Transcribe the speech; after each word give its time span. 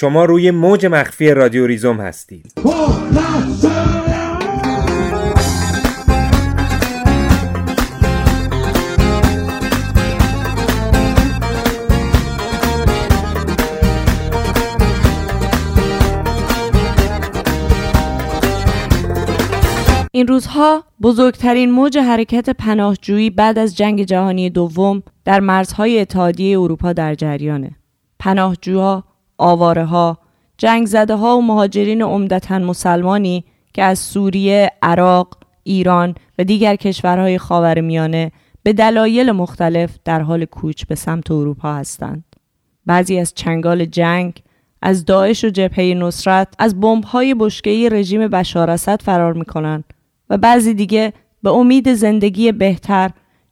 شما 0.00 0.24
روی 0.24 0.50
موج 0.50 0.86
مخفی 0.86 1.30
رادیو 1.30 1.66
ریزوم 1.66 2.00
هستید 2.00 2.52
این 20.12 20.26
روزها 20.26 20.84
بزرگترین 21.02 21.70
موج 21.70 21.98
حرکت 21.98 22.50
پناهجویی 22.50 23.30
بعد 23.30 23.58
از 23.58 23.76
جنگ 23.76 24.02
جهانی 24.02 24.50
دوم 24.50 25.02
در 25.24 25.40
مرزهای 25.40 26.00
اتحادیه 26.00 26.60
اروپا 26.60 26.92
در 26.92 27.14
جریانه. 27.14 27.70
پناهجوها، 28.18 29.09
آواره 29.40 29.84
ها، 29.84 30.18
جنگ 30.58 30.86
زده 30.86 31.14
ها 31.14 31.38
و 31.38 31.42
مهاجرین 31.42 32.02
عمدتا 32.02 32.58
مسلمانی 32.58 33.44
که 33.72 33.82
از 33.82 33.98
سوریه، 33.98 34.72
عراق، 34.82 35.38
ایران 35.62 36.14
و 36.38 36.44
دیگر 36.44 36.76
کشورهای 36.76 37.38
خاورمیانه 37.38 38.32
به 38.62 38.72
دلایل 38.72 39.32
مختلف 39.32 39.98
در 40.04 40.20
حال 40.20 40.44
کوچ 40.44 40.84
به 40.84 40.94
سمت 40.94 41.30
اروپا 41.30 41.74
هستند. 41.74 42.24
بعضی 42.86 43.18
از 43.18 43.34
چنگال 43.34 43.84
جنگ، 43.84 44.42
از 44.82 45.04
داعش 45.04 45.44
و 45.44 45.48
جبهه 45.48 45.94
نصرت، 45.94 46.48
از 46.58 46.80
بمب‌های 46.80 47.34
بشکه‌ای 47.34 47.88
رژیم 47.88 48.28
بشار 48.28 48.70
اسد 48.70 49.02
فرار 49.02 49.32
می‌کنند 49.32 49.84
و 50.30 50.38
بعضی 50.38 50.74
دیگه 50.74 51.12
به 51.42 51.50
امید 51.50 51.94
زندگی 51.94 52.52
بهتر 52.52 53.10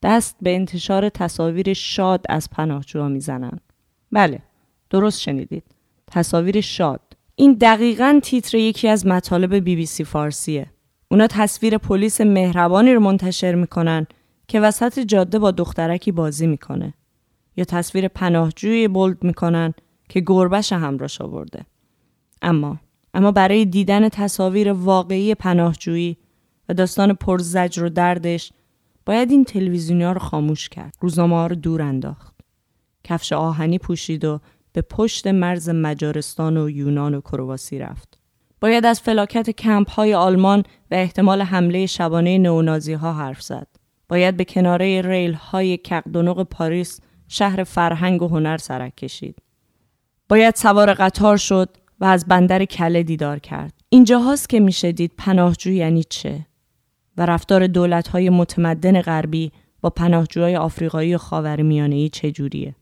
دست 0.04 0.36
به 0.42 0.56
انتشار 0.56 1.10
تصاویر 1.10 1.74
شاد 1.74 2.26
از 2.30 2.50
پناهجوها 2.50 3.08
می‌زنند 3.08 3.62
بله 4.12 4.40
درست 4.90 5.22
شنیدید. 5.22 5.64
تصاویر 6.08 6.62
شاد. 6.62 7.02
این 7.36 7.54
دقیقا 7.54 8.20
تیتر 8.24 8.58
یکی 8.58 8.88
از 8.88 9.08
مطالب 9.08 9.56
بی 9.56 9.76
بی 9.76 9.86
سی 9.86 10.04
فارسیه. 10.04 10.68
اونا 11.12 11.28
تصویر 11.28 11.78
پلیس 11.78 12.22
مهربانی 12.22 12.94
رو 12.94 13.00
منتشر 13.00 13.56
می‌کنن 13.56 14.08
که 14.48 14.60
وسط 14.60 15.00
جاده 15.00 15.40
با 15.40 15.52
دخترکی 15.52 16.12
بازی 16.12 16.48
می‌کنه. 16.48 16.94
یا 17.58 17.66
تصویر 17.66 18.08
پناهجوی 18.08 18.88
بولد 18.88 19.24
می‌کنن 19.24 19.74
که 20.12 20.24
گربش 20.28 20.74
همراش 20.74 21.22
آورده 21.22 21.66
اما 22.42 22.80
اما 23.14 23.32
برای 23.32 23.66
دیدن 23.66 24.10
تصاویر 24.10 24.72
واقعی 24.72 25.36
پناهجویی 25.36 26.18
و 26.70 26.74
داستان 26.74 27.14
پرزجر 27.14 27.84
و 27.84 27.90
دردش 27.90 28.52
باید 29.06 29.32
این 29.32 29.46
تلویزیونیا 29.46 30.12
رو 30.12 30.20
خاموش 30.20 30.70
کرد 30.70 30.96
روزنامه 31.00 31.48
رو 31.48 31.56
دور 31.56 31.82
انداخت 31.82 32.36
کفش 33.04 33.34
آهنی 33.34 33.78
پوشید 33.78 34.26
و 34.26 34.40
به 34.74 34.82
پشت 34.82 35.28
مرز 35.28 35.70
مجارستان 35.70 36.58
و 36.58 36.70
یونان 36.70 37.16
و 37.16 37.22
کرواسی 37.22 37.80
رفت 37.80 38.18
باید 38.62 38.86
از 38.86 39.02
فلاکت 39.02 39.50
کمپ 39.50 39.90
های 39.90 40.14
آلمان 40.14 40.60
و 40.92 40.96
احتمال 40.96 41.42
حمله 41.42 41.86
شبانه 41.86 42.38
نئونازی 42.38 42.94
ها 42.94 43.14
حرف 43.14 43.42
زد. 43.42 43.68
باید 44.10 44.38
به 44.38 44.46
کناره 44.46 45.02
ریل 45.02 45.34
های 45.34 45.78
گاردونور 45.78 46.44
پاریس 46.44 47.00
شهر 47.28 47.64
فرهنگ 47.64 48.22
و 48.22 48.28
هنر 48.28 48.58
سرک 48.58 48.96
کشید. 48.96 49.42
باید 50.32 50.56
سوار 50.56 50.94
قطار 50.94 51.38
شد 51.38 51.70
و 52.00 52.06
از 52.06 52.26
بندر 52.28 52.66
کاله 52.66 53.04
دیدار 53.04 53.40
کرد. 53.40 53.74
اینجا 53.90 54.20
هاست 54.20 54.50
که 54.50 54.60
میشه 54.60 54.92
دید 54.92 55.12
پناهجو 55.18 55.72
یعنی 55.72 56.04
چه 56.04 56.46
و 57.18 57.26
رفتار 57.26 57.68
دولت 57.68 58.08
های 58.08 58.30
متمدن 58.30 59.02
غربی 59.02 59.52
با 59.82 59.90
پناهجوهای 59.90 60.56
آفریقایی 60.56 61.16
و 61.16 61.20
آسیایی 61.72 62.10
چجوریه. 62.10 62.76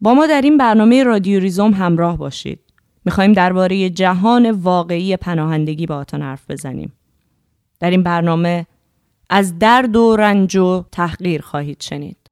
با 0.00 0.14
ما 0.14 0.26
در 0.26 0.40
این 0.40 0.58
برنامه 0.58 1.02
رادیو 1.02 1.40
ریزوم 1.40 1.74
همراه 1.74 2.18
باشید. 2.18 2.60
می‌خوایم 3.04 3.32
درباره 3.32 3.90
جهان 3.90 4.50
واقعی 4.50 5.16
پناهندگی 5.16 5.86
با 5.86 5.96
آتان 5.96 6.22
حرف 6.22 6.50
بزنیم. 6.50 6.92
در 7.80 7.90
این 7.90 8.02
برنامه 8.02 8.66
از 9.30 9.58
درد 9.58 9.96
و 9.96 10.16
رنج 10.16 10.56
و 10.56 10.84
تحقیر 10.92 11.42
خواهید 11.42 11.82
شنید. 11.82 12.25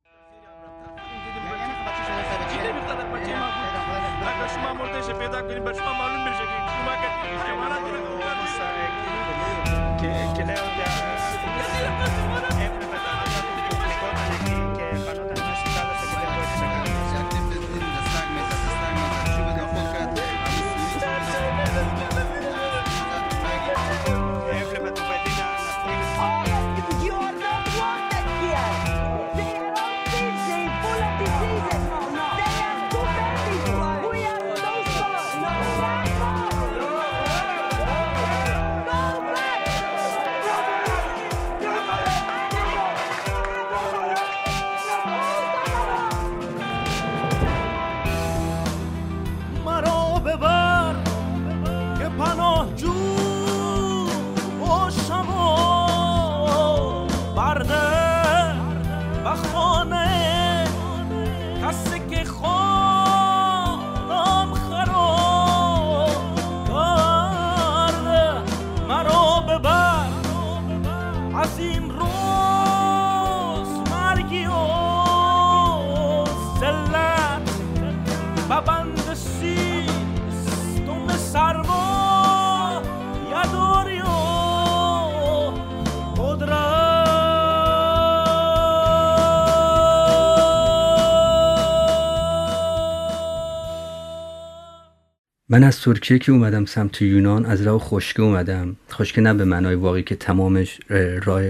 من 95.54 95.64
از 95.64 95.80
ترکیه 95.80 96.18
که 96.18 96.32
اومدم 96.32 96.64
سمت 96.64 97.02
یونان 97.02 97.46
از 97.46 97.62
راه 97.62 97.78
خشکه 97.78 98.22
اومدم. 98.22 98.76
خشکه 98.92 99.20
نه 99.20 99.34
به 99.34 99.44
معنای 99.44 99.74
واقعی 99.74 100.02
که 100.02 100.14
تمامش 100.14 100.80
راه 101.24 101.42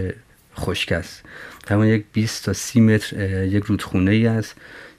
خشک 0.56 0.92
است. 0.92 1.22
تمام 1.66 1.84
یک 1.84 2.04
20 2.12 2.44
تا 2.44 2.52
30 2.52 2.80
متر 2.80 3.44
یک 3.44 3.64
رودخونه 3.64 4.10
ای 4.10 4.26
است 4.26 4.56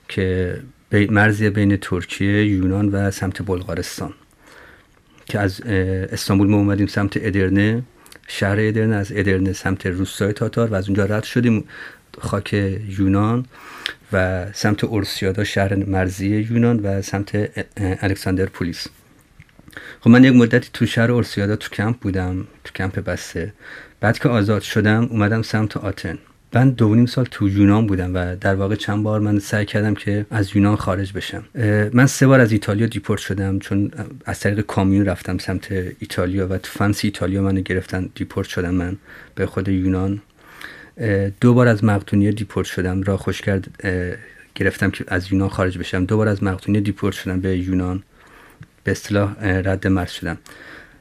که 0.08 0.56
مرزی 0.92 1.50
بین 1.50 1.76
ترکیه 1.76 2.46
یونان 2.46 2.88
و 2.88 3.10
سمت 3.10 3.42
بلغارستان. 3.42 4.14
که 5.26 5.40
از 5.40 5.60
استانبول 5.60 6.48
ما 6.48 6.56
اومدیم 6.56 6.86
سمت 6.86 7.12
ادرنه 7.16 7.82
شهر 8.28 8.56
ادرنه 8.60 8.96
از 8.96 9.12
ادرنه 9.12 9.52
سمت 9.52 9.86
روستای 9.86 10.32
تاتار 10.32 10.68
و 10.68 10.74
از 10.74 10.88
اونجا 10.88 11.04
رد 11.04 11.24
شدیم 11.24 11.64
خاک 12.20 12.52
یونان. 12.98 13.46
و 14.12 14.46
سمت 14.52 14.84
اورستیادا 14.84 15.44
شهر 15.44 15.74
مرزی 15.74 16.28
یونان 16.28 16.80
و 16.80 17.02
سمت 17.02 17.50
الکساندر 17.76 18.46
پولیس. 18.46 18.86
خب 20.00 20.10
من 20.10 20.24
یک 20.24 20.34
مدتی 20.34 20.68
تو 20.72 20.86
شهر 20.86 21.10
اورستیادا 21.12 21.56
تو 21.56 21.70
کمپ 21.70 21.96
بودم 21.96 22.46
تو 22.64 22.72
کمپ 22.72 22.98
بسته. 22.98 23.52
بعد 24.00 24.18
که 24.18 24.28
آزاد 24.28 24.62
شدم 24.62 25.08
اومدم 25.10 25.42
سمت 25.42 25.76
آتن. 25.76 26.18
من 26.52 26.70
دو 26.70 27.06
سال 27.06 27.24
تو 27.30 27.48
یونان 27.48 27.86
بودم 27.86 28.14
و 28.14 28.36
در 28.36 28.54
واقع 28.54 28.74
چند 28.74 29.02
بار 29.02 29.20
من 29.20 29.38
سعی 29.38 29.64
کردم 29.64 29.94
که 29.94 30.26
از 30.30 30.56
یونان 30.56 30.76
خارج 30.76 31.12
بشم. 31.12 31.44
من 31.92 32.06
سه 32.06 32.26
بار 32.26 32.40
از 32.40 32.52
ایتالیا 32.52 32.86
دیپورت 32.86 33.20
شدم 33.20 33.58
چون 33.58 33.90
از 34.24 34.40
طریق 34.40 34.60
کامیون 34.60 35.06
رفتم 35.06 35.38
سمت 35.38 35.72
ایتالیا 35.98 36.48
و 36.48 36.58
تو 36.58 36.70
فنس 36.72 37.04
ایتالیا 37.04 37.42
منو 37.42 37.60
گرفتن 37.60 38.10
دیپورت 38.14 38.48
شدم 38.48 38.74
من 38.74 38.96
به 39.34 39.46
خود 39.46 39.68
یونان. 39.68 40.22
دو 41.40 41.54
بار 41.54 41.68
از 41.68 41.84
مقدونیه 41.84 42.32
دیپورت 42.32 42.66
شدم. 42.66 43.02
را 43.02 43.16
خوش 43.16 43.40
کرد 43.40 43.84
گرفتم 44.54 44.90
که 44.90 45.04
از 45.08 45.32
یونان 45.32 45.48
خارج 45.48 45.78
بشم. 45.78 46.04
دو 46.04 46.16
بار 46.16 46.28
از 46.28 46.42
مقدونیه 46.42 46.80
دیپورت 46.80 47.14
شدم 47.14 47.40
به 47.40 47.58
یونان. 47.58 48.02
به 48.84 48.92
اصطلاح 48.92 49.36
رد 49.42 49.86
مرز 49.86 50.10
شدم. 50.10 50.38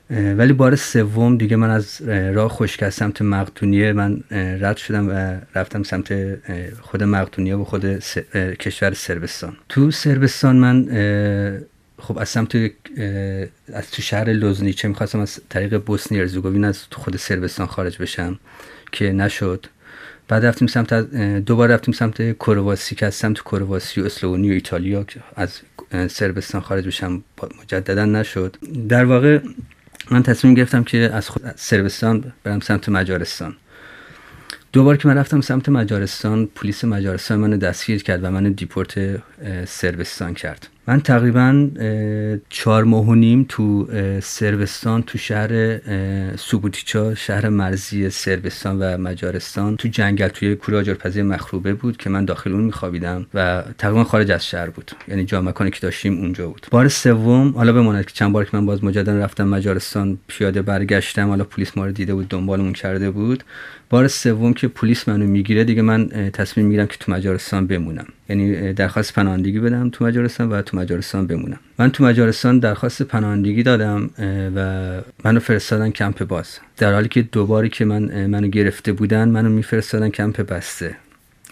ولی 0.09 0.53
بار 0.53 0.75
سوم 0.75 1.37
دیگه 1.37 1.55
من 1.55 1.69
از 1.69 2.01
راه 2.09 2.49
خشک 2.49 2.89
سمت 2.89 3.21
مقدونیه 3.21 3.93
من 3.93 4.23
رد 4.31 4.77
شدم 4.77 5.09
و 5.09 5.37
رفتم 5.55 5.83
سمت 5.83 6.37
خود 6.81 7.03
مقدونیه 7.03 7.55
و 7.55 7.63
خود 7.63 7.99
کشور 8.59 8.93
سربستان 8.93 9.57
تو 9.69 9.91
سربستان 9.91 10.55
من 10.55 10.85
خب 11.99 12.17
از 12.17 12.29
سمت 12.29 12.55
از 13.73 13.91
تو 13.91 14.01
شهر 14.01 14.33
لوزنیچه 14.33 14.87
می‌خواستم 14.87 15.19
از 15.19 15.41
طریق 15.49 15.77
بوسنی 15.77 16.19
ارزوگوین 16.19 16.65
از 16.65 16.89
تو 16.89 17.01
خود 17.01 17.17
سربستان 17.17 17.67
خارج 17.67 17.97
بشم 17.97 18.39
که 18.91 19.11
نشد. 19.11 19.67
بعد 20.27 20.45
رفتیم 20.45 20.67
سمت 20.67 20.93
دوباره 21.45 21.73
رفتیم 21.73 21.93
سمت 21.93 22.37
کرواسی 22.37 22.95
که 22.95 23.05
از 23.05 23.15
سمت 23.15 23.39
کرواسی 23.39 24.01
و 24.01 24.05
اسلوونی 24.05 24.49
و 24.49 24.53
ایتالیا 24.53 25.05
از 25.35 25.61
سربستان 26.07 26.61
خارج 26.61 26.87
بشم 26.87 27.23
مجددا 27.63 28.05
نشد. 28.05 28.57
در 28.89 29.05
واقع 29.05 29.39
من 30.11 30.23
تصمیم 30.23 30.53
گرفتم 30.53 30.83
که 30.83 30.97
از 31.13 31.29
خود 31.29 31.53
سربستان 31.55 32.33
برم 32.43 32.59
سمت 32.59 32.89
مجارستان. 32.89 33.55
دوبار 34.73 34.97
که 34.97 35.07
من 35.07 35.17
رفتم 35.17 35.41
سمت 35.41 35.69
مجارستان 35.69 36.45
پلیس 36.45 36.83
مجارستان 36.83 37.39
منو 37.39 37.57
دستگیر 37.57 38.03
کرد 38.03 38.23
و 38.23 38.31
منو 38.31 38.49
دیپورت 38.49 39.21
سربستان 39.65 40.33
کرد. 40.33 40.67
من 40.87 40.99
تقریبا 41.01 41.69
چهار 42.49 42.83
ماه 42.83 43.05
و 43.05 43.15
نیم 43.15 43.45
تو 43.49 43.87
سربستان 44.21 45.03
تو 45.03 45.17
شهر 45.17 45.79
سوبوتیچا 46.35 47.15
شهر 47.15 47.49
مرزی 47.49 48.09
سربستان 48.09 48.79
و 48.79 48.97
مجارستان 48.97 49.77
تو 49.77 49.87
جنگل 49.87 50.27
توی 50.27 50.55
کوره 50.55 50.77
آجرپزی 50.77 51.21
مخروبه 51.21 51.73
بود 51.73 51.97
که 51.97 52.09
من 52.09 52.25
داخل 52.25 52.51
اون 52.51 52.63
میخوابیدم 52.63 53.25
و 53.33 53.63
تقریبا 53.77 54.03
خارج 54.03 54.31
از 54.31 54.45
شهر 54.45 54.69
بود. 54.69 54.91
یعنی 55.07 55.25
جا 55.25 55.41
مکانی 55.41 55.71
که 55.71 55.79
داشتیم 55.79 56.17
اونجا 56.17 56.47
بود. 56.47 56.67
بار 56.71 56.87
سوم 56.87 57.49
حالا 57.49 57.73
بماند 57.73 58.05
که 58.05 58.11
چند 58.13 58.31
بار 58.31 58.45
که 58.45 58.57
من 58.57 58.65
باز 58.65 58.83
مجددا 58.83 59.17
رفتم 59.17 59.47
مجارستان 59.47 60.17
پیاده 60.27 60.61
برگشتم 60.61 61.27
حالا 61.27 61.43
پلیس 61.43 61.77
ما 61.77 61.85
رو 61.85 61.91
دیده 61.91 62.13
بود 62.13 62.29
دنبالمون 62.29 62.73
کرده 62.73 63.11
بود. 63.11 63.43
بار 63.89 64.07
سوم 64.07 64.53
که 64.53 64.67
پلیس 64.67 65.09
منو 65.09 65.25
می‌گیره 65.25 65.63
دیگه 65.63 65.81
من 65.81 66.07
تصمیم 66.33 66.65
می‌گیرم 66.65 66.87
که 66.87 66.97
تو 66.99 67.11
مجارستان 67.11 67.67
بمونم. 67.67 68.05
یعنی 68.29 68.73
درخواست 68.73 69.13
پناهندگی 69.13 69.59
بدم 69.59 69.89
تو 69.89 70.05
مجارستان 70.05 70.49
و 70.49 70.61
تو 70.61 70.77
مجارستان 70.77 71.27
بمونم. 71.27 71.59
من 71.79 71.91
تو 71.91 72.03
مجارستان 72.03 72.59
درخواست 72.59 73.01
پناهندگی 73.01 73.63
دادم 73.63 74.09
و 74.55 75.01
منو 75.23 75.39
فرستادن 75.39 75.89
کمپ 75.89 76.23
باز. 76.23 76.59
در 76.77 76.93
حالی 76.93 77.07
که 77.07 77.21
دوباری 77.21 77.69
که 77.69 77.85
من 77.85 78.25
منو 78.25 78.47
گرفته 78.47 78.93
بودن 78.93 79.29
منو 79.29 79.49
میفرستادن 79.49 80.09
کمپ 80.09 80.41
بسته. 80.41 80.95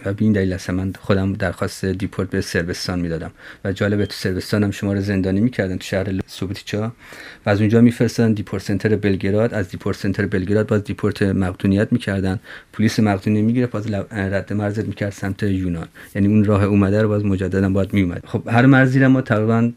و 0.06 0.14
به 0.14 0.24
این 0.24 0.32
دلیل 0.34 0.58
من 0.70 0.94
خودم 1.00 1.34
درخواست 1.34 1.86
دیپورت 1.86 2.30
به 2.30 2.42
سربستان 2.42 3.00
می‌دادم. 3.00 3.32
و 3.66 3.72
جالبه 3.72 4.06
تو 4.06 4.14
سربستان 4.14 4.64
هم 4.64 4.72
شما 4.72 4.94
رو 4.94 5.02
زندانی 5.02 5.40
می‌کردن 5.42 5.78
تو 5.78 5.84
شهر 5.84 6.20
سوبوتیچا 6.28 6.92
و 7.46 7.50
از 7.50 7.60
اونجا 7.60 7.82
میفرستادن 7.82 8.34
deport 8.34 8.64
center 8.64 8.96
بلگراد. 8.96 9.54
از 9.54 9.70
deport 9.70 9.98
center 9.98 10.26
بلگراد 10.26 10.68
باز 10.68 10.84
دیپورت 10.84 11.22
مقدونیت 11.22 11.88
می‌کردن. 11.92 12.40
پلیس 12.74 13.00
مقدونیه 13.00 13.42
می‌گیره 13.42 13.68
باز 13.68 13.92
رد 14.12 14.54
مرزت 14.54 14.86
می‌کرد 14.86 15.12
سمت 15.12 15.44
یونان. 15.44 15.88
یعنی 16.16 16.28
اون 16.28 16.44
راه 16.44 16.64
اومده 16.64 17.02
رو 17.02 17.08
باز 17.08 17.26
مجددا 17.26 17.70
باید 17.70 17.94
میومد 17.94 18.24
خب 18.26 18.48
هر 18.48 18.66
مرزی 18.66 19.00
رو 19.00 19.10
ما 19.10 19.22
تقریبا 19.22 19.72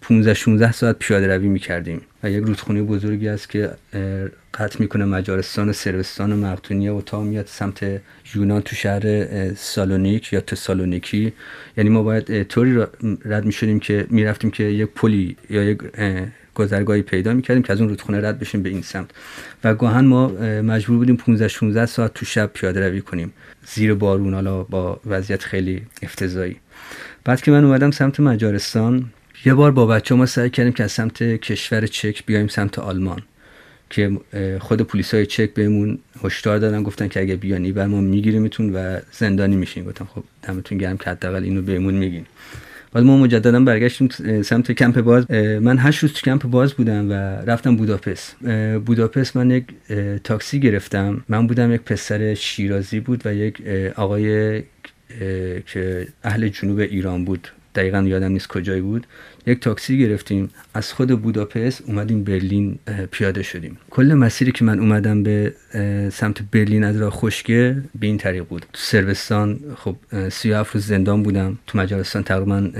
15 0.00 0.34
16 0.34 0.72
ساعت 0.72 0.96
پیاده 0.98 1.36
روی 1.36 1.48
می‌کردیم. 1.48 2.00
و 2.22 2.30
یک 2.30 2.44
رودخونه 2.44 2.82
بزرگی 2.82 3.28
است 3.28 3.50
که 3.50 3.70
قطع 4.58 4.76
می‌کنه 4.80 5.04
مجارستان 5.04 5.68
و 5.68 5.72
سربستان 5.72 6.32
و 6.32 6.36
مقدونیه 6.36 6.92
و 6.92 7.00
تا 7.00 7.22
میاد 7.22 7.46
سمت 7.46 8.00
یونان 8.34 8.62
تو 8.62 8.76
شهر 8.76 9.54
سالونیک 9.54 10.32
یا 10.32 10.40
تسالونیکی. 10.40 11.32
یعنی 11.76 11.90
ما 11.90 12.02
باید 12.02 12.42
طوری 12.42 12.86
رد 13.24 13.44
می‌شدیم 13.44 13.80
که 13.80 14.06
می‌رفتیم 14.10 14.50
که 14.50 14.64
یک 14.64 14.88
پلی 14.94 15.36
یا 15.50 15.64
یک 15.64 15.78
گذرگاهی 16.54 17.02
پیدا 17.02 17.34
می‌کردیم 17.34 17.62
که 17.62 17.72
از 17.72 17.80
اون 17.80 17.88
رودخونه 17.88 18.28
رد 18.28 18.38
بشیم 18.38 18.62
به 18.62 18.68
این 18.68 18.82
سمت. 18.82 19.10
و 19.64 19.74
گاهن 19.74 20.04
ما 20.04 20.28
مجبور 20.62 20.98
بودیم 20.98 21.16
15 21.16 21.48
16 21.48 21.86
ساعت 21.86 22.14
تو 22.14 22.26
شب 22.26 22.50
پیاده 22.54 22.88
روی 22.88 23.00
کنیم. 23.00 23.32
زیر 23.66 23.94
بارون 23.94 24.34
حالا 24.34 24.62
با 24.62 25.00
وضعیت 25.06 25.42
خیلی 25.42 25.82
افتضاحی. 26.02 26.56
بعد 27.24 27.40
که 27.40 27.50
من 27.50 27.64
اومدم 27.64 27.90
سمت 27.90 28.20
مجارستان 28.20 29.10
یه 29.44 29.54
بار 29.54 29.70
با 29.70 29.86
بچه 29.86 30.14
ما 30.14 30.26
سعی 30.26 30.50
کردیم 30.50 30.72
که 30.72 30.84
از 30.84 30.92
سمت 30.92 31.22
کشور 31.22 31.86
چک 31.86 32.26
بیایم 32.26 32.48
سمت 32.48 32.78
آلمان. 32.78 33.22
که 33.90 34.10
خود 34.60 34.82
پلیس 34.82 35.14
های 35.14 35.26
چک 35.26 35.54
بهمون 35.54 35.98
هشدار 36.24 36.58
دادن 36.58 36.82
گفتن 36.82 37.08
که 37.08 37.20
اگه 37.20 37.36
بیانی 37.36 37.72
بر 37.72 37.86
ما 37.86 38.00
میگیریمتون 38.00 38.74
و 38.74 38.98
زندانی 39.12 39.56
میشین. 39.56 39.84
گفتم 39.84 40.08
خب 40.14 40.24
دمتون 40.42 40.78
گرم 40.78 40.96
که 40.96 41.10
حداقل 41.10 41.44
اینو 41.44 41.62
بهمون 41.62 41.94
میگین. 41.94 42.26
بعد 42.92 43.04
ما 43.04 43.18
مجددا 43.18 43.60
برگشتیم 43.60 44.08
سمت 44.42 44.72
کمپ 44.72 45.00
باز. 45.00 45.30
من 45.60 45.78
هشت 45.78 46.02
روز 46.02 46.12
تو 46.12 46.20
کمپ 46.20 46.42
باز 46.42 46.74
بودم 46.74 47.10
و 47.10 47.12
رفتم 47.50 47.76
بوداپست. 47.76 48.36
بوداپست 48.86 49.36
من 49.36 49.50
یک 49.50 49.64
تاکسی 50.24 50.60
گرفتم. 50.60 51.24
من 51.28 51.46
بودم 51.46 51.74
یک 51.74 51.80
پسر 51.80 52.34
شیرازی 52.34 53.00
بود 53.00 53.22
و 53.26 53.34
یک 53.34 53.62
آقای 53.96 54.62
که 55.66 56.08
اهل 56.24 56.48
جنوب 56.48 56.78
ایران 56.78 57.24
بود. 57.24 57.48
دقیقا 57.74 58.02
یادم 58.02 58.32
نیست 58.32 58.48
کجایی 58.48 58.80
بود. 58.80 59.06
یک 59.48 59.60
تاکسی 59.60 59.98
گرفتیم 59.98 60.50
از 60.74 60.92
خود 60.92 61.22
بوداپست 61.22 61.82
اومدیم 61.86 62.24
برلین 62.24 62.78
پیاده 63.10 63.42
شدیم. 63.42 63.78
کل 63.90 64.14
مسیری 64.14 64.52
که 64.52 64.64
من 64.64 64.78
اومدم 64.80 65.22
به 65.22 65.54
سمت 66.12 66.42
برلین 66.52 66.84
از 66.84 66.96
راه 66.96 67.10
خشکه 67.10 67.82
به 68.00 68.06
این 68.06 68.18
طریق 68.18 68.44
بود. 68.44 68.66
تو 68.72 68.80
سربستان 68.82 69.60
خب 69.76 69.96
37 70.28 70.74
روز 70.74 70.86
زندان 70.86 71.22
بودم. 71.22 71.58
تو 71.66 71.78
مجارستان 71.78 72.22
تقریبا 72.22 72.70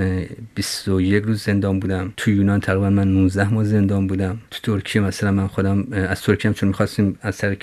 21 0.54 1.24
روز 1.24 1.42
زندان 1.42 1.80
بودم. 1.80 2.12
تو 2.16 2.30
یونان 2.30 2.60
تقریبا 2.60 2.90
من 2.90 3.08
19 3.08 3.54
ماه 3.54 3.64
زندان 3.64 4.06
بودم. 4.06 4.38
تو 4.50 4.58
ترکیه 4.62 5.02
مثلا 5.02 5.32
من 5.32 5.46
خودم 5.46 5.86
از 5.92 6.22
ترکیه 6.22 6.48
هم 6.48 6.54
چون 6.54 6.68
می‌خواستیم 6.68 7.18
از 7.22 7.38
طریق 7.38 7.58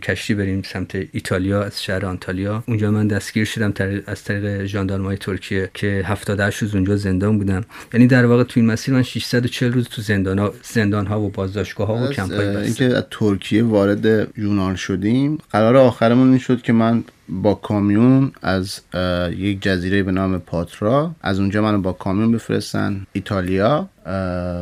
کشتی 0.00 0.34
بریم 0.34 0.62
سمت 0.62 1.06
ایتالیا 1.12 1.62
از 1.62 1.82
شهر 1.82 2.06
آنتالیا. 2.06 2.64
اونجا 2.68 2.90
من 2.90 3.08
دستگیر 3.08 3.44
شدم 3.44 4.02
از 4.06 4.24
طریق 4.24 4.64
ژاندارمای 4.64 5.16
ترکیه 5.16 5.70
که 5.74 6.02
78 6.06 6.62
روز 6.62 6.74
اونجا 6.74 6.96
زندان 6.96 7.38
بودم. 7.38 7.64
یعنی 7.94 8.06
در 8.06 8.26
واقع 8.26 8.42
تو 8.42 8.60
این 8.60 8.66
مسیر 8.70 8.94
من 8.94 9.02
640 9.02 9.72
روز 9.72 9.88
تو 9.88 10.02
زندان 10.02 10.38
ها, 10.38 10.54
زندان 10.62 11.06
ها 11.06 11.20
و 11.20 11.28
بازداشتگاه 11.28 11.88
ها 11.88 12.04
و 12.04 12.08
کمپ 12.08 12.32
های 12.32 12.56
اینکه 12.56 12.84
از 12.84 13.04
ترکیه 13.10 13.64
وارد 13.64 14.28
یونان 14.38 14.69
شدیم. 14.74 15.38
قرار 15.50 15.76
آخرمون 15.76 16.28
این 16.28 16.38
شد 16.38 16.62
که 16.62 16.72
من 16.72 17.04
با 17.28 17.54
کامیون 17.54 18.32
از 18.42 18.80
یک 19.36 19.62
جزیره 19.62 20.02
به 20.02 20.12
نام 20.12 20.38
پاترا 20.38 21.10
از 21.20 21.40
اونجا 21.40 21.62
منو 21.62 21.80
با 21.80 21.92
کامیون 21.92 22.32
بفرستن 22.32 23.06
ایتالیا 23.12 23.88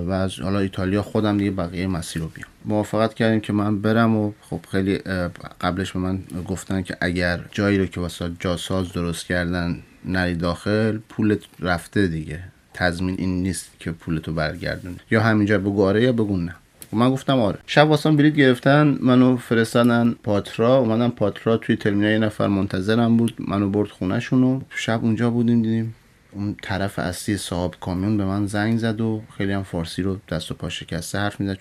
و 0.06 0.10
از 0.10 0.40
حالا 0.40 0.58
ایتالیا 0.58 1.02
خودم 1.02 1.38
دیگه 1.38 1.50
بقیه 1.50 1.86
مسیر 1.86 2.22
رو 2.22 2.28
بیام. 2.28 2.48
موافقت 2.64 3.14
کردیم 3.14 3.40
که 3.40 3.52
من 3.52 3.80
برم 3.80 4.16
و 4.16 4.32
خب 4.40 4.60
خیلی 4.72 4.98
قبلش 5.60 5.92
به 5.92 5.98
من 5.98 6.18
گفتن 6.48 6.82
که 6.82 6.96
اگر 7.00 7.40
جایی 7.52 7.78
رو 7.78 7.86
که 7.86 8.00
واسه 8.00 8.30
جاساز 8.40 8.92
درست 8.92 9.26
کردن 9.26 9.78
نری 10.04 10.34
داخل 10.34 10.98
پولت 11.08 11.40
رفته 11.60 12.06
دیگه. 12.06 12.42
تضمین 12.74 13.16
این 13.18 13.42
نیست 13.42 13.70
که 13.78 13.92
پولتو 13.92 14.32
برگردون 14.32 14.96
یا 15.10 15.22
همینجا 15.22 15.58
بگو 15.58 15.84
آره 15.84 16.02
یا 16.02 16.12
بگو 16.12 16.36
نه. 16.36 16.54
من 16.92 17.11
گفتم 17.11 17.40
آره. 17.40 17.59
شب 17.66 17.88
واسم 17.88 18.16
بلیط 18.16 18.35
گرفتن 18.35 18.99
منو 19.00 19.37
فرستادن 19.37 20.14
پاترا. 20.23 20.78
اومدم 20.78 21.11
پاترا 21.11 21.57
توی 21.57 21.76
ترمینال 21.76 22.12
یه 22.12 22.18
نفر 22.18 22.47
منتظرم 22.47 23.16
بود. 23.16 23.35
منو 23.38 23.71
برد 23.71 23.88
خونهشون 23.88 24.42
و 24.42 24.61
شب 24.71 25.04
اونجا 25.04 25.30
بودیم 25.30 25.62
دیدیم 25.62 25.95
اون 26.33 26.57
طرف 26.62 26.99
اصلی 26.99 27.37
صاحب 27.37 27.75
کامیون 27.80 28.16
به 28.16 28.25
من 28.25 28.47
زنگ 28.47 28.78
زد 28.78 29.00
و 29.00 29.23
خیلی 29.37 29.52
هم 29.52 29.62
فارسی 29.62 30.02
رو 30.02 30.16
دست 30.28 30.50
و 30.50 30.54
پا 30.54 30.68
شکسته 30.68 31.18
حرف 31.18 31.40
می‌زد. 31.40 31.59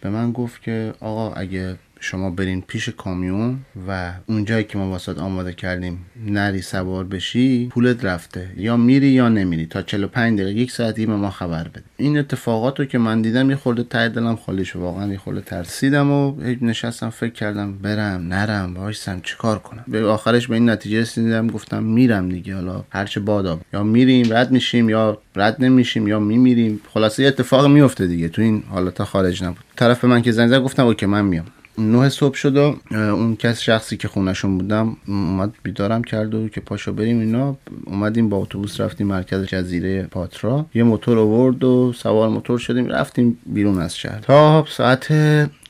به 0.00 0.10
من 0.10 0.32
گفت 0.32 0.62
که 0.62 0.94
آقا 1.00 1.32
اگه 1.32 1.76
شما 2.04 2.30
برین 2.30 2.62
پیش 2.62 2.88
کامیون 2.88 3.58
و 3.88 4.12
اونجایی 4.26 4.64
که 4.64 4.78
ما 4.78 4.90
واسط 4.90 5.18
آماده 5.18 5.52
کردیم 5.52 6.06
نری 6.26 6.62
سوار 6.62 7.04
بشی 7.04 7.68
پولت 7.68 8.04
رفته. 8.04 8.50
یا 8.56 8.76
میری 8.76 9.08
یا 9.08 9.28
نمیری. 9.28 9.66
تا 9.66 9.82
45 9.82 10.40
دقیقه 10.40 10.60
یک 10.60 10.70
ساعتی 10.70 11.06
به 11.06 11.16
ما 11.16 11.30
خبر 11.30 11.68
بده. 11.68 11.82
این 11.96 12.18
اتفاقات 12.18 12.78
رو 12.80 12.84
که 12.84 12.98
من 12.98 13.22
دیدم 13.22 13.50
یه 13.50 13.56
خورده 13.56 13.82
ته 13.82 14.08
دلم 14.08 14.36
خالی 14.36 14.64
شد. 14.64 14.78
واقعا 14.78 15.12
یه 15.12 15.18
خورده 15.18 15.40
ترسیدم 15.40 16.10
و 16.10 16.40
نشستم 16.60 17.10
فکر 17.10 17.32
کردم 17.32 17.78
برم 17.78 18.28
نرم. 18.28 18.76
وایسم 18.76 19.20
چیکار 19.20 19.58
کنم؟ 19.58 19.84
به 19.88 20.06
آخرش 20.06 20.46
به 20.46 20.54
این 20.54 20.70
نتیجه 20.70 21.00
رسیدم. 21.00 21.46
گفتم 21.46 21.82
میرم 21.82 22.28
دیگه. 22.28 22.54
حالا 22.54 22.84
هرچه 22.90 23.20
بادا 23.20 23.60
یا 23.72 23.82
میریم 23.82 24.32
رد 24.32 24.50
میشیم 24.50 24.88
یا 24.88 25.18
رد 25.36 25.64
نمیشیم 25.64 26.08
یا 26.08 26.20
میمیریم. 26.20 26.80
خلاصه 26.94 27.24
اتفاق 27.24 27.66
میفته 27.66 28.06
دیگه. 28.06 28.28
تو 28.28 28.42
این 28.42 28.62
حالت 28.68 29.02
خارج 29.02 29.44
نبود. 29.44 29.64
طرف 29.76 30.04
من 30.04 30.22
که 30.22 30.32
زنگ 30.32 30.48
زد 30.48 30.60
گفتم 30.60 30.86
اوکی 30.86 31.06
من 31.06 31.24
میام. 31.24 31.46
نه 31.78 32.08
صبح 32.08 32.34
شد 32.34 32.56
و 32.56 32.76
اون 32.90 33.36
کس 33.36 33.60
شخصی 33.60 33.96
که 33.96 34.08
خونشون 34.08 34.58
بودم 34.58 34.96
اومد 35.06 35.52
بیدارم 35.62 36.04
کرد 36.04 36.34
و 36.34 36.48
که 36.48 36.60
پاشو 36.60 36.92
بریم 36.92 37.20
اینا. 37.20 37.56
اومدیم 37.84 38.28
با 38.28 38.36
اتوبوس 38.36 38.80
رفتیم 38.80 39.06
مرکز 39.06 39.44
جزیره 39.44 40.02
پاترا. 40.02 40.66
یه 40.74 40.82
موتور 40.82 41.18
آورد 41.18 41.64
و 41.64 41.92
سوار 41.96 42.28
موتور 42.28 42.58
شدیم 42.58 42.86
رفتیم 42.86 43.38
بیرون 43.46 43.78
از 43.78 43.96
شهر. 43.96 44.20
تا 44.20 44.64
ساعت 44.68 45.08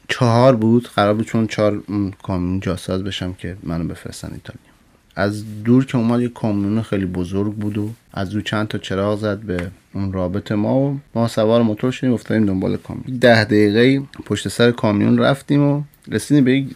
چهار 0.09 0.57
بود 0.57 0.89
قرار 0.97 1.15
بود 1.15 1.27
چون 1.27 1.47
چهار 1.47 1.83
کامیون 2.23 2.61
جاساز 2.61 3.05
بشم 3.05 3.33
که 3.33 3.57
منو 3.63 3.85
بفرستن 3.85 4.29
ایتالیا. 4.33 4.61
از 5.17 5.63
دور 5.65 5.85
که 5.85 5.99
اومد 5.99 6.21
یه 6.21 6.29
کامیون 6.29 6.83
خیلی 6.83 7.07
بزرگ 7.07 7.53
بود 7.53 7.79
و 7.79 7.91
از 8.13 8.31
دور 8.31 8.43
چند 8.43 8.69
تا 8.69 8.79
چراغ 8.79 9.19
زد 9.19 9.39
به 9.39 9.71
اون 9.95 10.13
رابط 10.13 10.53
ما 10.53 10.81
و 10.81 11.01
ما 11.15 11.29
سوار 11.29 11.63
موتور 11.63 11.91
شدیم 11.91 12.13
افتادیم 12.13 12.47
دنبال 12.47 12.77
کامیون. 12.77 13.19
ده 13.19 13.45
دقیقه 13.45 14.03
پشت 14.25 14.49
سر 14.49 14.71
کامیون 14.71 15.19
رفتیم 15.19 15.63
و 15.63 15.83
رسیدیم 16.09 16.45
به 16.45 16.53
یک 16.53 16.67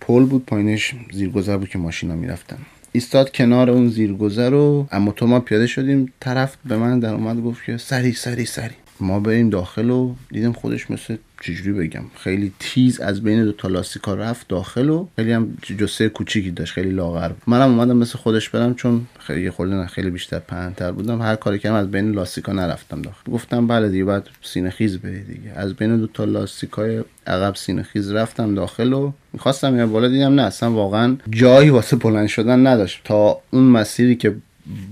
پل 0.00 0.24
بود 0.24 0.46
پایینش 0.46 0.94
زیرگذر 1.12 1.56
بود 1.56 1.68
که 1.68 1.78
ماشینا 1.78 2.14
می‌رفتن. 2.14 2.58
ایستاد 2.92 3.32
کنار 3.32 3.70
اون 3.70 3.88
زیرگذر 3.88 4.50
رو 4.50 4.88
اما 4.92 5.12
تو 5.12 5.26
ما 5.26 5.40
پیاده 5.40 5.66
شدیم. 5.66 6.12
طرف 6.20 6.56
به 6.64 6.76
من 6.76 7.00
در 7.00 7.14
اومد 7.14 7.42
گفت 7.42 7.64
که 7.64 7.76
سری 7.76 8.12
سری 8.12 8.44
سری. 8.44 8.74
ما 9.02 9.20
بریم 9.20 9.50
داخل 9.50 9.90
و 9.90 10.14
دیدم 10.30 10.52
خودش 10.52 10.90
مثل 10.90 11.16
چجوری 11.42 11.72
بگم 11.72 12.02
خیلی 12.16 12.52
تیز 12.58 13.00
از 13.00 13.22
بین 13.22 13.44
دو 13.44 13.52
تا 13.52 13.68
لاستیکا 13.68 14.14
رفت 14.14 14.48
داخل 14.48 14.88
و 14.88 15.06
خیلی 15.16 15.32
هم 15.32 15.56
جسه 15.78 16.08
کوچیکی 16.08 16.50
داشت 16.50 16.72
خیلی 16.72 16.90
لاغر 16.90 17.30
منم 17.46 17.70
اومدم 17.70 17.96
مثل 17.96 18.18
خودش 18.18 18.48
برم 18.48 18.74
چون 18.74 19.06
خیلی 19.18 19.50
خورده 19.50 19.86
خیلی 19.86 20.10
بیشتر 20.10 20.38
پهنتر 20.38 20.92
بودم. 20.92 21.22
هر 21.22 21.36
کاری 21.36 21.58
کردم 21.58 21.74
از 21.76 21.90
بین 21.90 22.12
لاستیکا 22.12 22.52
نرفتم 22.52 23.02
داخل. 23.02 23.32
گفتم 23.32 23.66
بله 23.66 23.88
دیگه 23.88 24.04
بعد 24.04 24.28
سینه 24.42 24.70
خیز 24.70 24.98
بری 24.98 25.22
دیگه. 25.22 25.52
از 25.56 25.74
بین 25.74 25.96
دو 25.96 26.06
تا 26.06 26.24
لاستیکای 26.24 27.04
عقب 27.26 27.54
سینه 27.54 27.82
خیز 27.82 28.12
رفتم 28.12 28.54
داخل 28.54 28.92
و 28.92 29.12
می‌خواستم 29.32 29.78
یه 29.78 29.86
بالا 29.86 30.08
دیدم 30.08 30.34
نه 30.34 30.42
اصلا 30.42 30.72
واقعا 30.72 31.16
جایی 31.30 31.70
واسه 31.70 31.96
بلند 31.96 32.26
شدن 32.26 32.66
نداشت. 32.66 33.00
تا 33.04 33.40
اون 33.50 33.64
مسیری 33.64 34.16
که 34.16 34.36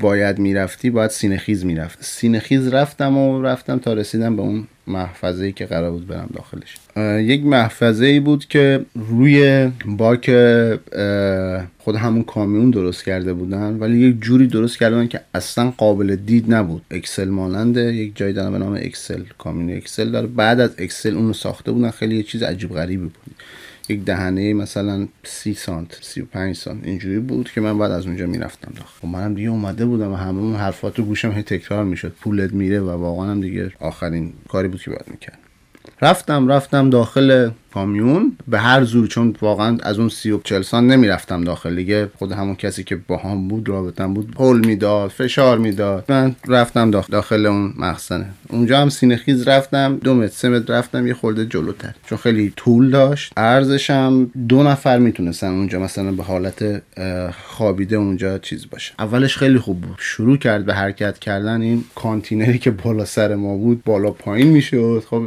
باید 0.01 0.39
می‌رفتی 0.39 0.91
باید 0.91 1.11
سینه 1.11 1.37
خیز 1.37 1.65
می‌رفت 1.65 1.99
سینه 2.05 2.39
خیز 2.39 2.69
رفتم 2.69 3.17
و 3.17 3.43
رفتم 3.43 3.79
تا 3.79 3.93
رسیدم 3.93 4.37
به 4.37 4.43
اون 4.43 4.67
محفظه 4.87 5.45
ای 5.45 5.53
که 5.53 5.67
قرار 5.67 5.91
بود 5.91 6.07
برم 6.07 6.31
داخلش. 6.35 6.77
یک 7.29 7.45
محفظه 7.45 8.05
ای 8.07 8.21
بود 8.21 8.47
که 8.47 8.85
روی 8.95 9.71
باک 9.87 10.31
خود 11.79 11.97
همون 11.97 12.23
کامیون 12.23 12.71
درست 12.71 13.05
کرده 13.05 13.33
بودن 13.33 13.77
ولی 13.79 14.09
یک 14.09 14.21
جوری 14.21 14.47
درست 14.47 14.79
کرده 14.79 14.95
بودن 14.95 15.09
که 15.09 15.21
اصلا 15.35 15.71
قابل 15.71 16.17
دید 16.17 16.55
نبود. 16.55 16.83
اکسل 16.91 17.29
ماننده 17.29 17.95
یک 17.95 18.17
جایی 18.17 18.33
دارن 18.33 18.53
به 18.53 18.59
نام 18.59 18.73
اکسل 18.73 19.23
کامیون 19.39 19.77
اکسل 19.77 20.11
داره. 20.11 20.27
بعد 20.27 20.61
از 20.61 20.71
اکسل 20.79 21.15
اونو 21.15 21.33
ساخته 21.33 21.73
بودن. 21.73 21.91
خیلی 21.91 22.17
یه 22.17 22.23
چیز 22.23 22.43
عجیب 22.43 22.75
غریبی 22.75 23.03
بود. 23.03 23.35
یک 23.89 24.05
دهنه 24.05 24.55
مثلا 24.55 25.09
سی 25.25 25.55
سانت 25.55 25.99
سی 26.01 26.21
و 26.21 26.25
پنج 26.25 26.57
سانت. 26.57 26.85
اینجوری 26.85 27.19
بود 27.19 27.51
که 27.51 27.61
من 27.61 27.79
بعد 27.79 27.91
از 27.91 28.07
اونجا 28.07 28.27
می‌رفتم. 28.27 28.73
داخل 28.77 28.89
و 28.89 29.09
خب 29.09 29.09
منم 29.09 29.35
دیگه 29.35 29.49
اومده 29.49 29.87
بودم 29.87 30.13
و 30.13 30.17
همه 30.17 30.39
اون 30.39 30.55
حرفا 30.55 30.95
تو 30.95 31.03
گوشم 31.03 31.33
هی 31.33 31.43
تکرار 31.43 31.85
می‌شد. 31.85 32.13
پولت 32.21 32.53
میره 32.53 32.81
و 32.81 32.91
واقعا 32.91 33.31
هم 33.31 33.41
دیگه 33.41 33.73
آخرین 33.81 34.33
کاری 34.49 34.69
بود 34.69 34.83
که 34.83 34.91
باید 34.91 35.05
می‌کرد 35.11 35.39
رفتم 36.03 36.49
رفتم 36.49 36.91
داخل 36.91 37.51
کامیون 37.75 38.37
به 38.49 38.59
هر 38.59 38.85
زور 38.85 39.07
چون 39.07 39.37
واقعا 39.43 39.79
از 39.83 39.99
اون 39.99 40.09
سی 40.09 40.31
و 40.31 40.41
چل 40.45 40.63
سانت 40.63 40.87
نمی‌رفتم 40.87 41.45
داخل 41.45 41.77
دیگه. 41.77 42.09
خود 42.19 42.33
همون 42.33 42.55
کسی 42.55 42.85
که 42.85 42.97
با 42.97 43.17
هم 43.17 43.49
بود 43.49 43.69
رابطم 43.69 44.15
بود 44.15 44.31
هل 44.31 44.59
می‌داد 44.67 45.11
فشار 45.11 45.59
می‌داد. 45.59 46.05
من 46.09 46.37
رفتم 46.49 46.91
داخل, 46.91 47.47
اون 47.47 47.75
مخزنه. 47.79 48.27
اونجا 48.49 48.81
هم 48.81 48.89
سینه 48.89 49.17
خیز 49.17 49.49
رفتم 49.49 49.99
دو 50.05 50.15
متر 50.15 50.33
سه 50.33 50.49
متر 50.49 50.79
رفتم 50.79 51.07
یه 51.07 51.15
خورده 51.15 51.47
جلوتر. 51.47 51.95
چون 52.07 52.19
خیلی 52.19 52.53
طول 52.57 52.91
داشت. 52.91 53.33
عرضش 53.37 53.91
هم 53.91 54.31
دو 54.49 54.63
نفر 54.63 54.99
می‌تونستن 54.99 55.47
اونجا 55.47 55.79
مثلا 55.79 56.13
به 56.13 56.23
حالت 56.23 56.83
خوابیده 57.47 57.97
اونجا 57.97 58.39
چیز 58.39 58.71
باشه. 58.71 58.93
اولش 58.99 59.37
خیلی 59.37 59.59
خوب 59.59 59.81
بود. 59.81 59.97
شروع 59.99 60.37
کرد 60.37 60.67
به 60.67 60.75
حرکت 60.75 61.19
کردن. 61.19 61.63
این 61.63 61.85
کانتینری 61.95 62.59
که 62.59 62.71
بالا 62.71 63.05
سر 63.05 63.35
ما 63.35 63.57
بود 63.57 63.85
بالا 63.85 64.11
پایین 64.11 64.49
می‌شد. 64.49 65.05
خب 65.11 65.23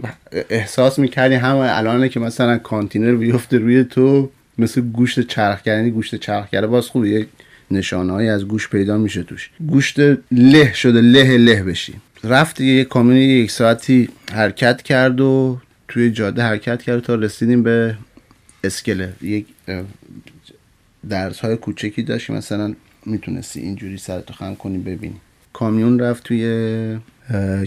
احساس 0.50 1.00
می‌کردی 1.00 1.36
همه 1.36 1.78
الان 1.78 2.08
که 2.08 2.20
مثلا 2.32 2.58
کانتینر 2.58 3.16
بیفته 3.16 3.58
روی 3.58 3.84
تو 3.84 4.30
مثل 4.58 4.82
گوشت 4.82 5.20
چرخ 5.20 5.62
کردنی 5.62 5.92
گوشت 5.92 6.16
چرخ 6.16 6.50
کرده 6.50 6.68
باز 6.68 6.88
خوب 6.88 7.06
یک 7.06 7.28
نشانه 7.72 8.14
از 8.14 8.48
گوش 8.48 8.70
پیدا 8.70 8.98
میشه 8.98 9.24
توش. 9.24 9.50
گوشت 9.68 10.00
له 10.32 10.74
شده 10.74 11.02
له 11.02 11.38
له 11.38 11.64
بشی. 11.64 11.94
رفت 12.24 12.62
یه 12.62 12.84
کامیون 12.84 13.18
یک 13.18 13.52
ساعتی 13.52 14.10
حرکت 14.34 14.82
کرد 14.82 15.22
و 15.22 15.60
توی 15.88 16.12
جاده 16.12 16.44
حرکت 16.44 16.82
کرد 16.82 17.00
تا 17.00 17.16
رسیدیم 17.16 17.64
به 17.64 17.96
اسکله. 18.64 19.14
یک 19.22 19.46
درس 21.10 21.40
های 21.40 21.56
کوچکی 21.56 22.04
داشت 22.04 22.30
مثلا 22.30 22.76
می‌تونستی 23.06 23.60
اینجوری 23.60 23.98
سرتو 23.98 24.34
خم 24.34 24.56
کنی 24.56 24.78
ببینی. 24.78 25.16
کامیون 25.54 26.00
رفت 26.00 26.24
توی 26.24 26.44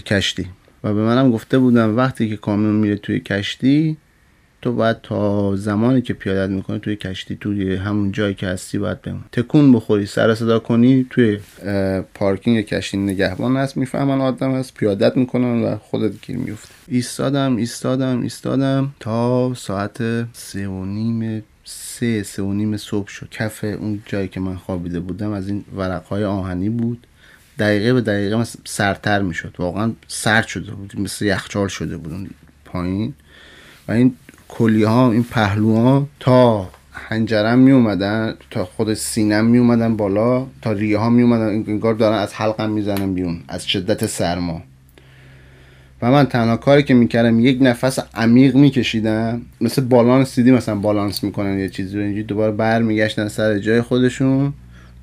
کشتی. 0.05 0.45
و 0.83 0.93
به 0.93 1.01
منم 1.01 1.31
گفته 1.31 1.57
بودم 1.59 1.97
وقتی 1.97 2.29
که 2.29 2.37
کامیون 2.37 2.75
میره 2.75 2.95
توی 2.95 3.19
کشتی 3.19 3.97
تو 4.61 4.73
باید 4.73 5.01
تا 5.01 5.55
زمانی 5.55 6.01
که 6.01 6.13
پیادت 6.13 6.49
می‌کنی 6.49 6.79
توی 6.79 6.95
کشتی 6.95 7.35
توی 7.35 7.75
همون 7.75 8.11
جایی 8.11 8.33
که 8.33 8.47
هستی 8.47 8.77
باید 8.77 9.01
بمون. 9.01 9.23
تکون 9.31 9.73
بخوری 9.73 10.05
سر 10.05 10.35
صدا 10.35 10.59
کنی 10.59 11.07
توی 11.09 11.39
پارکینگ 12.13 12.61
کشتی 12.61 12.97
نگهبان 12.97 13.57
هست 13.57 13.77
می‌فهمن 13.77 14.21
آدم 14.21 14.51
هست 14.51 14.73
پیادت 14.73 15.17
می‌کنن 15.17 15.63
و 15.63 15.77
خودت 15.77 16.21
گیر 16.21 16.37
میفته 16.37 16.69
ایستادم 16.87 17.55
ایستادم 17.55 18.21
ایستادم 18.21 18.93
تا 18.99 19.53
ساعت 19.53 19.97
سه 20.33 20.67
و 20.67 20.85
نیم 20.85 21.43
سه 21.63 22.23
سه 22.23 22.43
و 22.43 22.53
نیم 22.53 22.77
صبح 22.77 23.07
شد. 23.07 23.29
کف 23.31 23.63
اون 23.63 24.03
جایی 24.05 24.27
که 24.27 24.39
من 24.39 24.55
خوابیده 24.55 24.99
بودم 24.99 25.31
از 25.31 25.47
این 25.47 25.65
ورقهای 25.75 26.23
آهنی 26.23 26.69
بود. 26.69 27.07
دقیقه 27.59 27.93
به 27.93 28.01
دقیقه 28.01 28.35
مثل 28.35 28.59
سرتر 28.65 29.21
می‌شد. 29.21 29.55
واقعا 29.59 29.91
سرد 30.07 30.47
شده 30.47 30.71
بود 30.71 30.99
مثل 30.99 31.25
یخچال 31.25 31.67
شده 31.67 31.97
بود 31.97 32.29
پایین. 32.65 33.13
و 33.87 33.91
این 33.91 34.15
کلی 34.47 34.83
ها 34.83 35.11
این 35.11 35.23
پهلوها 35.23 36.07
تا 36.19 36.69
هنجرم 36.91 37.59
می 37.59 37.71
اومدن 37.71 38.33
تا 38.51 38.65
خود 38.65 38.93
سینم 38.93 39.45
می 39.45 39.57
اومدن 39.57 39.97
بالا 39.97 40.45
تا 40.61 40.71
ریه 40.71 40.97
ها 40.97 41.09
می 41.09 41.21
اومدن 41.21 41.45
انگار 41.47 41.93
دارن 41.93 42.17
از 42.17 42.33
حلقم 42.33 42.69
می‌زنن 42.69 43.13
بیرون 43.13 43.39
از 43.47 43.67
شدت 43.67 44.05
سرما. 44.05 44.61
و 46.01 46.11
من 46.11 46.25
تنها 46.25 46.57
کاری 46.57 46.83
که 46.83 46.93
می‌کردم 46.93 47.39
یک 47.39 47.57
نفس 47.61 47.99
عمیق 48.13 48.55
میکشیدم 48.55 49.41
مثل 49.61 49.81
بالانس 49.81 50.35
دیدی 50.35 50.51
مثلا 50.51 50.75
بالانس 50.75 51.23
می‌کنن 51.23 51.59
یه 51.59 51.69
چیزی 51.69 51.97
رو 51.97 52.03
اینجوری 52.03 52.23
دوباره 52.23 52.51
برمیگشتن 52.51 53.27
سر 53.27 53.59
جای 53.59 53.81
خودشون. 53.81 54.53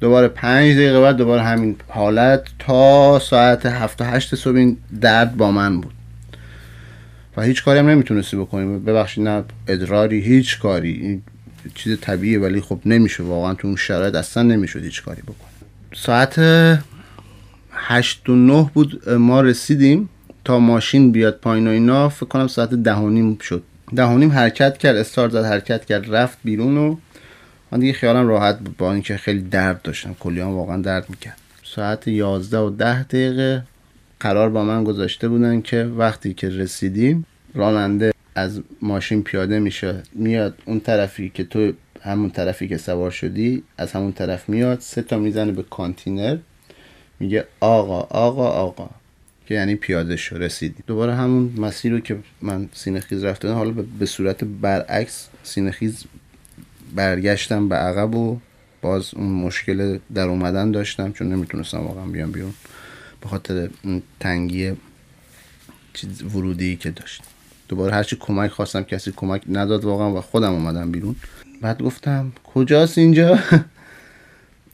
دوباره 0.01 0.29
پنج 0.29 0.75
دقیقه 0.75 1.01
بعد 1.01 1.17
دوباره 1.17 1.43
همین 1.43 1.77
حالت 1.89 2.43
تا 2.59 3.19
ساعت 3.19 3.67
هفت 3.67 4.01
و 4.01 4.05
هشت 4.05 4.35
صبح 4.35 4.57
این 4.57 4.77
درد 5.01 5.37
با 5.37 5.51
من 5.51 5.81
بود. 5.81 5.93
و 7.37 7.43
هیچ 7.43 7.65
کاری 7.65 7.79
هم 7.79 7.89
نمی‌تونستی 7.89 8.37
بکنیم 8.37 8.85
ببخشید 8.85 9.25
نه 9.25 9.45
ادراری 9.69 10.21
هیچ 10.21 10.59
کاری. 10.59 10.93
این 10.93 11.23
چیز 11.75 11.99
طبیعیه 12.01 12.39
ولی 12.39 12.61
خب 12.61 12.81
نمیشه. 12.87 13.23
واقعا 13.23 13.55
تو 13.55 13.69
اون 13.69 13.77
شرایط 13.77 14.15
اصلا 14.15 14.43
نمی‌شد 14.43 14.85
هیچ 14.85 15.03
کاری 15.03 15.23
بکنیم 15.23 15.73
ساعت 15.95 16.35
هشت 17.73 18.29
و 18.29 18.35
نه 18.35 18.71
بود 18.75 19.09
ما 19.09 19.41
رسیدیم 19.41 20.09
تا 20.45 20.59
ماشین 20.59 21.13
بیاد 21.13 21.39
پایین 21.39 21.67
و 21.67 21.71
اینا. 21.71 22.09
فکر 22.09 22.27
کنم 22.27 22.47
ساعت 22.47 22.71
ده 22.75 22.95
و 22.95 23.09
نیم 23.09 23.39
شد. 23.39 23.63
ده 23.97 24.05
و 24.05 24.19
نیم 24.19 24.31
حرکت 24.31 24.79
کرد 24.79 24.97
استارت 24.97 25.33
زد 25.33 25.45
حرکت 25.45 25.85
کرد 25.85 26.15
رفت 26.15 26.39
بیرون 26.45 26.77
و 26.77 26.97
من 27.73 27.81
دیگه 27.81 27.93
خیالم 27.93 28.29
راحت 28.29 28.59
بود 28.59 28.77
با 28.77 28.93
اینکه 28.93 29.17
خیلی 29.17 29.43
درد 29.43 29.83
داشتم. 29.83 30.17
کلیان 30.21 30.51
واقعا 30.51 30.77
درد 30.77 31.11
می‌کرد. 31.11 31.37
ساعت 31.65 32.09
یازده 32.09 32.59
و 32.59 32.71
ده 32.71 33.03
دقیقه 33.03 33.63
قرار 34.23 34.51
با 34.51 34.65
من 34.65 34.85
گذاشته 34.85 35.29
بودن 35.29 35.61
که 35.61 35.85
وقتی 35.85 36.35
که 36.35 36.49
رسیدیم 36.49 37.27
راننده 37.55 38.13
از 38.35 38.61
ماشین 38.83 39.23
پیاده 39.23 39.59
میشه 39.59 40.03
میاد 40.13 40.59
اون 40.65 40.81
طرفی 40.81 41.31
که 41.35 41.45
تو 41.45 41.73
همون 42.03 42.31
طرفی 42.31 42.69
که 42.69 42.77
سوار 42.77 43.11
شدی 43.11 43.63
از 43.79 43.93
همون 43.93 44.13
طرف 44.13 44.49
میاد 44.49 44.81
سه 44.81 45.03
تا 45.03 45.19
می‌زنه 45.19 45.53
به 45.53 45.63
کانتینر 45.63 46.39
میگه 47.21 47.45
آقا 47.61 48.01
آقا 48.01 48.47
آقا 48.47 48.91
که 49.47 49.55
یعنی 49.55 49.75
پیاده 49.75 50.17
شو 50.17 50.39
رسیدی. 50.39 50.83
دوباره 50.87 51.15
همون 51.15 51.55
مسیر 51.57 51.93
رو 51.93 52.01
که 52.01 52.19
من 52.43 52.69
سینه‌خیز 52.73 53.25
رفتم 53.25 53.53
حالا 53.53 53.75
به 53.99 54.07
صورت 54.07 54.45
برعکس 54.45 55.29
سینه‌خیز 55.43 56.05
برگشتم 56.95 57.69
به 57.69 57.75
عقب 57.75 58.15
و 58.15 58.39
باز 58.83 59.15
اون 59.15 59.33
مشکل 59.33 59.99
در 60.15 60.29
اومدن 60.29 60.71
داشتم 60.71 61.13
چون 61.13 61.33
نمی‌تونستم 61.33 61.79
واقعا 61.79 62.07
بیام 62.07 62.33
بیرون. 62.33 62.55
به 63.23 63.29
خاطر 63.29 63.71
تنگی 64.21 64.73
چیز 65.95 66.23
ورودی 66.23 66.77
که 66.77 66.91
داشت. 66.91 67.23
دوباره 67.69 67.95
هرچی 67.95 68.17
کمک 68.21 68.51
خواستم 68.51 68.83
کسی 68.83 69.13
کمک 69.17 69.43
نداد 69.49 69.85
واقعا 69.85 70.15
و 70.15 70.21
خودم 70.21 70.53
اومدم 70.53 70.93
بیرون. 70.93 71.17
بعد 71.61 71.83
گفتم 71.83 72.33
کجاست 72.45 72.99
اینجا؟ 72.99 73.39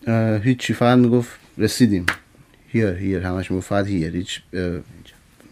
هیچی 0.44 0.74
فقط 0.74 0.98
می‌گفت 0.98 1.30
رسیدیم. 1.58 2.06
هیر 2.68 2.88
هیر 2.88 3.22
همش 3.22 3.50
می‌گفت 3.50 3.68
فقط 3.68 3.86
هیر 3.86 4.16
هیچ 4.16 4.42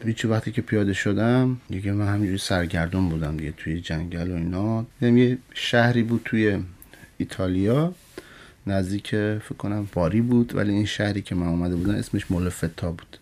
هیچ 0.04 0.24
وقتی 0.24 0.52
که 0.52 0.62
پیاده 0.62 0.92
شدم 0.92 1.60
دیگه 1.68 1.92
من 1.92 2.08
همینجوری 2.08 2.38
سرگردون 2.38 3.08
بودم 3.08 3.36
دیگه 3.36 3.52
توی 3.56 3.80
جنگل 3.80 4.30
و 4.30 4.34
اینا. 4.34 4.86
یه 5.00 5.38
شهری 5.54 6.02
بود 6.02 6.20
توی 6.24 6.58
ایتالیا. 7.18 7.94
نزدیک 8.66 9.08
فکر 9.10 9.54
کنم 9.58 9.88
باری 9.92 10.20
بود 10.20 10.54
ولی 10.54 10.72
این 10.72 10.84
شهری 10.84 11.22
که 11.22 11.34
من 11.34 11.46
اومده 11.46 11.76
بودم 11.76 11.94
اسمش 11.94 12.30
مولفتا 12.30 12.92
بود. 12.92 13.18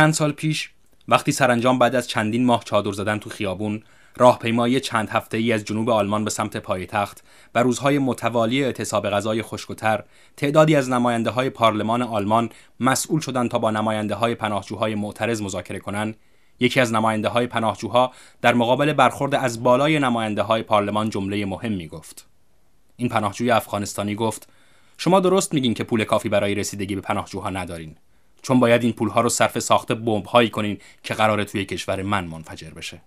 چند 0.00 0.12
سال 0.12 0.32
پیش 0.32 0.70
وقتی 1.08 1.32
سرانجام 1.32 1.78
بعد 1.78 1.94
از 1.94 2.08
چندین 2.08 2.44
ماه 2.44 2.64
چادر 2.64 2.92
زدن 2.92 3.18
تو 3.18 3.30
خیابون 3.30 3.82
راهپیمایی 4.16 4.80
چند 4.80 5.08
هفته 5.08 5.36
ای 5.36 5.52
از 5.52 5.64
جنوب 5.64 5.90
آلمان 5.90 6.24
به 6.24 6.30
سمت 6.30 6.56
پایتخت 6.56 7.24
و 7.54 7.62
روزهای 7.62 7.98
متوالی 7.98 8.64
اعتصاب 8.64 9.10
غذای 9.10 9.42
خشکتر 9.42 10.04
تعدادی 10.36 10.76
از 10.76 10.90
نماینده 10.90 11.30
های 11.30 11.50
پارلمان 11.50 12.02
آلمان 12.02 12.50
مسئول 12.80 13.20
شدند 13.20 13.50
تا 13.50 13.58
با 13.58 13.70
نماینده 13.70 14.14
های 14.14 14.34
پناهجوهای 14.34 14.94
معترض 14.94 15.42
مذاکره 15.42 15.78
کنند 15.78 16.16
یکی 16.60 16.80
از 16.80 16.92
نماینده 16.92 17.28
های 17.28 17.46
پناهجوها 17.46 18.12
در 18.42 18.54
مقابل 18.54 18.92
برخورد 18.92 19.34
از 19.34 19.62
بالای 19.62 19.98
نماینده 19.98 20.42
های 20.42 20.62
پارلمان 20.62 21.10
جمله 21.10 21.46
مهمی 21.46 21.88
گفت 21.88 22.26
این 22.96 23.08
پناهجوی 23.08 23.50
افغانستانی 23.50 24.14
گفت 24.14 24.48
شما 24.98 25.20
درست 25.20 25.54
میگین 25.54 25.74
که 25.74 25.84
پول 25.84 26.04
کافی 26.04 26.28
برای 26.28 26.54
رسیدگی 26.54 26.94
به 26.94 27.00
پناهجوها 27.00 27.50
ندارین. 27.50 27.96
چون 28.42 28.60
باید 28.60 28.82
این 28.82 28.92
پولها 28.92 29.20
رو 29.20 29.28
صرف 29.28 29.58
ساخت 29.58 29.92
بمب 29.92 30.26
هایی 30.26 30.50
کنین 30.50 30.78
که 31.02 31.14
قراره 31.14 31.44
توی 31.44 31.64
کشور 31.64 32.02
من 32.02 32.24
منفجر 32.24 32.70
بشه. 32.70 33.00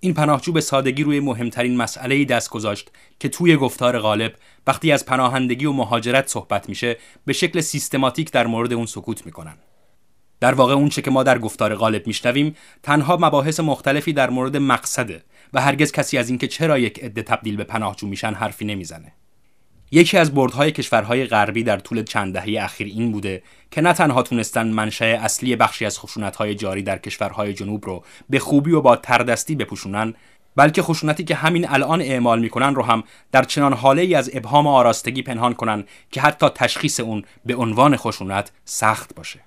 این 0.00 0.14
پناهجو 0.14 0.52
به 0.52 0.60
سادگی 0.60 1.02
روی 1.02 1.20
مهمترین 1.20 1.76
مسئله 1.76 2.14
ای 2.14 2.24
دست 2.24 2.50
گذاشت 2.50 2.90
که 3.20 3.28
توی 3.28 3.56
گفتار 3.56 3.98
غالب 3.98 4.34
وقتی 4.66 4.92
از 4.92 5.06
پناهندگی 5.06 5.66
و 5.66 5.72
مهاجرت 5.72 6.28
صحبت 6.28 6.68
میشه 6.68 6.96
به 7.24 7.32
شکل 7.32 7.60
سیستماتیک 7.60 8.32
در 8.32 8.46
مورد 8.46 8.72
اون 8.72 8.86
سکوت 8.86 9.26
می‌کنن. 9.26 9.58
در 10.40 10.54
واقع 10.54 10.74
اون 10.74 10.88
چه 10.88 11.02
که 11.02 11.10
ما 11.10 11.22
در 11.22 11.38
گفتار 11.38 11.74
غالب 11.74 12.06
میشنویم 12.06 12.56
تنها 12.82 13.16
مباحث 13.20 13.60
مختلفی 13.60 14.12
در 14.12 14.30
مورد 14.30 14.56
مقصده 14.56 15.22
و 15.52 15.60
هرگز 15.60 15.92
کسی 15.92 16.18
از 16.18 16.28
اینکه 16.28 16.48
چرا 16.48 16.78
یک 16.78 17.04
عده 17.04 17.22
تبدیل 17.22 17.56
به 17.56 17.64
پناهجو 17.64 18.06
میشن 18.06 18.34
حرفی 18.34 18.64
نمی‌زنه. 18.64 19.12
یکی 19.90 20.18
از 20.18 20.34
بردهای 20.34 20.72
کشورهای 20.72 21.26
غربی 21.26 21.62
در 21.62 21.78
طول 21.78 22.02
چند 22.02 22.32
دهه 22.32 22.64
اخیر 22.64 22.86
این 22.86 23.12
بوده 23.12 23.42
که 23.70 23.80
نه 23.80 23.92
تنها 23.92 24.22
تونستن 24.22 24.66
منشأ 24.66 25.04
اصلی 25.04 25.56
بخشی 25.56 25.84
از 25.84 25.98
خشونت‌های 25.98 26.54
جاری 26.54 26.82
در 26.82 26.98
کشورهای 26.98 27.54
جنوب 27.54 27.86
رو 27.86 28.04
به 28.30 28.38
خوبی 28.38 28.72
و 28.72 28.80
با 28.80 28.96
تردستی 28.96 29.54
بپوشونن 29.54 30.14
بلکه 30.56 30.82
خشونتی 30.82 31.24
که 31.24 31.34
همین 31.34 31.68
الان 31.68 32.00
اعمال 32.00 32.40
می‌کنن 32.40 32.74
رو 32.74 32.82
هم 32.82 33.04
در 33.32 33.42
چنان 33.42 33.72
حاله 33.72 34.02
ای 34.02 34.14
از 34.14 34.30
ابهام 34.34 34.66
و 34.66 34.70
آراستگی 34.70 35.22
پنهان 35.22 35.54
کنن 35.54 35.84
که 36.10 36.20
حتی 36.20 36.48
تشخیص 36.48 37.00
اون 37.00 37.24
به 37.46 37.56
عنوان 37.56 37.96
خشونت 37.96 38.52
سخت 38.64 39.14
باشه. 39.14 39.40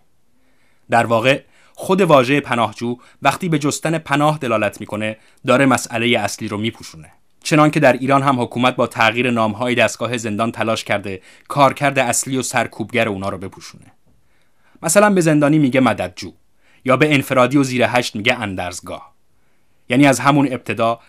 در 0.89 1.06
واقع 1.06 1.41
خود 1.73 2.01
واژه 2.01 2.39
پناهجو 2.39 2.97
وقتی 3.21 3.49
به 3.49 3.60
جستن 3.60 3.97
پناه 3.97 4.38
دلالت 4.38 4.82
می‌کنه 4.82 5.17
داره 5.47 5.65
مسئله 5.65 6.19
اصلی 6.19 6.47
رو 6.47 6.58
میپوشونه. 6.58 7.12
چنان 7.43 7.71
که 7.71 7.80
در 7.80 7.93
ایران 7.93 8.23
هم 8.23 8.41
حکومت 8.41 8.75
با 8.75 8.88
تغییر 8.88 9.32
نامهای 9.32 9.75
دستگاه 9.75 10.17
زندان 10.17 10.51
تلاش 10.51 10.84
کرده 10.84 11.21
کارکرد 11.47 11.99
اصلی 11.99 12.38
و 12.38 12.41
سرکوبگر 12.41 13.08
اونا 13.08 13.30
رو 13.30 13.38
بپوشونه. 13.38 13.86
مثلا 14.84 15.10
به 15.10 15.21
زندانی 15.21 15.60
میگه 15.60 15.80
مددجو 15.80 16.32
یا 16.86 16.97
به 16.97 17.13
انفرادی 17.13 17.58
و 17.58 17.63
زیر 17.63 17.84
هشت 17.84 18.15
میگه 18.15 18.34
اندرزگاه. 18.34 19.13
یعنی 19.89 20.08
از 20.08 20.19
همون 20.19 20.47
ابتدا 20.51 20.99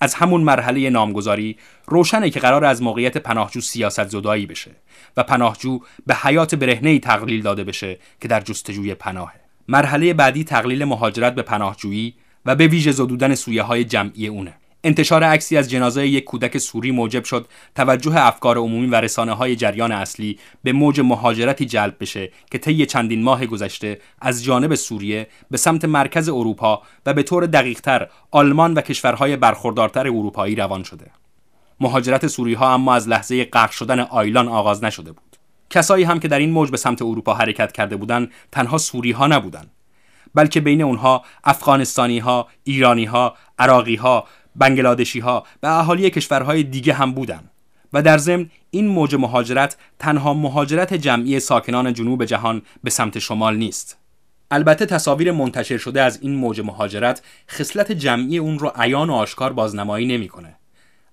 از 0.00 0.14
همون 0.14 0.40
مرحله 0.40 0.90
نامگذاری 0.90 1.56
روشنه 1.86 2.30
که 2.30 2.40
قرار 2.40 2.64
از 2.64 2.82
موقعیت 2.82 3.16
پناهجو 3.16 3.60
سیاست 3.60 4.08
زدایی 4.08 4.46
بشه 4.46 4.70
و 5.16 5.22
پناهجو 5.22 5.80
به 6.06 6.14
حیات 6.14 6.54
برهنه 6.54 6.98
تقلیل 6.98 7.42
داده 7.42 7.64
بشه 7.64 7.98
که 8.20 8.28
در 8.28 8.40
جستجوی 8.40 8.94
پناهه. 8.94 9.40
مرحله 9.68 10.14
بعدی 10.14 10.44
تقلیل 10.44 10.84
مهاجرت 10.84 11.34
به 11.34 11.42
پناهجویی 11.42 12.14
و 12.46 12.54
به 12.54 12.66
ویژه 12.66 12.92
زدودن 12.92 13.34
سویه 13.34 13.62
های 13.62 13.84
جمعی 13.84 14.28
اونه. 14.28 14.54
انتشار 14.84 15.24
عکسی 15.24 15.56
از 15.56 15.70
جنازه 15.70 16.06
یک 16.06 16.24
کودک 16.24 16.58
سوری 16.58 16.90
موجب 16.90 17.24
شد 17.24 17.46
توجه 17.74 18.26
افکار 18.26 18.58
عمومی 18.58 18.86
و 18.86 18.94
رسانه 18.94 19.32
های 19.32 19.56
جریان 19.56 19.92
اصلی 19.92 20.38
به 20.62 20.72
موج 20.72 21.00
مهاجرتی 21.00 21.66
جلب 21.66 21.96
بشه 22.00 22.30
که 22.50 22.58
طی 22.58 22.86
چندین 22.86 23.22
ماه 23.22 23.46
گذشته 23.46 24.00
از 24.20 24.44
جانب 24.44 24.74
سوریه 24.74 25.26
به 25.50 25.56
سمت 25.56 25.84
مرکز 25.84 26.28
اروپا 26.28 26.82
و 27.06 27.14
به 27.14 27.22
طور 27.22 27.46
دقیقتر 27.46 28.08
آلمان 28.30 28.74
و 28.74 28.80
کشورهای 28.80 29.36
برخوردارتر 29.36 30.06
اروپایی 30.06 30.54
روان 30.54 30.82
شده. 30.82 31.10
مهاجرت 31.80 32.26
سوری 32.26 32.54
ها 32.54 32.74
اما 32.74 32.94
از 32.94 33.08
لحظه 33.08 33.44
غرق 33.44 33.70
شدن 33.70 34.00
آیلان 34.00 34.48
آغاز 34.48 34.84
نشده 34.84 35.12
بود. 35.12 35.36
کسایی 35.70 36.04
هم 36.04 36.20
که 36.20 36.28
در 36.28 36.38
این 36.38 36.50
موج 36.50 36.70
به 36.70 36.76
سمت 36.76 37.02
اروپا 37.02 37.34
حرکت 37.34 37.72
کرده 37.72 37.96
بودند 37.96 38.30
تنها 38.52 38.78
سوری 38.78 39.12
ها 39.12 39.26
نبودند 39.26 39.70
بلکه 40.34 40.60
بین 40.60 40.82
اونها 40.82 41.24
افغانستانی 41.44 42.18
ها، 42.18 42.48
ایرانی 42.64 43.04
ها، 43.04 43.34
عراقی 43.58 43.96
ها 43.96 44.26
بنگلادشی 44.58 45.20
ها 45.20 45.46
و 45.62 45.66
اهالی 45.66 46.10
کشورهای 46.10 46.62
دیگه 46.62 46.94
هم 46.94 47.12
بودن 47.12 47.50
و 47.92 48.02
در 48.02 48.18
ضمن 48.18 48.50
این 48.70 48.86
موج 48.86 49.14
مهاجرت 49.14 49.76
تنها 49.98 50.34
مهاجرت 50.34 50.94
جمعی 50.94 51.40
ساکنان 51.40 51.92
جنوب 51.92 52.24
جهان 52.24 52.62
به 52.84 52.90
سمت 52.90 53.18
شمال 53.18 53.56
نیست 53.56 53.98
البته 54.50 54.86
تصاویر 54.86 55.32
منتشر 55.32 55.78
شده 55.78 56.02
از 56.02 56.18
این 56.22 56.34
موج 56.34 56.60
مهاجرت 56.60 57.22
خصلت 57.50 57.92
جمعی 57.92 58.38
اون 58.38 58.58
رو 58.58 58.72
عیان 58.76 59.10
و 59.10 59.12
آشکار 59.12 59.52
بازنمایی 59.52 60.06
نمی‌کنه. 60.06 60.56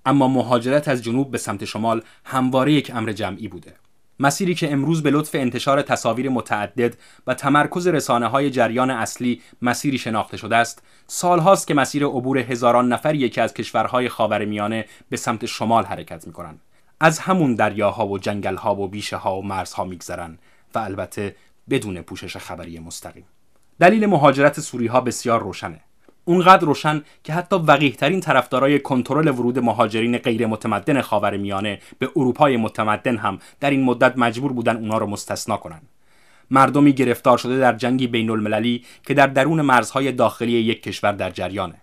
اما 0.06 0.28
مهاجرت 0.28 0.88
از 0.88 1.04
جنوب 1.04 1.32
به 1.32 1.38
سمت 1.38 1.66
شمال 1.66 2.02
همواره 2.26 2.74
یک 2.74 2.92
امر 2.96 3.12
جمعی 3.12 3.48
بوده. 3.48 3.76
مسیری 4.20 4.56
که 4.56 4.72
امروز 4.72 5.04
به 5.04 5.12
لطف 5.12 5.36
انتشار 5.36 5.82
تصاویر 5.82 6.30
متعدد 6.30 6.96
و 7.28 7.34
تمرکز 7.34 7.88
رسانه 7.88 8.28
های 8.28 8.52
جریان 8.52 8.92
اصلی 8.92 9.42
مسیری 9.62 9.98
شناخته 9.98 10.38
شده 10.38 10.56
است 10.56 10.84
سالهاست 11.08 11.68
که 11.68 11.74
مسیر 11.74 12.06
عبور 12.06 12.38
هزاران 12.38 12.94
نفر 12.94 13.16
یکی 13.16 13.42
از 13.42 13.54
کشورهای 13.54 14.10
خاورمیانه 14.10 14.86
به 15.10 15.18
سمت 15.18 15.46
شمال 15.46 15.86
حرکت 15.86 16.28
می‌کنند. 16.28 16.60
از 17.00 17.20
همون 17.20 17.56
دریاها 17.56 18.08
و 18.08 18.20
جنگلها 18.20 18.76
و 18.76 18.88
بیشه 18.88 19.18
ها 19.18 19.38
و 19.38 19.46
مرزها 19.46 19.84
میگذرن 19.84 20.38
و 20.76 20.80
البته 20.80 21.36
بدون 21.70 22.02
پوشش 22.02 22.38
خبری 22.38 22.80
مستقیم. 22.80 23.26
دلیل 23.80 24.06
مهاجرت 24.06 24.60
سوری 24.60 24.88
ها 24.88 25.02
بسیار 25.02 25.40
روشنه. 25.40 25.80
اونقدر 26.26 26.66
روشن 26.66 27.02
که 27.24 27.34
حتی 27.34 27.56
وقیهترین 27.56 28.20
طرفدارای 28.20 28.80
کنترل 28.80 29.28
ورود 29.28 29.60
مهاجرین 29.60 30.18
غیر 30.18 30.48
متمدن 30.48 31.02
خاورمیانه 31.02 31.80
به 32.00 32.10
اروپای 32.16 32.58
متمدن 32.58 33.18
هم 33.18 33.40
در 33.60 33.70
این 33.70 33.84
مدت 33.84 34.18
مجبور 34.18 34.54
بودن 34.54 34.78
اونا 34.78 34.98
رو 34.98 35.08
مستثنا 35.08 35.58
کنن. 35.58 35.82
مردمی 36.52 36.94
گرفتار 36.94 37.38
شده 37.38 37.60
در 37.60 37.74
جنگی 37.74 38.08
بین 38.08 38.30
المللی 38.30 38.86
که 39.06 39.14
در 39.14 39.28
درون 39.28 39.62
مرزهای 39.62 40.12
داخلی 40.12 40.52
یک 40.52 40.84
کشور 40.84 41.12
در 41.12 41.30
جریانه. 41.30 41.83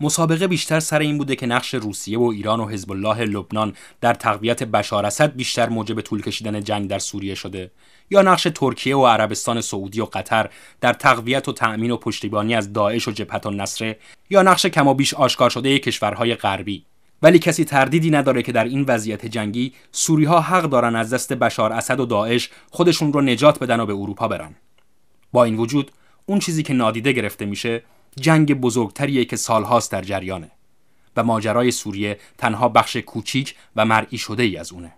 مسابقه 0.00 0.46
بیشتر 0.46 0.80
سر 0.80 0.98
این 0.98 1.18
بوده 1.18 1.36
که 1.36 1.46
نقش 1.46 1.74
روسیه 1.74 2.18
و 2.18 2.22
ایران 2.22 2.60
و 2.60 2.68
حزب 2.68 2.92
الله 2.92 3.24
لبنان 3.24 3.72
در 4.00 4.14
تقویت 4.14 4.62
بشار 4.62 5.06
اسد 5.06 5.36
بیشتر 5.36 5.68
موجب 5.68 6.00
طول 6.00 6.22
کشیدن 6.22 6.64
جنگ 6.64 6.88
در 6.88 6.98
سوریه 6.98 7.34
شده 7.34 7.70
یا 8.10 8.22
نقش 8.22 8.46
ترکیه 8.54 8.96
و 8.96 9.06
عربستان 9.06 9.60
سعودی 9.60 10.00
و 10.00 10.04
قطر 10.04 10.50
در 10.80 10.92
تقویت 10.92 11.48
و 11.48 11.52
تأمین 11.52 11.90
و 11.90 11.96
پشتیبانی 11.96 12.54
از 12.54 12.72
داعش 12.72 13.08
و 13.08 13.10
جبهت 13.10 13.46
النصره 13.46 13.98
یا 14.30 14.42
نقش 14.42 14.66
کم 14.66 14.88
و 14.88 14.94
بیش 14.94 15.14
آشکار 15.14 15.50
شده 15.50 15.78
کشورهای 15.78 16.34
غربی. 16.34 16.84
ولی 17.22 17.38
کسی 17.38 17.64
تردیدی 17.64 18.10
نداره 18.10 18.42
که 18.42 18.52
در 18.52 18.64
این 18.64 18.84
وضعیت 18.88 19.26
جنگی 19.26 19.72
سوری 19.92 20.24
ها 20.24 20.40
حق 20.40 20.64
دارن 20.64 20.96
از 20.96 21.14
دست 21.14 21.32
بشار 21.32 21.72
اسد 21.72 22.00
و 22.00 22.06
داعش 22.06 22.50
خودشون 22.70 23.12
رو 23.12 23.20
نجات 23.20 23.58
بدن 23.58 23.80
و 23.80 23.86
به 23.86 23.92
اروپا 23.92 24.28
برن. 24.28 24.54
با 25.32 25.44
این 25.44 25.56
وجود 25.56 25.92
اون 26.26 26.38
چیزی 26.38 26.62
که 26.62 26.74
نادیده 26.74 27.12
گرفته 27.12 27.44
میشه 27.44 27.82
جنگ 28.20 28.54
بزرگتریه 28.54 29.24
که 29.24 29.36
سالهاست 29.36 29.92
در 29.92 30.02
جریانه 30.02 30.50
و 31.16 31.24
ماجرای 31.24 31.70
سوریه 31.70 32.18
تنها 32.38 32.68
بخش 32.68 32.96
کوچیک 32.96 33.54
و 33.76 33.84
مرئی 33.84 34.18
شده 34.18 34.42
ای 34.42 34.56
از 34.56 34.72
اونه. 34.72 34.92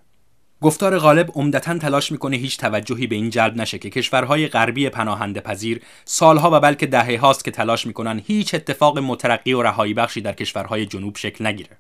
گفتار 0.61 0.99
غالب 0.99 1.31
عمدتا 1.35 1.79
تلاش 1.79 2.13
می‌کنه 2.13 2.37
هیچ 2.37 2.59
توجهی 2.59 3.07
به 3.07 3.17
این 3.17 3.31
جلب 3.31 3.57
نشه 3.57 3.79
که 3.79 3.91
کشورهای 3.91 4.49
غربی 4.49 4.89
پناهنده 4.89 5.41
پذیر 5.41 5.83
سالها 6.05 6.51
و 6.53 6.61
بلکه 6.61 6.87
دهه 6.87 7.21
هاست 7.21 7.45
که 7.45 7.51
تلاش 7.51 7.87
می‌کنن 7.87 8.23
هیچ 8.27 8.55
اتفاق 8.55 8.99
مترقی 8.99 9.53
و 9.53 9.63
رهایی 9.63 9.95
بخشی 9.95 10.21
در 10.21 10.33
کشورهای 10.33 10.87
جنوب 10.87 11.17
شکل 11.17 11.47
نگیره. 11.47 11.77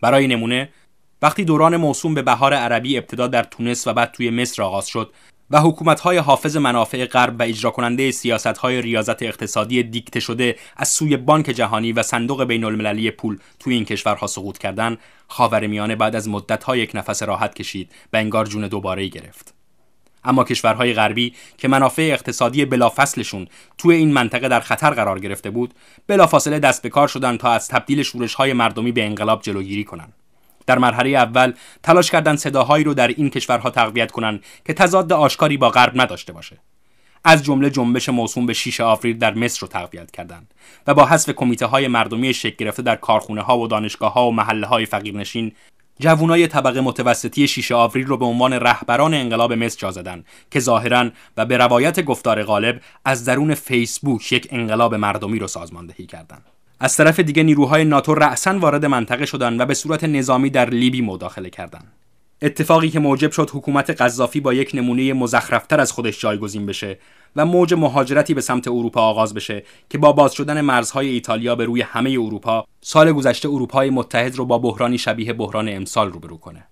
برای 0.00 0.26
نمونه 0.26 0.68
وقتی 1.22 1.44
دوران 1.44 1.76
موسوم 1.76 2.14
به 2.14 2.22
بهار 2.22 2.54
عربی 2.54 2.98
ابتدا 2.98 3.26
در 3.26 3.42
تونس 3.42 3.86
و 3.86 3.92
بعد 3.92 4.12
توی 4.12 4.30
مصر 4.30 4.62
آغاز 4.62 4.86
شد 4.86 5.12
و 5.50 5.60
حکومت‌های 5.60 6.16
حافظ 6.16 6.56
منافع 6.56 7.06
غرب 7.06 7.40
و 7.40 7.42
اجرا 7.42 7.70
کننده 7.70 8.10
سیاست‌های 8.10 8.82
ریاضت 8.82 9.22
اقتصادی 9.22 9.82
دیکته 9.82 10.20
شده 10.20 10.56
از 10.76 10.88
سوی 10.88 11.16
بانک 11.16 11.46
جهانی 11.46 11.92
و 11.92 12.02
صندوق 12.02 12.44
بین 12.44 12.64
المللی 12.64 13.10
پول 13.10 13.38
توی 13.58 13.74
این 13.74 13.84
کشورها 13.84 14.26
سقوط 14.26 14.58
کردن 14.58 14.96
خاورمیانه 15.28 15.96
بعد 15.96 16.16
از 16.16 16.28
مدت‌ها 16.28 16.76
یک 16.76 16.90
نفس 16.94 17.22
راحت 17.22 17.54
کشید 17.54 17.92
و 18.12 18.16
انگار 18.16 18.46
جون 18.46 18.68
دوباره 18.68 19.08
گرفت. 19.08 19.54
اما 20.24 20.44
کشورهای 20.44 20.94
غربی 20.94 21.34
که 21.58 21.68
منافع 21.68 22.02
اقتصادی 22.02 22.64
بلافصلشون 22.64 23.48
توی 23.78 23.96
این 23.96 24.12
منطقه 24.12 24.48
در 24.48 24.60
خطر 24.60 24.90
قرار 24.90 25.20
گرفته 25.20 25.50
بود 25.50 25.74
بلافاصله 26.06 26.58
دست 26.58 26.82
به 26.82 26.88
کار 26.88 27.08
شدن 27.08 27.36
تا 27.36 27.50
از 27.50 27.68
تبدیل 27.68 28.02
شورش‌های 28.02 28.52
مردمی 28.52 28.92
به 28.92 29.04
انقلاب 29.04 29.42
جلوگیری 29.42 29.84
کنند 29.84 30.12
در 30.68 30.78
مرحله 30.78 31.10
اول 31.10 31.52
تلاش 31.82 32.10
کردن 32.10 32.36
صداهایی 32.36 32.84
رو 32.84 32.94
در 32.94 33.08
این 33.08 33.30
کشورها 33.30 33.70
تقویت 33.70 34.10
کنند 34.10 34.44
که 34.64 34.72
تضاد 34.72 35.12
آشکاری 35.12 35.56
با 35.56 35.68
غرب 35.68 36.00
نداشته 36.00 36.32
باشه 36.32 36.58
از 37.24 37.44
جمله 37.44 37.70
جنبش 37.70 38.08
موسوم 38.08 38.46
به 38.46 38.52
6 38.52 38.80
آوریل 38.80 39.18
در 39.18 39.34
مصر 39.34 39.60
رو 39.60 39.68
تقویت 39.68 40.10
کردند 40.10 40.54
و 40.86 40.94
با 40.94 41.06
حذف 41.06 41.30
کمیته 41.30 41.66
های 41.66 41.88
مردمی 41.88 42.34
شکل 42.34 42.56
گرفته 42.64 42.82
در 42.82 42.96
کارخونه 42.96 43.42
ها 43.42 43.58
و 43.58 43.66
دانشگاه 43.66 44.12
ها 44.12 44.28
و 44.28 44.32
محله 44.32 44.66
های 44.66 44.86
فقیرنشین 44.86 45.52
جوانای 46.00 46.46
طبقه 46.46 46.80
متوسطی 46.80 47.48
6 47.48 47.72
آوریل 47.72 48.06
رو 48.06 48.16
به 48.16 48.24
عنوان 48.24 48.52
رهبران 48.52 49.14
انقلاب 49.14 49.52
مصر 49.52 49.78
جا 49.78 49.90
زدن 49.90 50.24
که 50.50 50.60
ظاهرا 50.60 51.10
و 51.36 51.46
به 51.46 51.56
روایت 51.56 52.00
گفتار 52.00 52.42
غالب 52.42 52.80
از 53.04 53.24
درون 53.24 53.54
فیسبوک 53.54 54.32
یک 54.32 54.48
انقلاب 54.50 54.94
مردمی 54.94 55.38
رو 55.38 55.46
سازماندهی 55.46 56.06
کردند. 56.06 56.57
از 56.80 56.96
طرف 56.96 57.20
دیگه 57.20 57.42
نیروهای 57.42 57.84
ناتو 57.84 58.14
رأسا 58.14 58.58
وارد 58.58 58.84
منطقه 58.84 59.26
شدند 59.26 59.60
و 59.60 59.66
به 59.66 59.74
صورت 59.74 60.04
نظامی 60.04 60.50
در 60.50 60.70
لیبی 60.70 61.02
مداخله 61.02 61.50
کردند. 61.50 61.92
اتفاقی 62.42 62.88
که 62.88 62.98
موجب 62.98 63.30
شد 63.30 63.50
حکومت 63.50 63.90
قذافی 63.90 64.40
با 64.40 64.54
یک 64.54 64.70
نمونه 64.74 65.12
مزخرفتر 65.12 65.80
از 65.80 65.92
خودش 65.92 66.20
جایگزین 66.20 66.66
بشه 66.66 66.98
و 67.36 67.46
موج 67.46 67.74
مهاجرتی 67.74 68.34
به 68.34 68.40
سمت 68.40 68.68
اروپا 68.68 69.00
آغاز 69.00 69.34
بشه 69.34 69.62
که 69.90 69.98
با 69.98 70.12
باز 70.12 70.32
شدن 70.32 70.60
مرزهای 70.60 71.08
ایتالیا 71.08 71.54
به 71.54 71.64
روی 71.64 71.80
همه 71.80 72.10
اروپا 72.10 72.64
سال 72.80 73.12
گذشته 73.12 73.48
اروپای 73.48 73.90
متحد 73.90 74.36
رو 74.36 74.44
با 74.44 74.58
بحرانی 74.58 74.98
شبیه 74.98 75.32
بحران 75.32 75.68
امسال 75.68 76.12
روبرو 76.12 76.36
کنه 76.36 76.64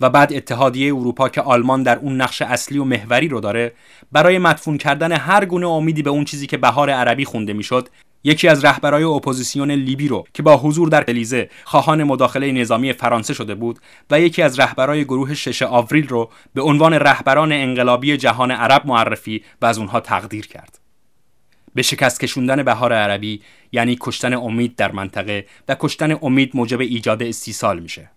و 0.00 0.10
بعد 0.10 0.32
اتحادیه 0.32 0.94
اروپا 0.94 1.28
که 1.28 1.40
آلمان 1.40 1.82
در 1.82 1.98
اون 1.98 2.20
نقش 2.20 2.42
اصلی 2.42 2.78
و 2.78 2.84
محوری 2.84 3.28
رو 3.28 3.40
داره 3.40 3.72
برای 4.12 4.38
مدفون 4.38 4.78
کردن 4.78 5.12
هر 5.12 5.44
گونه 5.44 5.66
امیدی 5.66 6.02
به 6.02 6.10
اون 6.10 6.24
چیزی 6.24 6.46
که 6.46 6.56
بهار 6.56 6.90
عربی 6.90 7.24
خونده 7.24 7.52
می‌شد 7.52 7.88
یکی 8.24 8.48
از 8.48 8.64
رهبرای 8.64 9.02
اپوزیسیون 9.02 9.70
لیبی 9.70 10.08
رو 10.08 10.24
که 10.34 10.42
با 10.42 10.56
حضور 10.56 10.88
در 10.88 11.04
الیزه 11.08 11.50
خواهان 11.64 12.04
مداخله 12.04 12.52
نظامی 12.52 12.92
فرانسه 12.92 13.34
شده 13.34 13.54
بود 13.54 13.78
و 14.10 14.20
یکی 14.20 14.42
از 14.42 14.60
رهبرای 14.60 15.04
گروه 15.04 15.34
شش 15.34 15.62
آوریل 15.62 16.08
رو 16.08 16.30
به 16.54 16.62
عنوان 16.62 16.94
رهبران 16.94 17.52
انقلابی 17.52 18.16
جهان 18.16 18.50
عرب 18.50 18.86
معرفی 18.86 19.44
و 19.62 19.66
از 19.66 19.78
اونها 19.78 20.00
تقدیر 20.00 20.46
کرد. 20.46 20.78
به 21.74 21.82
شکست 21.82 22.20
کشوندن 22.20 22.62
بهار 22.62 22.92
عربی 22.92 23.42
یعنی 23.72 23.96
کشتن 24.00 24.34
امید 24.34 24.76
در 24.76 24.92
منطقه 24.92 25.46
و 25.68 25.76
کشتن 25.80 26.18
امید 26.22 26.50
موجب 26.54 26.80
ایجاد 26.80 27.22
استیصال 27.22 27.80
میشه. 27.80 28.10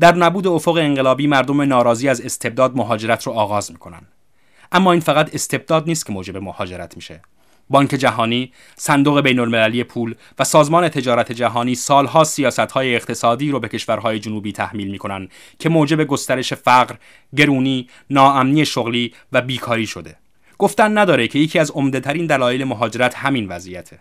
در 0.00 0.14
نبود 0.14 0.46
افق 0.46 0.76
انقلابی 0.76 1.26
مردم 1.26 1.60
ناراضی 1.60 2.08
از 2.08 2.20
استبداد 2.20 2.76
مهاجرت 2.76 3.22
رو 3.22 3.32
آغاز 3.32 3.72
می‌کنن. 3.72 4.02
اما 4.72 4.92
این 4.92 5.00
فقط 5.00 5.34
استبداد 5.34 5.86
نیست 5.86 6.06
که 6.06 6.12
موجب 6.12 6.36
مهاجرت 6.36 6.96
میشه. 6.96 7.20
بانک 7.70 7.90
جهانی، 7.90 8.52
صندوق 8.76 9.20
بین 9.20 9.38
المللی 9.38 9.84
پول 9.84 10.14
و 10.38 10.44
سازمان 10.44 10.88
تجارت 10.88 11.32
جهانی 11.32 11.74
سالها 11.74 12.24
های 12.74 12.94
اقتصادی 12.94 13.50
رو 13.50 13.60
به 13.60 13.68
کشورهای 13.68 14.18
جنوبی 14.18 14.52
تحمیل 14.52 14.90
می‌کنن 14.90 15.28
که 15.58 15.68
موجب 15.68 16.04
گسترش 16.04 16.52
فقر، 16.52 16.94
گرونی، 17.36 17.88
ناامنی 18.10 18.66
شغلی 18.66 19.14
و 19.32 19.42
بیکاری 19.42 19.86
شده. 19.86 20.16
گفتن 20.58 20.98
نداره 20.98 21.28
که 21.28 21.38
یکی 21.38 21.58
از 21.58 21.70
عمدهترین 21.70 22.26
دلایل 22.26 22.64
مهاجرت 22.64 23.14
همین 23.14 23.48
وضعیته. 23.48 23.98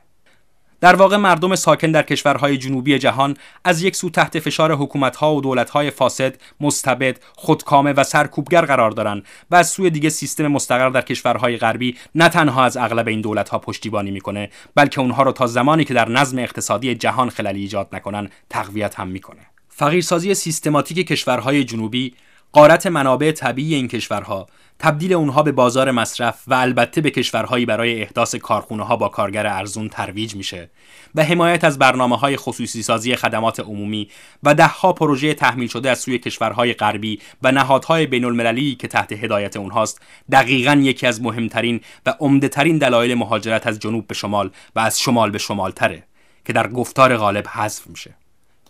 در 0.83 0.95
واقع 0.95 1.17
مردم 1.17 1.55
ساکن 1.55 1.91
در 1.91 2.03
کشورهای 2.03 2.57
جنوبی 2.57 2.99
جهان 2.99 3.37
از 3.63 3.81
یک 3.81 3.95
سو 3.95 4.09
تحت 4.09 4.39
فشار 4.39 4.73
حکومتها 4.75 5.35
و 5.35 5.41
دولتهای 5.41 5.91
فاسد، 5.91 6.35
مستبد، 6.61 7.19
خودکامه 7.35 7.93
و 7.93 8.03
سرکوبگر 8.03 8.65
قرار 8.65 8.91
دارند 8.91 9.25
و 9.51 9.55
از 9.55 9.69
سوی 9.69 9.89
دیگه 9.89 10.09
سیستم 10.09 10.47
مستقر 10.47 10.89
در 10.89 11.01
کشورهای 11.01 11.57
غربی 11.57 11.97
نه 12.15 12.29
تنها 12.29 12.63
از 12.63 12.77
اغلب 12.77 13.07
این 13.07 13.21
دولتها 13.21 13.59
پشتیبانی 13.59 14.11
می‌کنه 14.11 14.49
بلکه 14.75 15.01
اونها 15.01 15.23
رو 15.23 15.31
تا 15.31 15.47
زمانی 15.47 15.85
که 15.85 15.93
در 15.93 16.09
نظم 16.09 16.39
اقتصادی 16.39 16.95
جهان 16.95 17.29
خللی 17.29 17.61
ایجاد 17.61 17.87
نکنن 17.93 18.29
تقویت 18.49 18.99
هم 18.99 19.07
می‌کنه. 19.07 19.41
فقیرسازی 19.69 20.33
سیستماتیک 20.33 21.07
کشورهای 21.07 21.63
جنوبی 21.63 22.13
قارت 22.51 22.87
منابع 22.87 23.31
طبیعی 23.31 23.75
این 23.75 23.87
کشورها 23.87 24.47
تبدیل 24.83 25.13
اونها 25.13 25.43
به 25.43 25.51
بازار 25.51 25.91
مصرف 25.91 26.43
و 26.47 26.53
البته 26.53 27.01
به 27.01 27.11
کشورهایی 27.11 27.65
برای 27.65 28.01
احداث 28.01 28.35
کارخونه 28.35 28.83
ها 28.83 28.95
با 28.95 29.09
کارگر 29.09 29.47
ارزون 29.47 29.89
ترویج 29.89 30.35
میشه 30.35 30.69
و 31.15 31.23
حمایت 31.23 31.63
از 31.63 31.79
برنامه 31.79 32.17
های 32.17 32.37
خصوصی 32.37 32.83
سازی 32.83 33.15
خدمات 33.15 33.59
عمومی 33.59 34.09
و 34.43 34.55
دهها 34.55 34.93
پروژه 34.93 35.33
تحمیل 35.33 35.67
شده 35.67 35.89
از 35.89 35.99
سوی 35.99 36.19
کشورهای 36.19 36.73
غربی 36.73 37.19
و 37.43 37.51
نهادهای 37.51 38.05
بین 38.05 38.25
المللی 38.25 38.75
که 38.75 38.87
تحت 38.87 39.11
هدایت 39.11 39.57
اونهاست 39.57 40.01
دقیقا 40.31 40.81
یکی 40.83 41.07
از 41.07 41.21
مهمترین 41.21 41.81
و 42.05 42.13
عمدهترین 42.19 42.77
دلایل 42.77 43.13
مهاجرت 43.13 43.67
از 43.67 43.79
جنوب 43.79 44.07
به 44.07 44.13
شمال 44.13 44.51
و 44.75 44.79
از 44.79 44.99
شمال 44.99 45.31
به 45.31 45.37
شمال 45.37 45.71
تره 45.71 46.03
که 46.45 46.53
در 46.53 46.67
گفتار 46.67 47.17
غالب 47.17 47.47
حذف 47.47 47.87
میشه. 47.87 48.15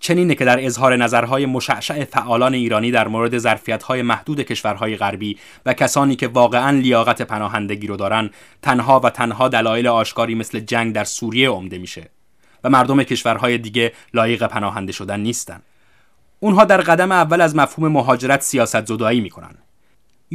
چنینه 0.03 0.35
که 0.35 0.45
در 0.45 0.65
اظهار 0.65 0.95
نظرهای 0.95 1.45
مشعشع 1.45 2.05
فعالان 2.05 2.53
ایرانی 2.53 2.91
در 2.91 3.07
مورد 3.07 3.37
ظرفیت‌های 3.37 4.01
محدود 4.01 4.41
کشورهای 4.41 4.97
غربی 4.97 5.37
و 5.65 5.73
کسانی 5.73 6.15
که 6.15 6.27
واقعا 6.27 6.69
لیاقت 6.69 7.21
پناهندگی 7.21 7.87
رو 7.87 7.95
دارن 7.95 8.29
تنها 8.61 8.99
و 8.99 9.09
تنها 9.09 9.47
دلایل 9.47 9.87
آشکاری 9.87 10.35
مثل 10.35 10.59
جنگ 10.59 10.93
در 10.93 11.03
سوریه 11.03 11.49
عمده 11.49 11.77
میشه 11.77 12.09
و 12.63 12.69
مردم 12.69 13.03
کشورهای 13.03 13.57
دیگه 13.57 13.93
لایق 14.13 14.47
پناهنده 14.47 14.91
شدن 14.91 15.19
نیستن. 15.19 15.61
اونها 16.39 16.65
در 16.65 16.81
قدم 16.81 17.11
اول 17.11 17.41
از 17.41 17.55
مفهوم 17.55 17.91
مهاجرت 17.91 18.41
سیاست 18.41 18.85
زدایی 18.85 19.21
می‌کنن. 19.21 19.55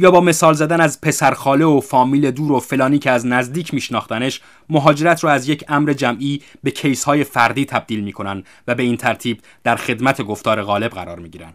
یا 0.01 0.11
با 0.11 0.21
مثال 0.21 0.53
زدن 0.53 0.81
از 0.81 1.01
پسرخاله 1.01 1.65
و 1.65 1.79
فامیل 1.79 2.31
دور 2.31 2.51
و 2.51 2.59
فلانی 2.59 2.99
که 2.99 3.11
از 3.11 3.25
نزدیک 3.25 3.73
میشناختنش 3.73 4.41
مهاجرت 4.69 5.23
رو 5.23 5.29
از 5.29 5.49
یک 5.49 5.65
امر 5.67 5.93
جمعی 5.93 6.41
به 6.63 6.71
کیس 6.71 7.03
های 7.03 7.23
فردی 7.23 7.65
تبدیل 7.65 8.03
می‌کنن 8.03 8.43
و 8.67 8.75
به 8.75 8.83
این 8.83 8.97
ترتیب 8.97 9.41
در 9.63 9.75
خدمت 9.75 10.21
گفتار 10.21 10.63
غالب 10.63 10.91
قرار 10.91 11.19
می‌گیرن. 11.19 11.53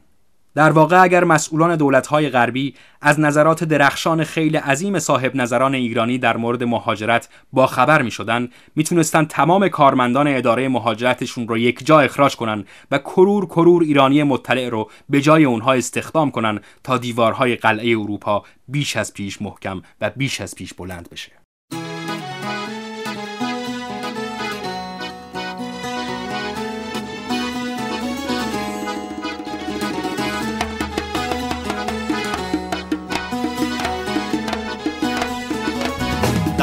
در 0.55 0.71
واقع 0.71 1.03
اگر 1.03 1.25
مسئولان 1.25 1.77
دولت‌های 1.77 2.31
غربی 2.31 2.75
از 3.01 3.21
نظرات 3.21 3.65
درخشان 3.65 4.25
خیلی 4.25 4.57
عظیم 4.57 4.99
صاحب 4.99 5.37
نظران 5.37 5.75
ایرانی 5.75 6.19
در 6.19 6.37
مورد 6.37 6.65
مهاجرت 6.65 7.29
با 7.53 7.67
خبر 7.67 8.03
می 8.03 8.11
شدن 8.11 8.49
می‌تونستن 8.75 9.25
تمام 9.25 9.69
کارمندان 9.69 10.29
اداره 10.29 10.69
مهاجرتشون 10.69 11.49
رو 11.49 11.59
یک 11.59 11.87
جا 11.87 12.01
اخراج 12.01 12.37
کنن 12.37 12.65
و 12.91 12.99
کرور 12.99 13.47
کرور 13.47 13.83
ایرانی 13.83 14.23
مطلع 14.23 14.69
رو 14.69 14.91
به 15.09 15.21
جای 15.21 15.45
اونها 15.45 15.73
استخدام 15.73 16.31
کنن 16.31 16.61
تا 16.85 16.99
دیوارهای 16.99 17.57
قلعه 17.57 17.91
اروپا 17.91 18.45
بیش 18.69 18.97
از 18.97 19.15
پیش 19.15 19.43
محکم 19.43 19.83
و 20.01 20.11
بیش 20.11 20.41
از 20.41 20.55
پیش 20.55 20.75
بلند 20.75 21.09
بشه. 21.11 21.44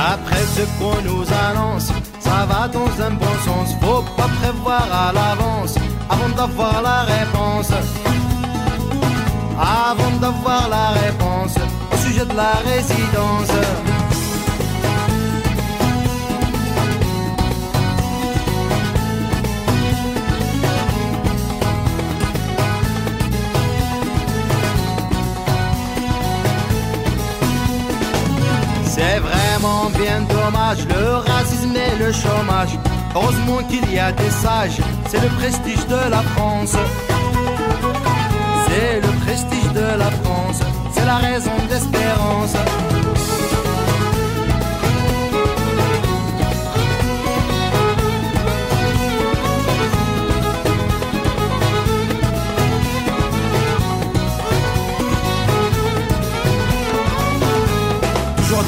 D'après 0.02 0.46
ce 0.56 0.64
qu'on 0.80 1.00
nous 1.04 1.26
annonce, 1.48 1.90
ça 2.20 2.48
va 2.50 2.68
dans 2.68 2.92
un 3.08 3.12
bon 3.12 3.36
sens. 3.46 3.76
Faut 3.82 4.04
pas 4.18 4.30
prévoir 4.42 4.88
à 4.92 5.14
l'avance 5.14 5.76
avant 6.10 6.30
d'avoir 6.30 6.82
la 6.82 7.02
réponse. 7.04 7.72
Avant 9.60 10.16
d'avoir 10.20 10.70
la 10.70 10.90
réponse 11.02 11.56
au 11.94 11.98
sujet 11.98 12.26
de 12.26 12.36
la 12.36 12.54
résidence. 12.66 13.91
Vraiment 29.62 29.90
bien 29.92 30.22
dommage, 30.22 30.88
le 30.88 31.16
racisme 31.18 31.76
et 31.76 32.04
le 32.04 32.12
chômage. 32.12 32.78
Heureusement 33.16 33.62
qu'il 33.70 33.94
y 33.94 34.00
a 34.00 34.12
des 34.12 34.30
sages, 34.30 34.82
c'est 35.08 35.22
le 35.22 35.30
prestige 35.30 35.86
de 35.88 36.10
la 36.10 36.22
France. 36.34 36.76
C'est 38.68 39.02
le 39.02 39.26
prestige 39.26 39.72
de 39.74 39.98
la 40.00 40.12
France, 40.24 40.60
c'est 40.94 41.06
la 41.06 41.18
raison 41.18 41.52
d'espérance. 41.70 42.56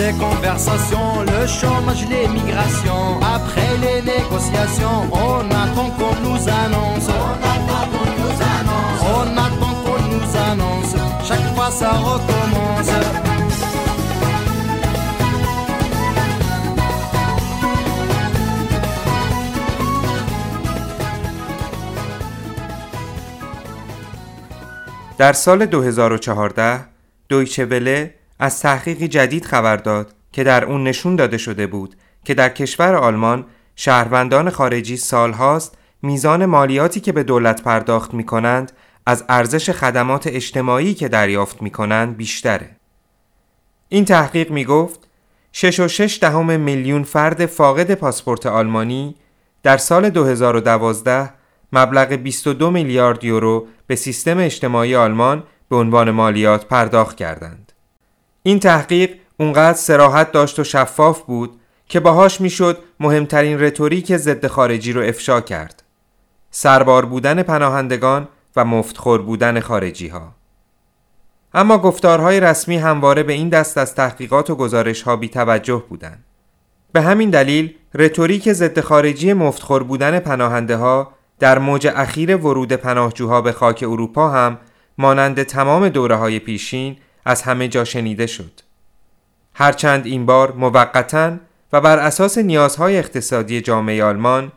des 0.02 0.12
conversations, 0.18 1.22
le 1.22 1.46
chômage, 1.46 2.04
l'émigration. 2.08 3.20
Après 3.37 3.72
les 3.84 4.02
négociations, 4.02 4.98
on 5.12 5.40
attend 5.62 5.90
qu'on 5.96 6.16
nous 6.26 6.42
annonce. 6.62 7.08
On 7.08 7.34
attend 7.54 7.84
qu'on 7.92 8.11
nous 8.20 8.37
annonce. 8.56 9.00
On 9.18 9.28
attend 9.46 9.74
qu'on 9.84 10.02
nous 10.12 10.37
annonce. 10.50 10.94
Chaque 11.28 11.54
fois 11.54 11.70
ça 11.70 11.90
recommence. 11.90 12.90
در 25.18 25.32
سال 25.32 25.66
2014 25.66 26.80
دویچه 27.28 27.64
وله 27.64 28.14
از 28.43 28.60
تحقیقی 28.60 29.08
جدید 29.08 29.45
خبر 29.45 29.77
داد 29.77 30.15
که 30.32 30.43
در 30.43 30.65
اون 30.65 30.84
نشون 30.84 31.15
داده 31.15 31.38
شده 31.38 31.67
بود 31.67 31.95
که 32.23 32.34
در 32.34 32.49
کشور 32.49 32.95
آلمان 32.95 33.45
شهروندان 33.75 34.49
خارجی 34.49 34.97
سالهاست 34.97 35.77
میزان 36.01 36.45
مالیاتی 36.45 36.99
که 36.99 37.12
به 37.12 37.23
دولت 37.23 37.62
پرداخت 37.62 38.13
می 38.13 38.23
کنند 38.23 38.71
از 39.06 39.23
ارزش 39.29 39.69
خدمات 39.69 40.27
اجتماعی 40.27 40.93
که 40.93 41.08
دریافت 41.08 41.62
می 41.62 41.69
کنند 41.69 42.17
بیشتره. 42.17 42.69
این 43.89 44.06
تحقیق 44.06 44.51
می 44.51 44.65
گفت 44.65 44.99
6.6 45.53 46.19
دهم 46.21 46.60
میلیون 46.60 47.03
فرد 47.03 47.45
فاقد 47.45 47.93
پاسپورت 47.93 48.45
آلمانی 48.45 49.15
در 49.63 49.77
سال 49.77 50.10
2012 50.10 51.29
مبلغ 51.73 52.13
22 52.13 52.71
میلیارد 52.71 53.23
یورو 53.23 53.67
به 53.88 53.95
سیستم 53.95 54.38
اجتماعی 54.38 54.95
آلمان 54.95 55.43
به 55.69 55.75
عنوان 55.75 56.12
مالیات 56.12 56.65
پرداخت 56.65 57.17
کردند. 57.17 57.72
این 58.43 58.60
تحقیق 58.60 59.15
اونقدر 59.38 59.77
سراحت 59.77 60.32
داشت 60.32 60.60
و 60.60 60.63
شفاف 60.63 61.21
بود 61.21 61.60
که 61.88 61.99
باهاش 61.99 62.41
می‌شد 62.41 62.77
مهمترین 62.99 63.60
رتوریک 63.60 64.17
ضد 64.17 64.47
خارجی 64.47 64.93
رو 64.93 65.01
افشا 65.01 65.41
کرد. 65.41 65.84
سربار 66.51 67.06
بودن 67.06 67.43
پناهندگان 67.43 68.27
و 68.56 68.65
مفتخور 68.65 69.21
بودن 69.21 69.60
خارجی 69.60 70.08
ها. 70.08 70.36
اما 71.53 71.77
گفتارهای 71.77 72.39
رسمی 72.39 72.77
همواره 72.77 73.23
به 73.23 73.34
این 73.34 73.49
دست 73.49 73.77
از 73.77 73.95
تحقیقات 73.95 74.49
و 74.49 74.56
گزارش 74.56 75.01
ها 75.01 75.15
بی 75.15 75.29
توجه 75.29 75.84
بودند. 75.89 76.23
به 76.91 77.01
همین 77.01 77.29
دلیل 77.29 77.75
رتوریک 77.93 78.53
ضد 78.53 78.79
خارجی 78.79 79.34
مفتخور 79.34 79.84
بودن 79.84 80.19
پناهنده 80.19 80.77
ها 80.77 81.13
در 81.39 81.60
موج 81.60 81.88
اخیر 81.95 82.36
ورود 82.36 82.73
پناهجوها 82.73 83.41
به 83.41 83.51
خاک 83.51 83.84
اروپا 83.88 84.29
هم 84.29 84.58
مانند 84.97 85.43
تمام 85.43 85.89
دوره 85.89 86.15
های 86.15 86.39
پیشین 86.39 86.97
از 87.25 87.41
همه 87.41 87.67
جا 87.67 87.83
شنیده 87.83 88.27
شد. 88.27 88.51
هرچند 89.53 90.05
این 90.05 90.25
بار 90.25 90.51
موقتا 90.51 91.38
و 91.73 91.81
بر 91.81 91.97
اساس 91.97 92.38
نیازهای 92.38 92.97
اقتصادی 92.97 93.62
جامعه 93.62 94.03
آلمان 94.03 94.51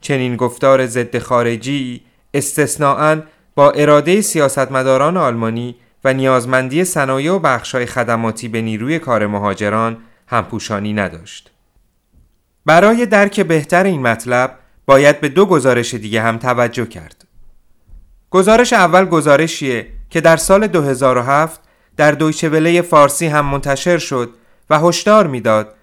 چنین 0.00 0.36
گفتار 0.36 0.86
ضد 0.86 1.18
خارجی 1.18 2.02
استثناعاً 2.34 3.22
با 3.54 3.70
اراده 3.70 4.20
سیاستمداران 4.20 5.16
آلمانی 5.16 5.76
و 6.04 6.12
نیازمندی 6.12 6.84
صنایع 6.84 7.32
و 7.32 7.38
بخشای 7.38 7.86
خدماتی 7.86 8.48
به 8.48 8.60
نیروی 8.60 8.98
کار 8.98 9.26
مهاجران 9.26 9.96
همپوشانی 10.26 10.92
نداشت. 10.92 11.50
برای 12.66 13.06
درک 13.06 13.40
بهتر 13.40 13.84
این 13.84 14.02
مطلب 14.02 14.58
باید 14.86 15.20
به 15.20 15.28
دو 15.28 15.46
گزارش 15.46 15.94
دیگه 15.94 16.22
هم 16.22 16.38
توجه 16.38 16.86
کرد. 16.86 17.24
گزارش 18.30 18.72
اول 18.72 19.04
گزارشیه 19.04 19.86
که 20.10 20.20
در 20.20 20.36
سال 20.36 20.66
2007 20.66 21.60
در 21.96 22.12
دویچه 22.12 22.82
فارسی 22.82 23.26
هم 23.26 23.46
منتشر 23.46 23.98
شد 23.98 24.30
و 24.70 24.78
هشدار 24.78 25.26
می‌داد 25.26 25.74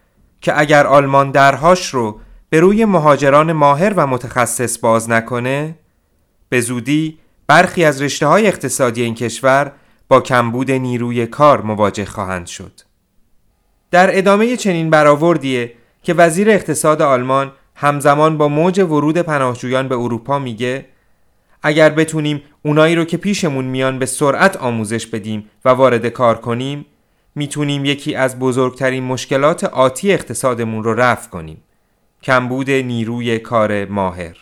که 0.42 0.60
اگر 0.60 0.88
آلمان 0.88 1.32
درهاش 1.32 1.90
رو 1.90 2.20
به 2.50 2.60
روی 2.60 2.86
مهاجران 2.86 3.54
ماهر 3.54 3.94
و 3.94 4.08
متخصص 4.08 4.78
باز 4.80 5.10
نکنه 5.10 5.76
به 6.50 6.62
زودی 6.62 7.20
برخی 7.48 7.86
از 7.86 8.02
رشته 8.02 8.28
های 8.28 8.48
اقتصادی 8.48 9.02
این 9.04 9.16
کشور 9.16 9.72
با 10.08 10.22
کمبود 10.22 10.72
نیروی 10.72 11.28
کار 11.28 11.62
مواجه 11.62 12.06
خواهند 12.06 12.48
شد. 12.48 12.82
در 13.92 14.18
ادامه 14.18 14.58
چنین 14.58 14.90
برآوردیه 14.90 15.74
که 16.04 16.14
وزیر 16.14 16.50
اقتصاد 16.50 17.02
آلمان 17.02 17.52
همزمان 17.76 18.38
با 18.38 18.48
موج 18.48 18.80
ورود 18.80 19.18
پناهجویان 19.18 19.88
به 19.88 19.96
اروپا 19.96 20.40
میگه 20.40 20.86
اگر 21.64 21.90
بتونیم 21.90 22.42
اونایی 22.66 22.96
رو 22.96 23.06
که 23.06 23.18
پیشمون 23.18 23.66
میان 23.66 24.00
به 24.00 24.06
سرعت 24.06 24.58
آموزش 24.58 25.08
بدیم 25.08 25.50
و 25.66 25.70
وارد 25.70 26.08
کار 26.08 26.38
کنیم 26.38 26.86
می‌تونیم 27.36 27.86
یکی 27.86 28.16
از 28.16 28.40
بزرگترین 28.40 29.04
مشکلات 29.04 29.64
آتی 29.64 30.14
اقتصادمون 30.14 30.84
رو 30.84 30.94
رفع 30.94 31.30
کنیم. 31.30 31.64
کمبود 32.24 32.72
نیروی 32.72 33.40
کار 33.40 33.86
ماهر. 33.86 34.38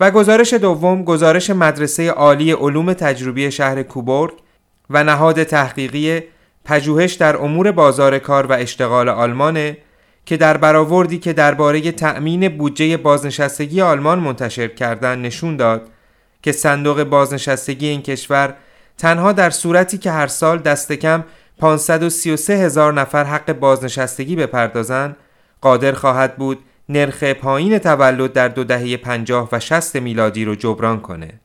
و 0.00 0.10
گزارش 0.10 0.54
دوم 0.54 1.04
گزارش 1.04 1.50
مدرسه 1.50 2.10
عالی 2.10 2.52
علوم 2.52 2.92
تجربی 2.92 3.50
شهر 3.50 3.82
کوبورگ 3.82 4.34
و 4.90 5.04
نهاد 5.04 5.42
تحقیقی 5.42 6.20
پژوهش 6.64 7.12
در 7.12 7.36
امور 7.36 7.72
بازار 7.72 8.18
کار 8.18 8.46
و 8.46 8.52
اشتغال 8.52 9.08
آلمانه 9.08 9.78
که 10.24 10.36
در 10.36 10.56
برآوردی 10.56 11.18
که 11.18 11.32
درباره 11.32 11.92
تأمین 11.92 12.48
بودجه 12.48 12.96
بازنشستگی 12.96 13.80
آلمان 13.80 14.18
منتشر 14.18 14.68
کردن 14.68 15.20
نشون 15.20 15.56
داد 15.56 15.90
که 16.46 16.52
صندوق 16.52 17.04
بازنشستگی 17.04 17.86
این 17.86 18.02
کشور 18.02 18.54
تنها 18.98 19.32
در 19.32 19.50
صورتی 19.50 19.98
که 19.98 20.10
هر 20.10 20.26
سال 20.26 20.58
دست 20.58 20.92
کم 20.92 21.24
533 21.58 22.56
هزار 22.56 22.92
نفر 22.92 23.24
حق 23.24 23.52
بازنشستگی 23.52 24.36
بپردازند 24.36 25.16
قادر 25.60 25.92
خواهد 25.92 26.36
بود 26.36 26.58
نرخ 26.88 27.24
پایین 27.24 27.78
تولد 27.78 28.32
در 28.32 28.48
دو 28.48 28.64
دهه 28.64 28.96
50 28.96 29.48
و 29.52 29.60
60 29.60 29.96
میلادی 29.96 30.44
رو 30.44 30.54
جبران 30.54 31.00
کنه. 31.00 31.40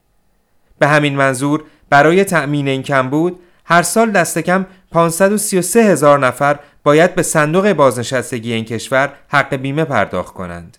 به 0.80 0.88
همین 0.88 1.16
منظور 1.16 1.64
برای 1.90 2.24
تأمین 2.24 2.68
این 2.68 2.84
کم 2.84 3.10
بود 3.10 3.40
هر 3.66 3.82
سال 3.82 4.12
دست 4.12 4.40
کم 4.40 4.66
533 4.92 5.84
هزار 5.84 6.20
نفر 6.20 6.60
باید 6.84 7.16
به 7.16 7.24
صندوق 7.24 7.74
بازنشستگی 7.74 8.54
این 8.54 8.66
کشور 8.66 9.14
حق 9.28 9.56
بیمه 9.56 9.84
پرداخت 9.84 10.34
کنند. 10.34 10.78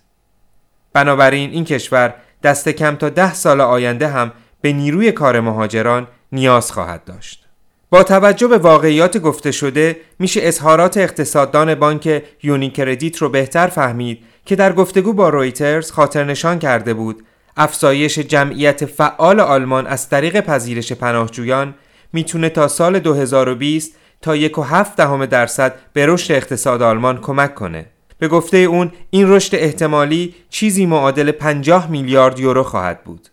بنابراین 0.93 1.49
این 1.49 1.65
کشور 1.65 2.13
دست 2.43 2.69
کم 2.69 2.95
تا 2.95 3.09
ده 3.09 3.33
سال 3.33 3.61
آینده 3.61 4.07
هم 4.07 4.31
به 4.61 4.73
نیروی 4.73 5.11
کار 5.11 5.39
مهاجران 5.39 6.07
نیاز 6.31 6.71
خواهد 6.71 7.03
داشت. 7.03 7.45
با 7.89 8.03
توجه 8.03 8.47
به 8.47 8.57
واقعیات 8.57 9.17
گفته 9.17 9.51
شده 9.51 9.97
میشه 10.19 10.39
اظهارات 10.43 10.97
اقتصاددان 10.97 11.75
بانک 11.75 12.23
یونی 12.43 12.69
کردیت 12.69 13.17
رو 13.17 13.29
بهتر 13.29 13.67
فهمید 13.67 14.19
که 14.45 14.55
در 14.55 14.73
گفتگو 14.73 15.13
با 15.13 15.29
رویترز 15.29 15.91
خاطر 15.91 16.23
نشان 16.23 16.59
کرده 16.59 16.93
بود 16.93 17.25
افزایش 17.57 18.19
جمعیت 18.19 18.85
فعال 18.85 19.39
آلمان 19.39 19.87
از 19.87 20.09
طریق 20.09 20.39
پذیرش 20.39 20.91
پناهجویان 20.91 21.75
می‌تونه 22.13 22.49
تا 22.49 22.67
سال 22.67 22.99
2020 22.99 23.95
تا 24.21 24.35
یک 24.35 24.57
و 24.57 24.61
هفت 24.61 24.95
دهم 24.95 25.25
درصد 25.25 25.75
به 25.93 26.05
رشد 26.05 26.33
اقتصاد 26.33 26.81
آلمان 26.81 27.21
کمک 27.21 27.55
کنه. 27.55 27.85
به 28.23 28.29
گفته 28.29 28.57
اون 28.57 28.91
این 29.09 29.29
رشد 29.29 29.55
احتمالی 29.55 30.35
چیزی 30.49 30.85
معادل 30.85 31.31
50 31.31 31.91
میلیارد 31.91 32.39
یورو 32.39 32.63
خواهد 32.63 33.03
بود. 33.03 33.27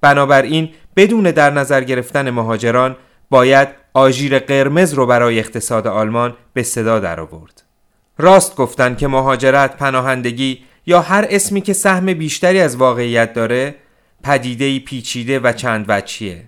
بنابراین 0.00 0.68
بدون 0.96 1.30
در 1.30 1.50
نظر 1.50 1.84
گرفتن 1.84 2.30
مهاجران 2.30 2.96
باید 3.30 3.68
آژیر 3.94 4.38
قرمز 4.38 4.94
رو 4.94 5.06
برای 5.06 5.38
اقتصاد 5.38 5.86
آلمان 5.86 6.34
به 6.52 6.62
صدا 6.62 7.00
درآورد. 7.00 7.62
راست 8.18 8.56
گفتن 8.56 8.94
که 8.94 9.08
مهاجرت، 9.08 9.76
پناهندگی 9.76 10.58
یا 10.86 11.00
هر 11.00 11.26
اسمی 11.30 11.60
که 11.60 11.72
سهم 11.72 12.06
بیشتری 12.14 12.60
از 12.60 12.76
واقعیت 12.76 13.32
داره 13.32 13.74
پدیده 14.24 14.78
پیچیده 14.78 15.38
و 15.38 15.52
چند 15.52 15.84
وچیه. 15.88 16.44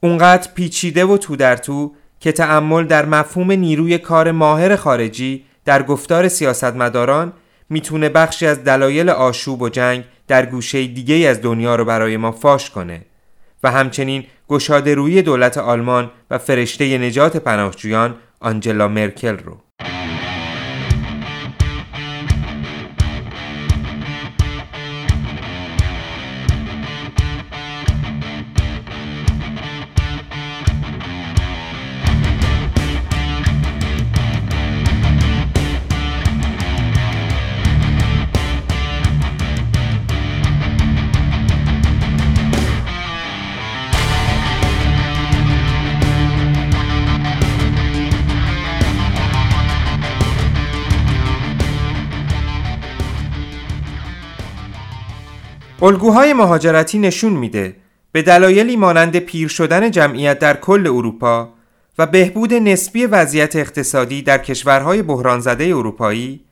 اونقدر 0.00 0.50
پیچیده 0.54 1.04
و 1.04 1.16
تو 1.16 1.36
در 1.36 1.56
تو 1.56 1.92
که 2.20 2.32
تعمل 2.32 2.84
در 2.84 3.06
مفهوم 3.06 3.52
نیروی 3.52 3.98
کار 3.98 4.30
ماهر 4.30 4.76
خارجی 4.76 5.44
در 5.66 5.82
گفتار 5.82 6.28
سیاستمداران 6.28 7.32
می‌تونه 7.70 8.08
بخشی 8.08 8.46
از 8.46 8.64
دلایل 8.64 9.10
آشوب 9.10 9.62
و 9.62 9.68
جنگ 9.68 10.04
در 10.28 10.46
گوشه 10.46 10.86
دیگه 10.86 11.28
از 11.28 11.42
دنیا 11.42 11.76
رو 11.76 11.84
برای 11.84 12.16
ما 12.16 12.32
فاش 12.32 12.70
کنه 12.70 13.02
و 13.62 13.70
همچنین 13.70 14.24
گشاده 14.48 14.94
روی 14.94 15.22
دولت 15.22 15.58
آلمان 15.58 16.10
و 16.30 16.38
فرشته 16.38 16.98
نجات 16.98 17.36
پناهجویان 17.36 18.16
آنجلا 18.40 18.88
مرکل 18.88 19.36
رو. 19.38 19.65
الگوهای 55.86 56.32
مهاجرتی 56.32 56.98
نشون 56.98 57.32
میده 57.32 57.76
به 58.12 58.22
دلایلی 58.22 58.76
مانند 58.76 59.16
پیر 59.18 59.48
شدن 59.48 59.90
جمعیت 59.90 60.38
در 60.38 60.56
کل 60.56 60.86
اروپا 60.86 61.48
و 61.98 62.06
بهبود 62.06 62.54
نسبی 62.54 63.06
وضعیت 63.06 63.56
اقتصادی 63.56 64.22
در 64.22 64.38
کشورهای 64.38 65.02
بحران 65.02 65.40
زده 65.40 65.64
اروپایی 65.64 66.44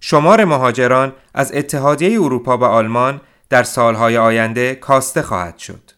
شمار 0.00 0.44
مهاجران 0.44 1.12
از 1.34 1.52
اتحادیه 1.54 2.22
اروپا 2.22 2.56
به 2.56 2.66
آلمان 2.66 3.20
در 3.50 3.62
سالهای 3.62 4.16
آینده 4.16 4.74
کاسته 4.74 5.22
خواهد 5.22 5.58
شد. 5.58 5.90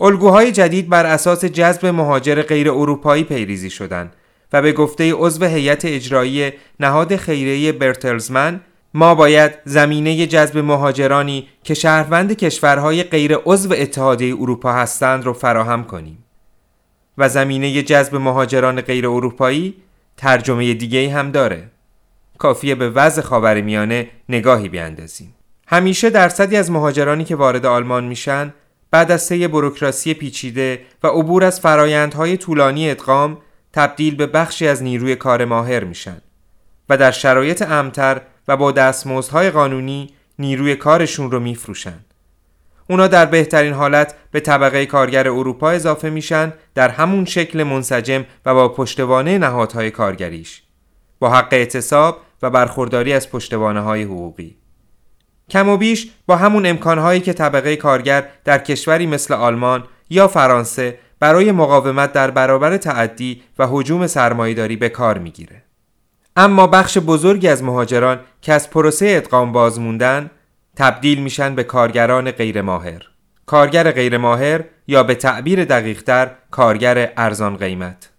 الگوهای 0.00 0.52
جدید 0.52 0.88
بر 0.88 1.06
اساس 1.06 1.44
جذب 1.44 1.86
مهاجر 1.86 2.42
غیر 2.42 2.70
اروپایی 2.70 3.24
پیریزی 3.24 3.70
شدند 3.70 4.12
و 4.52 4.62
به 4.62 4.72
گفته 4.72 5.12
عضو 5.14 5.44
هیئت 5.44 5.84
اجرایی 5.84 6.52
نهاد 6.80 7.16
خیریه 7.16 7.72
برتلزمن 7.72 8.60
ما 8.94 9.14
باید 9.14 9.52
زمینه 9.64 10.26
جذب 10.26 10.58
مهاجرانی 10.58 11.48
که 11.64 11.74
شهروند 11.74 12.32
کشورهای 12.32 13.02
غیر 13.02 13.36
عضو 13.36 13.74
اتحادیه 13.78 14.34
اروپا 14.34 14.72
هستند 14.72 15.26
را 15.26 15.32
فراهم 15.32 15.84
کنیم 15.84 16.24
و 17.18 17.28
زمینه 17.28 17.82
جذب 17.82 18.16
مهاجران 18.16 18.80
غیر 18.80 19.08
اروپایی 19.08 19.74
ترجمه 20.16 20.74
دیگه 20.74 21.10
هم 21.10 21.30
داره. 21.30 21.70
کافیه 22.38 22.74
به 22.74 22.90
وضع 22.90 23.22
خاورمیانه 23.22 24.08
نگاهی 24.28 24.68
بیاندازیم. 24.68 25.34
همیشه 25.68 26.10
درصدی 26.10 26.56
از 26.56 26.70
مهاجرانی 26.70 27.24
که 27.24 27.36
وارد 27.36 27.66
آلمان 27.66 28.04
میشن 28.04 28.54
بعد 28.90 29.10
از 29.10 29.22
سه 29.22 29.48
بروکراسی 29.48 30.14
پیچیده 30.14 30.80
و 31.02 31.06
عبور 31.06 31.44
از 31.44 31.60
فرایندهای 31.60 32.36
طولانی 32.36 32.90
ادغام 32.90 33.38
تبدیل 33.72 34.14
به 34.14 34.26
بخشی 34.26 34.68
از 34.68 34.82
نیروی 34.82 35.16
کار 35.16 35.44
ماهر 35.44 35.84
میشن 35.84 36.22
و 36.88 36.96
در 36.96 37.10
شرایط 37.10 37.62
امتر 37.62 38.20
و 38.48 38.56
با 38.56 38.72
دستمزدهای 38.72 39.50
قانونی 39.50 40.10
نیروی 40.38 40.76
کارشون 40.76 41.30
رو 41.30 41.40
میفروشن. 41.40 41.98
اونا 42.90 43.06
در 43.06 43.26
بهترین 43.26 43.72
حالت 43.72 44.14
به 44.30 44.40
طبقه 44.40 44.86
کارگر 44.86 45.28
اروپا 45.28 45.70
اضافه 45.70 46.10
میشن 46.10 46.52
در 46.74 46.88
همون 46.88 47.24
شکل 47.24 47.62
منسجم 47.62 48.24
و 48.46 48.54
با 48.54 48.68
پشتوانه 48.68 49.38
نهادهای 49.38 49.90
کارگریش 49.90 50.62
با 51.18 51.30
حق 51.30 51.48
اعتصاب 51.52 52.20
و 52.42 52.50
برخورداری 52.50 53.12
از 53.12 53.30
پشتوانه 53.30 53.80
های 53.80 54.02
حقوقی 54.02 54.56
کم 55.50 55.68
و 55.68 55.76
بیش 55.76 56.10
با 56.26 56.36
همون 56.36 56.66
امکانهایی 56.66 57.20
که 57.20 57.32
طبقه 57.32 57.76
کارگر 57.76 58.28
در 58.44 58.58
کشوری 58.58 59.06
مثل 59.06 59.34
آلمان 59.34 59.84
یا 60.10 60.28
فرانسه 60.28 60.98
برای 61.20 61.52
مقاومت 61.52 62.12
در 62.12 62.30
برابر 62.30 62.76
تعدی 62.76 63.42
و 63.58 63.66
حجوم 63.70 64.06
سرمایهداری 64.06 64.76
به 64.76 64.88
کار 64.88 65.18
می‌گیره. 65.18 65.62
اما 66.36 66.66
بخش 66.66 66.98
بزرگی 66.98 67.48
از 67.48 67.62
مهاجران 67.62 68.20
که 68.40 68.52
از 68.52 68.70
پروسه 68.70 69.06
ادغام 69.08 69.52
باز 69.52 69.80
موندن 69.80 70.30
تبدیل 70.76 71.22
میشن 71.22 71.54
به 71.54 71.64
کارگران 71.64 72.30
غیر 72.30 72.62
ماهر 72.62 73.02
کارگر 73.46 73.90
غیر 73.90 74.18
ماهر 74.18 74.64
یا 74.86 75.02
به 75.02 75.14
تعبیر 75.14 75.64
دقیقتر 75.64 76.30
کارگر 76.50 77.12
ارزان 77.16 77.56
قیمت. 77.56 78.10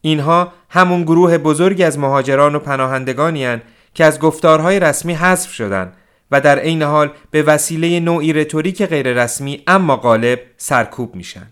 اینها 0.00 0.52
همون 0.68 1.02
گروه 1.02 1.38
بزرگی 1.38 1.84
از 1.84 1.98
مهاجران 1.98 2.54
و 2.54 2.58
پناهندگانی 2.58 3.58
که 3.94 4.04
از 4.04 4.20
گفتارهای 4.20 4.80
رسمی 4.80 5.14
حذف 5.14 5.52
شدند 5.52 5.92
و 6.30 6.40
در 6.40 6.58
عین 6.58 6.82
حال 6.82 7.10
به 7.30 7.42
وسیله 7.42 8.00
نوعی 8.00 8.32
رتوریک 8.32 8.82
غیر 8.82 9.22
رسمی 9.22 9.62
اما 9.66 9.96
غالب 9.96 10.40
سرکوب 10.56 11.14
میشن. 11.14 11.46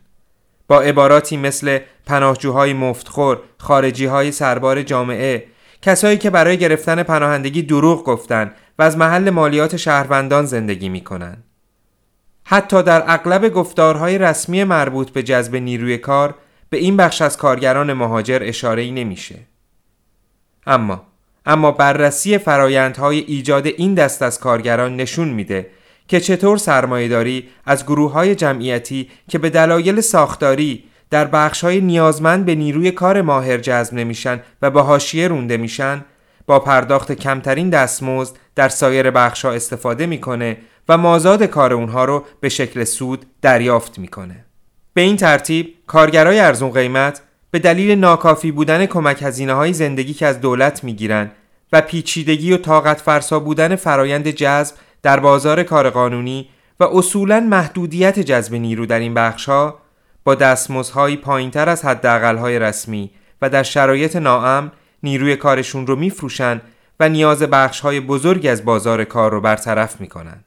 با 0.69 0.81
عباراتی 0.81 1.37
مثل 1.37 1.79
پناهجوهای 2.07 2.73
مفتخور، 2.73 3.41
خارجیهای 3.59 4.33
سربار 4.33 4.83
جامعه، 4.83 5.45
کسایی 5.83 6.19
که 6.19 6.31
برای 6.31 6.59
گرفتن 6.59 7.03
پناهندگی 7.03 7.63
دروغ 7.63 8.05
گفتن 8.05 8.53
و 8.79 8.83
از 8.83 8.97
محل 8.97 9.31
مالیات 9.31 9.77
شهروندان 9.77 10.47
زندگی 10.47 10.89
می‌کنن. 10.89 11.37
حتی 12.45 12.83
در 12.83 13.05
اغلب 13.07 13.49
گفتارهای 13.49 14.19
رسمی 14.19 14.65
مربوط 14.65 15.11
به 15.11 15.23
جذب 15.23 15.57
نیروی 15.57 15.99
کار 15.99 16.35
به 16.71 16.77
این 16.77 16.97
بخش 16.97 17.23
از 17.23 17.37
کارگران 17.37 17.93
مهاجر 17.93 18.39
اشاره 18.43 18.83
ای 18.83 18.91
نمیشه. 18.91 19.39
اما 20.67 21.07
اما 21.47 21.73
بررسی 21.73 22.39
فرایندهای 22.39 23.19
ایجاد 23.19 23.67
این 23.67 23.95
دست 23.95 24.23
از 24.23 24.41
کارگران 24.41 24.97
نشون 24.97 25.29
میده 25.29 25.71
که 26.09 26.21
چطور 26.21 26.59
سرمایهداری 26.59 27.49
از 27.67 27.85
گروه 27.85 28.13
های 28.13 28.35
جمعیتی 28.35 29.11
که 29.29 29.39
به 29.39 29.51
دلایل 29.51 30.01
ساختاری 30.01 30.85
در 31.11 31.25
بخش 31.25 31.65
های 31.65 31.81
نیازمند 31.81 32.45
به 32.45 32.55
نیروی 32.55 32.91
کار 32.91 33.23
ماهر 33.23 33.59
جذب 33.59 33.95
نمیشن 33.95 34.41
و 34.63 34.71
به 34.71 34.83
حاشیه 34.83 35.29
رونده 35.29 35.57
میشن 35.57 36.05
با 36.47 36.61
پرداخت 36.61 37.13
کمترین 37.13 37.71
دستمزد 37.71 38.37
در 38.55 38.69
سایر 38.69 39.11
بخش 39.11 39.45
ها 39.45 39.53
استفاده 39.53 40.07
می‌کنه 40.07 40.57
و 40.89 40.99
مازاد 40.99 41.43
کار 41.43 41.73
اونها 41.73 42.05
رو 42.05 42.25
به 42.41 42.49
شکل 42.49 42.85
سود 42.85 43.27
دریافت 43.43 43.99
می‌کنه. 43.99 44.45
به 44.95 45.01
این 45.01 45.17
ترتیب 45.17 45.75
کارگرای 45.87 46.41
ارزون 46.41 46.71
قیمت 46.71 47.23
به 47.51 47.59
دلیل 47.59 47.99
ناکافی 47.99 48.53
بودن 48.53 48.87
کمک 48.87 49.23
هزینه 49.23 49.53
های 49.53 49.73
زندگی 49.73 50.15
که 50.15 50.27
از 50.27 50.41
دولت 50.41 50.85
می‌گیرن 50.85 51.31
و 51.73 51.81
پیچیدگی 51.81 52.53
و 52.53 52.57
طاقت 52.57 53.01
فرسا 53.01 53.41
بودن 53.41 53.77
فرایند 53.77 54.31
جذب 54.31 54.77
در 55.03 55.21
بازار 55.21 55.63
کار 55.63 55.91
قانونی 55.91 56.49
و 56.81 56.85
اصولا 56.85 57.41
محدودیت 57.41 58.19
جذب 58.19 58.55
نیرو 58.55 58.87
در 58.87 58.99
این 58.99 59.15
بخشها 59.15 59.79
با 60.25 60.35
دستمزدهایی 60.35 61.17
پایینتر 61.17 61.69
از 61.69 61.85
حداقل‌های 61.85 62.59
رسمی 62.59 63.11
و 63.43 63.51
در 63.51 63.63
شرایط 63.63 64.17
ناامن 64.17 64.71
نیروی 65.03 65.37
کارشون 65.37 65.87
رو 65.87 65.97
میفروشن 65.97 66.61
و 67.01 67.09
نیاز 67.09 67.43
بخشهای 67.43 68.01
بزرگی 68.01 68.49
از 68.49 68.65
بازار 68.65 69.05
کار 69.05 69.33
رو 69.33 69.41
برطرف 69.41 70.01
می‌کنن. 70.01 70.45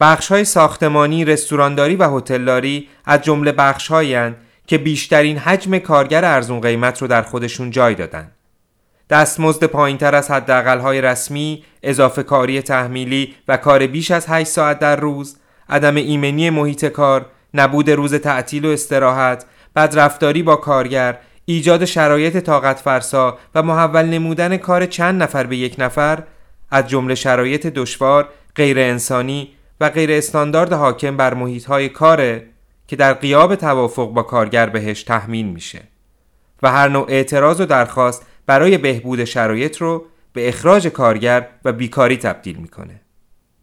بخشهای 0.00 0.44
ساختمانی، 0.44 1.24
رستورانداری 1.24 1.96
و 1.96 2.16
هتلداری 2.16 2.88
از 3.04 3.22
جمله 3.22 3.52
بخشهایی 3.52 4.12
که 4.12 4.34
که 4.66 4.78
بیشترین 4.78 5.38
حجم 5.38 5.78
کارگر 5.78 6.24
ارزون 6.24 6.60
قیمت 6.60 7.02
رو 7.02 7.08
در 7.08 7.22
خودشون 7.22 7.70
جای 7.70 7.94
دادن. 7.94 8.30
دستمزد 9.12 9.64
پایینتر 9.64 10.14
از 10.14 10.30
حداقل‌های 10.30 11.00
رسمی، 11.00 11.64
اضافه 11.82 12.22
کاری 12.22 12.62
تحمیلی 12.62 13.34
و 13.48 13.56
کار 13.56 13.86
بیش 13.86 14.10
از 14.10 14.26
8 14.28 14.50
ساعت 14.50 14.78
در 14.78 14.96
روز، 14.96 15.36
عدم 15.68 15.94
ایمنی 15.94 16.50
محیط 16.50 16.84
کار، 16.84 17.26
نبود 17.54 17.90
روز 17.90 18.14
تعطیل 18.14 18.64
و 18.64 18.68
استراحت، 18.68 19.44
بدرفتاری 19.76 20.42
با 20.42 20.56
کارگر، 20.56 21.18
ایجاد 21.44 21.84
شرایط 21.84 22.36
طاقت 22.36 22.78
فرسا 22.80 23.38
و 23.54 23.62
محول 23.62 24.06
نمودن 24.06 24.56
کار 24.56 24.86
چند 24.86 25.22
نفر 25.22 25.46
به 25.46 25.56
یک 25.56 25.74
نفر 25.78 26.22
از 26.70 26.88
جمله 26.88 27.14
شرایط 27.14 27.66
دشوار، 27.66 28.28
غیر 28.54 28.78
انسانی 28.78 29.50
و 29.80 29.90
غیر 29.90 30.12
استاندارد 30.12 30.72
حاکم 30.72 31.16
بر 31.16 31.34
محیط 31.34 31.64
های 31.64 31.88
کاره 31.88 32.46
که 32.88 32.96
در 32.96 33.12
قیاب 33.12 33.54
توافق 33.54 34.08
با 34.08 34.22
کارگر 34.22 34.68
بهش 34.68 35.02
تحمیل 35.02 35.46
میشه. 35.46 35.82
و 36.62 36.72
هر 36.72 36.88
نوع 36.88 37.06
اعتراض 37.08 37.60
و 37.60 37.66
درخواست 37.66 38.26
برای 38.46 38.78
بهبود 38.78 39.24
شرایط 39.24 39.76
رو 39.76 40.06
به 40.32 40.48
اخراج 40.48 40.88
کارگر 40.88 41.48
و 41.64 41.72
بیکاری 41.72 42.16
تبدیل 42.16 42.56
می‌کنه. 42.56 43.00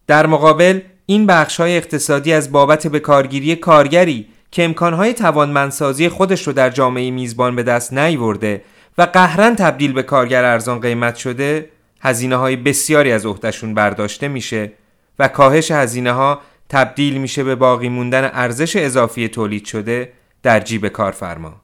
در 0.06 0.26
مقابل 0.26 0.80
این 1.06 1.26
بخش 1.26 1.60
های 1.60 1.76
اقتصادی 1.76 2.32
از 2.32 2.52
بابت 2.52 2.86
به 2.86 3.00
کارگیری 3.00 3.56
کارگری 3.56 4.28
که 4.50 4.64
امکانهای 4.64 5.14
توانمندسازی 5.14 6.08
خودش 6.08 6.46
رو 6.46 6.52
در 6.52 6.70
جامعه 6.70 7.10
میزبان 7.10 7.56
به 7.56 7.62
دست 7.62 7.92
نیورده 7.92 8.62
و 8.98 9.02
قهرن 9.02 9.56
تبدیل 9.56 9.92
به 9.92 10.02
کارگر 10.02 10.44
ارزان 10.44 10.80
قیمت 10.80 11.16
شده 11.16 11.70
هزینه 12.00 12.36
های 12.36 12.56
بسیاری 12.56 13.12
از 13.12 13.26
عهدهشون 13.26 13.74
برداشته 13.74 14.28
میشه 14.28 14.72
و 15.18 15.28
کاهش 15.28 15.70
هزینه 15.70 16.12
ها 16.12 16.40
تبدیل 16.68 17.18
میشه 17.18 17.44
به 17.44 17.54
باقی 17.54 17.88
موندن 17.88 18.30
ارزش 18.32 18.76
اضافی 18.76 19.28
تولید 19.28 19.64
شده 19.64 20.12
در 20.42 20.60
جیب 20.60 20.88
کارفرما. 20.88 21.60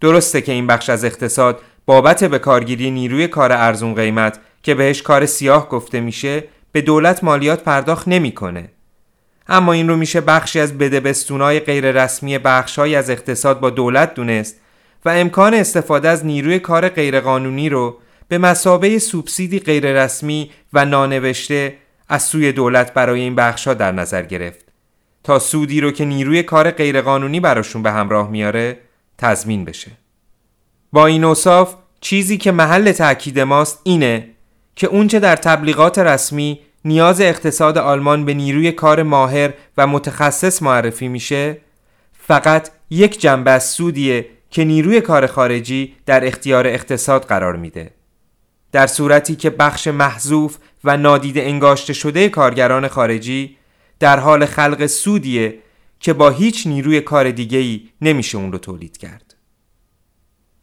درسته 0.00 0.40
که 0.40 0.52
این 0.52 0.66
بخش 0.66 0.90
از 0.90 1.04
اقتصاد 1.04 1.60
بابت 1.86 2.24
به 2.24 2.38
کارگیری 2.38 2.90
نیروی 2.90 3.28
کار 3.28 3.52
ارزون 3.52 3.94
قیمت 3.94 4.38
که 4.62 4.74
بهش 4.74 5.02
کار 5.02 5.26
سیاه 5.26 5.68
گفته 5.68 6.00
میشه 6.00 6.44
به 6.72 6.80
دولت 6.80 7.24
مالیات 7.24 7.62
پرداخت 7.64 8.08
نمی‌کنه. 8.08 8.68
اما 9.48 9.72
این 9.72 9.88
رو 9.88 9.96
میشه 9.96 10.20
بخشی 10.20 10.60
از 10.60 10.78
بدبستونای 10.78 11.60
غیر 11.60 12.04
رسمی 12.04 12.38
بخشهایی 12.38 12.94
از 12.94 13.10
اقتصاد 13.10 13.60
با 13.60 13.70
دولت 13.70 14.14
دونست 14.14 14.56
و 15.04 15.08
امکان 15.08 15.54
استفاده 15.54 16.08
از 16.08 16.26
نیروی 16.26 16.58
کار 16.58 16.88
غیرقانونی 16.88 17.68
رو 17.68 17.98
به 18.28 18.38
مسابه 18.38 18.98
سوبسیدی 18.98 19.58
غیررسمی 19.58 20.50
و 20.72 20.84
نانوشته 20.84 21.76
از 22.08 22.22
سوی 22.22 22.52
دولت 22.52 22.94
برای 22.94 23.20
این 23.20 23.34
بخشها 23.34 23.74
در 23.74 23.92
نظر 23.92 24.22
گرفت 24.22 24.64
تا 25.24 25.38
سودی 25.38 25.80
رو 25.80 25.90
که 25.90 26.04
نیروی 26.04 26.42
کار 26.42 26.70
غیرقانونی 26.70 27.40
براشون 27.40 27.82
به 27.82 27.92
همراه 27.92 28.30
میاره 28.30 28.78
تضمین 29.18 29.64
بشه 29.64 29.90
با 30.92 31.06
این 31.06 31.24
اوصاف 31.24 31.74
چیزی 32.00 32.36
که 32.36 32.52
محل 32.52 32.92
تاکید 32.92 33.40
ماست 33.40 33.80
اینه 33.84 34.28
که 34.76 34.86
اونچه 34.86 35.20
در 35.20 35.36
تبلیغات 35.36 35.98
رسمی 35.98 36.60
نیاز 36.84 37.20
اقتصاد 37.20 37.78
آلمان 37.78 38.24
به 38.24 38.34
نیروی 38.34 38.72
کار 38.72 39.02
ماهر 39.02 39.52
و 39.76 39.86
متخصص 39.86 40.62
معرفی 40.62 41.08
میشه 41.08 41.58
فقط 42.12 42.70
یک 42.90 43.20
جنبه 43.20 43.50
از 43.50 43.64
سودیه 43.64 44.26
که 44.50 44.64
نیروی 44.64 45.00
کار 45.00 45.26
خارجی 45.26 45.94
در 46.06 46.26
اختیار 46.26 46.66
اقتصاد 46.66 47.24
قرار 47.24 47.56
میده 47.56 47.90
در 48.72 48.86
صورتی 48.86 49.36
که 49.36 49.50
بخش 49.50 49.88
محذوف 49.88 50.56
و 50.84 50.96
نادیده 50.96 51.42
انگاشته 51.42 51.92
شده 51.92 52.28
کارگران 52.28 52.88
خارجی 52.88 53.56
در 54.00 54.18
حال 54.18 54.46
خلق 54.46 54.86
سودیه 54.86 55.58
که 56.00 56.12
با 56.12 56.30
هیچ 56.30 56.66
نیروی 56.66 57.00
کار 57.00 57.30
دیگه‌ای 57.30 57.88
نمیشه 58.00 58.38
اون 58.38 58.52
رو 58.52 58.58
تولید 58.58 58.96
کرد. 58.96 59.31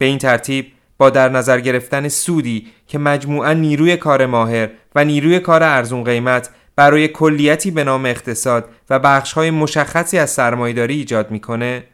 به 0.00 0.06
این 0.06 0.18
ترتیب 0.18 0.72
با 0.98 1.10
در 1.10 1.28
نظر 1.28 1.60
گرفتن 1.60 2.08
سودی 2.08 2.66
که 2.86 2.98
مجموعا 2.98 3.52
نیروی 3.52 3.96
کار 3.96 4.26
ماهر 4.26 4.68
و 4.94 5.04
نیروی 5.04 5.40
کار 5.40 5.62
ارزون 5.62 6.04
قیمت 6.04 6.50
برای 6.76 7.08
کلیتی 7.08 7.70
به 7.70 7.84
نام 7.84 8.06
اقتصاد 8.06 8.68
و 8.90 8.98
بخشهای 8.98 9.50
مشخصی 9.50 10.18
از 10.18 10.30
سرمایداری 10.30 10.94
ایجاد 10.94 11.30
می‌کنه 11.30 11.84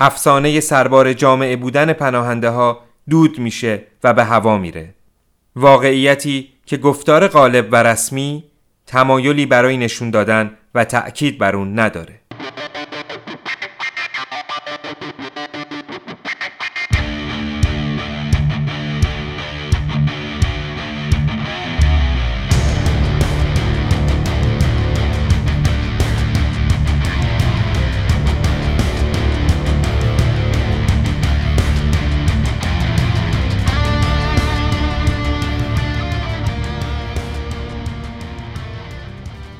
افسانه 0.00 0.60
سربار 0.60 1.12
جامعه 1.12 1.56
بودن 1.56 1.92
پناهنده 1.92 2.50
ها 2.50 2.80
دود 3.10 3.38
میشه 3.38 3.82
و 4.04 4.14
به 4.14 4.24
هوا 4.24 4.58
میره. 4.58 4.94
واقعیتی 5.56 6.48
که 6.66 6.76
گفتار 6.76 7.28
غالب 7.28 7.68
و 7.72 7.82
رسمی 7.82 8.44
تمایلی 8.86 9.46
برای 9.46 9.76
نشون 9.76 10.10
دادن 10.10 10.50
و 10.74 10.84
تأکید 10.84 11.38
بر 11.38 11.56
اون 11.56 11.78
نداره. 11.78 12.20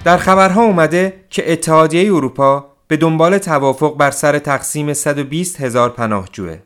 در 0.09 0.17
خبرها 0.17 0.63
اومده 0.63 1.25
که 1.31 1.53
اتحادیه 1.53 2.15
اروپا 2.15 2.77
به 2.87 2.97
دنبال 2.97 3.39
توافق 3.39 3.97
بر 3.97 4.11
سر 4.11 4.39
تقسیم 4.39 4.93
120 4.93 5.61
هزار 5.61 5.91
پناهجوه. 5.91 6.59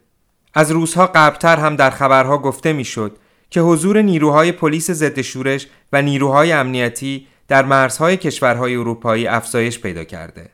از 0.55 0.71
روزها 0.71 1.07
قبلتر 1.07 1.57
هم 1.57 1.77
در 1.77 1.91
خبرها 1.91 2.39
گفته 2.39 2.73
می‌شد 2.73 3.17
که 3.51 3.61
حضور 3.61 4.03
نیروهای 4.03 4.53
پلیس 4.53 4.91
ضد 4.91 5.21
شورش 5.21 5.67
و 5.93 6.03
نیروهای 6.03 6.53
امنیتی 6.53 7.27
در 7.49 7.65
مرزهای 7.65 8.17
کشورهای 8.17 8.77
اروپایی 8.77 9.27
افزایش 9.27 9.81
پیدا 9.81 10.05
کرده. 10.05 10.51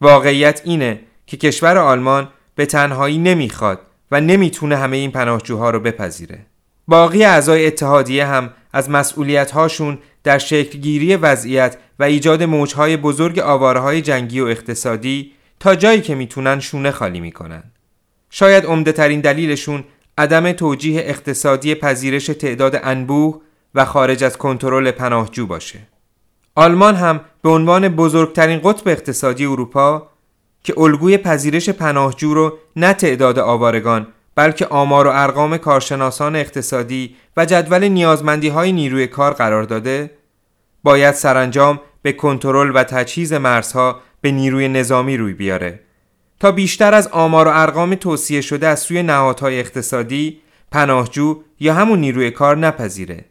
واقعیت 0.00 0.62
اینه 0.64 1.00
که 1.26 1.36
کشور 1.36 1.78
آلمان 1.78 2.28
به 2.54 2.66
تنهایی 2.66 3.18
نمی‌خواد 3.18 3.80
و 4.10 4.20
نمی‌تونه 4.20 4.76
همه 4.76 4.96
این 4.96 5.10
پناهجوها 5.10 5.70
رو 5.70 5.80
بپذیره. 5.80 6.46
باقی 6.88 7.24
اعضای 7.24 7.66
اتحادیه 7.66 8.26
هم 8.26 8.50
از 8.72 8.90
مسئولیت‌هاشون 8.90 9.98
در 10.24 10.38
شکلگیری 10.38 11.16
وضعیت 11.16 11.76
و 11.98 12.02
ایجاد 12.02 12.42
موجهای 12.42 12.96
بزرگ 12.96 13.38
آوارهای 13.38 14.02
جنگی 14.02 14.40
و 14.40 14.44
اقتصادی 14.44 15.32
تا 15.60 15.74
جایی 15.74 16.00
که 16.00 16.14
می‌تونن 16.14 16.60
شونه 16.60 16.90
خالی 16.90 17.20
می‌کنن. 17.20 17.62
شاید 18.30 18.64
عمده 18.64 18.92
ترین 18.92 19.20
دلیلشون 19.20 19.84
عدم 20.18 20.52
توجیه 20.52 21.00
اقتصادی 21.00 21.74
پذیرش 21.74 22.26
تعداد 22.26 22.80
انبوه 22.82 23.40
و 23.74 23.84
خارج 23.84 24.24
از 24.24 24.36
کنترل 24.36 24.90
پناهجو 24.90 25.46
باشه. 25.46 25.78
آلمان 26.54 26.94
هم 26.94 27.20
به 27.42 27.50
عنوان 27.50 27.88
بزرگترین 27.88 28.60
قطب 28.64 28.88
اقتصادی 28.88 29.46
اروپا 29.46 30.10
که 30.64 30.80
الگوی 30.80 31.18
پذیرش 31.18 31.68
پناهجو 31.68 32.34
رو 32.34 32.58
نه 32.76 32.92
تعداد 32.92 33.38
آوارگان 33.38 34.06
بلکه 34.40 34.66
آمار 34.66 35.06
و 35.06 35.10
ارقام 35.14 35.56
کارشناسان 35.56 36.36
اقتصادی 36.36 37.16
و 37.36 37.44
جدول 37.44 37.88
نیازمندی 37.88 38.48
های 38.48 38.72
نیروی 38.72 39.06
کار 39.06 39.32
قرار 39.32 39.62
داده 39.62 40.10
باید 40.82 41.14
سرانجام 41.14 41.80
به 42.02 42.12
کنترل 42.12 42.72
و 42.74 42.84
تجهیز 42.84 43.32
مرزها 43.32 44.00
به 44.20 44.30
نیروی 44.30 44.68
نظامی 44.68 45.16
روی 45.16 45.32
بیاره 45.34 45.80
تا 46.40 46.52
بیشتر 46.52 46.94
از 46.94 47.08
آمار 47.08 47.48
و 47.48 47.50
ارقام 47.54 47.94
توصیه 47.94 48.40
شده 48.40 48.66
از 48.66 48.80
سوی 48.80 49.02
نهادهای 49.02 49.60
اقتصادی 49.60 50.40
پناهجو 50.72 51.42
یا 51.60 51.74
همون 51.74 51.98
نیروی 51.98 52.30
کار 52.30 52.56
نپذیره. 52.56 53.24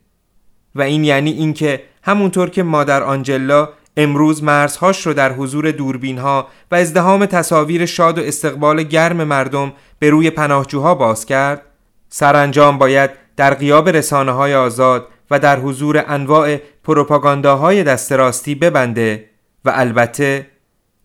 و 0.75 0.81
این 0.81 1.03
یعنی 1.03 1.31
اینکه 1.31 1.83
همونطور 2.03 2.49
که 2.49 2.63
مادر 2.63 3.03
آنجلا 3.03 3.69
امروز 3.99 4.43
مرزهاش 4.43 5.07
رو 5.07 5.13
در 5.13 5.31
حضور 5.31 5.71
دوربین 5.71 6.17
ها 6.17 6.47
و 6.71 6.75
ازدهام 6.75 7.25
تصاویر 7.25 7.85
شاد 7.85 8.17
و 8.17 8.21
استقبال 8.21 8.83
گرم 8.83 9.23
مردم 9.23 9.73
به 9.99 10.09
روی 10.09 10.29
پناهجوها 10.29 10.95
باز 10.95 11.25
کرد 11.25 11.61
سرانجام 12.09 12.77
باید 12.77 13.09
در 13.35 13.53
قیاب 13.53 13.89
رسانه 13.89 14.31
های 14.31 14.55
آزاد 14.55 15.07
و 15.31 15.39
در 15.39 15.59
حضور 15.59 16.03
انواع 16.07 16.57
پروپاگانداهای 16.83 17.83
دست 17.83 18.11
راستی 18.11 18.55
ببنده 18.55 19.25
و 19.65 19.71
البته 19.75 20.47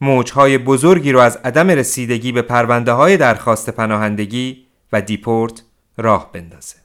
موجهای 0.01 0.59
بزرگی 0.59 1.13
رو 1.13 1.21
از 1.21 1.39
عدم 1.45 1.71
رسیدگی 1.71 2.33
به 2.33 2.43
پرونده 2.43 2.93
های 2.93 3.17
درخواست 3.17 3.71
پناهندگی 3.71 4.67
و 4.93 5.01
دیپورت 5.01 5.63
راه 5.97 6.33
بندازه. 6.33 6.77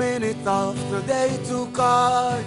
Minute 0.00 0.46
after 0.46 1.00
they 1.00 1.38
took 1.44 1.76
heart 1.76 2.42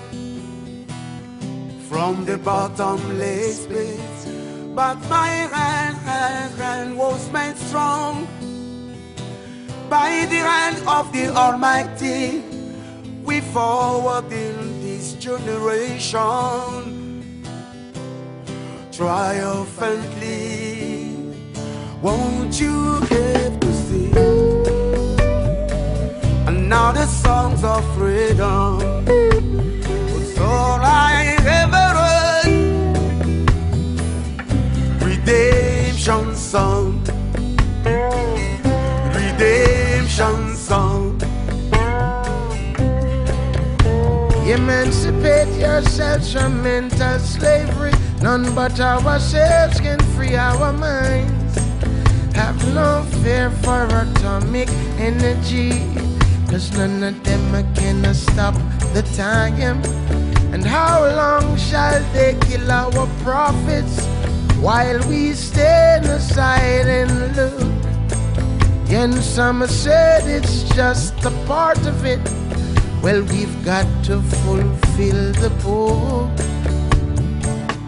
from 1.87 2.25
the 2.25 2.39
bottomless 2.39 3.67
pit, 3.67 3.99
But 4.73 4.97
my 5.07 5.27
hand, 5.53 5.97
hand, 5.97 6.55
hand 6.55 6.97
was 6.97 7.31
made 7.31 7.55
strong 7.55 8.27
by 9.87 10.25
the 10.31 10.37
hand 10.37 10.77
of 10.87 11.13
the 11.13 11.27
Almighty. 11.29 12.41
We 13.23 13.41
forward 13.41 14.33
in 14.33 14.81
this 14.81 15.13
generation 15.13 16.23
triumphantly. 18.91 21.15
Won't 22.01 22.59
you 22.59 22.99
get 23.07 23.61
to 23.61 23.73
see 23.85 24.62
another 26.65 27.05
songs 27.05 27.61
of 27.63 27.83
freedom? 27.95 28.79
It's 29.07 30.39
all 30.39 30.79
I 30.81 31.35
ever 31.61 31.87
heard. 31.99 32.51
Redemption 35.03 36.35
song. 36.35 37.03
Redemption 39.19 40.55
song. 40.55 41.19
Emancipate 44.47 45.53
yourselves 45.59 46.31
from 46.31 46.63
mental 46.63 47.19
slavery. 47.19 47.93
None 48.21 48.55
but 48.55 48.79
ourselves 48.79 49.81
can 49.81 49.99
free 50.15 50.35
our 50.35 50.71
minds. 50.71 51.55
Have 52.35 52.59
no 52.73 53.03
fear 53.21 53.49
for 53.63 53.85
atomic 53.85 54.69
energy. 54.97 56.03
Cause 56.53 56.71
none 56.77 57.01
of 57.01 57.23
them 57.23 57.73
can 57.73 58.13
stop 58.13 58.53
the 58.93 59.01
time. 59.17 59.81
And 60.53 60.63
how 60.63 61.01
long 61.03 61.57
shall 61.57 61.99
they 62.13 62.37
kill 62.41 62.69
our 62.69 63.07
prophets 63.23 64.05
while 64.61 64.99
we 65.09 65.33
stand 65.33 66.05
aside 66.05 66.85
and 66.85 67.35
look? 67.35 67.59
And 68.91 69.15
some 69.15 69.65
said 69.65 70.27
it's 70.27 70.69
just 70.75 71.15
a 71.25 71.31
part 71.47 71.83
of 71.87 72.05
it. 72.05 72.21
Well, 73.01 73.23
we've 73.23 73.65
got 73.65 73.87
to 74.05 74.21
fulfill 74.21 75.33
the 75.41 75.49
book. 75.65 76.29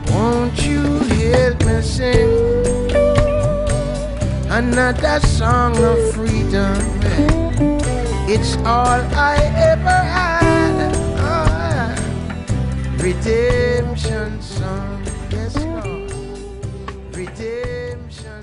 Won't 0.10 0.66
you 0.66 0.82
help 1.22 1.64
me 1.68 1.82
sing 1.84 2.66
another 4.50 5.20
song 5.20 5.78
of 5.84 6.14
freedom? 6.16 7.95
It's 8.28 8.56
all 8.66 9.02
I 9.14 9.38
ever 9.56 9.88
had. 9.88 10.92
Oh, 11.20 11.96
redemption 12.98 14.42
song, 14.42 14.95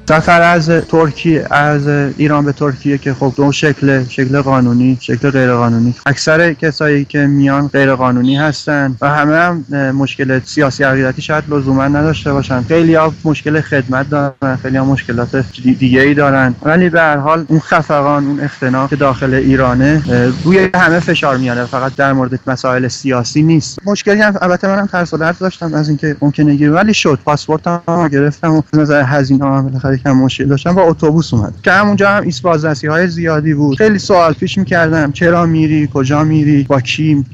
سفر 0.09 0.43
از 0.43 0.69
ترکیه 0.69 1.47
از 1.51 1.89
ایران 2.17 2.45
به 2.45 2.53
ترکیه 2.53 2.99
که 2.99 3.15
خب 3.15 3.33
دو 3.37 3.53
شکل 3.53 4.05
شکل 4.05 4.41
قانونی 4.41 4.99
شکل 5.01 5.31
غیر 5.31 5.55
قانونی 5.55 5.95
اکثر 6.07 6.53
کسایی 6.53 7.05
که 7.05 7.19
میان 7.19 7.69
غیر 7.69 7.95
قانونی 7.95 8.37
هستن 8.37 8.97
و 9.01 9.09
همه 9.09 9.37
هم 9.37 9.65
مشکل 9.93 10.41
سیاسی 10.45 10.85
عقیدتی 10.85 11.23
شاید 11.23 11.45
لزوما 11.49 11.89
نداشته 11.89 12.33
باشن. 12.33 12.63
خیلی 12.63 12.95
ها 12.95 13.15
مشکل 13.25 13.61
خدمت 13.61 14.11
دارن 14.11 14.57
خیلی 14.63 14.77
ها 14.77 14.85
مشکلات 14.85 15.45
دیگه 15.79 16.01
ای 16.01 16.15
دارن. 16.15 16.55
ولی 16.63 16.89
به 16.89 17.01
هر 17.01 17.17
حال 17.17 17.45
اون 17.49 17.61
خفقان 17.61 18.27
اون 18.27 18.41
اختناق 18.41 18.91
که 18.91 18.97
داخل 18.97 19.35
ایرانه 19.35 20.03
روی 20.45 20.69
همه 20.75 21.01
فشار 21.01 21.37
میاره. 21.37 21.65
فقط 21.65 21.97
در 21.97 22.13
مورد 22.13 22.41
مسائل 22.47 22.89
سیاسی 22.89 23.43
نیست. 23.43 23.79
مشکلی 23.87 24.21
هم 24.21 24.35
البته 24.43 24.69
منم 24.69 24.87
ترس 24.87 25.15
و 25.15 25.33
داشتم 25.41 25.75
از 25.75 25.89
اینکه 25.89 26.17
ممکنه 26.21 26.55
گیر 26.55 26.73
ولی 26.73 26.95
شد. 26.95 27.19
پاسپورتم 27.25 28.09
گرفتم 28.13 28.55
و 28.55 28.63
نظر 28.75 29.03
هزینه 29.03 29.45
هم 29.45 29.71
کم 29.97 30.12
مشکل 30.12 30.45
داشتم 30.45 30.74
با 30.74 30.82
اتوبوس 30.82 31.34
اومد. 31.34 31.55
که 31.62 31.72
همونجا 31.72 32.11
هم 32.11 32.22
ایست 32.22 32.43
بازرسی 32.43 32.86
های 32.86 33.09
زیادی 33.09 33.55
بود. 33.55 33.78
خیلی 33.78 33.99
سوال 33.99 34.32
پیش 34.32 34.59
می‌کردم 34.59 35.12
چرا 35.12 35.47
میری؟ 35.47 35.88
کجا 35.95 36.24
میری؟ 36.24 36.62
با 36.62 36.80
کی؟ 36.80 37.24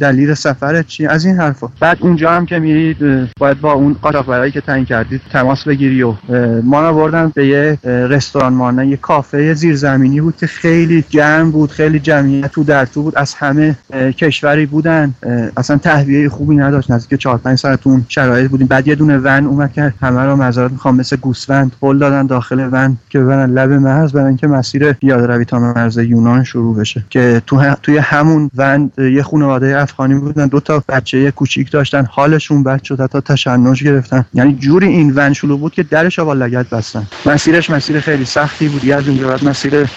دلیل 0.00 0.34
سفرت 0.34 0.86
چی؟ 0.86 1.06
از 1.06 1.24
این 1.24 1.36
حرفا. 1.36 1.68
بعد 1.80 1.98
اونجا 2.00 2.30
هم 2.30 2.46
که 2.46 2.58
میرید 2.58 3.28
باید 3.38 3.60
با 3.60 3.72
اون 3.72 3.96
قاچاقبرایی 4.02 4.52
که 4.52 4.60
تعیین 4.60 4.84
کردید 4.84 5.20
تماس 5.32 5.64
بگیری 5.64 6.02
و 6.02 6.14
ما 6.62 6.92
بردن 6.92 7.32
به 7.34 7.46
یه 7.46 7.78
رستوران 7.84 8.52
مانه 8.52 8.86
یه 8.86 8.96
کافه 8.96 9.54
زیرزمینی 9.54 10.20
بود 10.20 10.36
که 10.36 10.46
خیلی 10.46 11.04
جمع 11.10 11.50
بود 11.50 11.70
خیلی 11.70 12.00
جمعیت 12.00 12.52
تو 12.52 12.64
در 12.64 12.86
تو 12.86 13.02
بود. 13.02 13.18
از 13.18 13.34
همه 13.34 13.76
کشوری 13.92 14.66
بودن. 14.66 15.14
اصلا 15.56 15.76
تهویه 15.76 16.28
خوبی 16.28 16.56
نداشت. 16.56 16.90
نزدیک 16.90 17.20
4 17.20 17.38
5 17.38 17.58
ساعت 17.58 17.86
اون 17.86 18.04
شرایط 18.08 18.50
بودیم. 18.50 18.66
بعد 18.66 18.88
یه 18.88 18.94
دونه 18.94 19.18
ون 19.18 19.46
اومد 19.46 19.72
که 19.72 19.94
همه 20.02 20.20
رو 20.20 20.36
مزارت 20.36 20.72
می‌خوام 20.72 20.96
مثل 20.96 21.16
گوسفند. 21.16 21.72
قول 21.82 21.98
دادن 21.98 22.26
داخل 22.26 22.68
ون 22.72 22.96
که 23.10 23.20
ببرن 23.20 23.50
لب 23.50 23.72
مرز 23.72 24.12
برن 24.12 24.36
که 24.36 24.46
مسیر 24.46 24.92
پیاده 24.92 25.26
روی 25.26 25.44
تا 25.44 25.58
مرز 25.58 25.98
یونان 25.98 26.44
شروع 26.44 26.76
بشه. 26.76 27.04
که 27.10 27.42
تو 27.46 27.74
توی 27.82 27.98
همون 27.98 28.50
ون 28.56 28.90
یه 28.98 29.22
خانواده 29.22 29.80
افغانی 29.80 30.14
بودن 30.14 30.46
دو 30.46 30.60
تا 30.60 30.82
بچه 30.88 31.30
کوچیک 31.30 31.70
داشتن 31.70 32.04
حالشون 32.10 32.62
بد 32.62 32.82
شد 32.82 33.06
تا 33.06 33.20
تشنج 33.20 33.84
گرفتن. 33.84 34.24
یعنی 34.34 34.54
جوری 34.54 34.86
این 34.86 35.12
ون 35.16 35.32
شلوغ 35.32 35.60
بود 35.60 35.72
که 35.72 35.82
درش 35.82 36.18
با 36.18 36.32
لگد 36.32 36.66
بستن. 36.68 37.06
مسیرش 37.26 37.70
مسیر 37.70 38.00
خیلی 38.00 38.24
سختی 38.24 38.68
بود. 38.68 38.90
از 38.90 39.08
اونجا 39.08 39.28
بعد 39.28 39.44
مسیر 39.44 39.90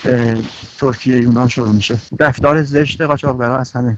ترکیه 0.79 1.17
یونان 1.17 1.47
شروع 1.47 1.71
میشه. 1.71 1.97
رفتار 2.19 2.63
زشت 2.63 3.01
قاچاقبرا 3.01 3.57
از 3.57 3.71
همه 3.71 3.97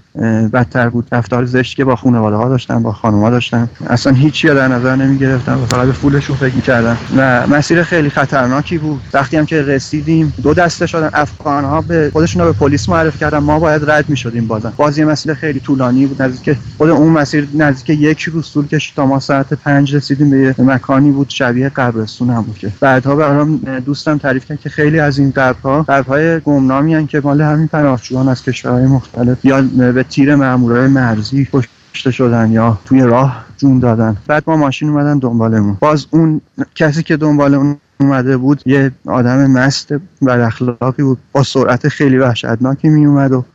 بدتر 0.54 0.90
بود. 0.90 1.08
رفتار 1.12 1.46
زشت 1.46 1.76
که 1.76 1.86
با 1.86 1.96
خانواده 1.96 2.36
ها 2.36 2.50
داشتن 2.50 2.84
با 2.84 2.92
خانوما 2.92 3.30
داشتن. 3.30 3.70
اصلا 3.90 4.14
هیچی 4.14 4.48
در 4.48 4.68
نظر 4.68 4.96
نمی 4.96 5.18
گرفتن 5.18 5.54
و 5.54 5.66
فقط 5.66 5.86
به 5.86 5.92
پولشون 5.92 6.36
فکر 6.36 6.56
می‌کردن. 6.56 6.98
و 7.18 7.48
مسیر 7.48 7.77
خیلی 7.84 8.10
خطرناکی 8.10 8.78
بود. 8.78 9.02
وقتی 9.14 9.38
هم 9.38 9.46
که 9.46 9.62
رسیدیم 9.62 10.34
دو 10.44 10.54
دسته 10.54 10.88
شدن. 10.88 11.10
افغان 11.14 11.64
ها 11.64 11.82
به 11.82 12.10
خودشون 12.14 12.46
به 12.46 12.52
پلیس 12.52 12.90
معرفی 12.90 13.20
کردن. 13.20 13.38
ما 13.38 13.60
باید 13.60 13.90
رد 13.90 14.10
می‌شدیم 14.10 14.48
بازم. 14.48 14.74
باز 14.78 14.98
یه 14.98 15.06
مسیر 15.06 15.34
خیلی 15.34 15.60
طولانی 15.60 16.06
بود. 16.06 16.22
نزدیک 16.22 16.58
خود 16.78 16.90
اون 16.90 17.12
مسیر 17.12 17.48
نزدیک 17.54 17.90
یک 18.02 18.22
روز 18.22 18.52
طول 18.52 18.68
کشید 18.68 18.96
تا 18.96 19.06
ما 19.06 19.20
ساعت 19.20 19.54
پنج 19.54 19.96
رسیدیم 19.96 20.30
به 20.30 20.56
مکانی 20.58 21.12
بود. 21.12 21.30
شبیه 21.30 21.70
قبرستون 21.70 22.30
هم 22.30 22.42
بود 22.42 22.58
که. 22.58 22.72
بعدها 22.80 23.16
برام 23.16 23.58
دوستم 23.86 24.18
تعریف 24.18 24.46
کرد 24.46 24.60
که 24.60 24.70
خیلی 24.70 25.00
از 25.00 25.20
این 25.20 25.32
قبرها 25.36 25.84
قبرهای 25.84 26.40
گمنامی 26.40 26.94
هن 26.94 27.08
که 27.08 27.22
مال 27.24 27.42
همین 27.42 27.68
پناهجویان 27.68 28.28
از 28.28 28.44
کشورهای 28.44 28.86
مختلف 28.86 29.46
یا 29.46 29.62
به 29.78 30.04
تیر 30.04 30.36
مامورای 30.36 30.88
مرزی 30.88 31.48
کشته 31.54 32.12
شدن 32.12 32.52
یا 32.52 32.80
توی 32.86 33.02
راه 33.02 33.47
جون 33.58 33.80
دادن. 33.80 34.18
بعد 34.28 34.44
ما 34.48 34.58
ماشین 34.58 34.90
اومدن 34.90 35.20
دنبالمون. 35.20 35.78
باز 35.80 36.08
اون 36.12 36.42
کسی 36.76 37.04
که 37.04 37.18
دنبال 37.18 37.54
اون 37.54 37.78
اومده 38.00 38.38
بود 38.38 38.62
یه 38.66 38.92
آدم 39.06 39.52
مست 39.52 39.92
و 40.22 40.30
اخلاقی 40.30 41.04
بود. 41.04 41.18
با 41.32 41.44
سرعت 41.44 41.88
خیلی 41.88 42.18
وحشتناکی 42.18 42.90
می 42.90 43.06
اومد 43.06 43.32
و 43.32 43.46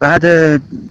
بعد 0.00 0.24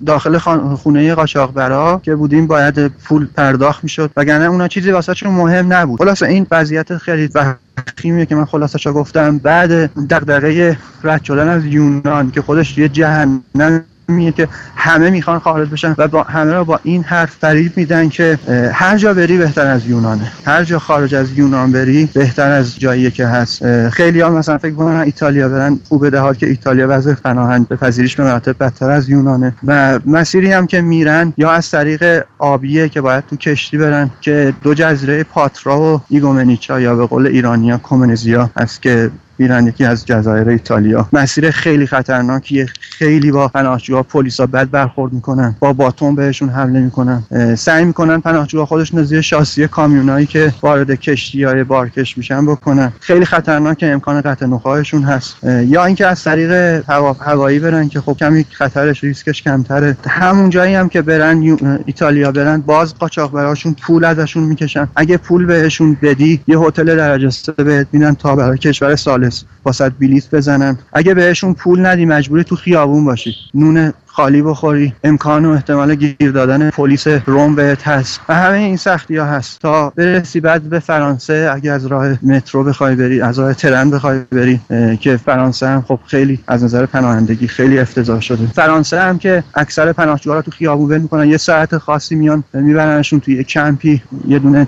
داخل 0.06 0.38
خونه 0.76 1.16
قاچاقبرا 1.16 2.02
که 2.04 2.16
بودیم 2.16 2.48
باید 2.48 2.88
پول 2.88 3.28
پرداخت 3.38 3.84
می‌شد. 3.84 4.12
وگرنه 4.18 4.46
اونا 4.46 4.68
چیزی 4.68 4.92
واسه 4.92 5.14
چون 5.14 5.32
مهم 5.32 5.74
نبود. 5.74 6.00
خلاصه 6.00 6.26
این 6.26 6.48
وضعیت 6.52 6.98
خیلی 6.98 7.30
وخیمیه 7.36 8.26
که 8.26 8.36
من 8.36 8.46
خلاصه 8.46 8.92
گفتم. 8.92 9.38
بعد 9.38 9.72
دغدغه 10.10 10.78
رد 11.04 11.24
شدن 11.24 11.48
از 11.48 11.66
یونان 11.66 12.32
که 12.32 12.42
خودش 12.42 12.78
یه 12.78 12.90
جهنم 12.90 13.84
میگه 14.08 14.32
که 14.32 14.48
همه 14.76 15.10
می‌خوان 15.10 15.40
خارج 15.40 15.70
بشن 15.70 15.96
و 15.98 16.08
با 16.08 16.24
همه 16.24 16.54
را 16.54 16.64
با 16.64 16.80
این 16.84 17.04
حرف 17.04 17.36
فریب 17.40 17.72
میدن 17.76 18.10
که 18.10 18.40
هر 18.74 18.98
جا 18.98 19.14
بری 19.14 19.38
بهتر 19.38 19.68
از 19.68 19.86
یونانه. 19.88 20.32
هر 20.46 20.64
جا 20.64 20.80
خارج 20.80 21.16
از 21.16 21.38
یونان 21.38 21.72
بری 21.72 22.10
بهتر 22.14 22.52
از 22.52 22.80
جایی 22.80 23.12
که 23.12 23.28
هست. 23.28 23.90
خیلی 23.90 24.22
ها 24.22 24.30
مثلا 24.30 24.58
فکر 24.58 24.74
کنن 24.74 25.00
ایتالیا 25.00 25.50
برن 25.50 25.80
در 26.12 26.20
حال 26.20 26.34
که 26.34 26.48
ایتالیا 26.48 26.88
وضع 26.90 27.14
پناهند 27.14 27.68
به 27.68 27.76
پذیرش 27.76 28.16
به 28.16 28.24
مراتب 28.24 28.56
بدتر 28.60 28.90
از 28.90 29.10
یونانه. 29.10 29.54
و 29.68 30.00
مسیری 30.06 30.52
هم 30.52 30.68
که 30.68 30.82
میرن 30.82 31.34
یا 31.38 31.52
از 31.52 31.72
طریق 31.72 32.26
آبیه 32.38 32.90
که 32.90 33.02
باید 33.02 33.24
تو 33.30 33.36
کشتی 33.36 33.78
برن 33.78 34.10
که 34.22 34.54
دو 34.64 34.74
جزیره 34.74 35.24
پاترا 35.24 35.80
و 35.80 36.02
ایگومنیچا 36.10 36.80
یا 36.80 36.96
به 36.96 37.06
قول 37.06 37.28
ایرانیا 37.28 37.78
کومنزیا 37.78 38.50
هست 38.58 38.82
که 38.82 39.12
میرن 39.40 39.68
یکی 39.68 39.86
از 39.86 40.06
جزایر 40.06 40.50
ایتالیا. 40.50 41.10
مسیر 41.14 41.52
خیلی 41.52 41.88
خطرناکیه 41.88 42.66
خیلی 42.80 43.32
با 43.32 43.48
پناهجوها 43.48 44.04
پلیسا 44.04 44.46
بد 44.46 44.70
برخورد 44.70 45.14
می‌کنن. 45.14 45.56
با 45.60 45.74
باتون 45.74 46.16
بهشون 46.16 46.50
حمله 46.50 46.80
می‌کنن. 46.80 47.24
سعی 47.58 47.86
می‌کنن 47.86 48.22
پناهجوها 48.22 48.66
خودشون 48.66 49.04
زیر 49.04 49.22
شاسی 49.22 49.68
کامیونایی 49.68 50.26
که 50.26 50.54
وارد 50.62 50.92
کشتی 50.92 51.44
های 51.44 51.64
بارکش 51.64 52.18
میشن 52.18 52.46
بکنن. 52.46 52.94
خیلی 53.00 53.26
خطرناک 53.26 53.80
امکان 53.88 54.22
قطع 54.22 54.46
نخاعشون 54.46 55.04
هست. 55.04 55.44
یا 55.44 55.86
اینکه 55.86 56.08
از 56.08 56.24
طریق 56.24 56.52
هوا... 56.90 57.14
هوایی 57.14 57.60
برن 57.60 57.90
که 57.90 58.02
خب 58.02 58.18
کمی 58.20 58.46
خطرش 58.52 59.04
ریسکش 59.04 59.44
کمتره. 59.44 59.98
همون 60.08 60.50
جایی 60.50 60.76
هم 60.76 60.90
که 60.90 61.02
برن 61.02 61.58
ایتالیا 61.86 62.32
برن 62.32 62.62
باز 62.62 62.96
قاچاقبراشون 62.96 63.76
پول 63.82 64.06
ازشون 64.06 64.44
می‌کشن. 64.44 64.88
اگه 64.96 65.18
پول 65.18 65.46
بهشون 65.46 65.98
بدی 66.02 66.42
یه 66.48 66.60
هتل 66.60 66.96
درجه 66.96 67.30
سه 67.30 67.52
بهت 67.52 67.88
میدن 67.92 68.14
تا 68.14 68.36
برای 68.36 68.58
کشور 68.58 68.96
سال 68.96 69.27
پلیس 69.28 69.44
واست 69.66 69.92
بلیت 70.00 70.36
بزنن. 70.36 70.78
اگه 70.94 71.14
بهشون 71.14 71.54
پول 71.54 71.86
ندی 71.86 72.06
مجبوری 72.06 72.44
تو 72.44 72.56
خیابون 72.56 73.06
باشی. 73.06 73.36
نون 73.54 73.94
خالی 74.06 74.42
بخوری. 74.42 74.94
امکان 75.04 75.46
و 75.46 75.50
احتمال 75.50 75.96
گیر 75.96 76.32
دادن 76.32 76.70
پلیس 76.70 77.08
روم 77.08 77.56
بهت 77.56 77.88
هست 77.88 78.20
و 78.30 78.36
همه 78.36 78.58
این 78.58 78.78
سختی 78.78 79.18
ها 79.18 79.26
هست. 79.26 79.60
تا 79.62 79.90
برسی 79.90 80.40
بعد 80.40 80.62
به 80.62 80.80
فرانسه 80.80 81.52
اگه 81.54 81.72
از 81.72 81.86
راه 81.86 82.26
مترو 82.26 82.64
بخوای 82.64 82.96
بری 82.96 83.22
از 83.22 83.40
راه 83.40 83.54
ترن 83.54 83.90
بخوای 83.90 84.20
بری 84.32 84.60
که 85.00 85.18
فرانسه 85.18 85.68
هم 85.68 85.82
خب 85.82 86.00
خیلی 86.06 86.40
از 86.48 86.64
نظر 86.64 86.86
پناهندگی 86.86 87.48
خیلی 87.48 87.80
افتضاح 87.80 88.22
شده. 88.22 88.48
فرانسه 88.48 89.02
هم 89.02 89.18
که 89.18 89.44
اکثر 89.56 89.94
پناهجوها 89.94 90.42
تو 90.42 90.52
خیابون 90.52 90.92
ول 90.92 90.98
می‌کنن. 90.98 91.30
یه 91.30 91.38
ساعت 91.38 91.78
خاصی 91.78 92.16
میان 92.16 92.44
میبرنشون 92.54 93.20
توی 93.20 93.44
کمپی. 93.44 94.02
یه 94.28 94.40
دونه 94.40 94.68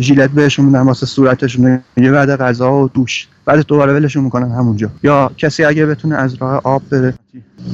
ژیلت 0.00 0.30
بهشون 0.30 0.64
میدن 0.64 0.80
واسه 0.80 1.06
صورتشون. 1.06 1.80
یه 1.96 2.12
بعد 2.12 2.36
غذا 2.36 2.72
و 2.72 2.88
دوش. 2.88 3.28
بعد 3.44 3.66
دوباره 3.66 3.92
ولشون 3.92 4.24
می‌کنن 4.24 4.50
همونجا. 4.50 4.90
یا 5.02 5.30
کسی 5.38 5.64
اگه 5.64 5.86
بتونه 5.86 6.14
از 6.16 6.34
راه 6.34 6.60
آب 6.64 6.82
بره. 6.90 7.14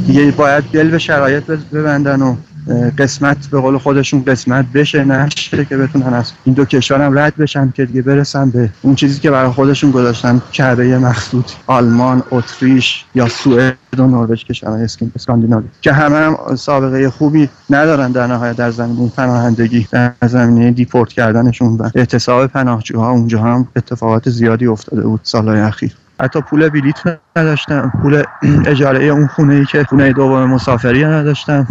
دیگه 0.06 0.30
باید 0.30 0.64
دل 0.72 0.90
به 0.90 0.98
شرایط 0.98 1.44
ببندن 1.44 2.22
و 2.22 2.36
قسمت 2.98 3.46
به 3.50 3.60
قول 3.60 3.78
خودشون 3.78 4.24
قسمت 4.24 4.66
بشه 4.74 5.04
نشه 5.04 5.64
که 5.64 5.76
بتونن 5.76 6.14
از 6.14 6.32
این 6.44 6.54
دو 6.54 6.64
کشورم 6.64 7.18
رد 7.18 7.36
بشن 7.36 7.72
که 7.76 7.84
دیگه 7.84 8.02
برسن 8.02 8.50
به 8.50 8.70
اون 8.82 8.94
چیزی 8.94 9.20
که 9.20 9.30
برای 9.30 9.50
خودشون 9.50 9.90
گذاشتن 9.90 10.42
کعبه 10.52 10.98
مخصوص 10.98 11.44
آلمان 11.66 12.22
اتریش 12.30 13.04
یا 13.14 13.28
سوئد 13.28 13.76
و 13.98 14.06
نروژ 14.06 14.44
کشورهای 14.44 14.84
اسکاندیناوی. 15.14 15.68
که 15.80 15.92
همه 15.92 16.16
هم 16.16 16.56
سابقه 16.56 17.10
خوبی 17.10 17.48
ندارن 17.70 18.12
در 18.12 18.26
نهایت 18.26 18.56
در 18.56 18.70
زمینه 18.70 19.12
پناهندگی 19.16 19.86
در 19.92 20.12
زمینه 20.26 20.70
دیپورت 20.70 21.12
کردنشون 21.12 21.76
و 21.76 21.90
اعتصاب 21.94 22.46
پناهجوها 22.46 23.10
اونجا 23.10 23.42
هم 23.42 23.68
اتفاقات 23.76 24.30
زیادی 24.30 24.66
افتاده 24.66 25.02
بود 25.02 25.20
سالهای 25.22 25.60
اخیر. 25.60 25.92
حتی 26.20 26.40
پول 26.40 26.68
بلیت 26.68 26.94
نداشتم. 27.36 27.92
پول 28.02 28.22
اجاره 28.66 29.04
اون 29.04 29.26
خونه 29.26 29.54
ای 29.54 29.64
که 29.64 29.84
خونه 29.84 30.12
دوم 30.12 30.44
مسافری 30.44 31.04
نداشتم. 31.04 31.66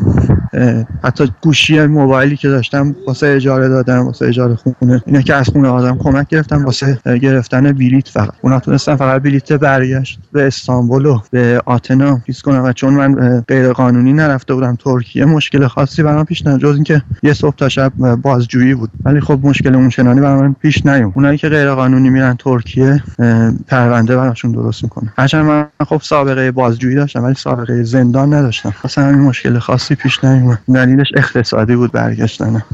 حتی 1.03 1.31
گوشی 1.41 1.85
موبایلی 1.85 2.37
که 2.37 2.49
داشتم 2.49 2.95
واسه 3.07 3.27
اجاره 3.27 3.67
دادم 3.67 4.05
واسه 4.05 4.25
اجاره 4.25 4.55
خونه. 4.55 5.01
اینه 5.05 5.23
که 5.23 5.35
از 5.35 5.47
خونه 5.47 5.67
آدم 5.67 5.97
کمک 5.97 6.27
گرفتم 6.27 6.65
واسه 6.65 6.99
گرفتن 7.21 7.71
بلیت 7.71 8.07
فقط. 8.07 8.33
اونا 8.41 8.59
تونستم 8.59 8.95
فقط 8.95 9.21
بلیت 9.21 9.53
برگشت 9.53 10.19
به 10.31 10.47
استانبول 10.47 11.05
و 11.05 11.19
به 11.31 11.61
آتنا. 11.65 12.21
پیس 12.25 12.41
کنم. 12.41 12.63
و 12.63 12.73
چون 12.73 12.93
من 12.93 13.41
غیر 13.47 13.73
قانونی 13.73 14.13
نرفته 14.13 14.53
بودم 14.53 14.75
ترکیه 14.75 15.25
مشکل 15.25 15.67
خاصی 15.67 16.03
برام 16.03 16.25
پیش 16.25 16.47
نیومد 16.47 16.61
جز 16.61 16.75
اینکه 16.75 17.01
یه 17.23 17.33
صبح 17.33 17.55
تا 17.55 17.69
شب 17.69 17.93
بازجویی 18.21 18.73
بود. 18.73 18.89
ولی 19.05 19.19
خب 19.19 19.39
مشکل 19.43 19.75
اون 19.75 19.89
چنانی 19.89 20.21
برام 20.21 20.55
پیش 20.61 20.85
نیومد. 20.85 21.11
اونایی 21.15 21.37
که 21.37 21.49
غیر 21.49 21.71
قانونی 21.71 22.09
میرن 22.09 22.35
ترکیه 22.35 23.03
پرونده 23.67 24.15
براشون 24.37 24.51
درست 24.51 24.83
می‌کنه 24.83 25.13
هرچند 25.17 25.45
من 25.45 25.67
خب 25.87 26.01
سابقه 26.03 26.51
بازجویی 26.51 26.95
داشتم 26.95 27.23
ولی 27.23 27.33
سابقه 27.33 27.83
زندان 27.83 28.33
نداشتم. 28.33 28.73
اصلا 28.83 29.03
همین 29.03 29.21
مشکل 29.21 29.59
خاصی 29.59 29.95
پیش 29.95 30.23
نیومد. 30.23 30.59
دلیلش 30.73 31.07
اقتصادی 31.15 31.75
بود 31.75 31.91
برگشتنه 31.91 32.65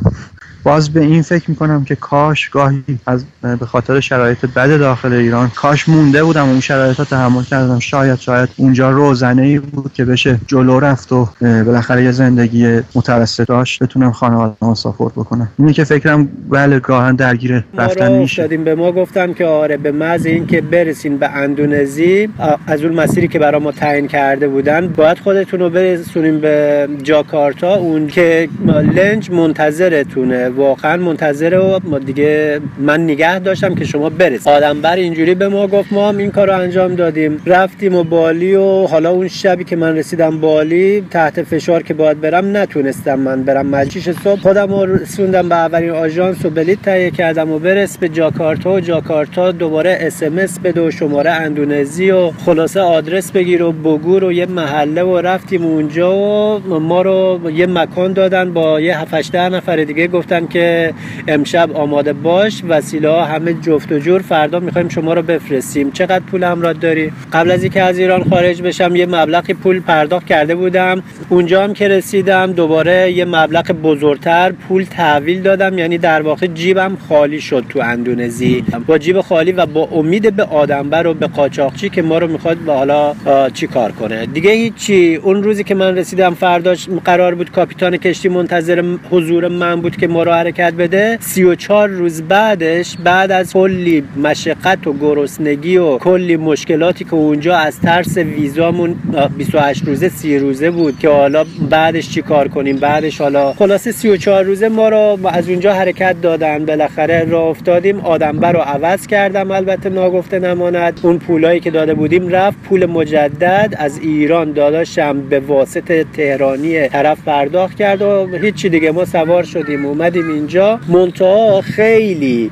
باز 0.64 0.94
به 0.94 1.02
این 1.02 1.22
فکر 1.22 1.50
می‌کنم 1.50 1.84
که 1.84 1.96
کاش 1.96 2.50
گاهی 2.50 2.84
از 3.08 3.26
به 3.60 3.66
خاطر 3.66 4.00
شرایط 4.00 4.46
بد 4.46 4.80
داخل 4.80 5.14
ایران 5.14 5.52
کاش 5.56 5.90
مونده 5.90 6.24
بودم 6.24 6.50
اون 6.50 6.60
شرایط 6.60 6.98
ها 6.98 7.04
تحمل 7.04 7.44
کردم. 7.44 7.80
شاید 7.80 8.20
شاید 8.20 8.50
اونجا 8.58 8.92
روزنه 8.92 9.42
ای 9.42 9.60
بود 9.60 9.94
که 9.94 10.06
بشه 10.06 10.40
جلو 10.48 10.80
رفت 10.80 11.12
و 11.12 11.30
بالاخره 11.42 12.04
یه 12.04 12.12
زندگی 12.12 12.80
متوسط 12.96 13.48
داشت 13.48 13.84
بتونم 13.84 14.12
خانواده 14.12 14.74
ساپورت 14.74 15.14
بکنم. 15.14 15.50
اینه 15.60 15.74
که 15.74 15.84
فکرم 15.84 16.30
بله 16.50 16.80
گاهن 16.80 17.16
درگیر 17.16 17.64
رفتن 17.78 18.12
میشه. 18.12 18.48
به 18.48 18.76
ما 18.76 18.92
گفتن 18.92 19.34
که 19.34 19.46
آره 19.46 19.78
به 19.78 19.92
محض 19.92 20.26
اینکه 20.26 20.62
برسین 20.62 21.18
به 21.18 21.30
اندونزی 21.30 22.30
از 22.68 22.84
اون 22.84 22.94
مسیری 22.94 23.28
که 23.28 23.40
برای 23.40 23.62
ما 23.62 23.72
تعیین 23.72 24.08
کرده 24.08 24.48
بودن 24.48 24.88
باید 24.88 25.20
خودتون 25.20 25.60
رو 25.60 25.70
برسونیم 25.70 26.40
به 26.40 26.88
جاکارتا 27.04 27.76
اون 27.76 28.08
که 28.08 28.50
لنج 28.66 29.32
منتظرتونه. 29.32 30.50
واقعا 30.56 30.98
منتظره 30.98 31.58
و 31.60 32.00
دیگه 32.00 32.62
من 32.80 33.04
نگه 33.04 33.40
داشتم 33.40 33.76
که 33.76 33.86
شما 33.86 34.10
برسید. 34.10 34.54
آدم 34.54 34.82
بر 34.82 34.96
اینجوری 34.96 35.36
به 35.36 35.48
ما 35.48 35.68
گفت 35.68 35.94
ما 35.94 36.10
هم 36.10 36.18
این 36.18 36.32
کار 36.32 36.48
رو 36.48 36.60
انجام 36.60 36.96
دادیم. 36.96 37.42
رفتیم 37.46 37.96
و 37.96 38.04
بالی 38.04 38.56
و 38.56 38.88
حالا 38.88 39.10
اون 39.12 39.28
شبی 39.28 39.64
که 39.64 39.76
من 39.76 39.96
رسیدم 39.96 40.40
بالی 40.40 41.04
تحت 41.12 41.44
فشار 41.44 41.84
که 41.84 41.94
باید 41.94 42.22
برم 42.22 42.58
نتونستم 42.58 43.20
من 43.20 43.44
برم. 43.44 43.66
پنج 43.66 43.82
شیش 43.82 44.10
صبح 44.10 44.40
خودم 44.40 44.74
رو 44.74 44.96
رسوندم 44.96 45.50
به 45.50 45.56
اولین 45.56 45.90
آژانس 45.90 46.46
و 46.46 46.50
بلیت 46.50 46.82
تهیه 46.82 47.12
کردم 47.12 47.52
و 47.52 47.60
برس 47.60 47.98
به 47.98 48.10
جاکارتا 48.10 48.74
و 48.74 48.80
جاکارتا 48.80 49.52
دوباره 49.52 49.98
اس 50.02 50.24
ام 50.24 50.38
اس 50.38 50.60
بده 50.60 50.82
و 50.82 50.92
شماره 50.92 51.32
اندونزی 51.32 52.12
و 52.12 52.32
خلاصه 52.32 52.80
آدرس 52.80 53.32
بگیر 53.32 53.64
و 53.64 53.72
بگور 53.72 54.24
و 54.24 54.32
یه 54.32 54.46
محله 54.46 55.04
و 55.04 55.18
رفتیم 55.18 55.66
اونجا 55.66 56.16
و 56.60 56.80
ما 56.80 57.02
رو 57.02 57.52
یه 57.54 57.68
مکان 57.68 58.14
دادن 58.14 58.54
با 58.54 58.82
یه 58.82 59.00
7 59.00 59.36
نفر 59.36 59.76
دیگه 59.76 60.08
گفتن 60.08 60.43
که 60.48 60.94
امشب 61.28 61.72
آماده 61.74 62.14
باش 62.14 62.62
وسیله 62.68 63.10
ها 63.10 63.26
همه 63.26 63.54
جفت 63.54 63.92
و 63.92 64.00
جور 64.00 64.22
فردا 64.22 64.60
می‌خوایم 64.60 64.90
شما 64.90 65.14
رو 65.14 65.22
بفرستیم. 65.22 65.92
چقدر 65.92 66.20
پول 66.20 66.44
همراه 66.44 66.74
داری؟ 66.74 67.12
قبل 67.34 67.52
از 67.52 67.64
اینکه 67.64 67.82
از 67.82 67.98
ایران 67.98 68.24
خارج 68.24 68.62
بشم 68.62 68.96
یه 68.96 69.06
مبلغی 69.06 69.54
پول 69.54 69.80
پرداخت 69.80 70.26
کرده 70.26 70.56
بودم. 70.56 71.04
اونجا 71.30 71.64
هم 71.64 71.74
که 71.74 71.88
رسیدم 71.88 72.54
دوباره 72.54 73.12
یه 73.12 73.26
مبلغ 73.26 73.72
بزرگتر 73.72 74.52
پول 74.52 74.84
تحویل 74.84 75.42
دادم 75.42 75.78
یعنی 75.78 75.98
در 75.98 76.22
واقع 76.22 76.48
جیبم 76.48 76.98
خالی 77.10 77.42
شد 77.42 77.66
تو 77.70 77.80
اندونزی. 77.80 78.64
با 78.88 78.98
جیب 78.98 79.22
خالی 79.22 79.52
و 79.52 79.66
با 79.66 79.90
امید 79.92 80.36
به 80.36 80.44
آدمبر 80.44 81.08
و 81.08 81.14
به 81.14 81.28
قاچاقچی 81.28 81.90
که 81.90 82.02
ما 82.02 82.18
رو 82.18 82.28
می‌خواد 82.28 82.58
به 82.58 82.74
حالا 82.74 83.16
چی 83.54 83.68
کار 83.68 83.92
کنه. 83.92 84.26
دیگه 84.26 84.52
هیچی. 84.52 85.16
اون 85.16 85.44
روزی 85.44 85.64
که 85.64 85.76
من 85.76 85.98
رسیدم 85.98 86.34
فرداش 86.34 86.90
قرار 87.06 87.36
بود 87.36 87.52
کاپیتان 87.52 87.98
کشتی 87.98 88.30
منتظر 88.30 88.84
حضور 89.12 89.48
من 89.48 89.82
بود 89.82 89.98
که 89.98 90.08
ما 90.08 90.24
رو 90.24 90.32
حرکت 90.34 90.74
بده 90.74 91.18
34 91.22 91.90
روز 91.90 92.22
بعدش 92.22 92.98
بعد 93.04 93.32
از 93.32 93.54
کلی 93.54 94.04
مشقت 94.24 94.88
و 94.88 94.94
گرسنگی 94.94 95.78
و 95.78 95.98
کلی 95.98 96.38
مشکلاتی 96.38 97.04
که 97.04 97.14
اونجا 97.14 97.56
از 97.56 97.80
ترس 97.80 98.18
ویزامون 98.18 98.96
28 99.38 99.86
روزه 99.86 100.10
30 100.10 100.40
روزه 100.40 100.72
بود 100.72 101.00
که 101.00 101.10
حالا 101.10 101.46
بعدش 101.70 102.10
چی 102.10 102.22
کار 102.22 102.48
کنیم؟ 102.48 102.76
بعدش 102.76 103.22
حالا 103.22 103.54
خلاصه 103.54 103.92
34 103.92 104.44
روزه 104.44 104.70
ما 104.70 104.90
رو 104.90 105.28
از 105.28 105.50
اونجا 105.50 105.74
حرکت 105.74 106.16
دادن. 106.22 106.66
بالاخره 106.66 107.26
راه 107.30 107.48
افتادیم 107.48 108.00
آدم 108.00 108.46
رو 108.46 108.60
عوض 108.60 109.08
کردم 109.08 109.52
البته 109.52 109.90
ناگفته 109.90 110.40
نماند. 110.40 111.00
اون 111.04 111.20
پولایی 111.20 111.60
که 111.60 111.72
داده 111.72 111.94
بودیم 111.94 112.30
رفت 112.30 112.58
پول 112.64 112.86
مجدد 112.86 113.76
از 113.78 114.00
ایران 114.00 114.52
داداشم 114.52 115.22
به 115.22 115.40
واسطه 115.40 116.04
تهرانی 116.04 116.88
طرف 116.88 117.24
پرداخت 117.26 117.78
کرد 117.78 118.02
و 118.02 118.28
هیچی 118.42 118.70
دیگه. 118.70 118.92
ما 118.92 119.06
سوار 119.06 119.44
شدیم 119.44 119.86
اومدیم 120.24 120.36
اینجا. 120.36 120.80
منتها 120.88 121.62
خیلی 121.62 122.52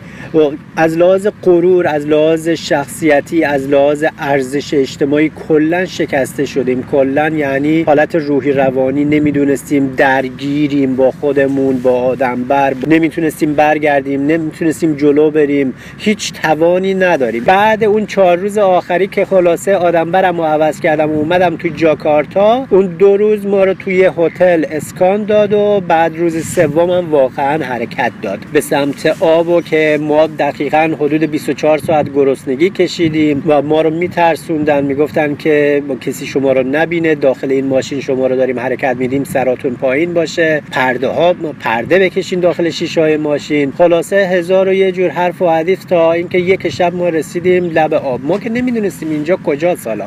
از 0.75 0.97
لحاظ 0.97 1.27
غرور 1.43 1.87
از 1.87 2.07
لحاظ 2.07 2.49
شخصیتی 2.49 3.43
از 3.43 3.67
لحاظ 3.67 4.05
ارزش 4.19 4.73
اجتماعی 4.73 5.31
کلا 5.47 5.85
شکسته 5.85 6.45
شدیم. 6.45 6.83
کلا 6.91 7.29
یعنی 7.29 7.81
حالت 7.81 8.15
روحی 8.15 8.51
روانی 8.51 9.05
نمی‌دونستیم 9.05 9.93
درگیریم 9.97 10.95
با 10.95 11.11
خودمون 11.11 11.77
با 11.79 11.91
آدم 11.91 12.43
بر. 12.43 12.73
نمی‌تونستیم 12.87 13.53
برگردیم 13.53 14.25
نمی‌تونستیم 14.25 14.95
جلو 14.95 15.31
بریم. 15.31 15.73
هیچ 15.97 16.33
توانی 16.33 16.93
نداریم. 16.93 17.43
بعد 17.43 17.83
اون 17.83 18.05
چهار 18.05 18.37
روز 18.37 18.57
آخری 18.57 19.07
که 19.07 19.25
خلاصه 19.25 19.75
آدم 19.75 20.11
برم 20.11 20.39
و 20.39 20.43
عوض 20.43 20.79
کردم 20.79 21.11
و 21.11 21.19
اومدم 21.19 21.55
تو 21.57 21.67
جاکارتا 21.67 22.67
اون 22.69 22.85
دو 22.85 23.17
روز 23.17 23.45
ما 23.45 23.63
رو 23.63 23.73
توی 23.73 24.09
هتل 24.17 24.65
اسکان 24.71 25.25
داد 25.25 25.53
و 25.53 25.81
بعد 25.87 26.17
روز 26.17 26.45
سومم 26.45 27.11
واقعا 27.11 27.50
حرکت 27.57 28.11
داد. 28.21 28.39
به 28.53 28.61
سمت 28.61 29.17
آب 29.19 29.47
و 29.49 29.61
که 29.61 29.99
ما 30.01 30.27
دقیقا 30.27 30.95
حدود 30.99 31.23
24 31.23 31.77
ساعت 31.77 32.13
گرسنگی 32.13 32.69
کشیدیم 32.69 33.43
و 33.47 33.61
ما 33.61 33.81
رو 33.81 33.89
میترسوندن 33.89 34.83
می‌گفتن 34.83 35.35
که 35.35 35.83
کسی 36.01 36.25
شما 36.25 36.51
رو 36.51 36.63
نبینه 36.63 37.15
داخل 37.15 37.51
این 37.51 37.65
ماشین 37.65 38.01
شما 38.01 38.27
رو 38.27 38.35
داریم 38.35 38.59
حرکت 38.59 38.95
میدیم 38.99 39.23
سراتون 39.23 39.75
پایین 39.75 40.13
باشه. 40.13 40.61
پرده 40.71 41.07
ها 41.07 41.35
پرده 41.59 41.99
بکشین 41.99 42.39
داخل 42.39 42.69
شیشه 42.69 43.01
های 43.01 43.17
ماشین. 43.17 43.73
خلاصه 43.77 44.15
هزار 44.15 44.67
و 44.67 44.73
یه 44.73 44.91
جور 44.91 45.09
حرف 45.09 45.41
و 45.41 45.49
حدیث 45.49 45.85
تا 45.85 46.11
اینکه 46.11 46.37
یک 46.37 46.69
شب 46.69 46.95
ما 46.95 47.09
رسیدیم 47.09 47.65
لب 47.65 47.93
آب. 47.93 48.19
ما 48.23 48.39
که 48.39 48.49
نمی‌دونستیم 48.49 49.09
اینجا 49.09 49.35
کجا 49.45 49.75
سالا. 49.75 50.05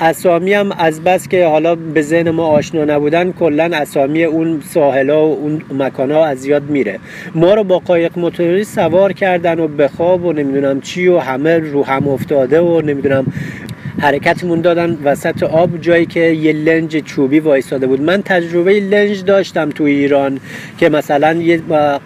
اسامی 0.00 0.52
هم 0.52 0.72
از 0.72 1.04
بس 1.04 1.28
که 1.28 1.46
حالا 1.46 1.74
به 1.74 2.02
ذهن 2.02 2.30
ما 2.30 2.46
آشنا 2.46 2.84
نبودن 2.84 3.32
کلا 3.32 3.70
اسامی 3.72 4.24
اون 4.24 4.62
ساحلا 4.74 5.26
و 5.26 5.34
اون 5.34 5.62
مکان 5.74 6.10
ها 6.10 6.26
از 6.26 6.46
یاد 6.46 6.62
میره 6.70 6.85
ما 7.34 7.54
رو 7.54 7.64
با 7.64 7.78
قایق 7.78 8.18
موتوری 8.18 8.64
سوار 8.64 9.12
کردن 9.12 9.60
و 9.60 9.68
به 9.68 9.88
خواب 9.88 10.24
و 10.24 10.32
نمی‌دونم 10.32 10.80
چی 10.80 11.08
و 11.08 11.18
همه 11.18 11.58
رو 11.58 11.84
هم 11.84 12.08
افتاده 12.08 12.60
و 12.60 12.80
نمی‌دونم 12.80 13.26
حرکتمون 13.98 14.60
دادن 14.60 14.98
وسط 15.04 15.42
آب 15.42 15.80
جایی 15.80 16.06
که 16.06 16.20
یه 16.20 16.52
لنج 16.52 16.96
چوبی 16.96 17.40
وایستاده 17.40 17.86
بود. 17.86 18.00
من 18.00 18.22
تجربه 18.22 18.80
لنج 18.80 19.24
داشتم 19.24 19.70
تو 19.70 19.84
ایران 19.84 20.40
که 20.78 20.88
مثلا 20.88 21.32
یه 21.32 21.60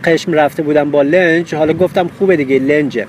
قشم 0.05 0.33
رفته 0.33 0.63
بودم 0.63 0.91
با 0.91 1.03
لنج 1.03 1.55
حالا 1.55 1.73
گفتم 1.73 2.11
خوبه 2.19 2.37
دیگه 2.37 2.59
لنجه. 2.59 3.07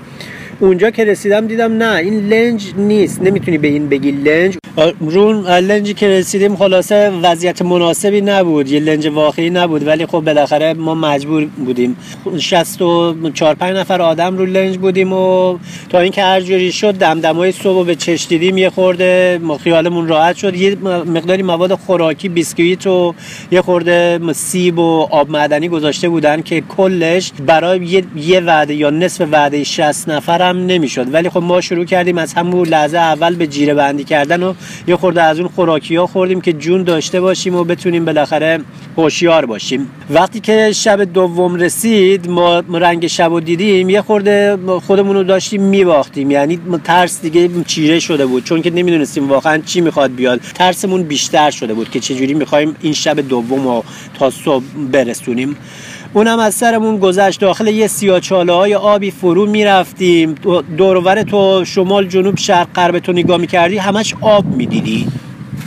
اونجا 0.62 0.90
که 0.90 1.06
رسیدم 1.06 1.48
دیدم 1.48 1.74
نه 1.74 1.96
این 1.96 2.28
لنج 2.28 2.74
نیست. 2.78 3.22
نمی‌تونی 3.22 3.58
به 3.58 3.68
این 3.68 3.90
بگی 3.90 4.12
لنج. 4.12 4.58
رون 5.00 5.48
لنجی 5.48 5.94
که 5.94 6.08
رسیدیم 6.08 6.56
خلاصه 6.56 7.10
وضعیت 7.10 7.62
مناسبی 7.62 8.22
نبود 8.22 8.72
یه 8.72 8.80
لنج 8.80 9.08
واقعی 9.08 9.50
نبود 9.50 9.88
ولی 9.88 10.06
خب 10.06 10.20
بالاخره 10.20 10.74
ما 10.74 10.96
مجبور 10.96 11.46
بودیم. 11.46 11.96
64 12.38 13.56
5 13.56 13.78
نفر 13.78 14.02
آدم 14.02 14.38
رو 14.38 14.46
لنج 14.46 14.78
بودیم 14.78 15.14
و 15.14 15.58
تا 15.90 16.00
اینکه 16.00 16.24
هر 16.24 16.42
جوری 16.42 16.72
شد 16.72 16.94
دمدمای 16.94 17.52
صبح 17.52 17.86
به 17.86 17.96
چش 17.96 18.28
دیدیم 18.30 18.58
یه 18.58 18.70
خورده 18.70 19.40
خیالمون 19.64 20.08
راحت 20.08 20.36
شد. 20.36 20.56
یه 20.56 20.76
مقداری 20.86 21.44
مواد 21.44 21.74
خوراکی 21.74 22.30
بیسکویت 22.30 22.88
و 22.88 23.14
یه 23.52 23.62
خورده 23.62 24.20
سیب 24.34 24.80
و 24.80 25.08
آب 25.12 25.30
معدنی 25.30 25.70
گذاشته 25.70 26.10
بودن 26.10 26.42
که 26.42 26.62
کلش 26.62 27.32
برای 27.46 27.86
یه, 27.86 28.04
یه 28.16 28.40
وعده 28.40 28.74
یا 28.74 28.90
نصف 28.90 29.28
وعده 29.32 29.64
60 29.64 30.10
نفر 30.10 30.51
هم 30.52 30.66
نمی‌شد. 30.66 31.14
ولی 31.14 31.30
خب 31.30 31.44
ما 31.44 31.62
شروع 31.62 31.86
کردیم 31.86 32.18
از 32.18 32.34
همون 32.34 32.68
لحظه 32.68 32.98
اول 32.98 33.36
به 33.36 33.48
جیره 33.48 33.74
بندی 33.74 34.04
کردن 34.04 34.44
و 34.44 34.54
یه 34.88 34.96
خورده 34.96 35.24
از 35.24 35.40
اون 35.40 35.48
خوراکی 35.48 35.96
ها 35.96 36.08
خوردیم 36.08 36.42
که 36.42 36.54
جون 36.54 36.84
داشته 36.84 37.22
باشیم 37.22 37.56
و 37.56 37.64
بتونیم 37.64 38.06
بالاخره 38.06 38.60
هوشیار 38.98 39.46
باشیم. 39.46 39.88
وقتی 40.10 40.40
که 40.40 40.72
شب 40.72 41.04
دوم 41.04 41.56
رسید 41.56 42.30
ما 42.30 42.60
رنگ 42.60 43.08
شب 43.08 43.32
و 43.32 43.40
دیدیم 43.40 43.90
یه 43.90 44.02
خورده 44.02 44.58
خودمون 44.88 45.16
رو 45.16 45.24
داشتیم 45.24 45.62
میباختیم. 45.62 46.32
یعنی 46.32 46.60
ترس 46.84 47.22
دیگه 47.22 47.50
چیره 47.68 48.00
شده 48.00 48.26
بود. 48.26 48.44
چون 48.44 48.62
که 48.62 48.72
نمی‌دونستیم 48.72 49.30
واقعا 49.30 49.58
چی 49.66 49.82
می‌خواد 49.82 50.16
بیاد. 50.16 50.42
ترسمون 50.56 51.04
بیشتر 51.04 51.52
شده 51.52 51.74
بود 51.74 51.90
که 51.90 52.00
چجوری 52.00 52.34
می‌خوایم 52.34 52.76
این 52.82 52.94
شب 52.94 53.20
دوم 53.20 53.64
رو 53.68 53.84
تا 54.20 54.30
صبح 54.30 54.64
برسونیم. 54.92 55.58
اونم 56.14 56.40
از 56.40 56.54
سرمون 56.54 56.98
گذشت. 56.98 57.40
داخل 57.40 57.68
یه 57.68 57.88
سیاچاله 57.88 58.54
های 58.54 58.76
آبی 58.76 59.12
فرو 59.12 59.46
می‌رفتیم. 59.46 60.36
دورور 60.78 61.24
تو 61.24 61.66
شمال 61.66 62.08
جنوب 62.08 62.38
شرق 62.38 62.68
غرب 62.76 63.00
تو 63.00 63.12
نگاه 63.12 63.38
می‌کردی 63.38 63.78
همش 63.78 64.16
آب 64.22 64.46
می‌دیدی. 64.46 65.08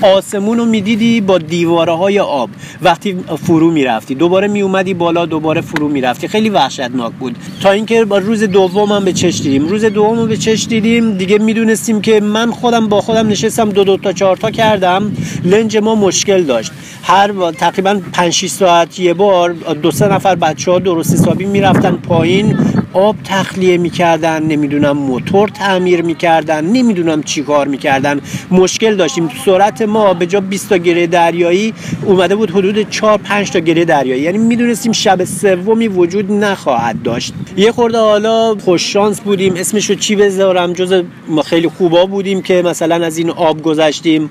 آسمون 0.02 0.58
رو 0.58 0.64
می‌دیدی 0.64 1.20
با 1.20 1.38
دیواره 1.38 1.92
های 1.92 2.18
آب. 2.18 2.50
وقتی 2.82 3.16
فرو 3.42 3.70
می‌رفتی 3.70 4.14
دوباره 4.14 4.48
میومدی 4.48 4.94
بالا 4.94 5.26
دوباره 5.26 5.60
فرو 5.60 5.88
می‌رفتی. 5.88 6.28
خیلی 6.28 6.48
وحشتناک 6.48 7.12
بود. 7.12 7.36
تا 7.62 7.70
اینکه 7.70 8.04
با 8.04 8.18
روز 8.18 8.42
دوم 8.42 8.92
هم 8.92 9.04
به 9.04 9.12
چش 9.12 9.40
دیدیم. 9.40 9.68
روز 9.68 9.84
دوم 9.84 10.18
رو 10.18 10.26
به 10.26 10.36
چش 10.36 10.66
دیدیم. 10.66 11.16
دیگه 11.16 11.38
می‌دونستیم 11.38 12.00
که 12.00 12.20
من 12.20 12.50
خودم 12.50 12.88
با 12.88 13.00
خودم 13.00 13.28
نشستم 13.28 13.70
دو 13.70 13.84
دو 13.84 13.96
تا 13.96 14.12
چهار 14.12 14.36
تا 14.36 14.50
کردم. 14.50 15.16
لنج 15.44 15.76
ما 15.76 15.94
مشکل 15.94 16.42
داشت. 16.42 16.72
هر 17.02 17.52
تقریبا 17.52 18.00
5 18.12 18.32
6 18.32 18.46
ساعت 18.46 19.00
یه 19.00 19.14
بار 19.14 19.52
دو 19.52 19.90
سه 19.90 20.08
نفر 20.08 20.34
بچه 20.34 20.70
ها 20.70 20.78
درست 20.78 21.12
حسابی 21.12 21.44
می‌رفتن 21.44 21.90
پایین. 21.92 22.58
آب 22.94 23.16
تخلیه 23.24 23.78
می‌کردن 23.78 24.42
نمی‌دونم 24.42 24.98
موتور 24.98 25.48
تعمیر 25.48 26.02
می‌کردن 26.02 26.64
نمی‌دونم 26.64 27.22
چی 27.22 27.42
کار 27.42 27.68
می‌کردن. 27.68 28.20
مشکل 28.50 28.96
داشتیم. 28.96 29.30
سرعت 29.44 29.82
ما 29.82 30.14
به 30.14 30.26
جا 30.26 30.40
20 30.40 30.68
تا 30.68 30.76
گره 30.76 31.06
دریایی 31.06 31.74
اومده 32.06 32.36
بود 32.36 32.50
حدود 32.50 32.90
4 32.90 33.18
5 33.18 33.50
تا 33.50 33.58
گره 33.58 33.84
دریایی. 33.84 34.22
یعنی 34.22 34.38
می‌دونستیم 34.38 34.92
شب 34.92 35.24
سومی 35.24 35.88
وجود 35.88 36.32
نخواهد 36.32 37.02
داشت. 37.02 37.34
یه 37.56 37.72
خورده 37.72 37.98
حالا 37.98 38.54
خوش 38.64 38.92
شانس 38.92 39.20
بودیم. 39.20 39.54
اسمشو 39.56 39.94
چی 39.94 40.16
بذارم؟ 40.16 40.72
جز 40.72 41.02
خیلی 41.44 41.68
خوبا 41.68 42.06
بودیم 42.06 42.42
که 42.42 42.62
مثلا 42.62 43.06
از 43.06 43.18
این 43.18 43.30
آب 43.30 43.62
گذشتیم. 43.62 44.30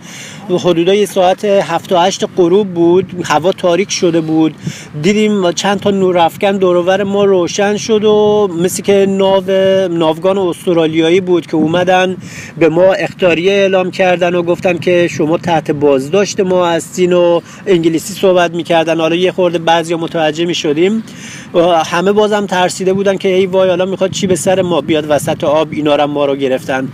حدودای 0.49 1.05
ساعت 1.05 1.45
7 1.45 1.89
تا 1.89 2.01
8 2.01 2.25
غروب 2.37 2.67
بود. 2.67 3.11
هوا 3.23 3.51
تاریک 3.51 3.91
شده 3.91 4.21
بود. 4.21 4.55
دیدیم 5.01 5.51
چند 5.51 5.79
تا 5.79 5.91
نور 5.91 6.17
افکن 6.17 6.57
دورور 6.57 7.03
ما 7.03 7.25
روشن 7.25 7.77
شد 7.77 8.03
و 8.03 8.49
مثل 8.61 8.83
که 8.83 9.05
ناو 9.09 9.43
ناوگان 9.91 10.37
استرالیایی 10.37 11.21
بود 11.21 11.45
که 11.45 11.55
اومدن 11.55 12.17
به 12.57 12.69
ما 12.69 12.93
اختاریه 12.93 13.51
اعلام 13.51 13.91
کردن 13.91 14.35
و 14.35 14.41
گفتن 14.41 14.77
که 14.77 15.07
شما 15.11 15.37
تحت 15.37 15.71
بازداشت 15.71 16.39
ما 16.39 16.67
هستین 16.67 17.13
و 17.13 17.41
انگلیسی 17.67 18.13
صحبت 18.13 18.51
می‌کردن. 18.51 18.99
حالا 18.99 19.15
یه 19.15 19.31
خورده 19.31 19.57
بعضی 19.57 19.95
متوجه 19.95 20.45
می‌شدیم. 20.45 21.03
همه 21.85 22.11
بازم 22.11 22.45
ترسیده 22.45 22.93
بودن 22.93 23.17
که 23.17 23.29
ای 23.29 23.45
وای 23.45 23.69
حالا 23.69 23.85
می‌خواد 23.85 24.11
چی 24.11 24.27
به 24.27 24.35
سر 24.35 24.61
ما 24.61 24.81
بیاد 24.81 25.05
وسط 25.09 25.43
آب 25.43 25.67
اینا 25.71 25.95
رو 25.95 26.07
ما 26.07 26.25
رو 26.25 26.35
گرفتن. 26.35 26.87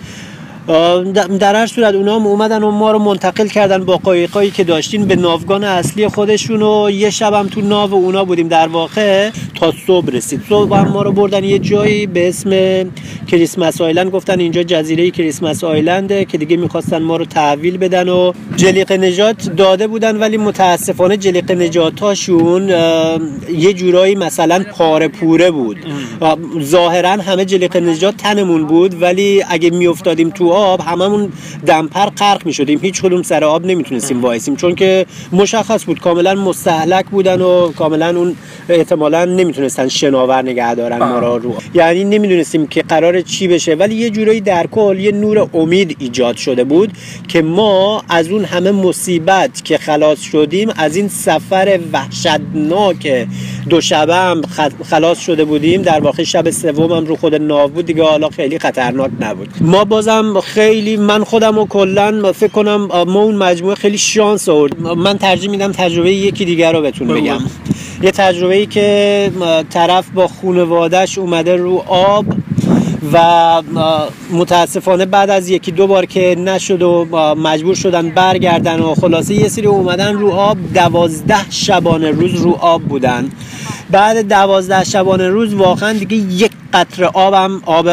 در 1.39 1.55
هر 1.55 1.68
صورت 1.68 1.95
اونا 1.95 2.16
هم 2.16 2.28
اومدن 2.28 2.64
و 2.64 2.72
ما 2.72 2.91
رو 2.91 2.99
منتقل 2.99 3.47
کردن 3.47 3.86
با 3.86 3.97
قایقایی 3.97 4.51
که 4.51 4.64
داشتین 4.64 5.05
به 5.05 5.16
ناوگان 5.16 5.64
اصلی 5.64 6.07
خودشون 6.07 6.62
و 6.62 6.89
یه 6.91 7.10
شبم 7.10 7.47
تو 7.47 7.62
ناو 7.62 7.93
اونا 7.93 8.26
بودیم. 8.26 8.47
در 8.47 8.68
واقع 8.68 9.30
تا 9.60 9.74
صبح 9.88 10.10
رسید. 10.12 10.41
صبح 10.49 10.78
هم 10.78 10.88
ما 10.88 11.01
رو 11.01 11.12
بردن 11.12 11.43
یه 11.43 11.60
جایی 11.60 12.07
به 12.07 12.28
اسم 12.28 12.51
کریسمس 13.28 13.82
آیلند. 13.82 14.12
گفتن 14.12 14.39
اینجا 14.39 14.64
جزیره 14.64 15.12
کریسمس 15.12 15.64
آیلنده 15.64 16.26
که 16.26 16.38
دیگه 16.38 16.57
می‌خواستن 16.57 17.01
ما 17.01 17.18
رو 17.18 17.26
تحویل 17.26 17.78
بدن 17.78 18.10
و 18.10 18.34
جلیق 18.55 18.91
نجات 18.91 19.55
داده 19.55 19.88
بودن. 19.88 20.18
ولی 20.18 20.38
متاسفانه 20.38 21.18
جلیق 21.18 21.51
نجاتاشون 21.51 22.70
یه 23.57 23.74
جورایی 23.74 24.16
مثلا 24.16 24.64
پاره 24.78 25.07
پوره 25.07 25.51
بود. 25.51 25.78
ظاهرا 26.62 27.10
همه 27.10 27.45
جلیق 27.45 27.78
نجات 27.78 28.18
تنمون 28.18 28.66
بود. 28.66 29.01
ولی 29.01 29.43
اگه 29.49 29.70
میافتادیم 29.70 30.30
تو 30.30 30.49
آب 30.49 30.82
هممون 30.82 31.32
دمپر 31.66 32.05
غرق 32.05 32.45
می 32.45 32.53
شدیم 32.53 32.80
هیچ 32.82 33.01
کدوم 33.01 33.22
سر 33.22 33.43
آب 33.43 33.66
نمی‌تونستیم 33.66 34.22
وایسیم. 34.22 34.55
چون 34.55 34.76
که 34.76 35.05
مشخص 35.32 35.86
بود. 35.86 35.99
کاملا 35.99 36.36
مستحلک 36.36 37.05
بودن 37.05 37.41
و 37.41 37.72
کاملا 37.72 38.18
اون 38.18 38.36
احتمالا 38.70 39.26
نمی‌تونستن 39.49 39.87
شناور 39.87 40.41
نگه 40.41 40.75
دارن 40.75 40.97
ما 40.97 41.19
را 41.19 41.37
رو. 41.37 41.55
یعنی 41.73 42.03
نمی‌دونستیم 42.03 42.67
که 42.67 42.81
قرار 42.81 43.21
چی 43.21 43.47
بشه 43.47 43.75
ولی 43.75 43.95
یه 43.95 44.09
جورایی 44.09 44.41
در 44.41 44.67
کل 44.67 44.99
یه 44.99 45.11
نور 45.11 45.49
امید 45.53 45.95
ایجاد 45.99 46.35
شده 46.35 46.63
بود 46.63 46.91
که 47.27 47.41
ما 47.41 48.03
از 48.09 48.29
اون 48.29 48.45
همه 48.45 48.71
مصیبت 48.71 49.65
که 49.65 49.77
خلاص 49.77 50.21
شدیم 50.21 50.69
از 50.75 50.95
این 50.95 51.07
سفر 51.07 51.79
وحشتناک 51.93 53.27
دو 53.70 53.82
شبه 53.82 54.16
هم 54.16 54.41
خلاص 54.89 55.20
شده 55.20 55.45
بودیم. 55.45 55.82
در 55.82 55.99
واقع 55.99 56.24
شب 56.24 56.49
سوم 56.49 56.91
هم 56.91 57.05
رو 57.05 57.16
خود 57.16 57.36
ناو 57.36 57.70
بود. 57.70 57.86
دیگه 57.86 58.03
حالا 58.03 58.30
خیلی 58.30 58.60
خطرناک 58.60 59.12
نبود. 59.20 59.49
ما 59.62 59.86
بازم 59.86 60.39
خیلی 60.39 60.97
من 60.97 61.24
خودم 61.24 61.57
و 61.57 61.68
کلا 61.68 62.34
فکر 62.34 62.51
کنم 62.51 62.86
ما 62.86 63.22
اون 63.24 63.36
مجموعه 63.36 63.76
خیلی 63.76 63.97
شانس 63.97 64.49
آورد. 64.49 64.80
من 64.82 65.18
ترجیح 65.18 65.49
میدم 65.49 65.72
تجربه 65.72 66.14
یکی 66.14 66.45
دیگر 66.45 66.74
رو 66.74 66.82
بهتون 66.82 67.07
بگم. 67.07 67.39
یه 68.01 68.12
تجربه 68.12 68.55
ای 68.55 68.66
که 68.66 69.32
طرف 69.70 70.10
با 70.10 70.28
خانوادهش 70.28 71.18
اومده 71.18 71.55
رو 71.55 71.84
آب. 71.88 72.26
و 73.13 73.61
متاسفانه 74.31 75.05
بعد 75.05 75.29
از 75.29 75.49
یکی 75.49 75.71
دو 75.71 75.87
بار 75.87 76.05
که 76.05 76.35
نشد 76.39 76.81
و 76.81 77.05
مجبور 77.35 77.75
شدن 77.75 78.09
برگردن 78.09 78.79
و 78.79 78.95
خلاصه 78.95 79.33
یه 79.33 79.47
سری 79.47 79.67
اومدن 79.67 80.13
رو 80.13 80.31
آب 80.31 80.57
دوازده 80.73 81.49
شبانه 81.49 82.11
روز 82.11 82.33
رو 82.33 82.51
آب 82.51 82.81
بودن. 82.81 83.29
بعد 83.91 84.27
دوازده 84.27 84.83
شبانه 84.83 85.27
روز 85.27 85.53
واقعا 85.53 85.93
دیگه 85.93 86.17
یک 86.17 86.51
قطر 86.73 87.03
آبم 87.03 87.61
آب 87.65 87.89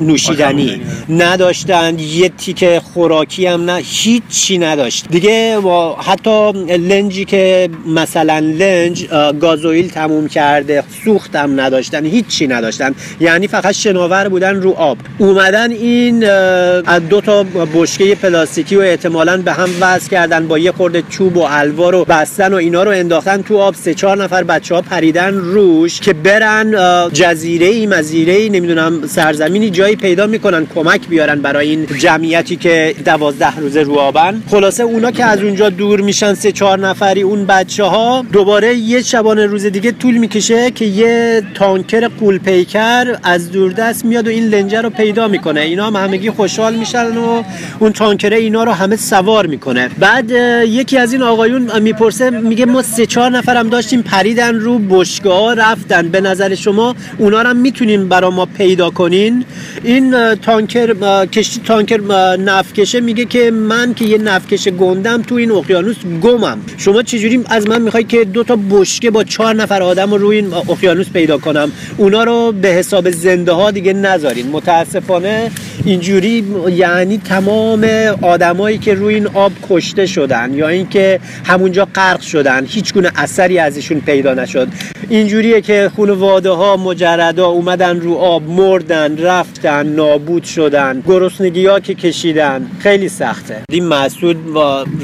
نوشیدنی 0.00 0.80
نداشتن 1.08 1.98
یه 1.98 2.28
تیکه 2.28 2.80
خوراکی 2.94 3.46
هم 3.46 3.70
نه 3.70 3.80
هیچی 3.84 4.58
نداشت. 4.58 5.08
دیگه 5.08 5.60
حتی 5.98 6.52
لنجی 6.76 7.24
که 7.24 7.68
مثلا 7.86 8.38
لنج 8.38 9.06
گازوئیل 9.40 9.90
تموم 9.90 10.28
کرده 10.28 10.84
سوخت 11.04 11.36
هم 11.36 11.60
نداشتن 11.60 12.06
هیچی 12.06 12.46
نداشتن. 12.46 12.94
یعنی 13.20 13.46
فقط 13.46 13.72
شناور 13.74 14.09
بودن 14.10 14.62
رو 14.62 14.70
آب. 14.70 14.98
اومدن 15.18 15.70
این 15.70 16.24
از 16.24 17.08
دو 17.08 17.20
تا 17.20 17.42
بشکه 17.74 18.14
پلاستیکی 18.14 18.76
و 18.76 18.80
احتمالا 18.80 19.36
به 19.36 19.52
هم 19.52 19.68
وصل 19.80 20.08
کردن 20.08 20.48
با 20.48 20.58
یه 20.58 20.72
خورده 20.72 21.02
چوب 21.08 21.36
و 21.36 21.46
الوار 21.48 21.92
رو 21.92 22.04
بستن 22.04 22.52
و 22.52 22.56
اینا 22.56 22.82
رو 22.82 22.90
انداختن 22.90 23.42
تو 23.42 23.58
آب. 23.58 23.74
سه 23.74 23.94
چهار 23.94 24.22
نفر 24.22 24.42
بچه 24.42 24.74
ها 24.74 24.82
پریدن 24.82 25.34
روش 25.34 26.00
که 26.00 26.12
برن 26.12 26.74
جزیره 27.12 27.66
ای 27.66 27.86
مزیره 27.86 28.32
ای 28.32 28.48
نمی‌دونم 28.48 29.06
سرزمینی 29.06 29.70
جایی 29.70 29.96
پیدا 29.96 30.26
می‌کنن 30.26 30.66
کمک 30.74 31.08
بیارن 31.08 31.40
برای 31.40 31.70
این 31.70 31.86
جمعیتی 31.86 32.56
که 32.56 32.94
دوازده 33.04 33.56
روزه 33.56 33.82
رو 33.82 33.94
آبن. 33.94 34.42
خلاصه 34.50 34.82
اونا 34.82 35.10
که 35.10 35.24
از 35.24 35.42
اونجا 35.42 35.68
دور 35.68 36.00
میشن 36.00 36.34
سه 36.34 36.52
چهار 36.52 36.78
نفری 36.78 37.22
اون 37.22 37.46
بچه 37.46 37.84
ها 37.84 38.24
دوباره 38.32 38.74
یه 38.74 39.02
شبانه 39.02 39.46
روز 39.46 39.66
دیگه 39.66 39.92
طول 39.92 40.16
می‌کشه 40.16 40.70
که 40.70 40.84
یه 40.84 41.42
تانکر 41.54 42.08
قول 42.08 42.38
پیکر 42.38 43.16
از 43.22 43.52
دوردست 43.52 43.99
میاد 44.04 44.26
و 44.26 44.30
این 44.30 44.44
لنجه 44.44 44.80
رو 44.80 44.90
پیدا 44.90 45.28
می‌کنه. 45.28 45.60
اینا 45.60 45.86
هم 45.86 45.96
همگی 45.96 46.30
خوشحال 46.30 46.74
میشن 46.74 47.16
و 47.16 47.42
اون 47.78 47.92
تانکره 47.92 48.36
اینا 48.36 48.64
رو 48.64 48.72
همه 48.72 48.96
سوار 48.96 49.46
می‌کنه. 49.46 49.90
بعد 49.98 50.30
یکی 50.66 50.98
از 50.98 51.12
این 51.12 51.22
آقایون 51.22 51.80
می‌پرسه 51.80 52.30
میگه 52.30 52.66
ما 52.66 52.82
سه 52.82 53.06
چهار 53.06 53.30
نفرم 53.30 53.68
داشتیم 53.68 54.02
پریدن 54.02 54.54
رو 54.54 54.78
بشگاه 54.78 55.54
رفتن. 55.54 56.08
به 56.08 56.20
نظر 56.20 56.54
شما 56.54 56.94
اونا 57.18 57.42
رو 57.42 57.54
می‌تونین 57.54 58.08
برا 58.08 58.30
ما 58.30 58.46
پیدا 58.46 58.90
کنین؟ 58.90 59.44
این 59.84 60.34
تانکر 60.34 60.94
کشتی 61.26 61.60
تانکر 61.64 62.00
نفکشه 62.36 63.00
میگه 63.00 63.24
که 63.24 63.50
من 63.50 63.94
که 63.94 64.04
یه 64.04 64.18
نفکش 64.18 64.68
گندم 64.68 65.22
تو 65.22 65.34
این 65.34 65.50
اقیانوس 65.50 65.96
گمم. 66.22 66.58
شما 66.78 67.02
چجوری 67.02 67.44
از 67.50 67.68
من 67.68 67.82
می‌خوای 67.82 68.04
که 68.04 68.24
دو 68.24 68.44
تا 68.44 68.58
بشکه 68.70 69.10
با 69.10 69.24
چهار 69.24 69.54
نفر 69.54 69.82
آدم 69.82 70.10
رو 70.10 70.18
روی 70.18 70.36
این 70.36 70.52
اقیانوس 70.54 71.10
پیدا 71.10 71.38
کنم؟ 71.38 71.72
اونا 71.96 72.24
رو 72.24 72.52
به 72.52 72.68
حساب 72.68 73.10
زنده 73.10 73.52
ها 73.52 73.70
دیگه 73.70 73.89
دیگه 73.92 74.08
نذارین. 74.08 74.48
متاسفانه 74.48 75.50
اینجوری 75.84 76.44
یعنی 76.72 77.18
تمام 77.18 77.84
آدمایی 78.22 78.78
که 78.78 78.94
روی 78.94 79.14
این 79.14 79.26
آب 79.26 79.52
کشته 79.70 80.06
شدن 80.06 80.54
یا 80.54 80.68
اینکه 80.68 81.20
همونجا 81.44 81.88
غرق 81.94 82.20
شدن 82.20 82.66
هیچ 82.66 82.94
گونه 82.94 83.10
اثری 83.16 83.58
ازشون 83.58 84.00
پیدا 84.00 84.34
نشد. 84.34 84.68
اینجوریه 85.08 85.60
که 85.60 85.90
خانواده 85.96 86.50
ها 86.50 86.76
مجردا 86.76 87.46
اومدن 87.46 88.00
رو 88.00 88.14
آب 88.14 88.42
مردن 88.42 89.18
رفتن 89.18 89.86
نابود 89.86 90.44
شدن 90.44 91.02
گرسنگی 91.06 91.66
ها 91.66 91.80
که 91.80 91.94
کشیدن. 91.94 92.70
خیلی 92.78 93.08
سخته. 93.08 93.56
این 93.70 93.86
مسعود 93.86 94.36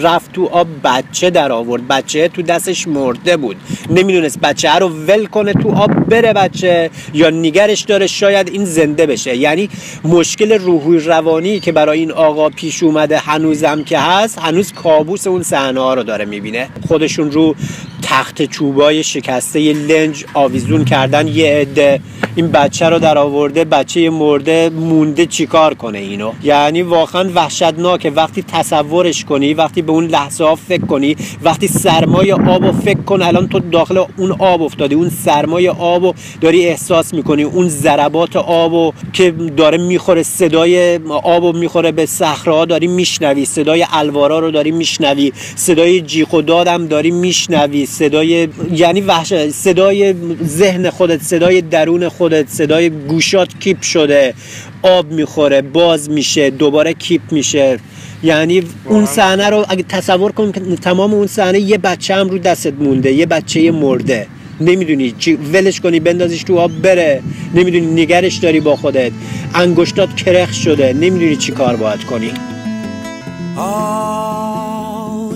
رفت 0.02 0.32
تو 0.32 0.46
آب 0.46 0.66
بچه 0.84 1.30
در 1.30 1.52
آورد 1.52 1.88
بچه 1.88 2.28
تو 2.28 2.42
دستش 2.42 2.88
مرده 2.88 3.36
بود. 3.36 3.56
نمی‌دونست 3.90 4.40
بچه 4.40 4.70
رو 4.74 4.88
ول 4.88 5.26
کنه 5.26 5.52
تو 5.52 5.70
آب 5.70 5.90
بره 5.90 6.32
بچه 6.32 6.90
یا 7.14 7.30
نگرش 7.30 7.80
داره. 7.80 8.06
شاید 8.06 8.48
این 8.48 8.64
زنده 8.76 9.06
بشه. 9.06 9.36
یعنی 9.36 9.68
مشکل 10.04 10.52
روحی 10.52 10.98
روانی 10.98 11.60
که 11.60 11.72
برای 11.72 11.98
این 11.98 12.12
آقا 12.12 12.48
پیش 12.48 12.82
اومده 12.82 13.18
هنوزم 13.18 13.84
که 13.84 13.98
هست 13.98 14.38
هنوز 14.38 14.72
کابوس 14.72 15.26
اون 15.26 15.42
صحنه 15.42 15.80
ها 15.80 15.94
رو 15.94 16.02
داره 16.02 16.24
می‌بینه. 16.24 16.68
خودشون 16.88 17.30
رو 17.30 17.54
تخت 18.02 18.42
چوبای 18.42 19.02
شکسته 19.02 19.72
لنج 19.72 20.24
آویزون 20.34 20.84
کردن. 20.84 21.28
یه 21.28 21.46
عده. 21.46 22.00
این 22.34 22.48
بچه 22.48 22.88
رو 22.88 22.98
در 22.98 23.18
آورده 23.18 23.64
بچه 23.64 24.10
مرده 24.10 24.70
مونده 24.70 25.26
چیکار 25.26 25.74
کنه 25.74 25.98
اینو؟ 25.98 26.32
یعنی 26.42 26.82
واقعا 26.82 27.30
وحشتناکه. 27.34 28.10
وقتی 28.10 28.42
تصورش 28.42 29.24
کنی 29.24 29.54
وقتی 29.54 29.82
به 29.82 29.92
اون 29.92 30.06
لحظه 30.06 30.44
ها 30.44 30.54
فکر 30.54 30.86
کنی 30.86 31.16
وقتی 31.42 31.68
سرمایه 31.68 32.34
آب 32.34 32.64
و 32.64 32.72
فکر 32.72 33.00
کن 33.00 33.22
الان 33.22 33.48
تو 33.48 33.58
داخل 33.58 34.04
اون 34.16 34.32
آب 34.38 34.62
افتادی. 34.62 34.94
اون 34.94 35.10
سرمایه 35.24 35.70
آب 35.70 36.02
و 36.02 36.12
داری 36.40 36.66
احساس 36.66 37.14
می‌کنی. 37.14 37.42
اون 37.42 37.68
ضربات 37.68 38.36
آب 38.36 38.65
و 38.72 38.92
که 39.12 39.30
داره 39.56 39.78
می‌خوره 39.78 40.22
صدای 40.22 40.96
آب 41.08 41.44
و 41.44 41.52
می‌خوره 41.52 41.92
به 41.92 42.06
صخره 42.06 42.66
داری 42.66 42.86
میشنوی. 42.86 43.44
صدای 43.44 43.86
الوارا 43.92 44.38
رو 44.38 44.50
داری 44.50 44.70
میشنوی. 44.70 45.32
صدای 45.56 46.00
جیغ 46.00 46.34
و 46.34 46.42
دادم 46.42 46.86
داری 46.86 47.10
میشنوی. 47.10 47.86
صدای 47.86 48.48
یعنی 48.72 49.00
وحش 49.00 49.34
صدای 49.48 50.14
ذهن 50.44 50.90
خودت 50.90 51.22
صدای 51.22 51.60
درون 51.60 52.08
خودت 52.08 52.48
صدای 52.48 52.90
گوشات 52.90 53.48
کیپ 53.60 53.82
شده. 53.82 54.34
آب 54.82 55.10
می‌خوره 55.10 55.62
باز 55.62 56.10
میشه 56.10 56.50
دوباره 56.50 56.94
کیپ 56.94 57.22
میشه. 57.30 57.78
یعنی 58.22 58.62
اون 58.84 59.06
صحنه 59.06 59.50
رو 59.50 59.64
اگه 59.68 59.82
تصور 59.82 60.32
کن 60.32 60.52
که 60.52 60.60
تمام 60.60 61.14
اون 61.14 61.26
صحنه 61.26 61.60
یه 61.60 61.78
بچه 61.78 62.14
هم 62.14 62.28
رو 62.28 62.38
دستت 62.38 62.72
مونده 62.78 63.12
یه 63.12 63.26
بچه 63.26 63.70
مرده. 63.70 64.26
نمی‌دونی 64.60 65.14
چی 65.18 65.34
ولش 65.34 65.80
کنی 65.80 66.00
بندازیش 66.00 66.42
تو 66.42 66.58
آب 66.58 66.72
بره. 66.82 67.22
نمی‌دونی 67.54 68.02
نگرش 68.02 68.36
داری 68.36 68.60
با 68.60 68.76
خودت. 68.76 69.12
انگشتات 69.54 70.16
کرخ 70.16 70.52
شده. 70.52 70.92
نمی‌دونی 70.92 71.36
چی 71.36 71.52
کار 71.52 71.76
باید 71.76 72.04
کنی. 72.04 72.30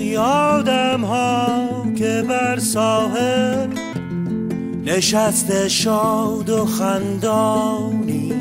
یادم 0.01 1.01
ها 1.01 1.69
که 1.99 2.25
بر 2.29 2.59
ساحل 2.59 3.69
نشسته 4.87 5.69
شاد 5.69 6.51
و 6.51 6.65
خندانی. 6.65 8.33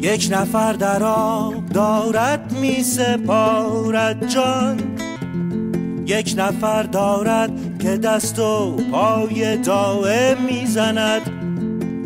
یک 0.00 0.28
نفر 0.30 0.72
در 0.72 1.02
آب 1.04 1.68
دارد 1.68 2.56
می 2.60 2.82
سپارد 2.82 4.28
جان. 4.28 4.97
یک 6.08 6.34
نفر 6.38 6.82
دارد 6.82 7.78
که 7.78 7.96
دست 7.96 8.38
و 8.38 8.76
پای 8.92 9.56
دائم 9.56 10.42
می‌زند. 10.42 11.22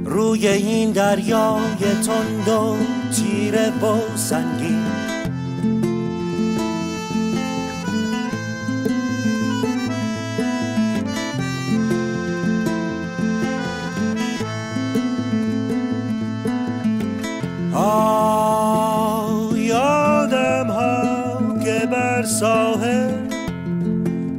روی 0.05 0.49
این 0.49 0.93
دریای 0.93 1.85
تند 2.07 2.49
و 2.49 2.77
تیره 3.15 3.69
و 3.69 4.17
سنگین. 4.17 5.02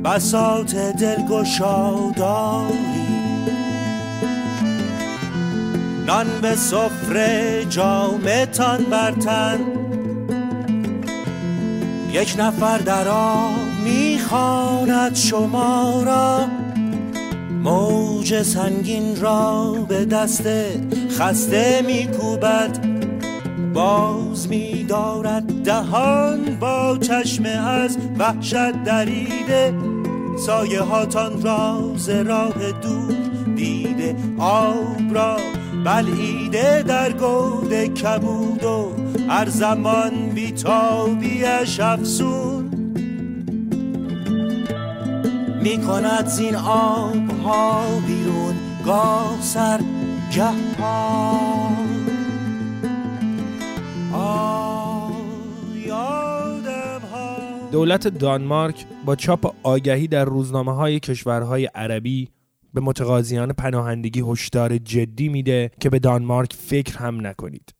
بساط 0.05 0.75
دلگشاداری. 0.75 2.73
نان 6.07 6.27
به 6.41 6.55
سفره 6.55 7.65
جامتان 7.69 8.83
برتن 8.83 9.59
یک 12.11 12.35
نفر 12.37 12.77
در 12.77 13.07
آب 13.07 13.51
می‌خواند 13.83 15.15
شما 15.15 16.03
را. 16.03 16.39
موج 17.63 18.41
سنگین 18.41 19.21
را 19.21 19.71
به 19.87 20.05
دست 20.05 20.47
خسته 21.19 21.81
میکوبد. 21.85 22.85
باز 23.73 24.47
میدارد 24.49 25.63
دهان 25.63 26.57
با 26.59 26.97
چشم 27.01 27.45
از 27.45 27.97
وحشت 28.19 28.83
دریده. 28.83 29.92
سایه 30.37 30.81
هاتان 30.81 31.41
راز 31.41 32.09
راه 32.09 32.71
دور 32.81 33.15
دیده 33.55 34.15
آب 34.37 35.13
را 35.13 35.37
بلعیده 35.85 36.83
در 36.83 37.11
گود 37.11 37.73
کبود 37.73 38.63
و 38.63 38.93
هر 39.29 39.49
زمان 39.49 40.11
بیتابیش 40.29 41.79
افسون 41.79 42.69
می 45.63 45.77
کند 45.77 46.27
زین 46.27 46.55
آب 46.55 47.41
ها 47.43 47.83
بیرون 48.07 48.55
گاه 48.85 49.37
سر 49.41 49.79
گه 50.35 50.51
پا 50.77 51.62
دولت 57.73 58.07
دانمارک 58.07 58.85
با 59.05 59.15
چاپ 59.15 59.55
آگهی 59.63 60.07
در 60.07 60.25
روزنامه 60.25 60.73
های 60.73 60.99
کشورهای 60.99 61.65
عربی 61.65 62.29
به 62.73 62.81
متقاضیان 62.81 63.53
پناهندگی 63.53 64.23
هشدار 64.27 64.77
جدی 64.77 65.29
میده 65.29 65.71
که 65.79 65.89
به 65.89 65.99
دانمارک 65.99 66.53
فکر 66.53 66.97
هم 66.97 67.27
نکنید. 67.27 67.73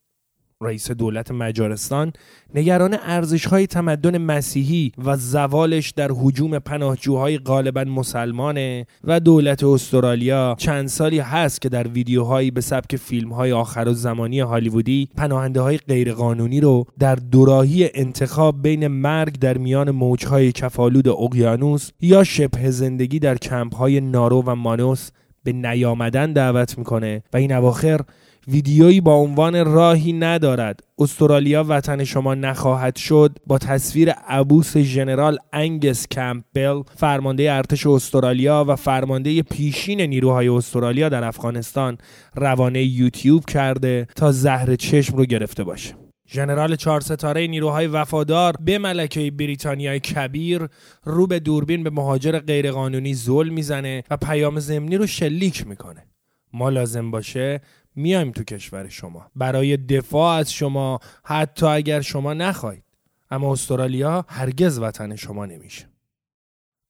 رئیس 0.63 0.91
دولت 0.91 1.31
مجارستان 1.31 2.13
نگران 2.55 2.97
ارزش 3.03 3.45
های 3.45 3.67
تمدن 3.67 4.17
مسیحی 4.17 4.91
و 5.05 5.17
زوالش 5.17 5.91
در 5.91 6.11
حجوم 6.11 6.59
پناهجوهای 6.59 7.37
غالبا 7.37 7.83
مسلمانه 7.83 8.85
و 9.03 9.19
دولت 9.19 9.63
استرالیا 9.63 10.55
چند 10.57 10.87
سالی 10.87 11.19
هست 11.19 11.61
که 11.61 11.69
در 11.69 11.87
ویدیوهایی 11.87 12.51
به 12.51 12.61
سبک 12.61 12.95
فیلم 12.95 13.33
های 13.33 13.51
آخر 13.51 13.87
و 13.87 13.93
زمانی 13.93 14.39
هالیوودی 14.39 15.09
پناهنده 15.17 15.61
های 15.61 15.77
غیرقانونی 15.77 16.61
رو 16.61 16.85
در 16.99 17.15
دوراهی 17.15 17.89
انتخاب 17.93 18.61
بین 18.61 18.87
مرگ 18.87 19.39
در 19.39 19.57
میان 19.57 19.91
موجهای 19.91 20.51
کفالود 20.51 21.07
اقیانوس 21.07 21.89
یا 22.01 22.23
شبه 22.23 22.71
زندگی 22.71 23.19
در 23.19 23.37
کمپ 23.37 23.75
های 23.75 24.01
نارو 24.01 24.43
و 24.45 24.55
مانوس 24.55 25.09
به 25.43 25.51
نیامدن 25.53 26.33
دعوت 26.33 26.77
می‌کنه 26.77 27.23
و 27.33 27.37
این 27.37 27.51
اواخر 27.51 28.01
ویدیویی 28.47 29.01
با 29.01 29.15
عنوان 29.15 29.65
راهی 29.65 30.13
ندارد. 30.13 30.79
استرالیا 30.97 31.65
وطن 31.67 32.03
شما 32.03 32.35
نخواهد 32.35 32.95
شد. 32.95 33.37
با 33.47 33.57
تصویر 33.57 34.11
عبوس 34.11 34.77
ژنرال 34.77 35.37
انگس 35.53 36.07
کمپبل 36.07 36.81
فرمانده 36.95 37.53
ارتش 37.53 37.87
استرالیا 37.87 38.65
و 38.67 38.75
فرمانده 38.75 39.41
پیشین 39.41 40.01
نیروهای 40.01 40.47
استرالیا 40.47 41.09
در 41.09 41.23
افغانستان 41.23 41.97
روانه 42.35 42.83
یوتیوب 42.83 43.45
کرده 43.45 44.07
تا 44.15 44.31
زهر 44.31 44.75
چشم 44.75 45.17
رو 45.17 45.25
گرفته 45.25 45.63
باشه. 45.63 45.93
ژنرال 46.29 46.75
چهار 46.75 47.01
ستاره 47.01 47.47
نیروهای 47.47 47.87
وفادار 47.87 48.55
به 48.59 48.77
ملکه 48.77 49.31
بریتانیای 49.31 49.99
کبیر 49.99 50.67
رو 51.03 51.27
به 51.27 51.39
دوربین 51.39 51.83
به 51.83 51.89
مهاجر 51.89 52.39
غیرقانونی 52.39 53.15
ظلم 53.15 53.53
می‌زنه 53.53 54.03
و 54.09 54.17
پیام 54.17 54.59
زمینی 54.59 54.97
رو 54.97 55.07
شلیک 55.07 55.67
می‌کنه. 55.67 56.05
ما 56.53 56.69
لازم 56.69 57.11
باشه 57.11 57.61
میایم 57.95 58.31
تو 58.31 58.43
کشور 58.43 58.89
شما. 58.89 59.31
برای 59.35 59.77
دفاع 59.77 60.37
از 60.37 60.53
شما 60.53 60.99
حتی 61.23 61.65
اگر 61.65 62.01
شما 62.01 62.33
نخواهید. 62.33 62.83
اما 63.31 63.53
استرالیا 63.53 64.25
هرگز 64.27 64.79
وطن 64.79 65.15
شما 65.15 65.45
نمیشه. 65.45 65.89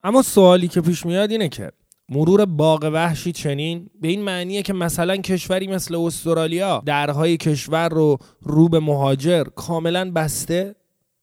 اما 0.02 0.22
سوالی 0.22 0.68
که 0.68 0.80
پیش 0.80 1.06
میاد 1.06 1.30
اینه 1.30 1.48
که 1.48 1.72
مرور 2.08 2.44
باغ 2.44 2.90
وحشی 2.92 3.32
چنین 3.32 3.90
به 4.00 4.08
این 4.08 4.22
معنیه 4.22 4.62
که 4.62 4.72
مثلا 4.72 5.16
کشوری 5.16 5.66
مثل 5.66 5.94
استرالیا 5.94 6.82
درهای 6.86 7.36
کشور 7.36 7.88
رو 7.88 8.18
رو 8.42 8.68
به 8.68 8.80
مهاجر 8.80 9.44
کاملا 9.44 10.10
بسته 10.10 10.74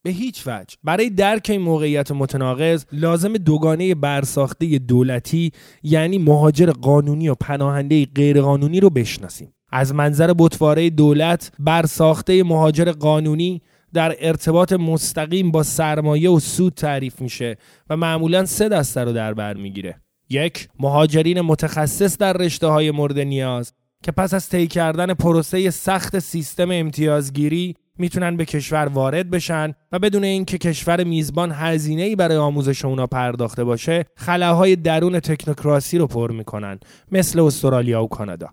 به 0.03 0.09
هیچ 0.09 0.47
وجه. 0.47 0.77
برای 0.83 1.09
درک 1.09 1.47
این 1.49 1.61
موقعیت 1.61 2.11
متناقض 2.11 2.85
لازم 2.91 3.33
دوگانه 3.33 3.95
برساخته 3.95 4.79
دولتی 4.79 5.51
یعنی 5.83 6.17
مهاجر 6.17 6.71
قانونی 6.71 7.29
و 7.29 7.35
پناهنده 7.35 8.05
غیرقانونی 8.05 8.79
رو 8.79 8.89
بشناسیم. 8.89 9.53
از 9.71 9.93
منظر 9.93 10.33
بطواره 10.37 10.89
دولت 10.89 11.51
بر 11.59 11.85
ساخته 11.85 12.43
مهاجر 12.43 12.91
قانونی 12.91 13.61
در 13.93 14.15
ارتباط 14.19 14.73
مستقیم 14.73 15.51
با 15.51 15.63
سرمایه 15.63 16.29
و 16.29 16.39
سود 16.39 16.73
تعریف 16.73 17.21
میشه 17.21 17.57
و 17.89 17.97
معمولا 17.97 18.45
سه 18.45 18.69
دسته 18.69 19.03
رو 19.03 19.13
در 19.13 19.33
بر 19.33 19.53
می‌گیره. 19.53 20.01
یک 20.29 20.69
مهاجرین 20.79 21.41
متخصص 21.41 22.17
در 22.17 22.33
رشته 22.33 22.67
های 22.67 22.91
مورد 22.91 23.19
نیاز 23.19 23.73
که 24.03 24.11
پس 24.11 24.33
از 24.33 24.49
طی 24.49 24.67
کردن 24.67 25.13
پروسه 25.13 25.69
سخت 25.69 26.19
سیستم 26.19 26.71
امتیازگیری 26.71 27.75
می‌تونن 27.97 28.37
به 28.37 28.45
کشور 28.45 28.85
وارد 28.85 29.29
بشن 29.29 29.73
و 29.91 29.99
بدون 29.99 30.23
اینکه 30.23 30.57
کشور 30.57 31.03
میزبان 31.03 31.51
هزینه 31.51 32.01
ای 32.01 32.15
برای 32.15 32.37
آموزش 32.37 32.85
اونا 32.85 33.07
پرداخته 33.07 33.63
باشه 33.63 34.05
خلاهای 34.15 34.75
درون 34.75 35.19
تکنوکراسی 35.19 35.97
رو 35.97 36.07
پر 36.07 36.31
می‌کنن 36.31 36.79
مثل 37.11 37.39
استرالیا 37.39 38.03
و 38.03 38.07
کانادا. 38.07 38.47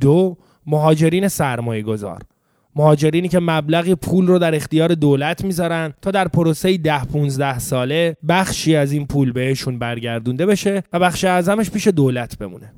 دو 0.00 0.36
مهاجرین 0.66 1.28
سرمایه 1.28 1.82
گذار 1.82 2.22
مهاجرینی 2.76 3.28
که 3.28 3.40
مبلغی 3.40 3.94
پول 3.94 4.26
رو 4.26 4.38
در 4.38 4.54
اختیار 4.54 4.94
دولت 4.94 5.44
می‌ذارن 5.44 5.94
تا 6.02 6.10
در 6.10 6.28
پروسه 6.28 6.76
ده 6.76 7.04
15 7.04 7.58
ساله 7.58 8.16
بخشی 8.28 8.76
از 8.76 8.92
این 8.92 9.06
پول 9.06 9.32
بهشون 9.32 9.78
برگردونده 9.78 10.46
بشه 10.46 10.82
و 10.92 10.98
بخش 10.98 11.24
اعظمش 11.24 11.70
پیش 11.70 11.88
دولت 11.88 12.38
بمونه. 12.38 12.72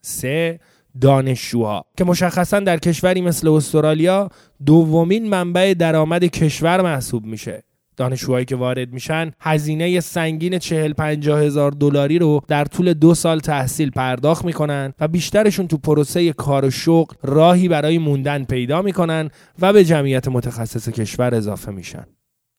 سه 0.00 0.60
دانشجوها. 1.00 1.84
که 1.96 2.04
مشخصا 2.04 2.60
در 2.60 2.78
کشوری 2.78 3.20
مثل 3.20 3.48
استرالیا 3.48 4.30
دومین 4.66 5.28
منبع 5.28 5.74
درآمد 5.78 6.24
کشور 6.24 6.82
محسوب 6.82 7.24
میشه. 7.26 7.62
دانشجوهایی 7.98 8.44
که 8.44 8.56
وارد 8.56 8.92
میشن 8.92 9.30
هزینه 9.40 10.00
سنگین 10.00 10.58
چهل 10.58 10.92
پنجاه 10.92 11.40
هزار 11.40 11.70
دلاری 11.70 12.18
رو 12.18 12.40
در 12.48 12.64
طول 12.64 12.92
دو 12.92 13.14
سال 13.14 13.40
تحصیل 13.40 13.90
پرداخت 13.90 14.44
می‌کنن 14.44 14.92
و 15.00 15.08
بیشترشون 15.08 15.68
تو 15.68 15.78
پروسه 15.78 16.32
کار 16.32 16.64
و 16.64 16.70
شغل 16.70 17.14
راهی 17.22 17.68
برای 17.68 17.98
موندن 17.98 18.44
پیدا 18.44 18.82
می‌کنن 18.82 19.30
و 19.58 19.72
به 19.72 19.84
جمعیت 19.84 20.28
متخصص 20.28 20.88
کشور 20.88 21.34
اضافه 21.34 21.72
میشن. 21.72 22.04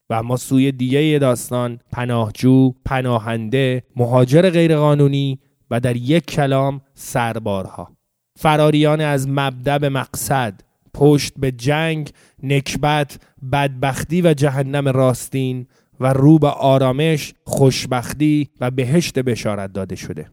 و 0.09 0.13
اما 0.13 0.37
سوی 0.37 0.71
دیگه 0.71 1.19
داستان 1.21 1.79
پناهجو، 1.91 2.73
پناهنده، 2.85 3.83
مهاجر 3.95 4.49
غیرقانونی 4.49 5.39
و 5.71 5.79
در 5.79 5.95
یک 5.95 6.25
کلام 6.25 6.81
سربارها. 6.93 7.91
فراریان 8.39 9.01
از 9.01 9.29
مبدع 9.29 9.87
مقصد 9.87 10.61
پشت 10.99 11.33
به 11.37 11.51
جنگ، 11.51 12.09
نکبت، 12.43 13.19
بدبختی 13.51 14.21
و 14.21 14.33
جهنم 14.33 14.87
راستین 14.87 15.67
و 15.99 16.13
رو 16.13 16.39
به 16.39 16.47
آرامش، 16.47 17.33
خوشبختی 17.43 18.49
و 18.61 18.71
بهشت 18.71 19.19
بشارت 19.19 19.73
داده 19.73 19.95
شده. 19.95 20.29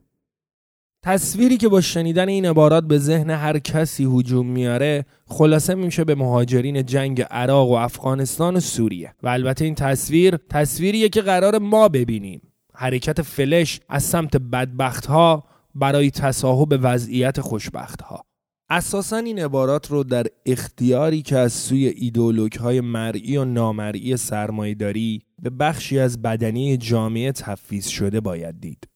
تصویری 1.03 1.57
که 1.57 1.69
با 1.69 1.81
شنیدن 1.81 2.29
این 2.29 2.47
عبارات 2.47 2.85
به 2.85 2.99
ذهن 2.99 3.31
هر 3.31 3.59
کسی 3.59 4.05
هجوم 4.05 4.47
میاره 4.47 5.07
خلاصه 5.27 5.75
میشه 5.75 6.05
به 6.05 6.15
مهاجرین 6.15 6.85
جنگ 6.85 7.23
عراق 7.31 7.71
و 7.71 7.73
افغانستان 7.73 8.57
و 8.57 8.61
سوریه. 8.61 9.15
و 9.23 9.29
البته 9.29 9.65
این 9.65 9.75
تصویر 9.75 10.37
تصویریه 10.37 11.09
که 11.09 11.23
قرار 11.23 11.59
ما 11.59 11.89
ببینیم. 11.89 12.41
حرکت 12.75 13.23
فلش 13.23 13.81
از 13.89 14.03
سمت 14.03 14.37
بدبخت 14.37 15.07
ها 15.07 15.45
برای 15.75 16.11
تصاحب 16.11 16.79
وضعیت 16.83 17.41
خوشبخت 17.41 18.03
ها 18.03 18.25
اساسا 18.71 19.17
این 19.17 19.39
عبارات 19.39 19.91
رو 19.91 20.05
در 20.05 20.27
اختیاری 20.47 21.23
که 21.23 21.37
از 21.37 21.53
سوی 21.53 21.87
ایدولوگ 21.87 22.53
های 22.53 22.81
مرئی 22.81 23.37
و 23.37 23.45
نامرئی 23.45 24.17
سرمایهداری 24.17 25.23
به 25.43 25.51
بخشی 25.51 25.99
از 25.99 26.23
بدنی 26.23 26.77
جامعه 26.77 27.33
تفویض 27.33 27.87
شده 27.87 28.21
باید 28.21 28.61
دید. 28.61 28.89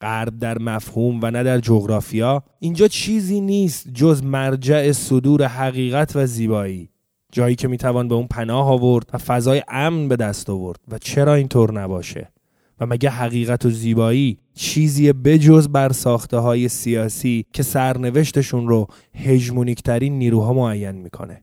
غرب 0.00 0.38
در 0.38 0.58
مفهوم 0.58 1.20
و 1.22 1.30
نه 1.30 1.42
در 1.42 1.58
جغرافیا 1.58 2.42
اینجا 2.60 2.88
چیزی 2.88 3.40
نیست 3.40 3.88
جز 3.94 4.22
مرجع 4.22 4.92
صدور 4.92 5.44
حقیقت 5.44 6.16
و 6.16 6.26
زیبایی 6.26 6.90
جایی 7.32 7.54
که 7.56 7.68
می‌توان 7.68 8.08
به 8.08 8.14
اون 8.14 8.26
پناه 8.26 8.70
آورد 8.70 9.10
و 9.12 9.18
فضای 9.18 9.62
امن 9.68 10.08
به 10.08 10.16
دست 10.16 10.50
آورد 10.50 10.80
و 10.88 10.98
چرا 10.98 11.34
اینطور 11.34 11.80
نباشه 11.80 12.32
و 12.80 12.86
مگه 12.86 13.10
حقیقت 13.10 13.66
و 13.66 13.70
زیبایی 13.70 14.38
چیزی 14.54 15.12
بجز 15.12 15.68
بر 15.68 15.92
ساخته 15.92 16.36
های 16.36 16.68
سیاسی 16.68 17.44
که 17.52 17.62
سرنوشتشون 17.62 18.68
رو 18.68 18.86
هژمونیکترین 19.14 20.18
نیروها 20.18 20.52
معین 20.52 20.90
می‌کنه؟ 20.90 21.42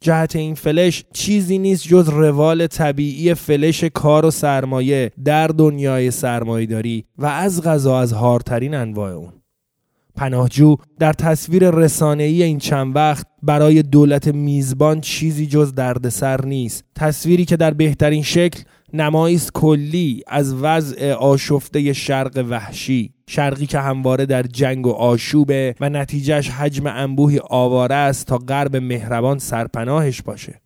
جهت 0.00 0.36
این 0.36 0.54
فلش 0.54 1.04
چیزی 1.12 1.58
نیست 1.58 1.88
جز 1.88 2.08
روال 2.08 2.66
طبیعی 2.66 3.34
فلش 3.34 3.84
کار 3.84 4.26
و 4.26 4.30
سرمایه 4.30 5.10
در 5.24 5.46
دنیای 5.46 6.10
سرمایهداری 6.10 7.04
و 7.18 7.26
از 7.26 7.62
غذا 7.62 7.98
از 7.98 8.12
هارترین 8.12 8.74
انواع 8.74 9.12
اون. 9.12 9.32
پناهجو 10.16 10.76
در 10.98 11.12
تصویر 11.12 11.70
رسانه‌ای 11.70 12.42
این 12.42 12.58
چند 12.58 12.96
وقت 12.96 13.26
برای 13.42 13.82
دولت 13.82 14.28
میزبان 14.28 15.00
چیزی 15.00 15.46
جز 15.46 15.74
دردسر 15.74 16.44
نیست. 16.44 16.84
تصویری 16.94 17.44
که 17.44 17.56
در 17.56 17.74
بهترین 17.74 18.22
شکل 18.22 18.62
نمایی 18.92 19.40
کلی 19.54 20.22
از 20.26 20.54
وضع 20.54 21.12
آشفته 21.12 21.92
شرق 21.92 22.44
وحشی 22.48 23.12
شرقی 23.28 23.66
که 23.66 23.78
همواره 23.78 24.26
در 24.26 24.42
جنگ 24.42 24.86
و 24.86 24.90
آشوبه 24.90 25.74
و 25.80 25.88
نتیجهش 25.88 26.50
حجم 26.50 26.86
انبوهی 26.86 27.40
آواره 27.50 27.94
است 27.94 28.26
تا 28.26 28.38
غرب 28.38 28.76
مهربان 28.76 29.38
سرپناهش 29.38 30.22
باشه. 30.22 30.60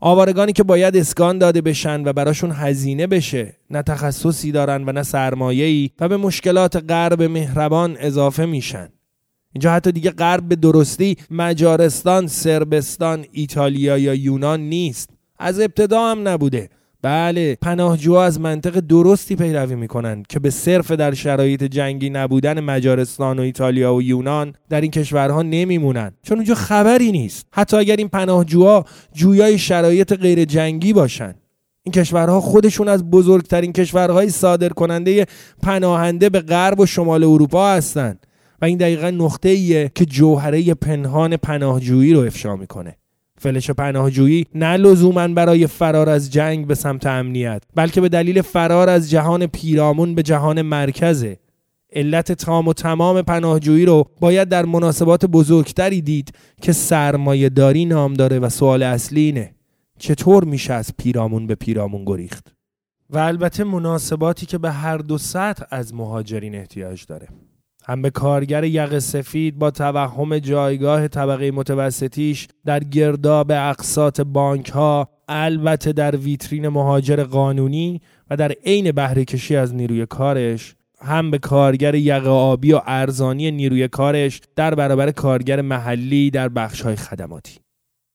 آوارگانی 0.00 0.52
که 0.52 0.62
باید 0.62 0.96
اسکان 0.96 1.38
داده 1.38 1.60
بشن 1.60 2.08
و 2.08 2.12
براشون 2.12 2.50
هزینه 2.54 3.06
بشه 3.06 3.56
نه 3.70 3.82
تخصصی 3.82 4.52
دارن 4.52 4.84
و 4.88 4.92
نه 4.92 5.02
سرمایه‌ای 5.02 5.90
و 6.00 6.08
به 6.08 6.16
مشکلات 6.16 6.84
غرب 6.88 7.22
مهربان 7.22 7.96
اضافه 8.00 8.46
میشن. 8.46 8.88
اینجا 9.52 9.72
حتی 9.72 9.92
دیگه 9.92 10.10
غرب 10.10 10.48
به 10.48 10.56
درستی 10.56 11.16
مجارستان، 11.30 12.26
سربستان، 12.26 13.24
ایتالیا 13.32 13.98
یا 13.98 14.14
یونان 14.14 14.60
نیست. 14.60 15.10
از 15.38 15.60
ابتدا 15.60 16.10
هم 16.10 16.28
نبوده. 16.28 16.70
بله 17.02 17.58
پناهجوها 17.62 18.24
از 18.24 18.40
منطق 18.40 18.80
درستی 18.80 19.36
پیروی 19.36 19.74
می‌کنن 19.74 20.22
که 20.28 20.38
به 20.38 20.50
صرف 20.50 20.90
در 20.90 21.14
شرایط 21.14 21.64
جنگی 21.64 22.10
نبودن 22.10 22.60
مجارستان 22.60 23.38
و 23.38 23.42
ایتالیا 23.42 23.94
و 23.94 24.02
یونان 24.02 24.54
در 24.68 24.80
این 24.80 24.90
کشورها 24.90 25.42
نمیمونن 25.42 26.12
چون 26.22 26.36
اونجا 26.36 26.54
خبری 26.54 27.12
نیست. 27.12 27.46
حتی 27.52 27.76
اگر 27.76 27.96
این 27.96 28.08
پناهجوها 28.08 28.84
جویای 29.12 29.58
شرایط 29.58 30.12
غیر 30.12 30.44
جنگی 30.44 30.92
باشن 30.92 31.34
این 31.82 31.92
کشورها 31.92 32.40
خودشون 32.40 32.88
از 32.88 33.10
بزرگترین 33.10 33.72
کشورهای 33.72 34.30
صادر 34.30 34.68
کننده 34.68 35.26
پناهنده 35.62 36.28
به 36.28 36.40
غرب 36.40 36.80
و 36.80 36.86
شمال 36.86 37.24
اروپا 37.24 37.70
هستند. 37.70 38.26
و 38.62 38.64
این 38.64 38.78
دقیقا 38.78 39.10
نقطه 39.10 39.48
ایه 39.48 39.90
که 39.94 40.04
جوهره 40.04 40.74
پنهان 40.74 41.36
پناهجویی 41.36 42.12
رو 42.12 42.20
افشا 42.20 42.56
می‌کنه. 42.56 42.96
فلش 43.38 43.70
پناهجویی 43.70 44.46
نه 44.54 44.76
لزوما 44.76 45.28
برای 45.28 45.66
فرار 45.66 46.08
از 46.08 46.32
جنگ 46.32 46.66
به 46.66 46.74
سمت 46.74 47.06
امنیت 47.06 47.62
بلکه 47.74 48.00
به 48.00 48.08
دلیل 48.08 48.42
فرار 48.42 48.88
از 48.88 49.10
جهان 49.10 49.46
پیرامون 49.46 50.14
به 50.14 50.22
جهان 50.22 50.62
مرکزه. 50.62 51.38
علت 51.92 52.32
تام 52.32 52.68
و 52.68 52.72
تمام 52.72 53.22
پناهجویی 53.22 53.84
رو 53.84 54.04
باید 54.20 54.48
در 54.48 54.64
مناسبات 54.64 55.26
بزرگتری 55.26 56.00
دید 56.00 56.32
که 56.62 56.72
سرمایه 56.72 57.48
داری 57.48 57.84
نام 57.84 58.14
داره 58.14 58.38
و 58.38 58.48
سوال 58.48 58.82
اصلی 58.82 59.20
اینه 59.20 59.54
چطور 59.98 60.44
میشه 60.44 60.72
از 60.72 60.90
پیرامون 60.98 61.46
به 61.46 61.54
پیرامون 61.54 62.04
گریخت؟ 62.04 62.52
و 63.10 63.18
البته 63.18 63.64
مناسباتی 63.64 64.46
که 64.46 64.58
به 64.58 64.70
هر 64.70 64.98
دو 64.98 65.18
سطح 65.18 65.64
از 65.70 65.94
مهاجرین 65.94 66.54
احتیاج 66.54 67.06
داره. 67.06 67.28
هم 67.88 68.02
به 68.02 68.10
کارگر 68.10 68.64
یق 68.64 68.98
سفید 68.98 69.58
با 69.58 69.70
توهم 69.70 70.38
جایگاه 70.38 71.08
طبقه 71.08 71.50
متوسطیش 71.50 72.48
در 72.64 72.84
گرداب 72.84 73.52
اقساط 73.52 74.20
بانک 74.20 74.68
ها 74.68 75.08
البته 75.28 75.92
در 75.92 76.16
ویترین 76.16 76.68
مهاجر 76.68 77.24
قانونی 77.24 78.00
و 78.30 78.36
در 78.36 78.52
عین 78.64 78.92
بهره 78.92 79.24
کشی 79.24 79.56
از 79.56 79.74
نیروی 79.74 80.06
کارش 80.06 80.74
هم 81.00 81.30
به 81.30 81.38
کارگر 81.38 81.94
یق 81.94 82.26
آبی 82.26 82.72
و 82.72 82.80
ارزانی 82.86 83.50
نیروی 83.50 83.88
کارش 83.88 84.40
در 84.56 84.74
برابر 84.74 85.10
کارگر 85.10 85.60
محلی 85.60 86.30
در 86.30 86.48
بخش 86.48 86.82
های 86.82 86.96
خدماتی. 86.96 87.58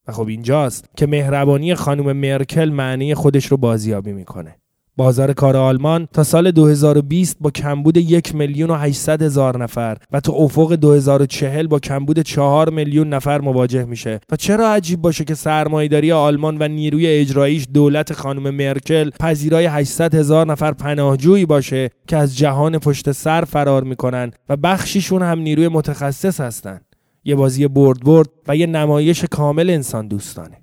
و 0.07 0.11
خب 0.11 0.27
اینجاست 0.27 0.85
که 0.97 1.07
مهربانی 1.07 1.75
خانم 1.75 2.11
مرکل 2.11 2.69
معنی 2.69 3.15
خودش 3.15 3.45
رو 3.45 3.57
بازیابی 3.57 4.13
می‌کنه. 4.13 4.60
بازار 4.97 5.33
کار 5.33 5.57
آلمان 5.57 6.07
تا 6.13 6.23
سال 6.23 6.51
2020 6.51 7.37
با 7.39 7.51
کمبود 7.51 7.97
یک 7.97 8.35
میلیون 8.35 8.69
و 8.69 8.75
800 8.75 9.21
هزار 9.21 9.63
نفر 9.63 9.97
و 10.11 10.19
تا 10.19 10.33
افق 10.33 10.75
2040 10.75 11.67
با 11.67 11.79
کمبود 11.79 12.19
4 12.19 12.69
میلیون 12.69 13.09
نفر 13.09 13.41
مواجه 13.41 13.85
میشه. 13.85 14.19
و 14.31 14.35
چرا 14.35 14.73
عجیب 14.73 15.01
باشه 15.01 15.23
که 15.23 15.35
سرمایهداری 15.35 16.11
آلمان 16.11 16.57
و 16.59 16.67
نیروی 16.67 17.07
اجراییش 17.07 17.67
دولت 17.73 18.13
خانم 18.13 18.49
مرکل 18.49 19.09
پذیرای 19.19 19.65
800 19.65 20.15
هزار 20.15 20.47
نفر 20.47 20.71
پناهجویی 20.71 21.45
باشه 21.45 21.89
که 22.07 22.17
از 22.17 22.37
جهان 22.37 22.77
پشت 22.77 23.11
سر 23.11 23.45
فرار 23.45 23.83
می‌کنن 23.83 24.31
و 24.49 24.57
بخشیشون 24.57 25.21
هم 25.21 25.39
نیروی 25.39 25.67
متخصص 25.67 26.39
هستن. 26.39 26.81
یه 27.23 27.35
بازی 27.35 27.67
برد 27.67 27.99
برد 27.99 28.29
و 28.47 28.55
یه 28.55 28.65
نمایش 28.65 29.25
کامل 29.25 29.69
انسان 29.69 30.07
دوستانه. 30.07 30.57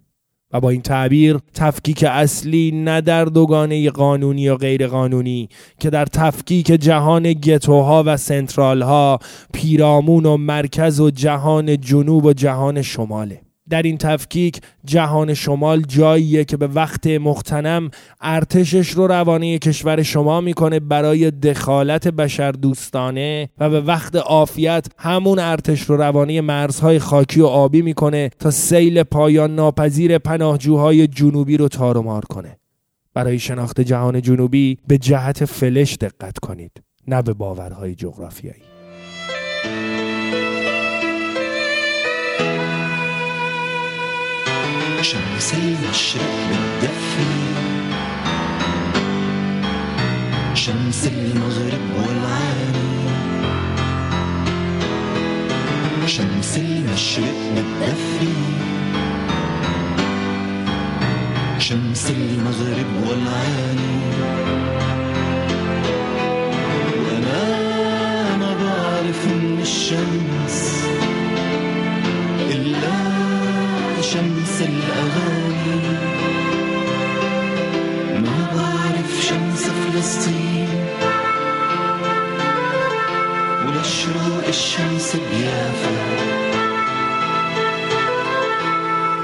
و 0.52 0.60
با 0.60 0.70
این 0.70 0.82
تعبیر 0.82 1.38
تفکیک 1.54 2.04
اصلی 2.08 2.70
نه 2.70 3.00
در 3.00 3.24
دوگانه 3.24 3.90
قانونی 3.90 4.42
یا 4.42 4.56
غیر 4.56 4.86
قانونی 4.86 5.48
که 5.80 5.90
در 5.90 6.06
تفکیک 6.06 6.66
جهان 6.66 7.32
گتوها 7.32 8.02
و 8.06 8.16
سنترالها 8.16 9.18
پیرامون 9.52 10.26
و 10.26 10.36
مرکز 10.36 11.00
و 11.00 11.10
جهان 11.10 11.80
جنوب 11.80 12.24
و 12.24 12.32
جهان 12.32 12.82
شماله. 12.82 13.47
در 13.70 13.82
این 13.82 13.98
تفکیک 13.98 14.60
جهان 14.84 15.34
شمال 15.34 15.82
جاییه 15.82 16.44
که 16.44 16.56
به 16.56 16.66
وقت 16.66 17.06
مختنم 17.06 17.90
ارتشش 18.20 18.90
رو 18.90 19.06
روانه 19.06 19.58
کشور 19.58 20.02
شما 20.02 20.40
می‌کنه 20.40 20.80
برای 20.80 21.30
دخالت 21.30 22.08
بشر 22.08 22.52
دوستانه 22.52 23.48
و 23.58 23.70
به 23.70 23.80
وقت 23.80 24.16
عافیت 24.16 24.86
همون 24.98 25.38
ارتش 25.38 25.82
رو 25.82 25.96
روانه 25.96 26.40
مرزهای 26.40 26.98
خاکی 26.98 27.40
و 27.40 27.46
آبی 27.46 27.82
می‌کنه 27.82 28.30
تا 28.38 28.50
سیل 28.50 29.02
پایان 29.02 29.54
ناپذیر 29.54 30.18
پناهجوهای 30.18 31.06
جنوبی 31.06 31.56
رو 31.56 31.68
تارومار 31.68 32.24
کنه. 32.24 32.58
برای 33.14 33.38
شناخت 33.38 33.80
جهان 33.80 34.22
جنوبی 34.22 34.78
به 34.88 34.98
جهت 34.98 35.44
فلش 35.44 35.94
دقت 35.94 36.38
کنید 36.38 36.82
نه 37.06 37.22
به 37.22 37.32
باورهای 37.32 37.94
جغرافیایی. 37.94 38.67
شمس 45.02 45.54
المشرق 45.54 46.34
بتدفي 46.50 47.30
شمس 50.54 51.06
المغرب 51.06 51.80
والعالي. 51.96 52.88
شمس 56.06 56.56
المشرق 56.56 57.38
بتدفي 57.56 58.32
شمس 61.58 62.10
المغرب 62.10 63.08
والعالي. 63.08 63.98
وأنا 67.04 68.36
ما 68.36 68.54
بعرف 68.62 69.26
من 69.26 69.58
الشمس 69.62 70.84
إلا 72.50 73.27
شمس 74.02 74.60
الأغاني. 74.60 75.98
ما 78.24 78.38
بعرف 78.54 79.10
شمس 79.28 79.62
فلسطين. 79.62 80.68
ولا 83.66 83.82
شروق 83.82 84.46
الشمس 84.48 85.16
بيافا. 85.16 85.96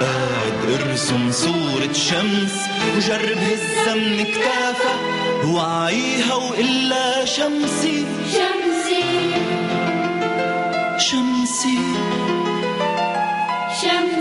قاعد 0.01 0.81
أرسم 0.81 1.33
صورة 1.33 1.93
شمس 1.93 2.55
وجرب 2.97 3.39
هزها 3.39 3.95
من 3.95 4.25
كتافها 4.25 4.97
وعيها 5.45 6.35
وإلا 6.35 7.25
شمسي. 7.25 8.07
شمسي. 8.33 9.31
شمسي. 10.99 11.79
شمسي. 13.81 14.14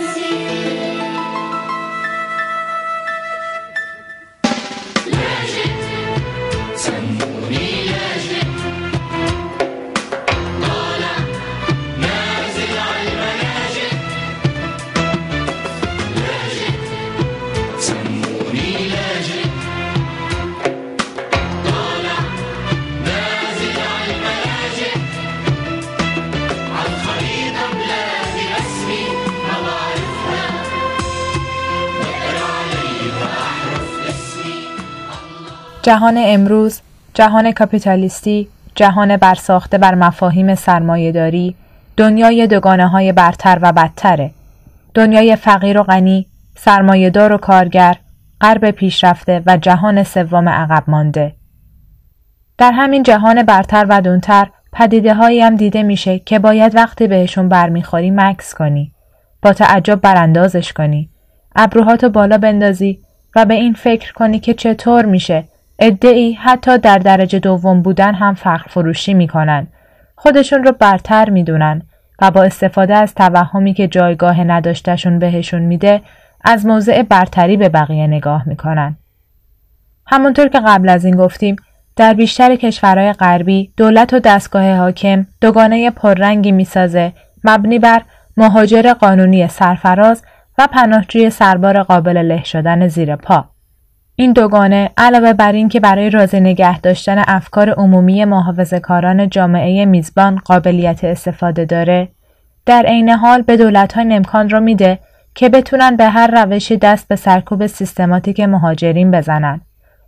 جهان 35.83 36.15
امروز 36.17 36.81
جهان 37.13 37.51
کاپیتالیستی 37.51 38.47
جهان 38.75 39.17
برساخته 39.17 39.77
بر 39.77 39.95
مفاهیم 39.95 40.55
سرمایهداری 40.55 41.55
دنیای 41.97 42.47
دوگانه 42.47 42.87
های 42.87 43.11
برتر 43.11 43.59
و 43.61 43.71
بدتره. 43.71 44.31
دنیای 44.93 45.35
فقیر 45.35 45.79
و 45.79 45.83
غنی 45.83 46.27
سرمایهدار 46.55 47.33
و 47.33 47.37
کارگر 47.37 47.97
غرب 48.41 48.71
پیشرفته 48.71 49.43
و 49.45 49.57
جهان 49.57 50.03
سوم 50.03 50.49
عقب 50.49 50.83
مانده. 50.87 51.35
در 52.57 52.71
همین 52.71 53.03
جهان 53.03 53.43
برتر 53.43 53.85
و 53.89 54.01
دونتر 54.01 54.49
پدیده 54.73 55.13
هایی 55.13 55.41
هم 55.41 55.55
دیده 55.55 55.83
میشه 55.83 56.19
که 56.19 56.39
باید 56.39 56.75
وقتی 56.75 57.07
بهشون 57.07 57.49
برمیخوری 57.49 58.11
مکس 58.11 58.53
کنی. 58.53 58.91
با 59.41 59.53
تعجب 59.53 60.01
براندازش 60.01 60.73
کنی. 60.73 61.09
ابروهاتو 61.55 62.09
بالا 62.09 62.37
بندازی 62.37 62.99
و 63.35 63.45
به 63.45 63.53
این 63.53 63.73
فکر 63.73 64.13
کنی 64.13 64.39
که 64.39 64.53
چطور 64.53 65.05
میشه 65.05 65.52
ادعی 65.79 66.33
حتی 66.33 66.77
در 66.77 66.97
درجه 66.97 67.39
دوم 67.39 67.81
بودن 67.81 68.13
هم 68.13 68.33
فخر 68.33 68.67
فروشی 68.69 69.13
می‌کنن 69.13 69.67
خودشون 70.15 70.63
رو 70.63 70.71
برتر 70.71 71.29
می‌دونن 71.29 71.81
و 72.21 72.31
با 72.31 72.43
استفاده 72.43 72.95
از 72.95 73.15
توهمی 73.15 73.73
که 73.73 73.87
جایگاه 73.87 74.43
نداشتشون 74.43 75.19
بهشون 75.19 75.61
میده 75.61 76.01
از 76.43 76.65
موضع 76.65 77.01
برتری 77.01 77.57
به 77.57 77.69
بقیه 77.69 78.07
نگاه 78.07 78.47
می‌کنن. 78.47 78.97
همونطور 80.07 80.47
که 80.47 80.59
قبل 80.59 80.89
از 80.89 81.05
این 81.05 81.15
گفتیم 81.15 81.55
در 81.95 82.13
بیشتر 82.13 82.55
کشورهای 82.55 83.13
غربی 83.13 83.73
دولت 83.77 84.13
و 84.13 84.19
دستگاه 84.19 84.75
حاکم 84.75 85.27
دوگانه 85.41 85.91
پررنگی 85.91 86.51
می‌سازه 86.51 87.13
مبنی 87.43 87.79
بر 87.79 88.01
مهاجر 88.37 88.93
قانونی 88.93 89.47
سرفراز 89.47 90.23
و 90.57 90.67
پناهجوی 90.67 91.29
سربار 91.29 91.83
قابل 91.83 92.17
له 92.17 92.43
شدن 92.43 92.87
زیر 92.87 93.15
پا. 93.15 93.52
این 94.15 94.33
دوگانه 94.33 94.89
علاوه 94.97 95.33
بر 95.33 95.51
این 95.51 95.69
که 95.69 95.79
برای 95.79 96.09
راضی 96.09 96.39
نگه 96.39 96.79
داشتن 96.79 97.23
افکار 97.27 97.69
عمومی 97.69 98.25
محافظه 98.25 98.79
کاران 98.79 99.29
جامعه 99.29 99.85
میزبان 99.85 100.35
قابلیت 100.35 101.03
استفاده 101.03 101.65
داره 101.65 102.07
در 102.65 102.85
عین 102.87 103.09
حال 103.09 103.41
به 103.41 103.57
دولت 103.57 103.97
امکان 103.97 104.49
را 104.49 104.59
میده 104.59 104.99
که 105.35 105.49
بتونن 105.49 105.95
به 105.95 106.09
هر 106.09 106.43
روشی 106.43 106.77
دست 106.77 107.07
به 107.07 107.15
سرکوب 107.15 107.67
سیستماتیک 107.67 108.39
مهاجرین 108.39 109.11
بزنن. 109.11 109.61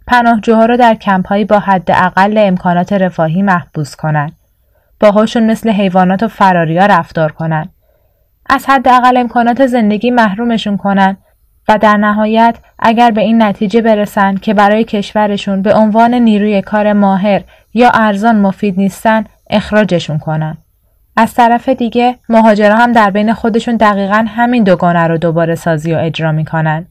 پناهجوها 0.07 0.65
رو 0.65 0.77
در 0.77 0.95
کمپهایی 0.95 1.45
با 1.45 1.59
حداقل 1.59 2.37
امکانات 2.37 2.93
رفاهی 2.93 3.41
محبوس 3.41 3.95
کنن. 3.95 4.31
باهاشون 4.99 5.51
مثل 5.51 5.69
حیوانات 5.69 6.23
و 6.23 6.27
فراریا 6.27 6.85
رفتار 6.85 7.31
کنن. 7.31 7.69
از 8.49 8.65
حداقل 8.69 9.17
امکانات 9.17 9.65
زندگی 9.65 10.11
محرومشون 10.11 10.77
کنن. 10.77 11.17
و 11.67 11.77
در 11.77 11.97
نهایت 11.97 12.55
اگر 12.79 13.11
به 13.11 13.21
این 13.21 13.43
نتیجه 13.43 13.81
برسن 13.81 14.35
که 14.35 14.53
برای 14.53 14.83
کشورشون 14.83 15.61
به 15.61 15.73
عنوان 15.73 16.13
نیروی 16.13 16.61
کار 16.61 16.93
ماهر 16.93 17.41
یا 17.73 17.89
ارزان 17.93 18.35
مفید 18.39 18.77
نیستن 18.77 19.23
اخراجشون 19.49 20.17
کنن. 20.17 20.57
از 21.17 21.33
طرف 21.33 21.69
دیگه 21.69 22.15
مهاجرا 22.29 22.75
هم 22.75 22.91
در 22.91 23.09
بین 23.09 23.33
خودشون 23.33 23.75
دقیقا 23.75 24.25
همین 24.27 24.63
دوگانه 24.63 25.07
رو 25.07 25.17
دوباره 25.17 25.55
سازی 25.55 25.93
و 25.93 25.97
اجرا 25.97 26.31
می‌کنن. 26.31 26.85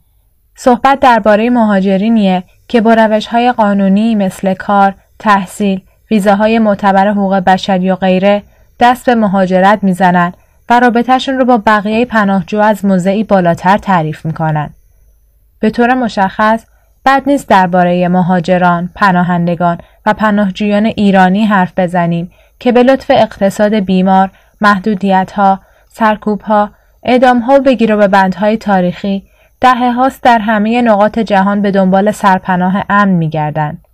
صحبت 0.56 1.00
درباره 1.00 1.50
مهاجرینیه 1.50 2.42
که 2.68 2.80
با 2.80 2.94
روش 2.94 3.26
های 3.26 3.52
قانونی 3.52 4.14
مثل 4.14 4.54
کار، 4.54 4.94
تحصیل، 5.18 5.80
ویزاهای 6.10 6.58
معتبر 6.58 7.08
حقوق 7.08 7.34
بشری 7.34 7.90
و 7.90 7.96
غیره 7.96 8.42
دست 8.80 9.06
به 9.06 9.14
مهاجرت 9.14 9.78
می‌زنن 9.82 10.32
و 10.68 10.80
رابطهشون 10.80 11.38
رو 11.38 11.44
با 11.44 11.62
بقیه 11.66 12.04
پناهجو 12.04 12.58
از 12.58 12.84
موضعی 12.84 13.24
بالاتر 13.24 13.78
تعریف 13.78 14.26
می‌کنن. 14.26 14.70
به 15.60 15.70
طور 15.70 15.94
مشخص 15.94 16.64
بد 17.06 17.22
نیست 17.26 17.48
درباره 17.48 18.08
مهاجران، 18.08 18.90
پناهندگان 18.94 19.78
و 20.06 20.14
پناهجویان 20.14 20.86
ایرانی 20.86 21.44
حرف 21.44 21.72
بزنیم 21.76 22.32
که 22.58 22.72
به 22.72 22.82
لطف 22.82 23.10
اقتصاد 23.14 23.74
بیمار، 23.74 24.30
محدودیتها، 24.60 25.60
سرکوبها، 25.88 26.70
اعدامها 27.02 27.54
و 27.54 27.60
بگیر 27.60 27.96
و 27.96 28.08
بندهای 28.08 28.56
تاریخی 28.56 29.22
دهه 29.60 29.92
هاست 29.92 30.22
در 30.22 30.38
همه 30.38 30.82
نقاط 30.82 31.18
جهان 31.18 31.62
به 31.62 31.70
دنبال 31.70 32.10
سرپناه 32.10 32.84
امن 32.88 33.12
میگردند. 33.12 33.84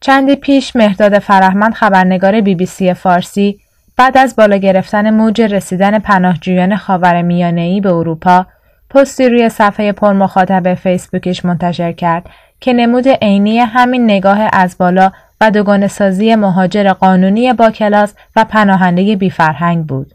چندی 0.00 0.36
پیش 0.36 0.76
مهداد 0.76 1.18
فرهمند 1.18 1.74
خبرنگار 1.74 2.40
بی 2.40 2.54
بی 2.54 2.66
سی 2.66 2.94
فارسی 2.94 3.60
بعد 3.96 4.18
از 4.18 4.36
بالا 4.36 4.56
گرفتن 4.56 5.10
موج 5.10 5.42
رسیدن 5.42 5.98
پناهجویان 5.98 6.76
خاورمیانه‌ای 6.76 7.80
به 7.80 7.92
اروپا 7.92 8.46
پستی 8.90 9.28
روی 9.28 9.48
صفحه 9.48 9.92
پر 9.92 10.12
مخاطب 10.12 10.74
فیسبوکش 10.74 11.44
منتشر 11.44 11.92
کرد 11.92 12.26
که 12.60 12.72
نمود 12.72 13.08
عینی 13.08 13.58
همین 13.58 14.04
نگاه 14.04 14.38
از 14.52 14.78
بالا 14.78 15.12
و 15.40 15.50
دوگانه 15.50 15.88
سازی 15.88 16.34
مهاجر 16.34 16.92
قانونی 16.92 17.52
با 17.52 17.70
کلاس 17.70 18.14
و 18.36 18.44
پناهنده 18.44 19.16
بی 19.16 19.30
فرهنگ 19.30 19.86
بود. 19.86 20.14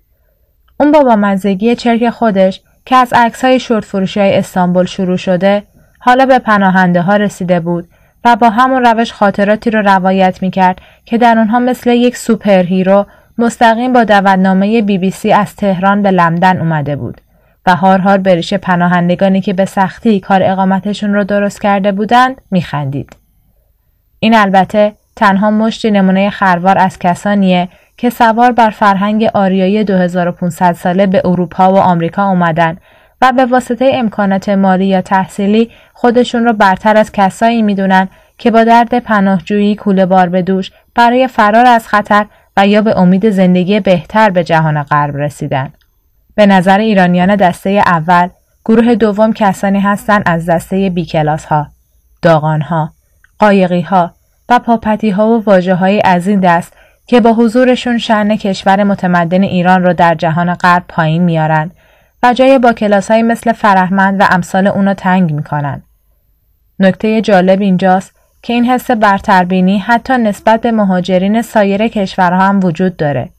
اون 0.80 0.91
با 0.91 0.99
بامزگی 0.99 1.76
چرک 1.76 2.10
خودش 2.10 2.62
که 2.86 2.95
از 2.95 3.14
عکس 3.14 3.45
های 3.45 3.60
شورت 3.60 3.86
فروشی 3.86 4.20
های 4.20 4.36
استانبول 4.36 4.86
شروع 4.86 5.18
شده 5.18 5.64
حالا 5.99 6.26
به 6.26 6.40
پناهنده 6.40 7.02
ها 7.02 7.16
رسیده 7.16 7.60
بود 7.60 7.88
و 8.26 8.36
با 8.36 8.49
همون 8.49 8.86
روش 8.86 9.14
خاطراتی 9.14 9.72
رو 9.72 9.82
روایت 9.82 10.41
می 10.41 10.52
کرد 10.52 10.82
که 11.06 11.18
در 11.18 11.40
آنها 11.40 11.60
مثل 11.60 11.90
یک 11.90 12.18
super 12.18 12.64
hero 12.64 13.06
مستقیم 13.38 13.94
با 13.94 14.03
دعوتنامه 14.03 14.82
بی 14.82 14.98
بی 14.98 15.12
سی 15.12 15.32
از 15.32 15.56
تهران 15.56 16.02
به 16.02 16.12
لندن 16.12 16.58
اومده 16.58 16.95
بود 16.95 17.22
و 17.66 17.76
هار 17.76 17.99
هار 17.99 18.18
به 18.18 18.30
ریش 18.30 18.53
پناهندگانی 18.53 19.41
که 19.41 19.53
به 19.53 19.66
سختی 19.66 20.20
کار 20.20 20.44
اقامتشون 20.44 21.14
رو 21.14 21.24
درست 21.24 21.62
کرده 21.62 21.91
بودند 21.91 22.41
میخندید. 22.52 23.16
این 24.20 24.36
البته 24.36 24.94
تنها 25.16 25.52
مشتی 25.52 25.91
نمونه 25.91 26.30
خروار 26.30 26.78
از 26.78 26.99
کسانیه 26.99 27.70
که 27.98 28.10
سوار 28.10 28.52
بر 28.52 28.70
فرهنگ 28.70 29.24
آریایی 29.34 29.84
2500 29.84 30.74
ساله 30.74 31.08
به 31.08 31.22
اروپا 31.26 31.74
و 31.74 31.78
آمریکا 31.78 32.30
اومدن 32.30 32.78
و 33.22 33.32
به 33.32 33.45
واسطه 33.45 33.91
امکانات 33.94 34.49
مالی 34.49 34.86
یا 34.86 35.02
تحصیلی 35.02 35.72
خودشون 35.94 36.45
رو 36.45 36.53
برتر 36.53 36.98
از 36.98 37.12
کسایی 37.12 37.62
می‌دونن 37.62 38.10
که 38.38 38.52
با 38.52 38.64
درد 38.64 38.99
پناهجویی 38.99 39.76
کوله 39.76 40.06
بار 40.06 40.30
به 40.30 40.41
دوش 40.41 40.72
برای 40.95 41.28
فرار 41.28 41.66
از 41.66 41.88
خطر 41.88 42.26
و 42.57 42.68
یا 42.68 42.82
به 42.82 42.99
امید 42.99 43.30
زندگی 43.30 43.80
بهتر 43.80 44.30
به 44.30 44.44
جهان 44.44 44.84
غرب 44.84 45.18
رسیدن. 45.18 45.73
به 46.36 46.45
نظر 46.45 46.78
ایرانیان 46.78 47.36
دسته 47.36 47.69
اول 47.69 48.30
گروه 48.65 48.95
دوم 48.95 49.34
کسانی 49.34 49.80
هستند 49.80 50.23
از 50.26 50.45
دسته 50.45 50.90
بیکلاس 50.90 51.45
ها، 51.45 51.68
داغان 52.22 52.61
ها، 52.61 52.94
قایقی 53.40 53.82
ها 53.82 54.14
و 54.49 54.60
پاپتی 54.60 55.10
ها 55.10 55.28
و 55.28 55.44
واجه 55.44 55.76
های 55.76 56.02
از 56.06 56.28
این 56.28 56.40
دست 56.40 56.73
که 57.07 57.22
با 57.22 57.34
حضورشون 57.34 57.98
شن 57.98 58.36
کشور 58.36 58.84
متمدن 58.84 59.44
ایران 59.44 59.84
رو 59.84 59.94
در 59.94 60.15
جهان 60.15 60.53
غرب 60.53 60.84
پایین 60.88 61.23
میارن 61.23 61.72
و 62.23 62.34
جای 62.34 62.60
با 62.60 62.73
کلاس 62.73 63.11
های 63.11 63.23
مثل 63.23 63.52
فرهمند 63.52 64.22
و 64.22 64.23
امثال 64.30 64.68
اونو 64.68 64.94
تنگ 64.94 65.34
می‌کنن. 65.34 65.82
نکته 66.80 67.22
جالب 67.22 67.61
اینجاست 67.61 68.20
که 68.41 68.53
این 68.53 68.65
حس 68.65 68.91
برتربینی 68.91 69.77
حتی 69.77 70.18
نسبت 70.18 70.61
به 70.61 70.72
مهاجرین 70.72 71.41
سایر 71.41 71.88
کشورها 71.88 72.47
هم 72.47 72.59
وجود 72.63 72.97
داره. 72.97 73.30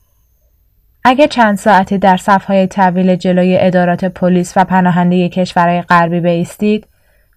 اگه 1.05 1.29
چند 1.29 1.59
ساعتی 1.59 1.99
در 1.99 2.17
صفهای 2.17 2.67
طویل 2.67 3.17
جلوی 3.17 3.59
ادارات 3.61 4.05
پلیس 4.05 4.53
و 4.57 4.65
پناهنده 4.65 5.29
کشورهای 5.29 5.83
غربی 5.83 6.21
بیستید، 6.21 6.87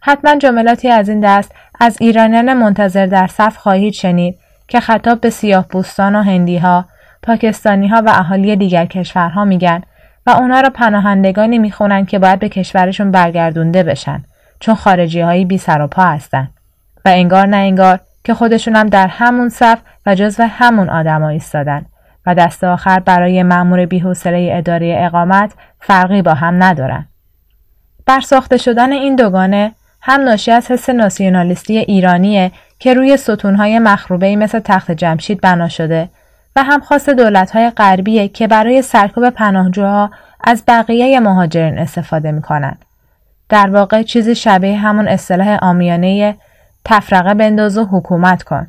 حتما 0.02 0.36
جملاتی 0.36 0.90
از 0.90 1.10
این 1.10 1.20
دست 1.20 1.52
از 1.80 1.98
ایرانیان 2.02 2.54
منتظر 2.54 3.06
در 3.06 3.28
صف 3.28 3.58
خواهید 3.58 3.94
شنید 3.94 4.38
که 4.68 4.80
خطاب 4.80 5.22
به 5.22 5.30
سیاه 5.30 5.66
و 5.74 6.02
هندی 6.02 6.58
ها، 6.58 6.86
پاکستانی 7.24 7.88
ها 7.88 8.02
و 8.06 8.10
اهالی 8.10 8.56
دیگر 8.56 8.86
کشورها 8.86 9.46
میگن 9.46 9.82
و 10.26 10.30
اونا 10.30 10.62
را 10.62 10.70
پناهندگانی 10.70 11.58
می‌خونن 11.60 12.06
که 12.06 12.20
باید 12.20 12.40
به 12.40 12.50
کشورشون 12.50 13.12
برگردونده 13.12 13.84
بشن 13.84 14.24
چون 14.60 14.76
خارجی 14.76 15.22
هایی 15.22 15.46
بی 15.46 15.58
سر 15.58 15.82
و 15.82 15.88
پا 15.88 16.04
هستن 16.04 16.50
و 17.06 17.10
انگار 17.10 17.48
نه 17.48 17.58
انگار 17.58 18.00
که 18.24 18.34
خودشون 18.34 18.76
هم 18.76 18.88
در 18.88 19.08
همون 19.08 19.50
صف 19.50 19.80
و 20.06 20.16
جزو 20.16 20.44
همون 20.44 20.90
آدما 20.90 21.30
ایستادن 21.30 21.86
و 22.26 22.36
دست 22.36 22.64
آخر 22.64 23.00
برای 23.00 23.44
مأمور 23.44 23.86
بیحوصله 23.86 24.50
اداره 24.54 24.96
اقامت 25.00 25.54
فرقی 25.80 26.22
با 26.22 26.34
هم 26.34 26.64
ندارن. 26.64 27.08
برساخته 28.06 28.58
شدن 28.58 28.92
این 28.92 29.16
دوگانه 29.16 29.72
هم 30.02 30.22
ناشی 30.22 30.52
از 30.52 30.72
حس 30.72 30.90
ناسیونالیستی 30.90 31.78
ایرانیه 31.78 32.52
که 32.80 32.94
روی 32.94 33.18
ستونهای 33.18 33.80
مخروبه 33.80 34.36
مثل 34.36 34.60
تخت 34.60 34.92
جمشید 34.92 35.42
بنا 35.42 35.70
شده 35.70 36.10
و 36.56 36.64
هم 36.64 36.80
خاص 36.80 37.10
دولتهای 37.10 37.70
غربیه 37.70 38.28
که 38.28 38.48
برای 38.48 38.82
سرکوب 38.82 39.30
پناهجوها 39.30 40.12
از 40.44 40.64
بقیه 40.68 41.20
مهاجرین 41.20 41.80
استفاده 41.80 42.32
می‌کنن. 42.32 42.78
در 43.50 43.70
واقع 43.70 44.04
چیزی 44.04 44.36
شبیه 44.36 44.78
همون 44.78 45.08
اصطلاح 45.08 45.58
آمیانه 45.62 46.36
تفرقه 46.86 47.34
بنداز 47.34 47.78
و 47.78 47.86
حکومت 47.86 48.44
کن. 48.44 48.68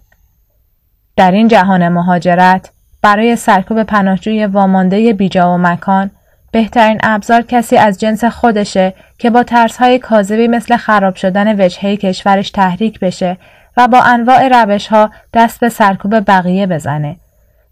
در 1.17 1.31
این 1.31 1.49
جهان 1.49 1.89
مهاجرت 1.89 2.71
برای 3.03 3.37
سرکوب 3.37 3.83
پناهجوی 3.83 4.47
وامانده 4.47 5.13
بیجا 5.13 5.55
و 5.55 5.59
مکان 5.59 6.11
بهترین 6.51 6.99
ابزار 7.03 7.43
کسی 7.43 7.77
از 7.77 8.01
جنس 8.01 8.25
خودشه 8.25 8.95
که 9.19 9.31
با 9.31 9.43
ترسهای 9.43 9.99
کاذبی 9.99 10.49
مثل 10.49 10.77
خراب 10.77 11.15
شدن 11.15 11.61
وجهه 11.61 11.97
کشورش 11.97 12.51
تحریک 12.51 13.01
بشه 13.01 13.37
و 13.77 13.89
با 13.89 14.01
انواع 14.01 14.49
روش 14.49 14.87
ها 14.87 15.11
دست 15.33 15.61
به 15.61 15.69
سرکوب 15.69 16.31
بقیه 16.31 16.67
بزنه. 16.67 17.17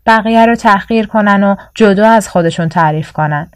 بقیه 0.06 0.46
رو 0.46 0.54
تحقیر 0.54 1.06
کنن 1.06 1.44
و 1.44 1.56
جدا 1.74 2.08
از 2.08 2.28
خودشون 2.28 2.68
تعریف 2.68 3.12
کنن. 3.12 3.50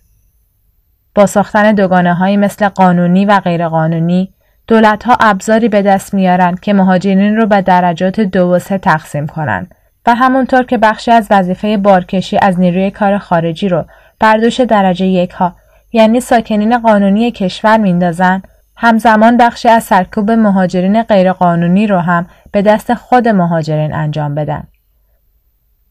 با 1.15 1.27
ساختن 1.27 1.73
دوگانه 1.73 2.15
هایی 2.15 2.37
مثل 2.37 2.69
قانونی 2.69 3.25
و 3.25 3.41
غیرقانونی 3.41 4.35
دولت 4.69 5.05
ها 5.05 5.17
ابزاری 5.21 5.69
به 5.69 5.83
دست 5.83 6.15
میارن 6.15 6.55
که 6.63 6.73
مهاجرین 6.73 7.37
رو 7.37 7.47
به 7.47 7.63
درجات 7.63 8.21
دو 8.21 8.51
و 8.51 8.59
سه 8.59 8.79
تقسیم 8.79 9.27
کنن 9.27 9.67
و 10.07 10.15
همونطور 10.15 10.63
که 10.63 10.79
بخشی 10.79 11.11
از 11.11 11.27
وظیفه 11.31 11.77
بارکشی 11.77 12.39
از 12.43 12.61
نیروی 12.61 12.91
کار 12.91 13.19
خارجی 13.19 13.69
رو 13.69 13.85
بردوش 14.21 14.61
درجه 14.61 15.07
یک 15.07 15.31
ها 15.31 15.55
یعنی 15.93 16.21
ساکنین 16.21 16.79
قانونی 16.79 17.31
کشور 17.31 17.77
میندازن 17.77 18.43
همزمان 18.77 19.37
بخشی 19.37 19.69
از 19.69 19.85
سرکوب 19.85 20.31
مهاجرین 20.31 21.03
غیرقانونی 21.03 21.87
رو 21.87 21.99
هم 21.99 22.27
به 22.53 22.63
دست 22.63 22.95
خود 22.95 23.29
مهاجرین 23.29 23.95
انجام 23.95 24.35
بدن. 24.35 24.65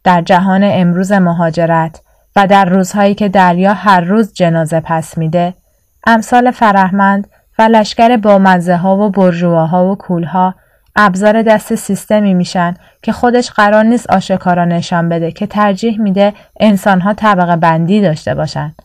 در 0.03 0.21
جهان 0.21 0.61
امروز 0.63 1.11
مهاجرت 1.11 2.01
و 2.35 2.47
در 2.47 2.65
روزهایی 2.65 3.15
که 3.15 3.29
دریا 3.29 3.73
هر 3.73 4.01
روز 4.01 4.33
جنازه 4.33 4.79
پس 4.79 5.17
میده، 5.17 5.53
امثال 6.07 6.51
فرهمند 6.51 7.27
و 7.59 7.61
لشکر 7.61 8.17
با 8.17 8.37
مزه 8.37 8.75
ها 8.75 8.97
و 8.97 9.09
برجواها 9.09 9.91
و 9.91 9.95
کولها 9.95 10.55
ابزار 10.95 11.41
دست 11.41 11.75
سیستمی 11.75 12.33
میشن 12.33 12.73
که 13.01 13.11
خودش 13.11 13.51
قرار 13.51 13.83
نیست 13.83 14.09
آشکارا 14.09 14.65
نشان 14.65 15.09
بده 15.09 15.31
که 15.31 15.47
ترجیح 15.47 16.01
میده 16.01 16.33
انسانها 16.59 17.13
طبقه 17.13 17.55
بندی 17.55 18.01
داشته 18.01 18.35
باشن. 18.35 18.75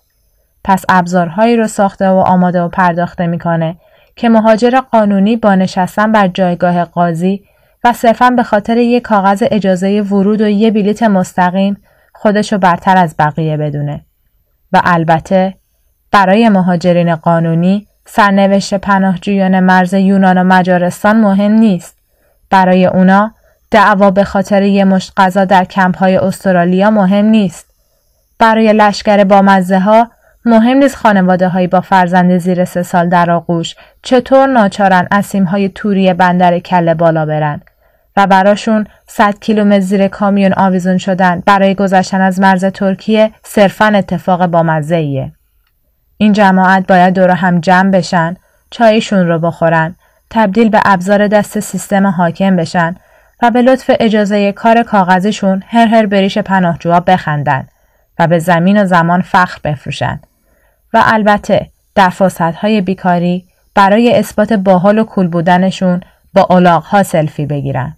پس 0.65 0.85
ابزارهایی 0.89 1.57
رو 1.57 1.69
ساخته 1.69 2.09
و 2.09 2.15
آماده 2.27 2.63
و 2.63 2.69
پرداخته 2.69 3.27
می‌کنه 3.27 3.77
که 4.17 4.29
مهاجر 4.29 4.81
قانونی 4.81 5.37
با 5.37 5.55
نشستن 5.55 6.13
بر 6.13 6.29
جایگاه 6.29 6.85
قاضی 6.85 7.45
و 7.85 7.93
صرفا 7.93 8.31
به 8.31 8.43
خاطر 8.43 8.77
یک 8.77 9.03
کاغذ 9.03 9.45
اجازه 9.51 10.01
ورود 10.01 10.41
و 10.41 10.49
یه 10.49 10.71
بلیت 10.71 11.03
مستقیم 11.03 11.77
خودشو 12.13 12.59
برتر 12.59 12.97
از 12.97 13.15
بقیه 13.19 13.57
بدونه. 13.57 14.05
و 14.73 14.81
البته 14.85 15.55
برای 16.13 16.49
مهاجرین 16.49 17.17
قانونی 17.17 17.87
سرنوشت 18.07 18.75
پناهجویان 18.75 19.61
مرز 19.61 19.93
یونان 19.93 20.39
و 20.39 20.45
مجارستان 20.45 21.21
مهم 21.21 21.53
نیست. 21.53 21.99
برای 22.51 22.87
اونا 22.87 23.35
دعوا 23.71 24.11
به 24.11 24.25
خاطر 24.25 24.63
یه 24.63 24.85
مشت 24.85 25.13
غذا 25.17 25.45
در 25.45 25.65
کمپ 25.65 25.97
های 25.97 26.17
استرالیا 26.17 26.91
مهم 26.91 27.25
نیست. 27.25 27.67
برای 28.39 28.73
لشکر 28.73 29.25
با 29.25 29.43
مزه 29.43 29.79
ها 29.79 30.11
مهم 30.45 30.77
نیست 30.77 30.97
خانواده 30.97 31.49
هایی 31.49 31.67
با 31.67 31.81
فرزند 31.81 32.39
زیر 32.39 32.65
سه 32.65 32.83
سال 32.83 33.09
در 33.09 33.31
آغوش 33.31 33.75
چطور 34.03 34.47
ناچارن 34.47 35.09
اسیم 35.11 35.45
های 35.45 35.69
توری 35.69 36.15
بندر 36.15 36.59
کله 36.59 36.95
بالا 36.95 37.27
برن 37.27 37.61
و 38.17 38.27
براشون 38.27 38.87
100 39.07 39.39
کیلومتر 39.41 39.81
زیر 39.81 40.09
کامیون 40.09 40.53
آویزون 40.57 40.99
شدن 40.99 41.43
برای 41.47 41.75
گذشتن 41.75 42.21
از 42.21 42.41
مرز 42.41 42.65
ترکیه 42.65 43.31
صرفا 43.43 43.85
اتفاق 43.85 44.47
با 44.47 44.81
ایه. 44.91 45.33
این 46.23 46.33
جماعت 46.33 46.87
باید 46.87 47.15
دور 47.15 47.31
هم 47.31 47.61
جمع 47.61 47.91
بشن 47.91 48.37
چایشون 48.71 49.29
رو 49.29 49.39
بخورن 49.39 49.95
تبدیل 50.31 50.69
به 50.69 50.81
ابزار 50.85 51.29
دست 51.29 51.61
سیستم 51.61 52.07
حاکم 52.07 52.57
بشن 52.57 52.97
و 53.43 53.51
به 53.51 53.63
لطف 53.63 53.91
اجازه 54.01 54.53
کار 54.53 54.83
کاغذشون 54.83 55.63
هر 55.67 55.87
هر 55.87 56.07
بریش 56.07 56.39
پناهجوها 56.39 57.01
بخندن 57.01 57.69
و 58.19 58.27
به 58.27 58.39
زمین 58.39 58.83
و 58.83 58.87
زمان 58.87 59.23
فخر 59.23 59.59
بفروشن 59.65 60.21
و 60.93 61.03
البته 61.05 61.71
در 61.95 62.13
های 62.61 62.81
بیکاری 62.81 63.45
برای 63.75 64.15
اثبات 64.15 64.53
باحال 64.53 64.99
و 64.99 65.05
کول 65.05 65.29
بودنشون 65.29 66.01
با 66.35 66.81
ها 66.81 67.03
سلفی 67.03 67.47
بگیرن. 67.47 67.97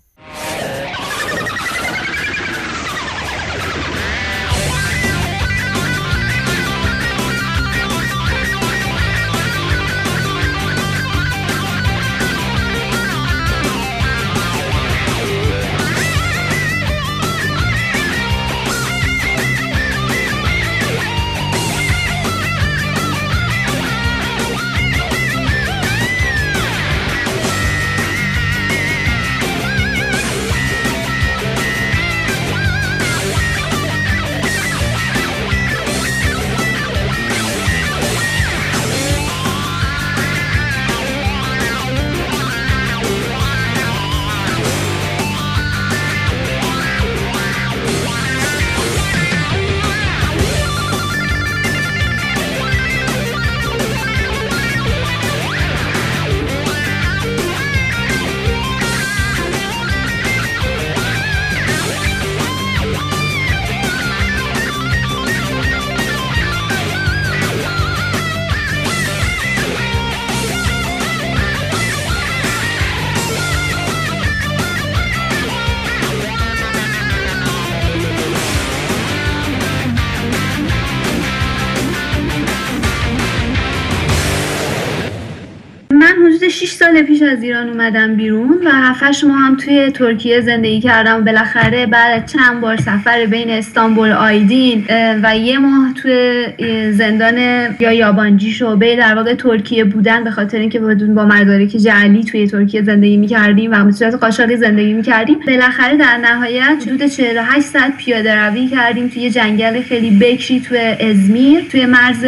6 86.55 86.71
سال 86.71 87.03
پیش 87.03 87.23
از 87.23 87.43
ایران 87.43 87.69
اومدم 87.69 88.15
بیرون 88.15 88.59
و 88.65 88.71
7 88.71 89.25
ماه 89.25 89.39
هم 89.39 89.57
توی 89.57 89.91
ترکیه 89.91 90.41
زندگی 90.41 90.81
کردم 90.81 91.25
بالاخره 91.25 91.87
بعد 91.87 92.27
چند 92.27 92.61
بار 92.61 92.77
سفر 92.77 93.27
بین 93.27 93.51
استانبول 93.51 94.11
آیدین 94.11 94.85
و 95.23 95.37
یه 95.37 95.59
ماه 95.59 95.95
توی 95.95 96.47
زندان 96.93 97.39
یا 97.81 97.93
یابانجی 97.93 98.51
شعبه 98.51 98.97
در 98.97 99.15
واقع 99.15 99.35
ترکیه 99.35 99.85
بودن 99.85 100.25
به 100.25 100.31
خاطر 100.31 100.59
اینکه 100.59 100.79
با 100.79 101.25
مدارک 101.25 101.69
جعلی 101.69 102.25
توی 102.25 102.47
ترکیه 102.47 102.83
زندگی 102.83 103.17
می‌کردیم 103.17 103.71
و 103.73 103.85
به 103.85 103.93
صورت 103.93 104.15
قاچاقی 104.15 104.57
زندگی 104.57 104.93
می‌کردیم. 104.93 105.39
بالاخره 105.47 105.97
در 105.97 106.17
نهایت 106.17 106.85
حدود 106.87 107.07
48 107.07 107.67
ساعت 107.67 107.97
پیاده 107.97 108.35
روی 108.35 108.69
کردیم 108.69 109.09
توی 109.09 109.31
جنگل 109.31 109.83
خیلی 109.83 110.11
بکری 110.11 110.61
توی 110.61 110.79
ازمیر 110.79 111.61
توی 111.71 111.87
مرز 111.87 112.25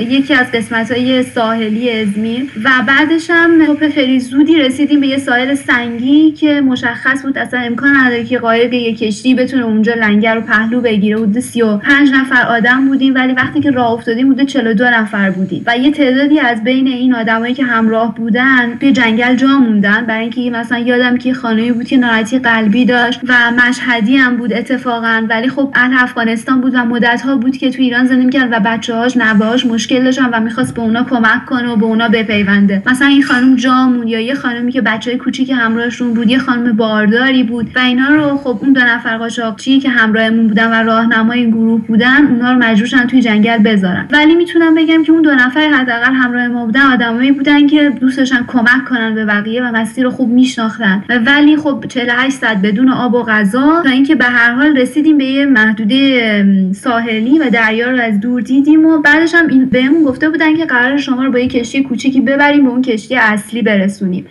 یکی 0.00 0.34
از 0.34 0.52
قسمت 0.52 0.92
های 0.92 1.22
ساحلی 1.22 1.90
ازمیر 1.90 2.46
و 2.64 2.70
بعدش 2.86 3.25
هم 3.30 3.66
صبح 3.66 3.88
خیلی 3.88 4.20
زودی 4.20 4.58
رسیدیم 4.58 5.00
به 5.00 5.06
یه 5.06 5.18
ساحل 5.18 5.54
سنگی 5.54 6.30
که 6.30 6.60
مشخص 6.60 7.22
بود 7.22 7.38
اصلا 7.38 7.60
امکان 7.60 7.96
نداره 7.96 8.24
که 8.24 8.38
قایق 8.38 8.72
یک 8.72 8.98
کشتی 8.98 9.34
بتونه 9.34 9.64
اونجا 9.64 9.94
لنگر 9.94 10.34
رو 10.34 10.40
پهلو 10.40 10.80
بگیره. 10.80 11.16
حدود 11.16 11.40
35 11.40 12.10
نفر 12.12 12.46
آدم 12.46 12.88
بودیم 12.88 13.14
ولی 13.14 13.32
وقتی 13.32 13.60
که 13.60 13.70
راه 13.70 13.92
افتادیم 13.92 14.32
حدود 14.32 14.46
42 14.46 14.84
نفر 14.84 15.30
بودیم. 15.30 15.62
و 15.66 15.78
یه 15.78 15.90
تعدادی 15.90 16.40
از 16.40 16.64
بین 16.64 16.86
این 16.86 17.14
آدمایی 17.14 17.54
که 17.54 17.64
همراه 17.64 18.14
بودن 18.14 18.76
به 18.80 18.92
جنگل 18.92 19.34
جا 19.34 19.48
موندن. 19.48 20.06
برای 20.06 20.20
اینکه 20.20 20.50
مثلا 20.50 20.78
یادم 20.78 21.16
که 21.16 21.34
خانمی 21.34 21.72
بود 21.72 21.86
که 21.86 21.96
ناراحتی 21.96 22.38
قلبی 22.38 22.84
داشت 22.84 23.20
و 23.28 23.34
مشهدی 23.50 24.16
هم 24.16 24.36
بود 24.36 24.52
اتفاقا. 24.52 25.26
ولی 25.28 25.48
خب 25.48 25.72
اهل 25.74 25.94
افغانستان 25.98 26.60
بود 26.60 26.74
و 26.74 26.84
مدت 26.84 27.22
ها 27.22 27.36
بود 27.36 27.56
که 27.56 27.70
تو 27.70 27.82
ایران 27.82 28.06
زندگی 28.06 28.30
کرد 28.30 28.48
و 28.52 28.60
بچه‌هاش 28.64 29.16
نوه‌هاش 29.16 29.66
مشکل 29.66 30.04
داشتن 30.04 30.30
و 30.32 30.40
می‌خواست 30.40 30.74
به 30.74 30.82
اونا 30.82 31.04
کمک 31.04 31.44
کنه 31.46 31.68
و 31.68 31.76
به 31.76 31.84
اونا 31.84 32.08
بپیونده. 32.08 32.82
مثلا 32.86 33.15
این 33.16 33.24
خانم 33.24 33.56
جامون 33.56 34.08
یا 34.08 34.20
یه 34.20 34.34
خانمی 34.34 34.72
که 34.72 34.80
بچه 34.80 35.16
کوچیک 35.16 35.50
همراهشون 35.50 36.14
بود 36.14 36.30
یه 36.30 36.38
خانم 36.38 36.76
بارداری 36.76 37.42
بود 37.42 37.70
و 37.76 37.78
اینا 37.78 38.08
رو 38.08 38.36
خب 38.36 38.58
اون 38.60 38.72
دو 38.72 38.80
نفر 38.80 39.18
قاچاقچی 39.18 39.80
که 39.80 39.90
همراهمون 39.90 40.48
بودن 40.48 40.70
و 40.70 40.86
راهنمای 40.86 41.38
این 41.38 41.50
گروه 41.50 41.80
بودن 41.86 42.26
اونا 42.26 42.52
رو 42.52 42.58
مجبورشن 42.58 43.06
توی 43.06 43.20
جنگل 43.20 43.58
بذارن. 43.58 44.08
ولی 44.10 44.34
می‌تونم 44.34 44.74
بگم 44.74 45.04
که 45.04 45.12
اون 45.12 45.22
دو 45.22 45.34
نفر 45.34 45.68
حداقل 45.68 46.12
همراه 46.12 46.48
ما 46.48 46.66
بودن 46.66 46.80
آدمایی 46.80 47.32
بودن 47.32 47.66
که 47.66 47.92
دوست 48.00 48.18
داشتن 48.18 48.44
کمک 48.46 48.84
کنن 48.88 49.14
به 49.14 49.24
بقیه 49.24 49.62
و 49.62 49.76
مسیر 49.76 50.04
رو 50.04 50.10
خوب 50.10 50.30
میشناختن. 50.30 51.04
ولی 51.26 51.56
خب 51.56 51.84
48 51.88 52.36
ساعت 52.36 52.62
بدون 52.62 52.88
آب 52.88 53.14
و 53.14 53.22
غذا 53.22 53.82
تا 53.84 53.90
اینکه 53.90 54.14
به 54.14 54.24
هر 54.24 54.52
حال 54.52 54.76
رسیدیم 54.76 55.18
به 55.18 55.24
یه 55.24 55.46
محدوده 55.46 56.72
ساحلی 56.72 57.38
و 57.38 57.50
دریا 57.50 57.90
رو 57.90 58.00
از 58.00 58.20
دور 58.20 58.40
دیدیم 58.40 58.86
و 58.86 58.98
بعدش 58.98 59.34
هم 59.34 59.48
این 59.48 59.64
بهمون 59.64 60.04
گفته 60.04 60.30
بودن 60.30 60.56
که 60.56 60.64
قرار 60.64 60.96
شما 60.96 61.24
رو 61.24 61.32
با 61.32 61.38
یه 61.38 61.48
کشتی 61.48 61.82
کوچیکی 61.82 62.20
ببریم 62.20 62.64
به 62.64 62.70
اون 62.70 62.82
کشتی 62.82 63.05
اصلی 63.14 63.62
برسونیم. 63.62 64.26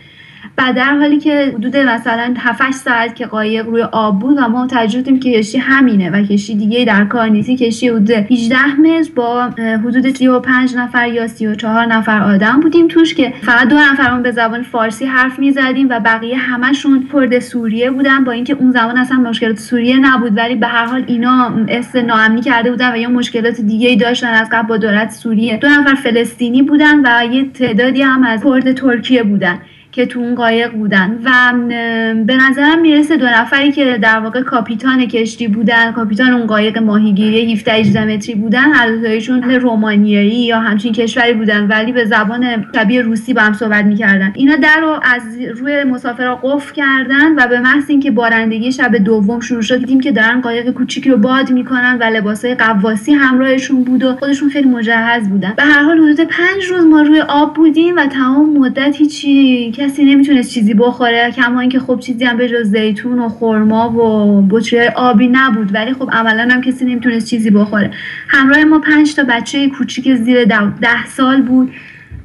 و 0.57 0.73
در 0.75 0.97
حالی 0.97 1.17
که 1.19 1.53
حدود 1.55 1.77
مثلا 1.77 2.33
7 2.37 2.71
ساعت 2.71 3.15
که 3.15 3.25
قایق 3.25 3.65
روی 3.65 3.81
آب 3.81 4.19
بود 4.19 4.37
و 4.37 4.47
ما 4.47 4.67
تجربه 4.67 5.19
که 5.19 5.31
کشتی 5.31 5.57
همینه 5.57 6.09
و 6.09 6.23
کشتی 6.23 6.55
دیگه 6.55 6.85
در 6.85 7.05
کار 7.05 7.27
نیست. 7.27 7.49
کشتی 7.49 7.87
حدود 7.87 8.11
18 8.11 8.65
متر 8.65 9.11
با 9.15 9.43
حدود 9.57 10.15
35 10.15 10.75
نفر 10.75 11.07
یا 11.07 11.27
34 11.27 11.85
نفر 11.85 12.21
آدم 12.21 12.59
بودیم. 12.59 12.87
توش 12.87 13.13
که 13.13 13.33
فقط 13.41 13.67
دو 13.67 13.75
نفرمون 13.75 14.23
به 14.23 14.31
زبان 14.31 14.63
فارسی 14.63 15.05
حرف 15.05 15.39
می‌زدیم 15.39 15.87
و 15.89 15.99
بقیه 15.99 16.37
همشون 16.37 17.07
کرد 17.13 17.39
سوریه 17.39 17.91
بودن. 17.91 18.23
با 18.23 18.31
اینکه 18.31 18.53
اون 18.53 18.71
زمان 18.71 18.97
اصلا 18.97 19.17
مشکلات 19.17 19.59
سوریه 19.59 19.99
نبود 19.99 20.37
ولی 20.37 20.55
به 20.55 20.67
هر 20.67 20.85
حال 20.85 21.03
اینا 21.07 21.51
است 21.67 21.95
ناامنی 21.95 22.41
کرده 22.41 22.71
بودن 22.71 22.93
و 22.93 22.97
یا 22.97 23.09
مشکلات 23.09 23.61
دیگه 23.61 23.89
ای 23.89 23.95
داشتن 23.95 24.33
از 24.33 24.47
قبل 24.51 24.67
با 24.67 24.77
دولت 24.77 25.11
سوریه. 25.11 25.57
دو 25.57 25.67
نفر 25.67 25.93
فلسطینی 25.95 26.61
بودن 26.61 26.99
و 27.05 27.33
یه 27.33 27.45
تعدادی 27.49 28.01
هم 28.01 28.23
از 28.23 28.43
کرد 28.43 28.73
ترکیه 28.73 29.23
بودن. 29.23 29.59
که 29.95 30.05
تو 30.05 30.19
اون 30.19 30.35
قایق 30.35 30.71
بودن. 30.71 31.19
و 31.23 31.53
به 32.25 32.35
نظرم 32.35 32.81
می‌رسه 32.81 33.17
دو 33.17 33.25
نفری 33.25 33.71
که 33.71 33.97
در 34.01 34.19
واقع 34.19 34.41
کاپیتان 34.41 35.05
کشتی 35.05 35.47
بودن 35.47 35.91
کاپیتان 35.91 36.33
اون 36.33 36.47
قایق 36.47 36.77
ماهیگیری 36.77 37.53
17 37.53 37.73
18 37.73 38.05
متری 38.05 38.35
بودن 38.35 38.73
هر 38.73 38.91
دوتایشون 38.91 39.43
رومانیایی 39.43 40.45
یا 40.45 40.59
همچین 40.59 40.93
کشوری 40.93 41.33
بودن. 41.33 41.67
ولی 41.67 41.91
به 41.91 42.05
زبان 42.05 42.65
شبیه 42.75 43.01
روسی 43.01 43.33
با 43.33 43.41
هم 43.41 43.53
صحبت 43.53 43.85
می‌کردن. 43.85 44.33
اینا 44.35 44.55
در 44.55 44.79
رو 44.81 44.99
از 45.03 45.21
روی 45.59 45.83
مسافرها 45.83 46.35
قفل 46.43 46.73
کردن 46.73 47.35
و 47.35 47.47
به 47.47 47.59
محض 47.59 47.89
اینکه 47.89 48.11
بارندگی 48.11 48.71
شب 48.71 48.95
دوم 48.95 49.39
شروع 49.39 49.61
شد 49.61 49.77
دیدیم 49.77 49.99
که 49.99 50.11
دارن 50.11 50.41
قایق 50.41 50.71
کوچیکی 50.71 51.09
رو 51.09 51.17
باد 51.17 51.51
می‌کنن 51.51 51.97
و 52.01 52.03
لباسای 52.03 52.55
قواسی 52.55 53.13
همراهشون 53.13 53.83
بود 53.83 54.03
و 54.03 54.13
خودشون 54.15 54.49
خیلی 54.49 54.69
مجهز 54.69 55.29
بودن. 55.29 55.53
به 55.57 55.63
هر 55.63 55.83
حال 55.83 55.97
حدود 55.97 56.19
پنج 56.19 56.65
روز 56.69 56.85
ما 56.85 57.01
روی 57.01 57.21
آب 57.21 57.53
بودیم 57.53 57.95
و 57.97 58.05
تمام 58.05 58.57
مدت 58.57 58.95
هیچی 58.95 59.71
کسی 59.85 60.05
نمی‌تونست 60.05 60.51
چیزی 60.53 60.73
بخوره. 60.73 61.31
کما 61.31 61.59
اینکه 61.59 61.79
خب 61.79 61.99
چیزی 61.99 62.25
هم 62.25 62.37
به 62.37 62.49
جز 62.49 62.71
زیتون 62.71 63.19
و 63.19 63.29
خرما 63.29 63.89
و 63.89 64.41
بطری 64.41 64.87
آبی 64.87 65.27
نبود. 65.27 65.73
ولی 65.73 65.93
خب 65.93 66.09
عملا 66.11 66.47
هم 66.51 66.61
کسی 66.61 66.85
نمی‌تونست 66.85 67.29
چیزی 67.29 67.49
بخوره. 67.49 67.91
همراه 68.27 68.63
ما 68.63 68.79
پنج 68.79 69.15
تا 69.15 69.23
بچه 69.23 69.69
کوچیک 69.69 70.15
زیر 70.15 70.45
ده 70.45 71.05
سال 71.07 71.41
بود. 71.41 71.71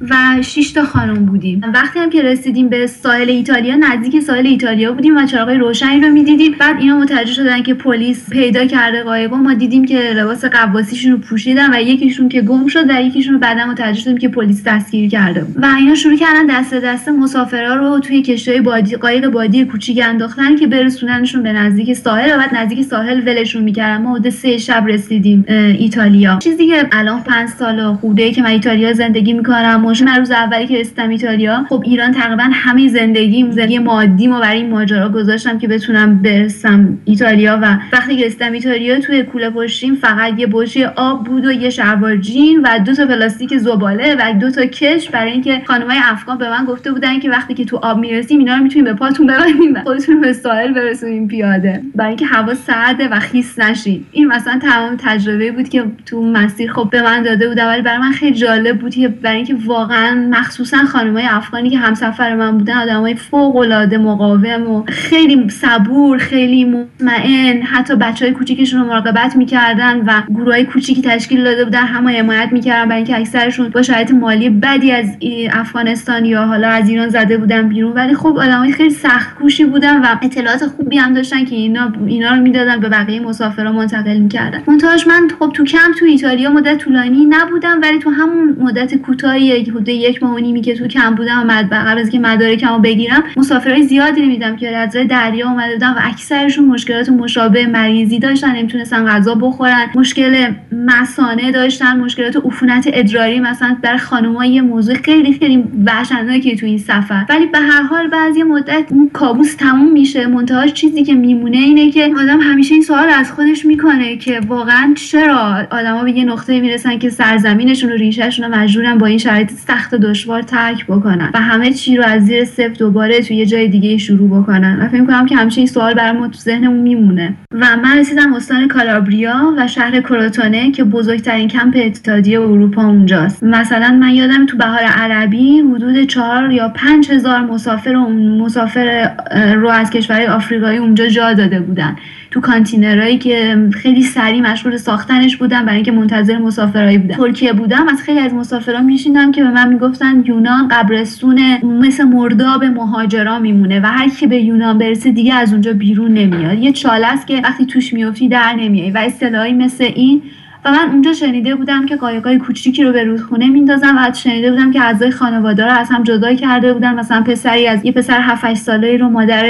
و 0.09 0.41
6 0.41 0.71
تا 0.71 0.83
خانم 0.83 1.25
بودیم. 1.25 1.61
وقتی 1.73 1.99
هم 1.99 2.09
که 2.09 2.21
رسیدیم 2.21 2.69
به 2.69 2.87
ساحل 2.87 3.29
ایتالیا 3.29 3.75
نزدیک 3.75 4.19
ساحل 4.19 4.47
ایتالیا 4.47 4.91
بودیم 4.91 5.17
و 5.17 5.25
چراغای 5.25 5.57
روشنی 5.57 6.01
رو 6.01 6.09
می‌دیدیم. 6.09 6.55
بعد 6.59 6.79
اینا 6.79 6.97
متوجه 6.97 7.33
شدن 7.33 7.63
که 7.63 7.73
پلیس 7.73 8.29
پیدا 8.29 8.65
کرده 8.65 9.03
قایقو 9.03 9.35
ما 9.35 9.53
دیدیم 9.53 9.85
که 9.85 9.99
لباس 10.15 10.45
قواسیشون 10.45 11.11
رو 11.11 11.17
پوشیدن 11.17 11.75
و 11.75 11.81
یکیشون 11.81 12.29
که 12.29 12.41
گم 12.41 12.67
شد 12.67 12.89
و 12.89 13.01
یکیشون 13.01 13.33
رو 13.33 13.39
بعدا 13.39 13.65
متوجه 13.65 13.99
شدیم 13.99 14.17
که 14.17 14.29
پلیس 14.29 14.63
دستگیر 14.63 15.09
کرده 15.09 15.45
و 15.55 15.65
اینا 15.79 15.95
شروع 15.95 16.15
کردن 16.15 16.45
دست 16.45 16.73
دست 16.73 17.09
مسافرا 17.09 17.75
رو 17.75 17.99
توی 17.99 18.21
کشتی 18.21 18.61
بادی 18.61 18.95
قایق 18.95 19.29
بادی 19.29 19.65
کوچیک 19.65 20.01
انداختن 20.03 20.55
که 20.55 20.67
برسوننشون 20.67 21.43
به 21.43 21.53
نزدیک 21.53 21.93
ساحل 21.93 22.35
و 22.35 22.37
بعد 22.37 22.55
نزدیک 22.55 22.81
ساحل 22.81 23.21
ولشون 23.27 23.63
می‌کردن. 23.63 24.01
ما 24.01 24.15
حدود 24.15 24.29
سه 24.29 24.57
شب 24.57 24.83
رسیدیم 24.87 25.45
ایتالیا. 25.47 26.39
چیزی 26.39 26.67
که 26.67 26.87
الان 26.91 27.23
5 27.23 27.49
سال 27.49 27.93
خوده 27.93 28.31
که 28.31 28.41
من 28.41 28.49
ایتالیا 28.49 28.93
زندگی 28.93 29.33
می‌کنم 29.33 29.90
من 29.99 30.17
روز 30.17 30.31
اولی 30.31 30.67
که 30.67 30.79
رسیدم 30.79 31.09
ایتالیا 31.09 31.65
خب 31.69 31.83
ایران 31.85 32.11
تقریبا 32.11 32.43
همه 32.53 32.87
زندگی 32.87 33.51
زندگی 33.51 33.79
مادیمو 33.79 34.39
برای 34.39 34.57
این 34.57 34.69
ماجرا 34.69 35.09
گذاشتم 35.09 35.59
که 35.59 35.67
بتونم 35.67 36.21
برسم 36.21 36.97
ایتالیا 37.05 37.59
و 37.61 37.77
وقتی 37.93 38.15
که 38.15 38.25
رسیدم 38.25 38.51
ایتالیا 38.51 38.99
توی 38.99 39.23
کوله 39.23 39.49
پشتیم 39.49 39.95
فقط 39.95 40.39
یه 40.39 40.47
بشی 40.47 40.83
آب 40.83 41.23
بود 41.23 41.45
و 41.45 41.51
یه 41.51 41.69
شلوار 41.69 42.17
جین 42.17 42.61
و 42.61 42.79
دو 42.79 42.93
تا 42.93 43.05
پلاستیک 43.05 43.57
زباله 43.57 44.15
و 44.19 44.33
دو 44.39 44.51
تا 44.51 44.65
کش 44.65 45.09
برای 45.09 45.31
اینکه 45.31 45.61
خانمای 45.65 45.97
افغان 46.03 46.37
به 46.37 46.49
من 46.49 46.65
گفته 46.65 46.91
بودن 46.91 47.19
که 47.19 47.29
وقتی 47.29 47.53
که 47.53 47.65
تو 47.65 47.77
آب 47.77 47.99
می‌رسیم 47.99 48.39
اینا 48.39 48.55
رو 48.55 48.63
می‌تونیم 48.63 48.85
به 48.85 48.93
پاتون 48.93 49.27
ببندیم 49.27 49.73
و 49.73 49.81
خودتون 49.83 50.21
به 50.21 50.33
ساحل 50.33 50.73
برسونیم 50.73 51.27
پیاده. 51.27 51.81
برای 51.95 52.09
اینکه 52.09 52.25
هوا 52.25 52.53
سرده 52.53 53.07
و 53.07 53.19
خیس 53.19 53.59
نشید 53.59 54.05
این 54.11 54.27
مثلا 54.27 54.59
تمام 54.59 54.95
تجربه 54.99 55.51
بود 55.51 55.69
که 55.69 55.83
تو 56.05 56.21
مسیر 56.21 56.71
خب 56.71 56.89
به 56.91 57.01
من 57.01 57.23
داده 57.23 57.47
بود 57.47 57.57
ولی 57.57 57.81
برای 57.81 57.97
من 57.97 58.11
خیلی 58.11 58.35
جالب 58.35 58.79
بود 58.79 58.95
که 58.95 59.07
برای 59.07 59.35
اینکه 59.35 59.55
واقعا 59.81 60.27
مخصوصا 60.29 60.77
خانمای 60.77 61.25
افغانی 61.25 61.69
که 61.69 61.77
همسفر 61.77 62.35
من 62.35 62.57
بودن 62.57 62.77
آدمای 62.77 63.15
فوق 63.15 63.55
العاده 63.55 63.97
مقاوم 63.97 64.71
و 64.71 64.83
خیلی 64.87 65.49
صبور 65.49 66.17
خیلی 66.17 66.65
مطمئن. 66.65 67.61
حتی 67.61 67.95
بچه 67.95 68.25
های 68.25 68.33
کوچیکشون 68.33 68.81
رو 68.81 68.87
مراقبت 68.87 69.35
می‌کردن 69.35 70.01
و 70.05 70.21
گروه 70.29 70.53
های 70.53 70.65
کوچیکی 70.65 71.01
تشکیل 71.01 71.43
داده 71.43 71.63
بودن 71.63 71.83
همه 71.83 72.19
حمایت 72.19 72.49
می‌کردن 72.51 72.89
برای 72.89 72.97
اینکه 72.97 73.17
اکثرشون 73.17 73.69
با 73.69 73.81
شرایط 73.81 74.11
مالی 74.11 74.49
بدی 74.49 74.91
از 74.91 75.05
افغانستان 75.53 76.25
یا 76.25 76.45
حالا 76.45 76.67
از 76.67 76.89
ایران 76.89 77.09
زده 77.09 77.37
بودن 77.37 77.69
بیرون. 77.69 77.91
ولی 77.91 78.15
خب 78.15 78.37
آدمای 78.37 78.71
خیلی 78.71 78.89
سخت 78.89 79.35
کوشی 79.35 79.65
بودن 79.65 80.01
و 80.01 80.05
اطلاعات 80.21 80.65
خوبی 80.65 80.97
هم 80.97 81.13
داشتن 81.13 81.45
که 81.45 81.55
اینا 81.55 81.93
اینا 82.07 82.35
رو 82.35 82.41
می‌دادن 82.41 82.79
به 82.79 82.89
بقیه 82.89 83.19
مسافرا 83.19 83.71
منتقل 83.71 84.17
می‌کردن. 84.17 84.61
منتهاش 84.67 85.07
من 85.07 85.27
خب 85.39 85.51
تو 85.53 85.63
کم 85.63 85.91
تو 85.99 86.05
ایتالیا 86.05 86.51
مدت 86.51 86.77
طولانی 86.77 87.25
نبودم 87.25 87.79
ولی 87.81 87.99
تو 87.99 88.09
همون 88.09 88.55
مدت 88.59 88.95
کوتاهی 88.95 89.51
حدود 89.71 89.89
یک 89.89 90.23
ماه 90.23 90.35
و 90.35 90.61
که 90.61 90.75
تو 90.75 90.87
کم 90.87 91.15
بودم 91.15 91.45
و 91.49 91.63
قبل 91.71 91.99
از 91.99 92.09
که 92.09 92.19
مدارکمو 92.19 92.79
بگیرم 92.79 93.23
مسافرای 93.37 93.83
زیادی 93.83 94.21
می‌دیدم 94.21 94.55
که 94.55 94.77
از 94.77 94.91
دریا 95.09 95.49
اومده 95.49 95.73
بودن 95.73 95.89
و 95.89 95.99
اکثرشون 96.01 96.65
مشکلات 96.65 97.09
مشابه 97.09 97.67
مریضی 97.67 98.19
داشتن 98.19 98.55
نمی‌تونستن 98.55 99.05
غذا 99.05 99.35
بخورن 99.35 99.85
مشکل 99.95 100.53
مسانه 100.71 101.51
داشتن 101.51 101.99
مشکلات 101.99 102.37
عفونت 102.45 102.89
ادراری 102.93 103.39
مثلا 103.39 103.77
برای 103.81 103.97
خانم‌ها 103.97 104.45
یه 104.45 104.61
موضوع 104.61 104.95
خیلی 104.95 105.33
خیلی 105.33 105.63
وحشتناکی 105.85 106.55
تو 106.55 106.65
این 106.65 106.77
سفر. 106.77 107.25
ولی 107.29 107.45
به 107.45 107.59
هر 107.59 107.81
حال 107.81 108.07
بعضی 108.07 108.43
مدت 108.43 108.85
اون 108.89 109.09
کابوس 109.13 109.55
تموم 109.55 109.91
میشه. 109.91 110.27
منتهاش 110.27 110.73
چیزی 110.73 111.03
که 111.03 111.13
میمونه 111.13 111.57
اینه 111.57 111.91
که 111.91 112.13
آدم 112.23 112.39
همیشه 112.41 112.73
این 112.73 112.83
سوال 112.83 113.09
از 113.09 113.31
خودش 113.31 113.65
می‌کنه 113.65 114.17
که 114.17 114.39
واقعا 114.47 114.93
چرا 114.97 115.67
آدما 115.71 116.03
به 116.03 116.11
یه 116.11 116.23
نقطه 116.23 116.59
می‌رسن 116.59 116.97
که 116.97 117.09
سرزمینشون 117.09 117.91
و 117.91 117.93
ریشهشون 117.93 118.45
رو 118.45 118.55
مجبورن 118.55 118.97
با 118.97 119.07
این 119.07 119.17
شرایط 119.17 119.51
سخت 119.67 119.95
دشوار 119.95 120.41
ترک 120.41 120.85
بکنن 120.85 121.31
و 121.33 121.41
همه 121.41 121.73
چی 121.73 121.97
رو 121.97 122.03
از 122.03 122.25
زیر 122.25 122.45
صفر 122.45 122.67
دوباره 122.67 123.21
توی 123.21 123.35
یه 123.35 123.45
جای 123.45 123.67
دیگه 123.67 123.97
شروع 123.97 124.41
بکنن. 124.41 124.79
و 124.81 124.87
فکر 124.87 125.05
کنم 125.05 125.25
که 125.25 125.35
همچین 125.35 125.65
سوال 125.65 125.93
برای 125.93 126.11
ما 126.11 126.27
تو 126.27 126.39
ذهنمون 126.39 126.79
میمونه. 126.79 127.33
و 127.51 127.77
من 127.77 127.97
رسیدم 127.97 128.33
استان 128.33 128.67
کالابریا 128.67 129.53
و 129.57 129.67
شهر 129.67 130.01
کروتونه 130.01 130.71
که 130.71 130.83
بزرگترین 130.83 131.47
کمپ 131.47 131.77
اتحادیه 131.77 132.41
اروپا 132.41 132.85
اونجاست. 132.85 133.43
مثلا 133.43 133.91
من 133.91 134.09
یادم 134.09 134.45
تو 134.45 134.57
بهار 134.57 134.79
عربی 134.79 135.59
حدود 135.59 136.03
چهار 136.07 136.51
یا 136.51 136.69
پنج 136.69 137.11
هزار 137.11 137.39
مسافر 137.39 137.95
مسافر 138.41 139.11
رو 139.55 139.69
از 139.69 139.89
کشورهای 139.89 140.27
آفریقایی 140.27 140.77
اونجا 140.77 141.07
جا 141.07 141.33
داده 141.33 141.59
بودن. 141.59 141.95
تو 142.31 142.41
کانتینرهایی 142.41 143.17
که 143.17 143.67
خیلی 143.73 144.01
سریع 144.01 144.41
مشغول 144.41 144.77
ساختنش 144.77 145.37
بودن 145.37 145.65
برای 145.65 145.75
اینکه 145.75 145.91
منتظر 145.91 146.37
مسافرایی 146.37 146.97
بودن. 146.97 147.15
ترکیه 147.15 147.53
بودم 147.53 147.87
از 147.87 148.01
خیلی 148.01 148.19
از 148.19 148.33
مسافران 148.33 148.85
میشیندم 148.85 149.31
که 149.31 149.43
به 149.43 149.51
من 149.51 149.69
می‌گفتن 149.69 150.23
یونان 150.25 150.67
قبرستون 150.67 151.39
مثل 151.63 152.03
مرداب 152.03 152.63
مهاجرا 152.63 153.39
میمونه 153.39 153.79
و 153.79 153.85
هر 153.85 154.09
کی 154.09 154.27
به 154.27 154.37
یونان 154.37 154.77
برسه 154.77 155.11
دیگه 155.11 155.33
از 155.33 155.51
اونجا 155.51 155.73
بیرون 155.73 156.13
نمیاد. 156.13 156.59
یه 156.59 156.71
چاله 156.71 157.07
است 157.07 157.27
که 157.27 157.41
وقتی 157.43 157.65
توش 157.65 157.93
میافتی 157.93 158.27
در 158.27 158.53
نمیای 158.53 158.91
و 158.91 158.97
اصطلاحی 158.97 159.53
مثل 159.53 159.83
این 159.83 160.21
و 160.65 160.71
من 160.71 160.89
اونجا 160.91 161.13
شنیده 161.13 161.55
بودم 161.55 161.85
که 161.85 161.95
قایقای 161.95 162.37
کوچیکی 162.37 162.83
رو 162.83 162.93
به 162.93 163.03
رودخونه 163.03 163.47
میندازن 163.47 163.97
و 163.97 164.13
شنیده 164.13 164.51
بودم 164.51 164.71
که 164.71 164.81
اعضای 164.81 165.11
خانواده 165.11 165.65
رو 165.65 165.71
از 165.71 165.89
هم 165.89 166.03
جدا 166.03 166.33
کرده 166.33 166.73
بودن. 166.73 166.99
مثلا 166.99 167.21
پسری 167.21 167.67
از 167.67 167.85
یه 167.85 167.91
پسر 167.91 168.19
7 168.21 168.45
8 168.45 168.61
ساله‌ای 168.61 168.97
رو 168.97 169.09
مادر 169.09 169.43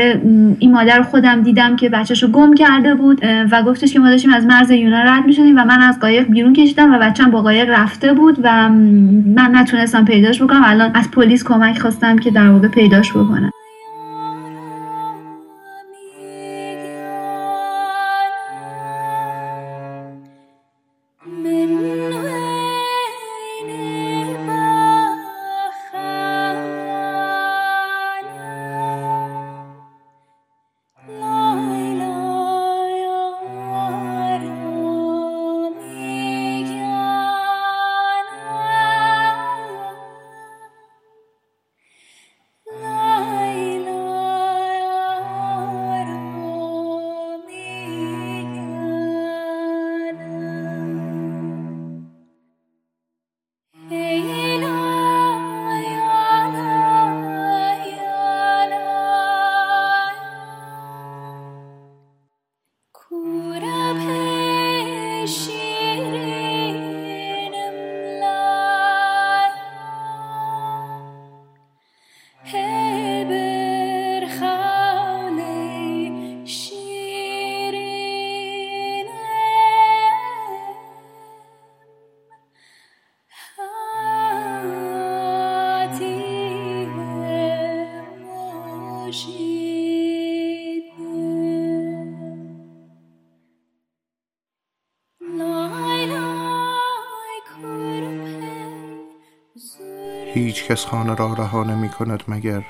این 0.59 0.71
مادر 0.71 1.01
خودم 1.01 1.41
دیدم 1.41 1.75
که 1.75 1.89
بچه‌شو 1.89 2.27
گم 2.27 2.53
کرده 2.53 2.95
بود 2.95 3.21
و 3.51 3.63
گفتش 3.63 3.93
که 3.93 3.99
ما 3.99 4.09
داشتیم 4.09 4.33
از 4.33 4.45
مرز 4.45 4.71
یونان 4.71 5.07
رد 5.07 5.25
می‌شدیم 5.25 5.57
و 5.57 5.65
من 5.65 5.81
از 5.81 5.99
قایق 5.99 6.27
بیرون 6.27 6.53
کشیدم 6.53 6.93
و 6.93 6.99
بچه‌م 6.99 7.31
با 7.31 7.41
قایق 7.41 7.69
رفته 7.69 8.13
بود 8.13 8.39
و 8.43 8.69
من 8.69 9.51
نتونستم 9.53 10.05
پیداش 10.05 10.41
بکنم. 10.41 10.61
الان 10.65 10.91
از 10.93 11.11
پلیس 11.11 11.43
کمک 11.43 11.79
خواستم 11.79 12.17
که 12.17 12.31
در 12.31 12.49
واقع 12.49 12.67
پیداش 12.67 13.11
بکنم. 13.11 13.51
کس 100.71 100.85
خانه 100.85 101.15
را 101.15 101.33
رها 101.33 101.63
نمی 101.63 101.89
کند 101.89 102.23
مگر 102.27 102.63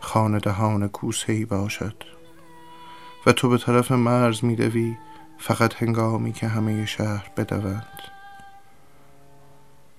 خانه 0.00 0.38
دهان 0.38 0.88
کوسه 0.88 1.32
ای 1.32 1.44
باشد. 1.44 2.04
و 3.26 3.32
تو 3.32 3.48
به 3.48 3.58
طرف 3.58 3.92
مرز 3.92 4.44
می 4.44 4.56
دوی 4.56 4.96
فقط 5.38 5.82
هنگامی 5.82 6.32
که 6.32 6.48
همه 6.48 6.86
شهر 6.86 7.30
بدوند. 7.36 7.98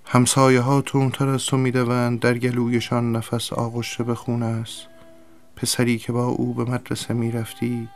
همسایه 0.05 0.61
ها 0.61 0.81
تونتر 0.81 1.27
از 1.27 1.45
تو 1.45 1.57
می 1.57 1.71
دوند 1.71 2.19
در 2.19 2.37
گلویشان 2.37 3.11
نفس 3.11 3.53
آغشته 3.53 4.03
به 4.03 4.15
خون 4.15 4.43
است. 4.43 4.87
پسری 5.55 5.97
که 5.97 6.11
با 6.11 6.25
او 6.25 6.53
به 6.53 6.63
مدرسه 6.63 7.13
می 7.13 7.31
رفتی 7.31 7.89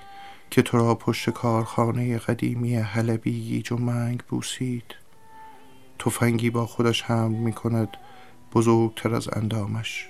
که 0.50 0.62
تو 0.62 0.78
را 0.78 0.96
پشت 0.96 1.30
کارخانه 1.30 2.18
قدیمی 2.18 2.76
حلبی 2.76 3.42
گیج 3.42 3.72
و 3.72 3.78
منگ 3.78 4.24
بوسید. 4.30 4.96
تفنگی 6.00 6.50
با 6.50 6.66
خودش 6.66 7.04
حمل 7.04 7.36
می 7.36 7.54
کند 7.54 7.98
بزرگتر 8.54 9.16
از 9.16 9.30
اندامش. 9.34 10.08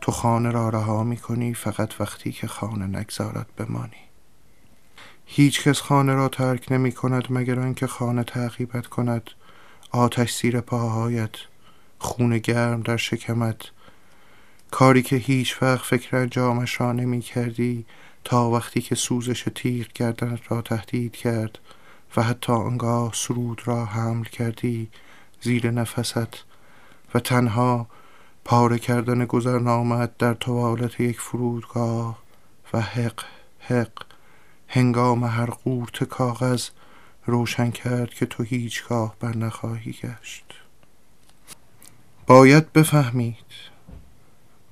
تو 0.00 0.12
خانه 0.12 0.50
را 0.50 0.68
رها 0.68 1.04
می 1.04 1.16
کنی 1.16 1.54
فقط 1.54 2.00
وقتی 2.00 2.32
که 2.32 2.46
خانه 2.46 2.98
نگذارد 2.98 3.46
بمانی 3.56 4.10
هیچ 5.32 5.62
کس 5.62 5.80
خانه 5.80 6.14
را 6.14 6.28
ترک 6.28 6.72
نمی 6.72 6.92
کند 6.92 7.26
مگر 7.30 7.60
آنکه 7.60 7.86
خانه 7.86 8.24
تعقیبت 8.24 8.86
کند. 8.86 9.30
آتش 9.90 10.36
زیر 10.36 10.60
پاهایت 10.60 11.30
خون 11.98 12.38
گرم 12.38 12.82
در 12.82 12.96
شکمت. 12.96 13.56
کاری 14.70 15.02
که 15.02 15.16
هیچ 15.16 15.62
وقت 15.62 15.84
فکر 15.84 16.16
انجامش 16.16 16.80
را 16.80 16.92
نمی 16.92 17.20
کردی 17.20 17.86
تا 18.24 18.50
وقتی 18.50 18.80
که 18.80 18.94
سوزش 18.94 19.46
تیغ 19.54 19.86
گردنت 19.94 20.40
را 20.48 20.62
تهدید 20.62 21.16
کرد 21.16 21.58
و 22.16 22.22
حتی 22.22 22.52
آنگاه 22.52 23.12
سرود 23.14 23.62
را 23.64 23.84
حمل 23.84 24.24
کردی 24.24 24.88
زیر 25.40 25.70
نفست. 25.70 26.49
و 27.14 27.20
تنها 27.20 27.86
پاره 28.44 28.78
کردن 28.78 29.24
گذرنامت 29.24 30.18
در 30.18 30.34
توالت 30.34 31.00
یک 31.00 31.20
فرودگاه 31.20 32.18
و 32.72 32.80
حق 32.80 33.24
حق. 33.60 33.92
هنگام 34.68 35.24
هر 35.24 35.50
قورت 35.50 36.04
کاغذ 36.04 36.68
روشن 37.26 37.70
کرد 37.70 38.10
که 38.10 38.26
تو 38.26 38.42
هیچگاه 38.42 39.14
بر 39.20 39.36
نخواهی 39.36 39.92
گشت. 39.92 40.44
باید 42.26 42.72
بفهمید 42.72 43.36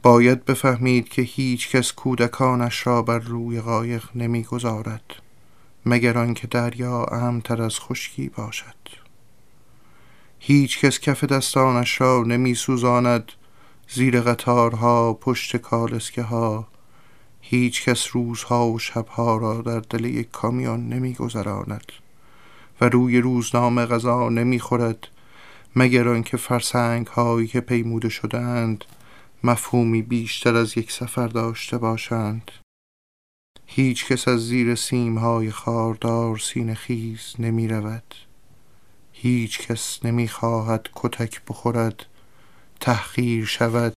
باید 0.02 0.44
بفهمید 0.44 1.08
که 1.08 1.22
هیچ 1.22 1.68
کس 1.68 1.92
کودکانش 1.92 2.86
را 2.86 3.02
بر 3.02 3.18
روی 3.18 3.60
قایق 3.60 4.04
نمی‌گذارد 4.14 5.14
مگر 5.86 6.18
آنکه 6.18 6.46
دریا 6.46 7.04
امتر 7.04 7.62
از 7.62 7.80
خشکی 7.80 8.28
باشد. 8.28 9.07
هیچ 10.38 10.78
کس 10.78 11.00
کف 11.00 11.24
دستانش 11.24 12.00
را 12.00 12.22
نمی 12.22 12.54
سوزاند 12.54 13.32
زیر 13.88 14.20
قطارها 14.20 15.14
پشت 15.14 15.56
کالسکه 15.56 16.22
ها 16.22 16.68
هیچ 17.40 17.84
کس 17.84 18.08
روزها 18.12 18.68
و 18.68 18.78
شبها 18.78 19.36
را 19.36 19.62
در 19.62 19.80
دل 19.80 20.04
یک 20.04 20.30
کامیون 20.30 20.88
نمی 20.88 21.14
گذراند 21.14 21.92
و 22.80 22.88
روی 22.88 23.20
روزنامه 23.20 23.86
غذا 23.86 24.28
نمی 24.28 24.58
خورد 24.58 25.08
مگر 25.76 26.08
آنکه 26.08 26.36
فرسنگ 26.36 27.06
هایی 27.06 27.46
که 27.46 27.60
پیموده 27.60 28.08
شدند 28.08 28.84
مفهومی 29.44 30.02
بیشتر 30.02 30.56
از 30.56 30.78
یک 30.78 30.92
سفر 30.92 31.28
داشته 31.28 31.78
باشند. 31.78 32.50
هیچ 33.66 34.06
کس 34.06 34.28
از 34.28 34.46
زیر 34.46 34.74
سیم 34.74 35.18
های 35.18 35.50
خاردار 35.50 36.38
سینه 36.38 36.74
خیز 36.74 37.34
نمی 37.38 37.68
رود 37.68 38.14
هیچ 39.20 39.58
کس 39.58 40.04
نمی 40.04 40.28
خواهد 40.28 40.88
کتک 40.94 41.40
بخورد 41.48 42.06
تحقیر 42.80 43.44
شود. 43.44 43.92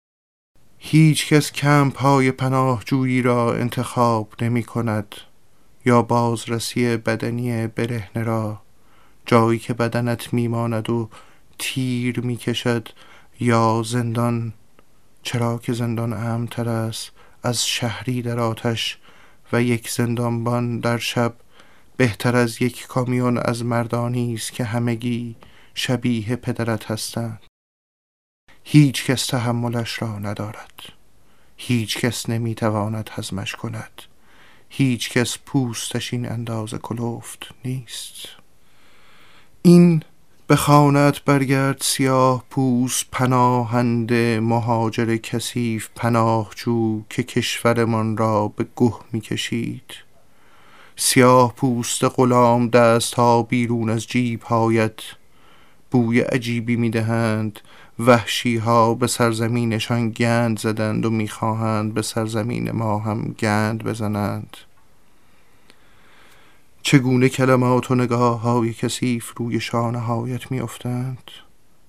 هیچ 0.78 1.28
کس 1.28 1.52
کمپ 1.52 1.98
های 1.98 2.32
پناهجویی 2.32 3.22
را 3.22 3.54
انتخاب 3.54 4.32
نمی 4.42 4.62
کند 4.62 5.14
یا 5.84 6.02
بازرسی 6.02 6.96
بدنی 6.96 7.66
برهنه 7.66 8.24
را. 8.24 8.60
جایی 9.26 9.58
که 9.58 9.74
بدنت 9.74 10.34
میماند 10.34 10.90
و 10.90 11.08
تیر 11.58 12.20
می‌کشد 12.20 12.88
یا 13.40 13.82
زندان. 13.86 14.52
چرا 15.22 15.58
که 15.58 15.72
زندان 15.72 16.12
امتر 16.12 16.68
است 16.68 17.10
از 17.42 17.66
شهری 17.66 18.22
در 18.22 18.40
آتش 18.40 18.98
و 19.52 19.62
یک 19.62 19.90
زندانبان 19.90 20.78
در 20.78 20.98
شب 20.98 21.34
بهتر 22.00 22.36
از 22.36 22.62
یک 22.62 22.86
کامیون 22.86 23.38
از 23.38 23.64
مردانی 23.64 24.34
است 24.34 24.52
که 24.52 24.64
همگی 24.64 25.36
شبیه 25.74 26.36
پدرت 26.36 26.90
هستند. 26.90 27.42
هیچ 28.64 29.04
کس 29.04 29.26
تحملش 29.26 30.02
را 30.02 30.18
ندارد. 30.18 30.80
هیچ 31.56 31.98
کس 31.98 32.28
نمی‌تواند 32.28 33.10
هضمش 33.12 33.54
کند. 33.54 34.02
هیچ 34.68 35.10
کس 35.10 35.38
پوستش 35.46 36.12
این 36.12 36.28
اندازه 36.28 36.78
کلوفت 36.78 37.48
نیست. 37.64 38.28
این 39.62 40.02
به 40.46 40.56
خانت 40.56 41.24
برگرد 41.24 41.80
سیاه 41.80 42.44
پوست 42.50 43.04
پناهنده 43.12 44.40
مهاجر 44.40 45.16
کثیف 45.16 45.88
پناهجو 45.96 47.02
که 47.10 47.22
کشورمان 47.22 48.16
را 48.16 48.48
به 48.48 48.66
گه 48.76 48.94
می‌کشید. 49.12 50.09
سیاه 50.96 51.54
پوست 51.54 52.04
غلام 52.04 52.68
دست 52.68 53.14
ها 53.14 53.42
بیرون 53.42 53.90
از 53.90 54.06
جیب 54.06 54.42
هایت 54.42 55.00
بوی 55.90 56.20
عجیبی 56.20 56.76
می‌دهند. 56.76 57.60
وحشی 57.98 58.56
ها 58.56 58.94
به 58.94 59.06
سرزمینشان 59.06 60.10
گند 60.10 60.58
زدند 60.58 61.06
و 61.06 61.10
می‌خواهند 61.10 61.94
به 61.94 62.02
سرزمین 62.02 62.70
ما 62.70 62.98
هم 62.98 63.34
گند 63.38 63.84
بزنند. 63.84 64.56
چگونه 66.82 67.28
کلمات 67.28 67.90
و 67.90 67.94
نگاه 67.94 68.40
های 68.40 68.72
کسیف 68.72 69.32
روی 69.36 69.60
شانه 69.60 69.98
هایت 69.98 70.50
می 70.50 70.60
افتند؟ 70.60 71.30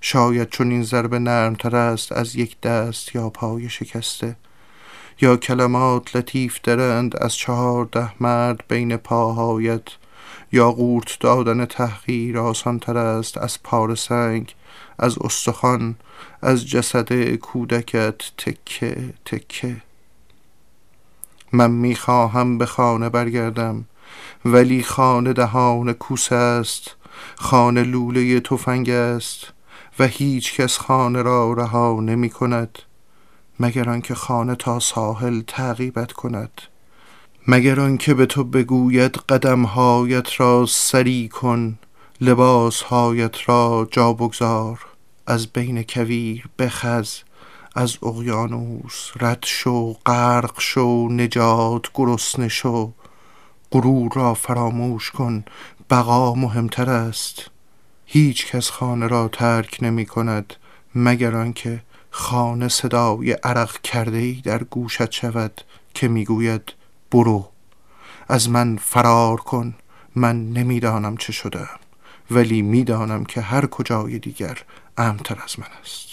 شاید 0.02 0.50
چون 0.50 0.72
این 0.72 0.84
ضربه 0.84 1.20
نرمتر 1.20 1.76
است 1.76 2.12
از 2.12 2.36
یک 2.36 2.62
دست 2.62 3.16
یا 3.16 3.30
پای 3.30 3.70
شکسته. 3.70 4.36
یا 5.22 5.38
کلمات 5.38 6.16
لطیف 6.16 6.60
درند 6.64 7.16
از 7.24 7.36
چهارده 7.36 8.24
مرد 8.24 8.64
بین 8.68 8.98
پاهایت. 8.98 9.84
یا 10.52 10.72
قورت 10.72 11.20
دادن 11.20 11.66
تحقیر 11.66 12.40
آسان 12.40 12.80
تر 12.80 12.98
است 12.98 13.38
از 13.38 13.64
پار 13.64 13.96
سنگ 13.96 14.56
از 15.00 15.18
استخوان 15.18 15.96
از 16.42 16.68
جسد 16.68 17.36
کودکت. 17.36 18.16
تکه 18.38 19.14
تکه. 19.26 19.76
من 21.52 21.72
می‌خواهم 21.72 22.58
به 22.58 22.66
خانه 22.66 23.10
برگردم 23.10 23.86
ولی 24.46 24.84
خانه 24.84 25.34
دهان 25.34 25.94
کوس 25.94 26.32
است. 26.32 26.96
خانه 27.36 27.84
لوله 27.84 28.40
تفنگ 28.40 28.90
است 28.90 29.54
و 30.00 30.08
هیچ 30.08 30.56
کس 30.56 30.78
خانه 30.78 31.22
را 31.22 31.54
رها 31.54 32.00
نمی 32.02 32.30
کند 32.30 32.80
مگر 33.60 33.90
آنکه 33.90 34.16
خانه 34.16 34.56
تا 34.56 34.80
ساحل 34.80 35.42
تعقیبت 35.42 36.12
کند. 36.12 36.62
مگر 37.48 37.80
آنکه 37.80 38.14
به 38.14 38.26
تو 38.26 38.44
بگوید 38.44 39.16
قدمهایت 39.16 40.40
را 40.40 40.66
سری 40.66 41.30
کن 41.30 41.80
لباسهایت 42.22 43.50
را 43.50 43.88
جا 43.92 44.14
بگذار. 44.14 44.86
از 45.28 45.48
بین 45.48 45.84
کویر 45.84 46.46
بخز 46.60 47.18
از 47.76 47.98
اقیانوس 48.04 49.12
رد 49.20 49.44
شو 49.46 49.94
غرق 49.94 50.60
شو 50.60 51.08
نجات 51.12 51.86
گرسنه 51.94 52.48
شو. 52.48 52.92
غرور 53.72 54.12
را 54.16 54.34
فراموش 54.34 55.12
کن 55.12 55.44
بقا 55.90 56.36
مهمتر 56.36 56.90
است. 56.90 57.52
هیچ 58.06 58.48
کس 58.48 58.70
خانه 58.70 59.08
را 59.08 59.28
ترک 59.28 59.78
نمی 59.82 60.06
کند 60.06 60.54
مگر 60.96 61.36
آنکه 61.36 61.84
خانه 62.12 62.68
صدای 62.68 63.32
عرق 63.32 63.82
کرده 63.82 64.18
ای 64.18 64.34
در 64.34 64.64
گوشت 64.64 65.12
شود 65.12 65.62
که 65.94 66.08
می‌گوید 66.08 66.74
برو 67.12 67.50
از 68.28 68.50
من 68.50 68.78
فرار 68.78 69.38
کن 69.38 69.76
من 70.16 70.50
نمی‌دانم 70.50 71.18
چه 71.18 71.34
شدم 71.34 71.80
ولی 72.32 72.62
می‌دانم 72.62 73.26
که 73.26 73.42
هر 73.42 73.66
کجای 73.66 74.20
دیگر 74.20 74.58
امتر 74.98 75.38
از 75.44 75.60
من 75.60 75.68
است. 75.82 76.08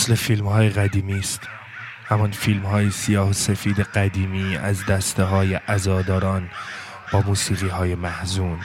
مثل 0.00 0.14
فیلم 0.14 0.46
های 0.46 0.70
قدیمی 0.70 1.18
است. 1.18 1.40
همان 2.08 2.30
فیلم 2.30 2.66
های 2.66 2.90
سیاه 2.90 3.30
و 3.30 3.32
سفید 3.32 3.80
قدیمی 3.80 4.56
از 4.56 4.86
دسته 4.86 5.24
های 5.24 5.60
ازاداران 5.66 6.50
با 7.12 7.20
موسیقی 7.20 7.68
های 7.68 7.94
محزون. 7.94 8.58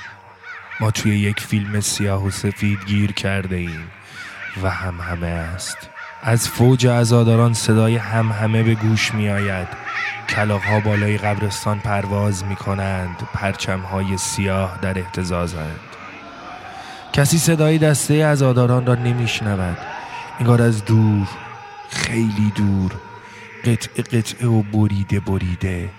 ما 0.80 0.92
توی 0.92 1.20
یک 1.20 1.40
فیلم 1.40 1.80
سیاه 1.80 2.26
و 2.26 2.32
سفید 2.32 2.86
گیر 2.86 3.12
کرده 3.12 3.56
ایم 3.56 3.92
و 4.64 4.70
هم 4.70 5.02
همه 5.02 5.28
است. 5.28 5.78
از 6.24 6.50
فوج 6.50 6.88
ازاداران 6.88 7.54
صدای 7.54 7.96
هم 7.96 8.32
همه 8.32 8.64
به 8.64 8.76
گوش 8.76 9.14
می 9.14 9.30
آید 9.30 9.68
کلاق 10.30 10.62
ها 10.62 10.80
بالای 10.80 11.18
قبرستان 11.18 11.80
پرواز 11.80 12.46
می 12.46 12.56
کنند 12.56 13.18
پرچم 13.34 13.80
های 13.80 14.18
سیاه 14.18 14.80
در 14.82 15.00
احتزازند 15.00 15.80
کسی 17.14 17.38
صدای 17.38 17.78
دسته 17.78 18.14
ازاداران 18.14 18.86
را 18.86 18.96
نمی 18.96 19.28
شنود 19.28 19.95
انگار 20.40 20.62
از 20.62 20.86
دور 20.86 21.28
خیلی 21.90 22.52
دور 22.56 22.92
قطعه 23.66 24.04
قطعه 24.04 24.48
و 24.48 24.62
بریده 24.62 25.20
بریده. 25.20 25.90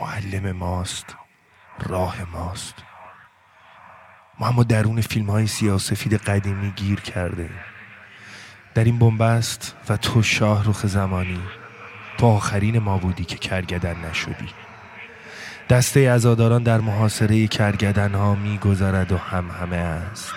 معلم 0.00 0.52
ماست 0.52 1.16
راه 1.78 2.16
ماست. 2.32 2.74
ما 4.40 4.46
اما 4.46 4.62
درون 4.62 5.00
فیلم 5.00 5.30
های 5.30 5.46
سیاسفید 5.46 6.14
قدیمی 6.14 6.70
گیر 6.70 7.00
کرده 7.00 7.50
در 8.74 8.84
این 8.84 8.98
بنبست 8.98 9.76
و 9.88 9.96
تو 9.96 10.22
شاه 10.22 10.68
رخ 10.68 10.86
زمانی 10.86 11.40
تو 12.18 12.26
آخرین 12.26 12.78
ما 12.78 12.98
بودی 12.98 13.24
که 13.24 13.36
کرگدن 13.36 13.96
نشدی. 14.10 14.48
دسته 15.68 16.00
ازاداران 16.00 16.62
در 16.62 16.80
محاصره 16.80 17.46
کرگدن 17.46 18.14
ها 18.14 18.34
می 18.34 18.60
و 18.64 19.16
هم 19.16 19.50
همه 19.50 19.76
است. 19.76 20.35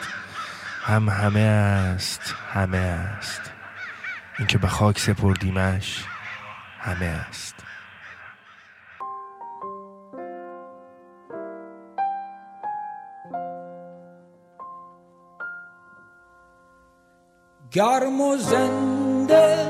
هم 0.81 1.09
همه 1.09 1.39
است 1.39 2.35
همه 2.53 2.77
است. 2.77 3.41
اینکه 4.39 4.57
به 4.57 4.67
خاک 4.67 4.99
سپردیمش 4.99 6.05
همه 6.79 7.05
است. 7.05 7.55
گرم 17.71 18.21
و 18.21 18.37
زنده 18.37 19.67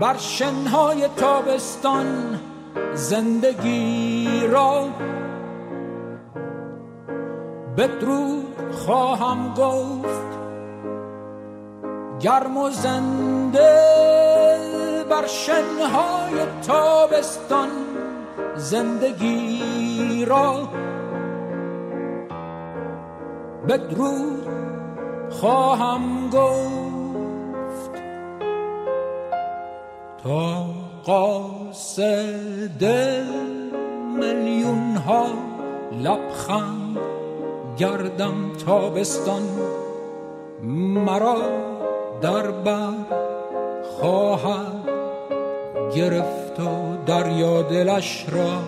بر 0.00 0.16
شنهای 0.16 1.08
تابستان 1.16 2.40
زندگی 2.94 4.46
را 4.46 4.88
بدرود. 7.76 8.45
خواهم 8.72 9.54
گفت 9.54 10.26
گرم 12.20 12.56
و 12.56 12.70
زنده 12.70 13.76
بر 15.10 15.26
شنهای 15.26 16.46
تابستان 16.66 17.68
زندگی 18.56 20.24
را 20.24 20.68
بدرود 23.68 24.46
خواهم 25.30 26.30
گفت. 26.30 27.90
تا 30.22 30.64
قاصد 31.04 32.84
میلیون 34.18 34.96
ها 34.96 35.26
لبخند 36.02 37.15
گردم 37.78 38.52
تابستان. 38.66 39.42
مرا 40.62 41.36
در 42.20 42.50
بر 42.50 42.94
خواهد 43.82 44.88
گرفت 45.94 46.60
و 46.60 46.96
دریا 47.06 47.62
دلش 47.62 48.26
را. 48.32 48.58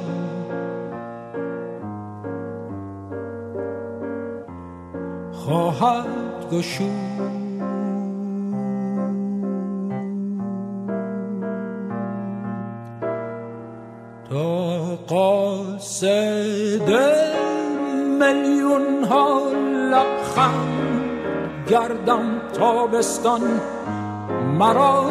خواهد 5.32 6.06
گشود. 6.52 7.08
تا 14.30 14.96
قاصد 15.06 16.88
میلیون 18.18 19.04
ها 19.04 19.40
لبخند 19.90 20.78
گردم 21.68 22.40
تابستان. 22.52 23.40
مرا 24.58 25.04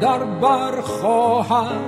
در 0.00 0.24
بر 0.24 0.80
خواهد 0.80 1.80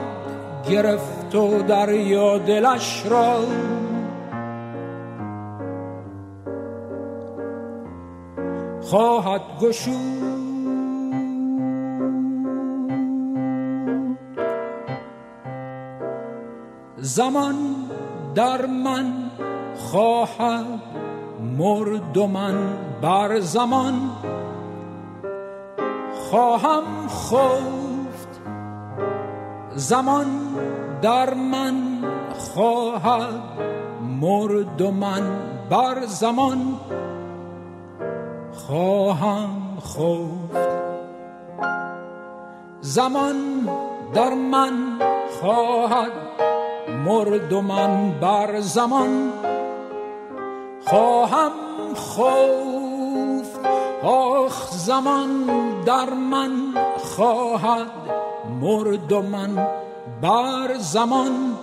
گرفت 0.70 1.35
و 1.35 1.62
دریا 1.62 2.39
دلش 2.39 3.06
را. 3.06 3.39
خواهد 8.81 9.43
گشود. 9.61 10.24
زمان 16.97 17.55
در 18.35 18.66
من 18.66 19.23
خواهد 19.76 20.66
مرد 21.59 22.16
و 22.16 22.26
من 22.26 22.55
بر 23.02 23.40
زمان. 23.40 23.94
خواهم 26.30 26.82
خفت 27.09 28.40
زمان 29.74 30.26
در 31.02 31.34
من 31.34 31.74
خواهد 32.55 33.42
مرد 34.20 34.82
من 34.82 35.22
بر 35.70 36.06
زمان. 36.06 36.59
خواهم 38.52 39.78
خفت 39.80 40.74
زمان 42.80 43.68
در 44.14 44.34
من 44.34 44.72
خواهد 45.40 46.12
مرد 47.06 47.55
من 47.55 48.12
بر 48.20 48.60
زمان. 48.60 49.43
خواهم 50.94 51.52
خفت. 51.94 53.60
آخ 54.04 54.70
زمان 54.70 55.30
در 55.86 56.10
من 56.10 56.52
خواهد 56.98 57.90
مرد 58.60 59.12
و 59.12 59.22
من 59.22 59.66
بر 60.22 60.74
زمان 60.78 61.56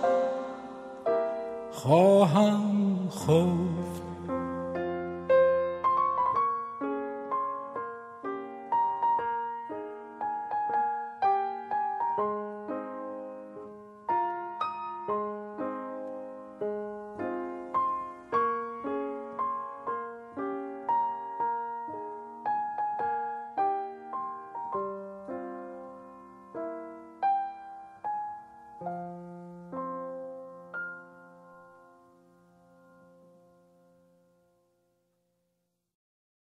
خواهم 1.72 2.98
خفت. 3.10 3.71